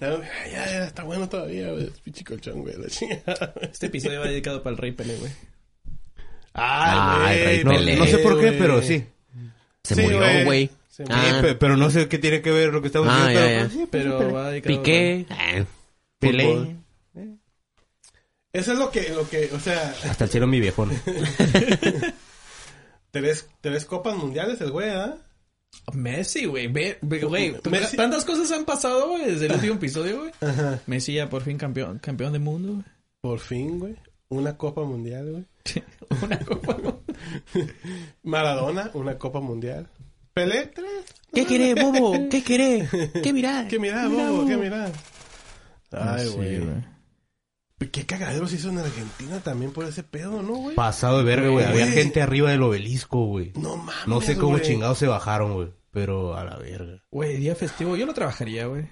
Ya, 0.00 0.18
ya, 0.50 0.66
ya, 0.70 0.86
está 0.86 1.02
bueno 1.04 1.28
todavía, 1.28 1.70
güey. 1.72 1.84
Es 1.88 2.00
pinche 2.00 2.24
colchón, 2.24 2.62
güey. 2.62 2.76
La 2.76 2.88
chingada. 2.88 3.54
Este 3.62 3.86
episodio 3.86 4.20
va 4.20 4.26
dedicado 4.26 4.62
para 4.62 4.72
el 4.74 4.78
Rey 4.78 4.92
Pelé, 4.92 5.16
güey. 5.16 5.32
Ay, 6.54 7.44
Rey 7.44 7.64
No, 7.64 7.70
Pelé, 7.72 7.96
no 7.96 8.06
sé 8.06 8.18
por 8.18 8.40
qué, 8.40 8.46
güey. 8.48 8.58
pero 8.58 8.82
sí. 8.82 9.04
Se 9.84 9.94
Sí, 9.94 10.02
murió, 10.02 10.18
güey. 10.18 10.44
güey. 10.44 10.70
Se 10.88 11.04
Ah, 11.08 11.32
Sí, 11.36 11.42
pe- 11.42 11.54
pero 11.54 11.76
no 11.76 11.90
sé 11.90 12.08
qué 12.08 12.18
tiene 12.18 12.42
que 12.42 12.50
ver 12.50 12.72
lo 12.72 12.80
que 12.80 12.88
estamos 12.88 13.08
Ah, 13.10 13.28
diciendo. 13.28 13.40
ya, 13.40 13.46
pero, 13.46 13.54
ya. 13.54 13.60
pues, 13.60 13.72
sí, 13.72 13.78
pues, 13.78 13.88
Pero 13.90 14.18
Pelé. 14.18 14.32
va 14.32 14.50
dedicado 14.50 14.76
Piqué. 14.76 15.26
Ah, 15.30 15.64
Pelé. 16.18 16.44
fútbol. 16.44 16.76
Eso 18.52 18.72
es 18.72 18.78
lo 18.78 18.90
que, 18.90 19.08
lo 19.10 19.28
que, 19.28 19.50
o 19.52 19.60
sea, 19.60 19.94
Hasta 20.04 20.24
el 20.24 20.30
cielo 20.30 20.46
mi 20.46 20.60
viejón. 20.60 20.90
tres, 23.10 23.48
tres 23.60 23.84
copas 23.84 24.16
mundiales 24.16 24.60
el 24.60 24.70
güey, 24.70 24.90
¿ah? 24.90 25.16
Messi, 25.94 26.44
güey. 26.46 26.66
Ve, 26.68 26.98
ve, 27.02 27.20
güey. 27.20 27.54
Messi- 27.64 27.96
Tantas 27.96 28.24
cosas 28.24 28.50
han 28.52 28.64
pasado, 28.64 29.08
güey, 29.10 29.24
desde 29.26 29.46
el 29.46 29.52
último 29.56 29.74
episodio, 29.74 30.18
güey. 30.20 30.32
Messi 30.86 31.14
ya 31.14 31.28
por 31.28 31.42
fin 31.42 31.56
campeón, 31.58 31.98
campeón 31.98 32.32
del 32.32 32.42
mundo, 32.42 32.72
güey. 32.74 32.84
Por 33.20 33.38
fin, 33.40 33.78
güey. 33.78 33.96
Una 34.28 34.56
copa 34.56 34.82
mundial, 34.84 35.30
güey. 35.32 35.44
Una 36.22 36.38
copa. 36.40 36.76
Maradona, 38.22 38.90
una 38.94 39.18
copa 39.18 39.40
mundial. 39.40 39.88
Pelé, 40.34 40.66
tres. 40.66 41.04
¿Qué 41.32 41.44
querés, 41.46 41.74
bobo? 41.82 42.28
¿Qué 42.30 42.42
querés? 42.42 42.88
¿Qué 43.22 43.32
mirás? 43.32 43.66
¿Qué 43.68 43.78
mirá, 43.78 44.06
bobo? 44.08 44.46
¿Qué 44.46 44.56
mirá? 44.56 44.90
Ay, 45.90 46.26
Sí, 46.26 46.34
güey. 46.36 46.58
güey. 46.58 46.97
¿Qué 47.92 48.04
cagadero 48.06 48.46
se 48.48 48.56
hizo 48.56 48.70
en 48.70 48.78
Argentina 48.78 49.40
también 49.40 49.70
por 49.72 49.84
ese 49.84 50.02
pedo, 50.02 50.42
no, 50.42 50.54
güey? 50.54 50.74
Pasado 50.76 51.18
de 51.18 51.24
verga, 51.24 51.48
güey. 51.48 51.64
Había 51.64 51.86
gente 51.86 52.20
arriba 52.20 52.50
del 52.50 52.62
obelisco, 52.62 53.24
güey. 53.26 53.52
No 53.54 53.76
mames, 53.76 54.06
No 54.08 54.20
sé 54.20 54.36
cómo 54.36 54.52
güey. 54.52 54.62
chingados 54.62 54.98
se 54.98 55.06
bajaron, 55.06 55.54
güey. 55.54 55.68
Pero 55.92 56.36
a 56.36 56.44
la 56.44 56.56
verga. 56.56 57.02
Güey, 57.10 57.36
día 57.36 57.54
festivo. 57.54 57.96
Yo 57.96 58.04
lo 58.06 58.14
trabajaría, 58.14 58.66
güey. 58.66 58.86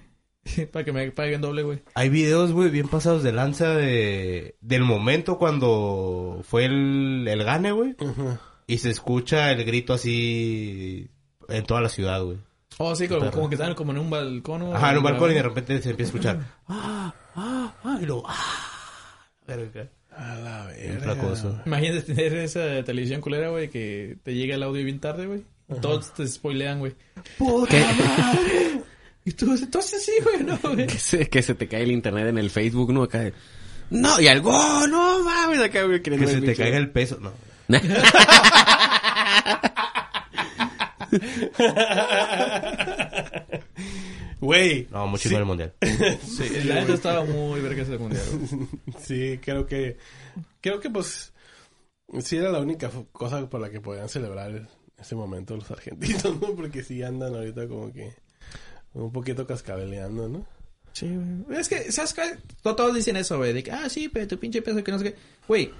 Para 0.71 0.85
que 0.85 0.93
me 0.93 1.11
paguen 1.11 1.41
doble, 1.41 1.63
güey. 1.63 1.83
Hay 1.95 2.07
videos, 2.09 2.53
güey, 2.53 2.69
bien 2.69 2.87
pasados 2.87 3.23
de 3.23 3.33
lanza 3.33 3.69
de... 3.71 4.55
del 4.61 4.83
momento 4.83 5.37
cuando 5.37 6.41
fue 6.43 6.65
el, 6.65 7.25
el 7.27 7.43
gane, 7.43 7.73
güey. 7.73 7.95
Ujú. 7.99 8.37
Y 8.67 8.77
se 8.77 8.89
escucha 8.89 9.51
el 9.51 9.63
grito 9.65 9.93
así 9.93 11.09
en 11.49 11.65
toda 11.65 11.81
la 11.81 11.89
ciudad, 11.89 12.23
güey. 12.23 12.37
Oh, 12.79 12.95
sí, 12.95 13.07
como, 13.07 13.31
como 13.31 13.49
que 13.49 13.55
estaban 13.55 13.75
como 13.75 13.91
en 13.91 13.97
un 13.97 14.09
balcón. 14.09 14.61
o- 14.61 14.75
Ajá, 14.75 14.91
en 14.91 14.97
un 14.99 15.03
balcón 15.03 15.31
y 15.31 15.35
de 15.35 15.43
repente 15.43 15.81
se 15.81 15.89
empieza 15.91 16.11
a 16.11 16.13
escuchar. 16.15 16.39
Ah, 16.69 17.13
ah, 17.35 17.73
ah, 17.83 17.99
y 18.01 18.05
luego... 18.05 18.23
Ah, 18.27 18.66
verga. 19.47 19.89
A 20.11 20.35
la 20.35 20.65
verga. 20.67 21.15
Imagínate 21.65 22.01
tener 22.01 22.33
esa 22.35 22.83
televisión 22.83 23.21
culera, 23.21 23.49
güey, 23.49 23.69
que 23.69 24.17
te 24.23 24.33
llega 24.33 24.55
el 24.55 24.63
audio 24.63 24.83
bien 24.83 24.99
tarde, 24.99 25.25
güey. 25.25 25.43
Todos 25.81 26.13
te 26.13 26.27
spoilean, 26.27 26.79
güey. 26.79 26.93
¿Qué? 27.69 27.85
Y 29.25 29.31
tú, 29.33 29.53
entonces 29.53 30.05
sí, 30.05 30.13
güey, 30.23 30.43
no, 30.43 30.57
güey. 30.63 30.87
que, 30.87 30.97
se, 30.97 31.29
que 31.29 31.41
se 31.41 31.53
te 31.53 31.67
cae 31.67 31.83
el 31.83 31.91
internet 31.91 32.27
en 32.27 32.37
el 32.37 32.49
Facebook, 32.49 32.93
¿no? 32.93 33.03
Acá 33.03 33.19
de, 33.19 33.33
No, 33.89 34.21
y 34.21 34.27
algo, 34.27 34.53
no 34.87 35.21
mames, 35.23 35.59
acá, 35.59 35.83
güey, 35.83 35.97
Que 35.97 36.11
queriendo 36.11 36.31
se 36.31 36.39
te 36.39 36.55
caiga 36.55 36.77
el 36.77 36.91
peso. 36.91 37.19
No. 37.19 37.33
Güey. 44.39 44.87
No, 44.91 45.07
muy 45.07 45.19
sí, 45.19 45.29
chingón 45.29 45.41
el 45.41 45.47
mundial. 45.47 45.73
Sí, 46.21 46.49
la 46.65 46.75
neta 46.75 46.93
estaba 46.93 47.23
muy 47.25 47.59
verga 47.61 47.83
ese 47.83 47.97
mundial. 47.97 48.23
Sí, 48.99 49.39
creo 49.41 49.65
que... 49.65 49.97
Creo 50.61 50.79
que, 50.79 50.89
pues... 50.89 51.33
Sí 52.21 52.37
era 52.37 52.51
la 52.51 52.59
única 52.59 52.89
cosa 53.11 53.49
por 53.49 53.59
la 53.59 53.69
que 53.69 53.81
podían 53.81 54.07
celebrar 54.09 54.69
ese 54.97 55.15
momento 55.15 55.55
los 55.55 55.69
argentinos, 55.71 56.23
¿no? 56.41 56.55
Porque 56.55 56.83
sí 56.83 57.03
andan 57.03 57.35
ahorita 57.35 57.67
como 57.67 57.91
que... 57.91 58.13
Un 58.93 59.11
poquito 59.11 59.45
cascabeleando, 59.45 60.27
¿no? 60.29 60.45
Sí, 60.93 61.07
güey. 61.45 61.59
Es 61.59 61.69
que, 61.69 61.91
¿sabes 61.91 62.13
qué? 62.13 62.37
To- 62.63 62.75
Todos 62.75 62.95
dicen 62.95 63.15
eso, 63.17 63.37
güey. 63.37 63.53
De 63.53 63.61
que, 63.63 63.71
ah, 63.71 63.87
sí, 63.89 64.09
pero 64.09 64.27
tu 64.27 64.39
pinche 64.39 64.61
peso 64.63 64.83
que 64.83 64.91
no 64.91 64.97
sé 64.99 65.03
qué. 65.13 65.15
Güey. 65.47 65.71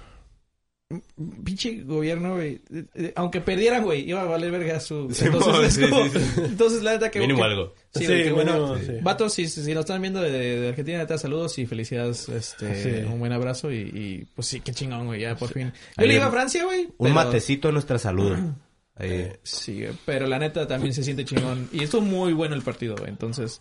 Pinche 1.44 1.82
gobierno, 1.82 2.36
güey. 2.36 2.62
eh, 2.72 2.84
eh, 2.94 3.12
Aunque 3.16 3.42
perdieran, 3.42 3.84
güey, 3.84 4.08
iba 4.08 4.22
a 4.22 4.24
valer 4.24 4.50
verga 4.50 4.80
su. 4.80 5.08
Sí, 5.12 5.26
entonces, 5.26 5.74
sí, 5.74 5.84
es 5.84 5.90
como- 5.90 6.04
sí, 6.04 6.10
sí. 6.18 6.40
entonces, 6.44 6.82
la 6.82 6.92
neta 6.92 7.10
que. 7.10 7.20
Mínimo 7.20 7.40
que- 7.40 7.44
algo. 7.44 7.74
Sí, 7.92 8.00
Sí, 8.00 8.06
güey, 8.06 8.22
que 8.24 8.32
bueno. 8.32 8.74
Vatos, 9.02 9.34
si, 9.34 9.46
si 9.48 9.60
nos 9.74 9.80
están 9.80 10.00
viendo 10.00 10.22
de, 10.22 10.30
de 10.60 10.68
Argentina, 10.70 10.96
neta, 10.98 11.18
saludos 11.18 11.58
y 11.58 11.66
felicidades. 11.66 12.28
Este, 12.30 12.82
Sí. 13.02 13.06
un 13.06 13.18
buen 13.18 13.32
abrazo 13.32 13.70
y, 13.70 13.76
y, 13.80 14.26
pues 14.34 14.48
sí, 14.48 14.60
qué 14.60 14.72
chingón, 14.72 15.04
güey, 15.06 15.20
ya 15.20 15.36
por 15.36 15.50
fin. 15.50 15.72
Yo 15.74 16.02
Ahí 16.02 16.08
le 16.08 16.14
iba 16.14 16.26
a 16.26 16.30
Francia, 16.30 16.64
güey. 16.64 16.84
Un 16.86 16.92
pero- 16.98 17.14
matecito 17.14 17.68
a 17.68 17.72
nuestra 17.72 17.98
salud. 17.98 18.34
Ahí. 18.96 19.30
Sí, 19.42 19.84
pero 20.06 20.26
la 20.26 20.38
neta 20.38 20.66
también 20.66 20.94
se 20.94 21.04
siente 21.04 21.24
chingón. 21.26 21.68
Y 21.70 21.84
estuvo 21.84 22.00
muy 22.00 22.32
bueno 22.32 22.54
el 22.54 22.62
partido, 22.62 22.96
güey. 22.96 23.10
Entonces, 23.10 23.60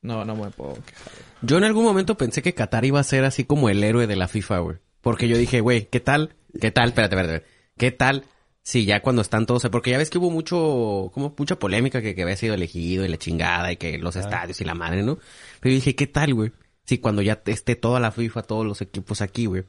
no, 0.00 0.24
no 0.24 0.36
me 0.36 0.48
puedo 0.50 0.74
quejar. 0.74 1.12
Yo 1.42 1.58
en 1.58 1.64
algún 1.64 1.84
momento 1.84 2.16
pensé 2.16 2.40
que 2.40 2.54
Qatar 2.54 2.84
iba 2.84 3.00
a 3.00 3.04
ser 3.04 3.24
así 3.24 3.44
como 3.44 3.68
el 3.68 3.82
héroe 3.82 4.06
de 4.06 4.14
la 4.16 4.28
FIFA, 4.28 4.58
güey. 4.60 4.76
Porque 5.00 5.26
yo 5.28 5.36
dije, 5.36 5.60
güey, 5.60 5.86
¿qué 5.90 6.00
tal? 6.00 6.34
¿Qué 6.60 6.70
tal? 6.70 6.88
Espérate, 6.88 7.14
espérate, 7.14 7.34
espérate. 7.36 7.46
¿Qué 7.76 7.90
tal? 7.90 8.24
Si 8.62 8.84
ya 8.84 9.00
cuando 9.00 9.22
están 9.22 9.46
todos... 9.46 9.66
Porque 9.70 9.90
ya 9.90 9.98
ves 9.98 10.10
que 10.10 10.18
hubo 10.18 10.30
mucho... 10.30 11.10
Como 11.12 11.34
mucha 11.36 11.58
polémica 11.58 12.02
que, 12.02 12.14
que 12.14 12.22
había 12.22 12.36
sido 12.36 12.54
elegido 12.54 13.04
y 13.04 13.08
la 13.08 13.16
chingada 13.16 13.72
y 13.72 13.76
que 13.76 13.98
los 13.98 14.16
estadios 14.16 14.60
y 14.60 14.64
la 14.64 14.74
madre, 14.74 15.02
¿no? 15.02 15.18
Pero 15.60 15.72
yo 15.72 15.76
dije, 15.76 15.94
¿qué 15.94 16.06
tal, 16.06 16.34
güey? 16.34 16.52
Si 16.84 16.98
cuando 16.98 17.22
ya 17.22 17.42
esté 17.46 17.76
toda 17.76 18.00
la 18.00 18.12
FIFA, 18.12 18.42
todos 18.42 18.66
los 18.66 18.80
equipos 18.80 19.20
aquí, 19.20 19.46
güey, 19.46 19.64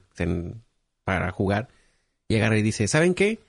para 1.03 1.32
jugar, 1.32 1.67
y 2.30 2.36
agarra 2.36 2.57
y 2.57 2.61
dice, 2.61 2.88
¿saben 2.88 3.13
qué? 3.13 3.39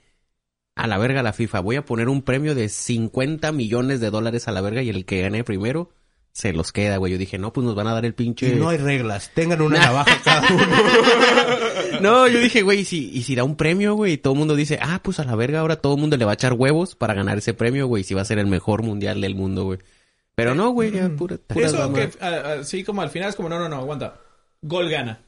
A 0.74 0.87
la 0.87 0.99
verga 0.99 1.22
la 1.22 1.33
FIFA. 1.33 1.61
Voy 1.61 1.76
a 1.76 1.85
poner 1.85 2.09
un 2.09 2.22
premio 2.22 2.55
de 2.55 2.68
50 2.68 3.53
millones 3.53 4.01
de 4.01 4.11
dólares 4.11 4.49
a 4.49 4.53
la 4.53 4.61
verga 4.61 4.83
y 4.83 4.89
el 4.89 5.05
que 5.05 5.22
gane 5.22 5.45
primero 5.45 5.91
se 6.33 6.53
los 6.53 6.72
queda, 6.72 6.97
güey. 6.97 7.12
Yo 7.12 7.18
dije, 7.18 7.39
no, 7.39 7.53
pues 7.53 7.64
nos 7.64 7.74
van 7.74 7.87
a 7.87 7.95
dar 7.95 8.05
el 8.05 8.14
pinche... 8.14 8.49
Y 8.49 8.55
no 8.55 8.68
hay 8.68 8.78
reglas. 8.78 9.31
Tengan 9.35 9.61
una 9.61 9.78
navaja 9.78 10.20
cada 10.24 10.53
uno. 10.53 10.66
No, 12.01 12.26
yo 12.28 12.39
dije, 12.41 12.62
güey, 12.62 12.81
¿y 12.81 12.85
si, 12.87 13.11
y 13.11 13.24
si 13.24 13.35
da 13.35 13.45
un 13.45 13.57
premio, 13.57 13.95
güey, 13.95 14.14
y 14.14 14.16
todo 14.16 14.33
el 14.33 14.39
mundo 14.39 14.57
dice, 14.57 14.78
ah, 14.81 15.01
pues 15.03 15.20
a 15.20 15.24
la 15.24 15.35
verga, 15.35 15.61
ahora 15.61 15.76
todo 15.76 15.97
el 15.97 16.01
mundo 16.01 16.16
le 16.16 16.24
va 16.24 16.31
a 16.31 16.35
echar 16.35 16.55
huevos 16.55 16.95
para 16.95 17.12
ganar 17.12 17.37
ese 17.37 17.53
premio, 17.53 17.88
güey, 17.88 18.05
si 18.05 18.14
va 18.14 18.22
a 18.22 18.25
ser 18.25 18.38
el 18.38 18.46
mejor 18.46 18.83
mundial 18.83 19.21
del 19.21 19.34
mundo, 19.34 19.64
güey. 19.64 19.80
Pero 20.34 20.55
no, 20.55 20.71
güey, 20.71 20.92
ya 20.92 21.11
pura... 21.11 21.37
pura 21.37 21.67
Eso 21.67 21.92
que, 21.92 22.11
sí, 22.64 22.84
como 22.84 23.03
al 23.03 23.11
final 23.11 23.29
es 23.29 23.37
como, 23.37 23.50
no, 23.50 23.59
no, 23.59 23.68
no, 23.68 23.76
aguanta. 23.76 24.14
Gol 24.63 24.88
gana. 24.88 25.21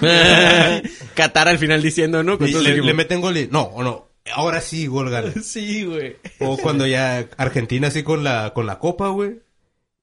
Qatar 1.14 1.48
al 1.48 1.58
final 1.58 1.82
diciendo, 1.82 2.22
¿no? 2.22 2.34
Y 2.34 2.52
le, 2.52 2.70
equipo. 2.70 2.86
le 2.86 2.94
meten 2.94 3.20
gol 3.20 3.36
y... 3.36 3.48
No, 3.50 3.62
o 3.62 3.82
no. 3.82 4.08
Ahora 4.32 4.60
sí, 4.60 4.86
gol 4.86 5.10
gana. 5.10 5.32
Sí, 5.42 5.84
güey. 5.84 6.16
O 6.38 6.56
cuando 6.56 6.86
ya 6.86 7.28
Argentina 7.36 7.88
así 7.88 8.04
con 8.04 8.22
la, 8.22 8.52
con 8.54 8.66
la 8.66 8.78
copa, 8.78 9.08
güey. 9.08 9.40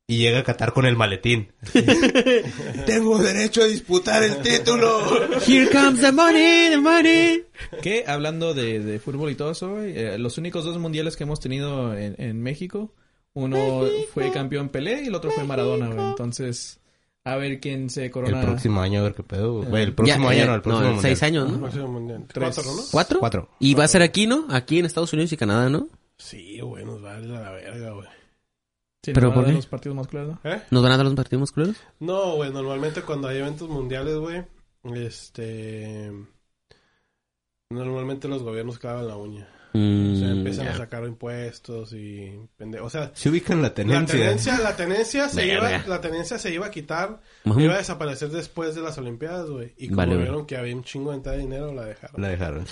Y 0.10 0.18
llega 0.18 0.40
a 0.40 0.44
Qatar 0.44 0.74
con 0.74 0.86
el 0.88 0.96
maletín. 0.96 1.52
Tengo 2.86 3.18
derecho 3.20 3.62
a 3.62 3.66
disputar 3.66 4.24
el 4.24 4.38
título. 4.42 5.02
Here 5.48 5.70
comes 5.72 6.02
the 6.02 6.12
money, 6.12 6.70
the 6.72 6.78
money. 6.78 7.44
Que 7.82 8.04
hablando 8.08 8.54
de, 8.54 8.80
de 8.80 9.00
fútbol 9.00 9.30
y 9.32 9.36
todo 9.36 9.52
eso, 9.52 9.70
güey, 9.76 9.94
eh, 9.98 10.18
los 10.18 10.38
únicos 10.38 10.66
dos 10.66 10.78
mundiales 10.80 11.16
que 11.16 11.24
hemos 11.26 11.40
tenido 11.40 11.96
en, 11.96 12.16
en 12.18 12.42
México, 12.42 12.94
uno 13.34 13.84
fue 14.14 14.32
campeón 14.32 14.70
Pelé 14.70 15.04
y 15.04 15.08
el 15.08 15.16
otro 15.16 15.32
fue 15.32 15.44
Maradona, 15.44 15.88
güey. 15.94 16.08
Entonces, 16.10 16.80
a 17.24 17.36
ver 17.36 17.60
quién 17.60 17.90
se 17.90 18.06
El 18.06 18.12
corona. 18.12 18.42
próximo 18.42 18.82
año, 18.82 19.02
a 19.02 19.04
ver 19.04 19.14
qué 19.14 19.24
pedo. 19.24 19.62
güey. 19.64 19.84
El 19.84 19.94
próximo 19.94 20.24
Ya, 20.26 20.32
año, 20.32 20.44
eh, 20.44 20.48
no, 20.48 20.56
el 20.56 20.62
próximo 20.62 20.86
mundial. 20.94 21.02
seis 21.04 21.24
años, 21.24 21.52
¿no? 21.52 21.60
Próximo 21.60 21.88
mundial. 21.88 22.26
Tres. 22.34 22.56
Cuatro, 22.56 22.72
¿no? 22.76 22.82
¿Cuatro? 22.92 23.20
Cuatro. 23.20 23.50
Y 23.60 23.74
va 23.76 23.84
a 23.84 23.88
ser 23.88 24.02
aquí, 24.02 24.26
¿no? 24.26 24.48
Aquí 24.50 24.80
en 24.80 24.86
Estados 24.86 25.14
Unidos 25.14 25.32
y 25.34 25.38
Canadá, 25.38 25.70
¿no? 25.70 25.88
Sí, 26.18 26.60
güey, 26.62 26.84
nos 26.84 27.04
va 27.04 27.16
a 27.16 27.20
la 27.20 27.52
verga, 27.52 27.92
güey. 27.92 28.08
Sí, 29.04 29.14
¿Pero 29.14 29.28
nos 29.28 29.30
van 29.30 29.32
a 29.32 29.34
por 29.36 29.44
dar 29.46 29.54
qué? 29.54 29.56
los 29.56 29.68
partidos 29.68 29.96
más 29.96 30.08
claros, 30.08 30.38
¿no? 30.44 30.52
¿Eh? 30.52 30.62
¿Nos 30.72 30.84
van 30.84 30.92
a 30.92 30.98
dar 30.98 31.06
los 31.06 31.16
partidos 31.16 31.40
musculosos? 31.40 31.78
No, 32.00 32.36
güey, 32.36 32.52
normalmente 32.52 33.02
cuando 33.04 33.28
hay 33.30 33.38
eventos 33.38 33.70
mundiales, 33.70 34.16
güey, 34.18 34.44
este... 34.96 36.12
Normalmente 37.72 38.28
los 38.28 38.42
gobiernos 38.44 38.80
clavan 38.80 39.08
la 39.08 39.16
uña. 39.16 39.48
Mm, 39.74 40.14
O 40.14 40.20
sea, 40.20 40.30
empiezan 40.32 40.66
ya. 40.66 40.72
a 40.74 40.78
sacar 40.78 41.04
impuestos 41.06 41.94
y 41.94 42.40
pende- 42.58 42.80
O 42.82 42.90
sea, 42.90 43.12
Se 43.14 43.30
ubican 43.30 43.58
la 43.62 43.68
la 43.70 43.74
tenencia. 43.74 44.20
tenencia, 44.20 44.60
la 44.60 44.76
tenencia 44.76 45.30
se 45.30 45.46
Verga. 45.46 45.78
iba, 45.78 45.88
la 45.88 46.02
tenencia 46.02 46.40
se 46.40 46.52
iba 46.54 46.66
a 46.68 46.72
quitar, 46.72 47.20
Ujú. 47.46 47.60
iba 47.60 47.76
a 47.76 47.78
desaparecer 47.78 48.30
después 48.30 48.74
de 48.76 48.82
las 48.82 48.98
Olimpiadas, 48.98 49.50
güey. 49.50 49.74
Y 49.78 49.88
como 49.88 49.98
Vale, 49.98 50.18
vieron 50.18 50.46
que 50.46 50.58
había 50.58 50.76
un 50.76 50.84
chingo 50.84 51.12
de 51.12 51.18
entrada 51.18 51.38
de 51.38 51.44
dinero, 51.44 51.74
la 51.74 51.86
dejaron. 51.86 52.22
La 52.22 52.30
dejaron. 52.30 52.66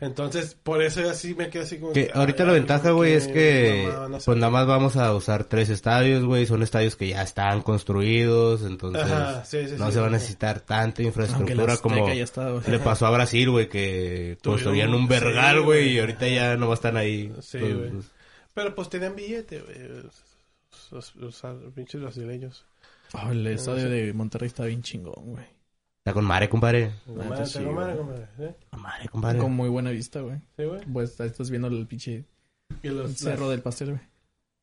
Entonces, 0.00 0.56
por 0.62 0.82
eso 0.82 1.00
yo 1.00 1.10
así 1.10 1.34
me 1.34 1.50
quedé 1.50 1.62
así 1.64 1.78
como 1.78 1.92
Que 1.92 2.06
que, 2.06 2.12
ahorita 2.14 2.42
ay, 2.44 2.46
la 2.46 2.52
ventaja, 2.54 2.82
¿por 2.84 2.94
güey, 2.94 3.12
es 3.12 3.26
que 3.28 3.88
pues 4.24 4.38
nada 4.38 4.50
más 4.50 4.66
vamos 4.66 4.96
a 4.96 5.12
usar 5.14 5.44
tres 5.44 5.68
estadios, 5.68 6.24
güey. 6.24 6.46
Son 6.46 6.62
estadios 6.62 6.96
que 6.96 7.08
ya 7.08 7.22
están 7.22 7.62
construidos, 7.62 8.62
entonces 8.62 9.02
Ajá, 9.02 9.44
sí, 9.44 9.58
sí, 9.68 9.74
no 9.78 9.86
sí, 9.86 9.92
se 9.92 10.00
va 10.00 10.06
a 10.06 10.10
sí. 10.10 10.14
necesitar 10.14 10.60
tanta 10.60 11.02
infraestructura 11.02 11.76
como 11.78 12.08
está, 12.08 12.50
le 12.66 12.78
pasó 12.78 13.06
a 13.06 13.10
Brasil, 13.10 13.50
güey, 13.50 13.68
que 13.68 14.38
construían 14.42 14.94
un 14.94 15.06
vergal, 15.08 15.62
güey, 15.62 15.80
güey. 15.84 15.92
y 15.96 15.98
ahorita 16.00 16.26
ya 16.28 16.37
no 16.56 16.72
están 16.72 16.96
ahí. 16.96 17.32
Sí, 17.40 17.58
güey. 17.58 17.92
Pero 18.54 18.74
pues 18.74 18.88
tenían 18.88 19.14
billete, 19.16 19.60
güey. 19.60 19.78
Los, 20.90 21.14
los- 21.14 21.44
los 21.44 21.72
pinches 21.74 22.00
brasileños. 22.00 22.64
Oh, 23.14 23.30
el 23.30 23.46
estadio 23.46 23.88
de 23.88 24.12
Monterrey 24.12 24.48
está 24.48 24.64
bien 24.64 24.82
chingón, 24.82 25.14
güey. 25.32 25.44
Está 26.04 26.12
con 26.14 26.24
madre, 26.24 26.48
compadre. 26.48 26.92
Compadre, 27.06 27.46
sí, 27.46 27.62
compadre, 27.64 27.94
güey. 27.94 28.06
compadre, 28.06 28.28
¿eh? 28.40 28.54
Con 28.70 28.82
madre, 28.82 29.08
compadre. 29.08 29.38
Con 29.38 29.52
muy 29.52 29.68
buena 29.68 29.90
vista, 29.90 30.20
güey. 30.20 30.38
Sí, 30.56 30.64
güey. 30.64 30.80
Pues 30.92 31.20
ahí 31.20 31.26
estás 31.28 31.50
viendo 31.50 31.68
el 31.68 31.86
pinche 31.86 32.24
Y 32.82 32.88
los, 32.88 33.12
cerro 33.16 33.48
del 33.50 33.60
pastel, 33.62 33.90
güey. 33.90 34.00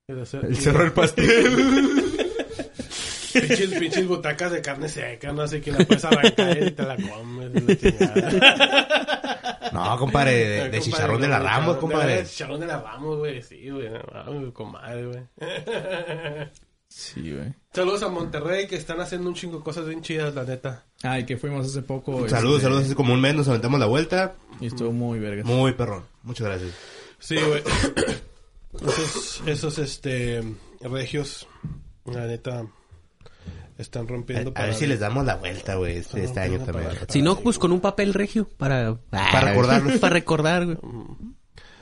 El 0.07 0.25
cerro 0.27 0.83
del 0.83 0.91
pastel. 0.91 2.11
Pinches, 3.33 3.73
pinches 3.77 4.07
butacas 4.07 4.49
de 4.49 4.61
carne 4.61 4.87
seca, 4.87 5.33
no 5.33 5.45
sé 5.45 5.59
qué 5.59 5.69
la 5.73 5.79
puedes 5.79 6.05
arrancar 6.05 6.57
y 6.63 6.71
te 6.71 6.83
la 6.83 6.95
comes. 6.95 7.51
y 7.53 7.59
la 7.59 7.75
chingada. 7.75 9.21
no, 9.75 9.97
compadre, 9.99 10.31
de, 10.33 10.47
de 10.47 10.59
Compadre, 10.61 10.81
chicharrón 10.81 11.21
de 11.21 11.27
la 11.27 11.39
Ramos, 11.39 11.77
compadre. 11.77 12.15
de 12.17 12.25
Chicharrón 12.25 12.59
de 12.59 12.67
la 12.67 12.81
Ramos, 12.81 13.17
güey. 13.17 13.41
Sí, 13.41 13.69
güey. 13.69 13.89
No, 13.89 14.53
comadre, 14.53 15.05
güey. 15.05 15.23
Sí, 16.87 17.33
güey. 17.33 17.53
Saludos 17.73 18.03
a 18.03 18.09
Monterrey 18.09 18.67
que 18.67 18.75
están 18.77 19.01
haciendo 19.01 19.27
un 19.27 19.35
chingo 19.35 19.57
de 19.57 19.63
cosas 19.63 19.85
bien 19.85 20.01
chidas, 20.01 20.33
la 20.33 20.43
neta. 20.45 20.85
Ay, 21.03 21.25
que 21.25 21.35
fuimos 21.35 21.65
hace 21.65 21.81
poco. 21.81 22.29
Saludos, 22.29 22.57
este, 22.57 22.63
saludos. 22.63 22.85
Hace 22.85 22.95
como 22.95 23.13
un 23.13 23.19
mes 23.19 23.35
nos 23.35 23.47
aventamos 23.49 23.79
la 23.79 23.85
vuelta. 23.87 24.35
Y 24.61 24.67
estuvo 24.67 24.91
muy 24.93 25.19
verga. 25.19 25.43
Muy 25.43 25.73
perrón. 25.73 26.05
Muchas 26.23 26.47
gracias. 26.47 26.71
Sí, 27.19 27.35
güey. 27.35 27.61
Esos, 28.81 29.41
esos, 29.45 29.77
este, 29.79 30.43
regios, 30.81 31.47
la 32.05 32.27
neta, 32.27 32.65
están 33.77 34.05
A, 34.05 34.09
rompiendo 34.09 34.51
a 34.55 34.63
ver 34.63 34.73
si 34.73 34.87
les 34.87 34.99
damos 34.99 35.25
la 35.25 35.35
vuelta, 35.35 35.75
güey, 35.75 35.97
este, 35.97 36.23
este 36.23 36.39
año 36.39 36.59
también. 36.59 36.89
Si 37.09 37.21
no, 37.21 37.37
pues 37.37 37.59
con 37.59 37.71
un 37.71 37.81
papel 37.81 38.13
regio 38.13 38.47
para... 38.57 38.95
Para 39.09 39.41
recordarlos. 39.41 39.99
para 39.99 40.13
recordar, 40.13 40.65
güey. 40.65 40.77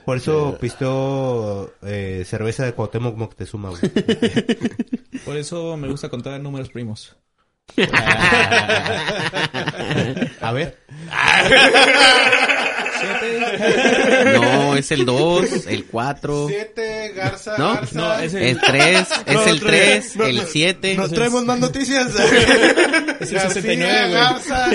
Por 0.06 0.18
eso 0.18 0.58
pistó 0.60 1.74
eh, 1.82 2.24
cerveza 2.26 2.66
de 2.66 2.74
Cuauhtémoc 2.74 3.16
Moctezuma, 3.16 3.70
güey. 3.70 3.82
Por 5.26 5.38
eso 5.38 5.78
me 5.78 5.88
gusta 5.88 6.10
contar 6.10 6.42
números 6.42 6.70
primos. 6.70 7.16
A 10.42 10.52
ver. 10.52 10.78
No, 14.34 14.76
es 14.76 14.92
el 14.92 15.06
2, 15.06 15.68
el 15.68 15.86
4, 15.86 16.48
Siete, 16.50 17.12
Garza, 17.16 17.56
¿No? 17.58 17.74
Garza. 17.76 18.00
No, 18.00 18.14
ese 18.20 18.50
el 18.50 18.60
3, 18.62 19.08
es 19.26 19.48
el 19.48 19.60
no, 19.60 19.66
3, 19.68 20.16
no, 20.16 20.26
el 20.26 20.36
no, 20.38 20.44
7. 20.44 20.96
Nos 20.96 21.12
traemos 21.12 21.46
más 21.46 21.60
noticias. 21.60 22.08
es 22.16 23.32
el 23.32 23.38
García, 23.38 23.50
69, 23.50 24.00
güey. 24.02 24.12
Garza. 24.14 24.70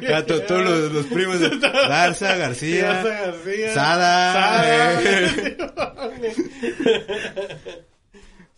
Ya, 0.00 0.24
to- 0.26 0.40
todos 0.42 0.62
los, 0.62 0.92
los 0.92 1.06
primos 1.06 1.40
de 1.40 1.48
Garza, 1.58 1.88
Garza 1.88 2.36
García, 2.36 3.02
García. 3.02 3.74
Sada. 3.74 4.32
Sada. 4.32 5.00
eh. 5.02 5.56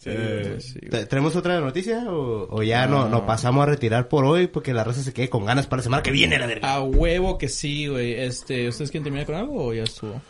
Sí, 0.07 0.13
Eh, 0.15 0.57
sí. 0.61 0.79
¿tra- 0.89 1.07
¿Tenemos 1.09 1.35
otra 1.35 1.59
noticia 1.61 2.05
o, 2.09 2.47
o 2.57 2.63
ya 2.63 2.87
no, 2.87 3.09
nos 3.09 3.23
pasamos 3.23 3.65
a 3.65 3.67
retirar 3.67 4.07
por 4.09 4.25
hoy 4.25 4.47
porque 4.47 4.73
la 4.73 4.85
raza 4.85 5.03
se 5.03 5.13
quede 5.13 5.29
con 5.29 5.45
ganas 5.45 5.67
para 5.67 5.79
la 5.79 5.83
semana 5.85 6.03
que 6.05 6.13
viene, 6.13 6.39
la 6.39 6.47
verga? 6.47 6.75
A 6.75 6.81
huevo 6.83 7.39
que 7.39 7.49
sí, 7.49 7.89
güey. 7.89 8.13
Este, 8.15 8.69
¿ustedes 8.69 8.91
quieren 8.93 9.03
terminar 9.05 9.27
con 9.27 9.35
algo 9.35 9.65
o 9.67 9.75
ya 9.75 9.83
estuvo? 9.83 10.21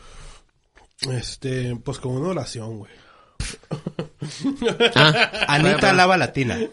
Este, 1.13 1.77
pues 1.77 1.99
como 1.99 2.15
una 2.21 2.29
oración, 2.31 2.79
güey. 2.79 2.93
Ah, 4.95 5.31
Anita 5.49 5.93
Lava 5.93 6.17
Latina. 6.17 6.59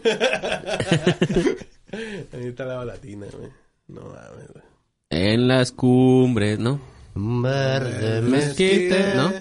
Anita 2.32 2.64
Lava 2.64 2.84
Latina, 2.84 3.26
güey. 3.36 3.50
No 3.88 4.00
mames, 4.00 4.48
güey. 4.52 4.64
en 5.10 5.46
las 5.48 5.72
cumbres, 5.72 6.58
¿no? 6.58 6.80
Verde 7.14 8.22
Mezquite, 8.22 9.14
¿no? 9.14 9.32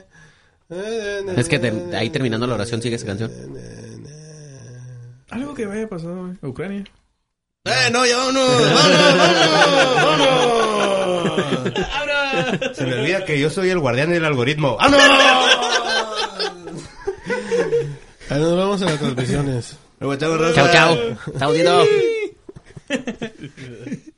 Es 0.70 1.48
que 1.50 1.60
te- 1.60 1.96
ahí 1.96 2.10
terminando 2.10 2.48
la 2.48 2.56
oración 2.56 2.82
sigue 2.82 2.96
esa 2.96 3.06
canción. 3.06 3.32
Algo 5.30 5.54
que 5.54 5.66
vaya 5.66 5.86
a 5.86 5.88
pasar, 5.90 6.12
güey. 6.14 6.34
Ucrania. 6.42 6.84
¡Eh, 7.66 7.90
no, 7.92 8.06
ya 8.06 8.18
vámonos! 8.18 8.50
¡Vámonos! 9.96 10.28
¡Vámonos! 11.76 12.78
Se 12.78 12.86
me 12.86 12.94
olvida 12.96 13.24
que 13.26 13.40
yo 13.40 13.50
soy 13.50 13.70
el 13.70 13.80
guardián 13.80 14.10
del 14.12 14.26
algoritmo. 14.26 14.76
¡Vámonos! 14.78 15.02
Ahí 18.30 18.40
nos 18.42 18.58
vemos 18.58 18.82
en 18.82 18.88
las 18.88 19.00
transmisiones. 19.00 19.78
Chao. 20.00 20.54
Chao, 20.54 20.68
chao. 21.40 21.54
Dito. 21.54 21.86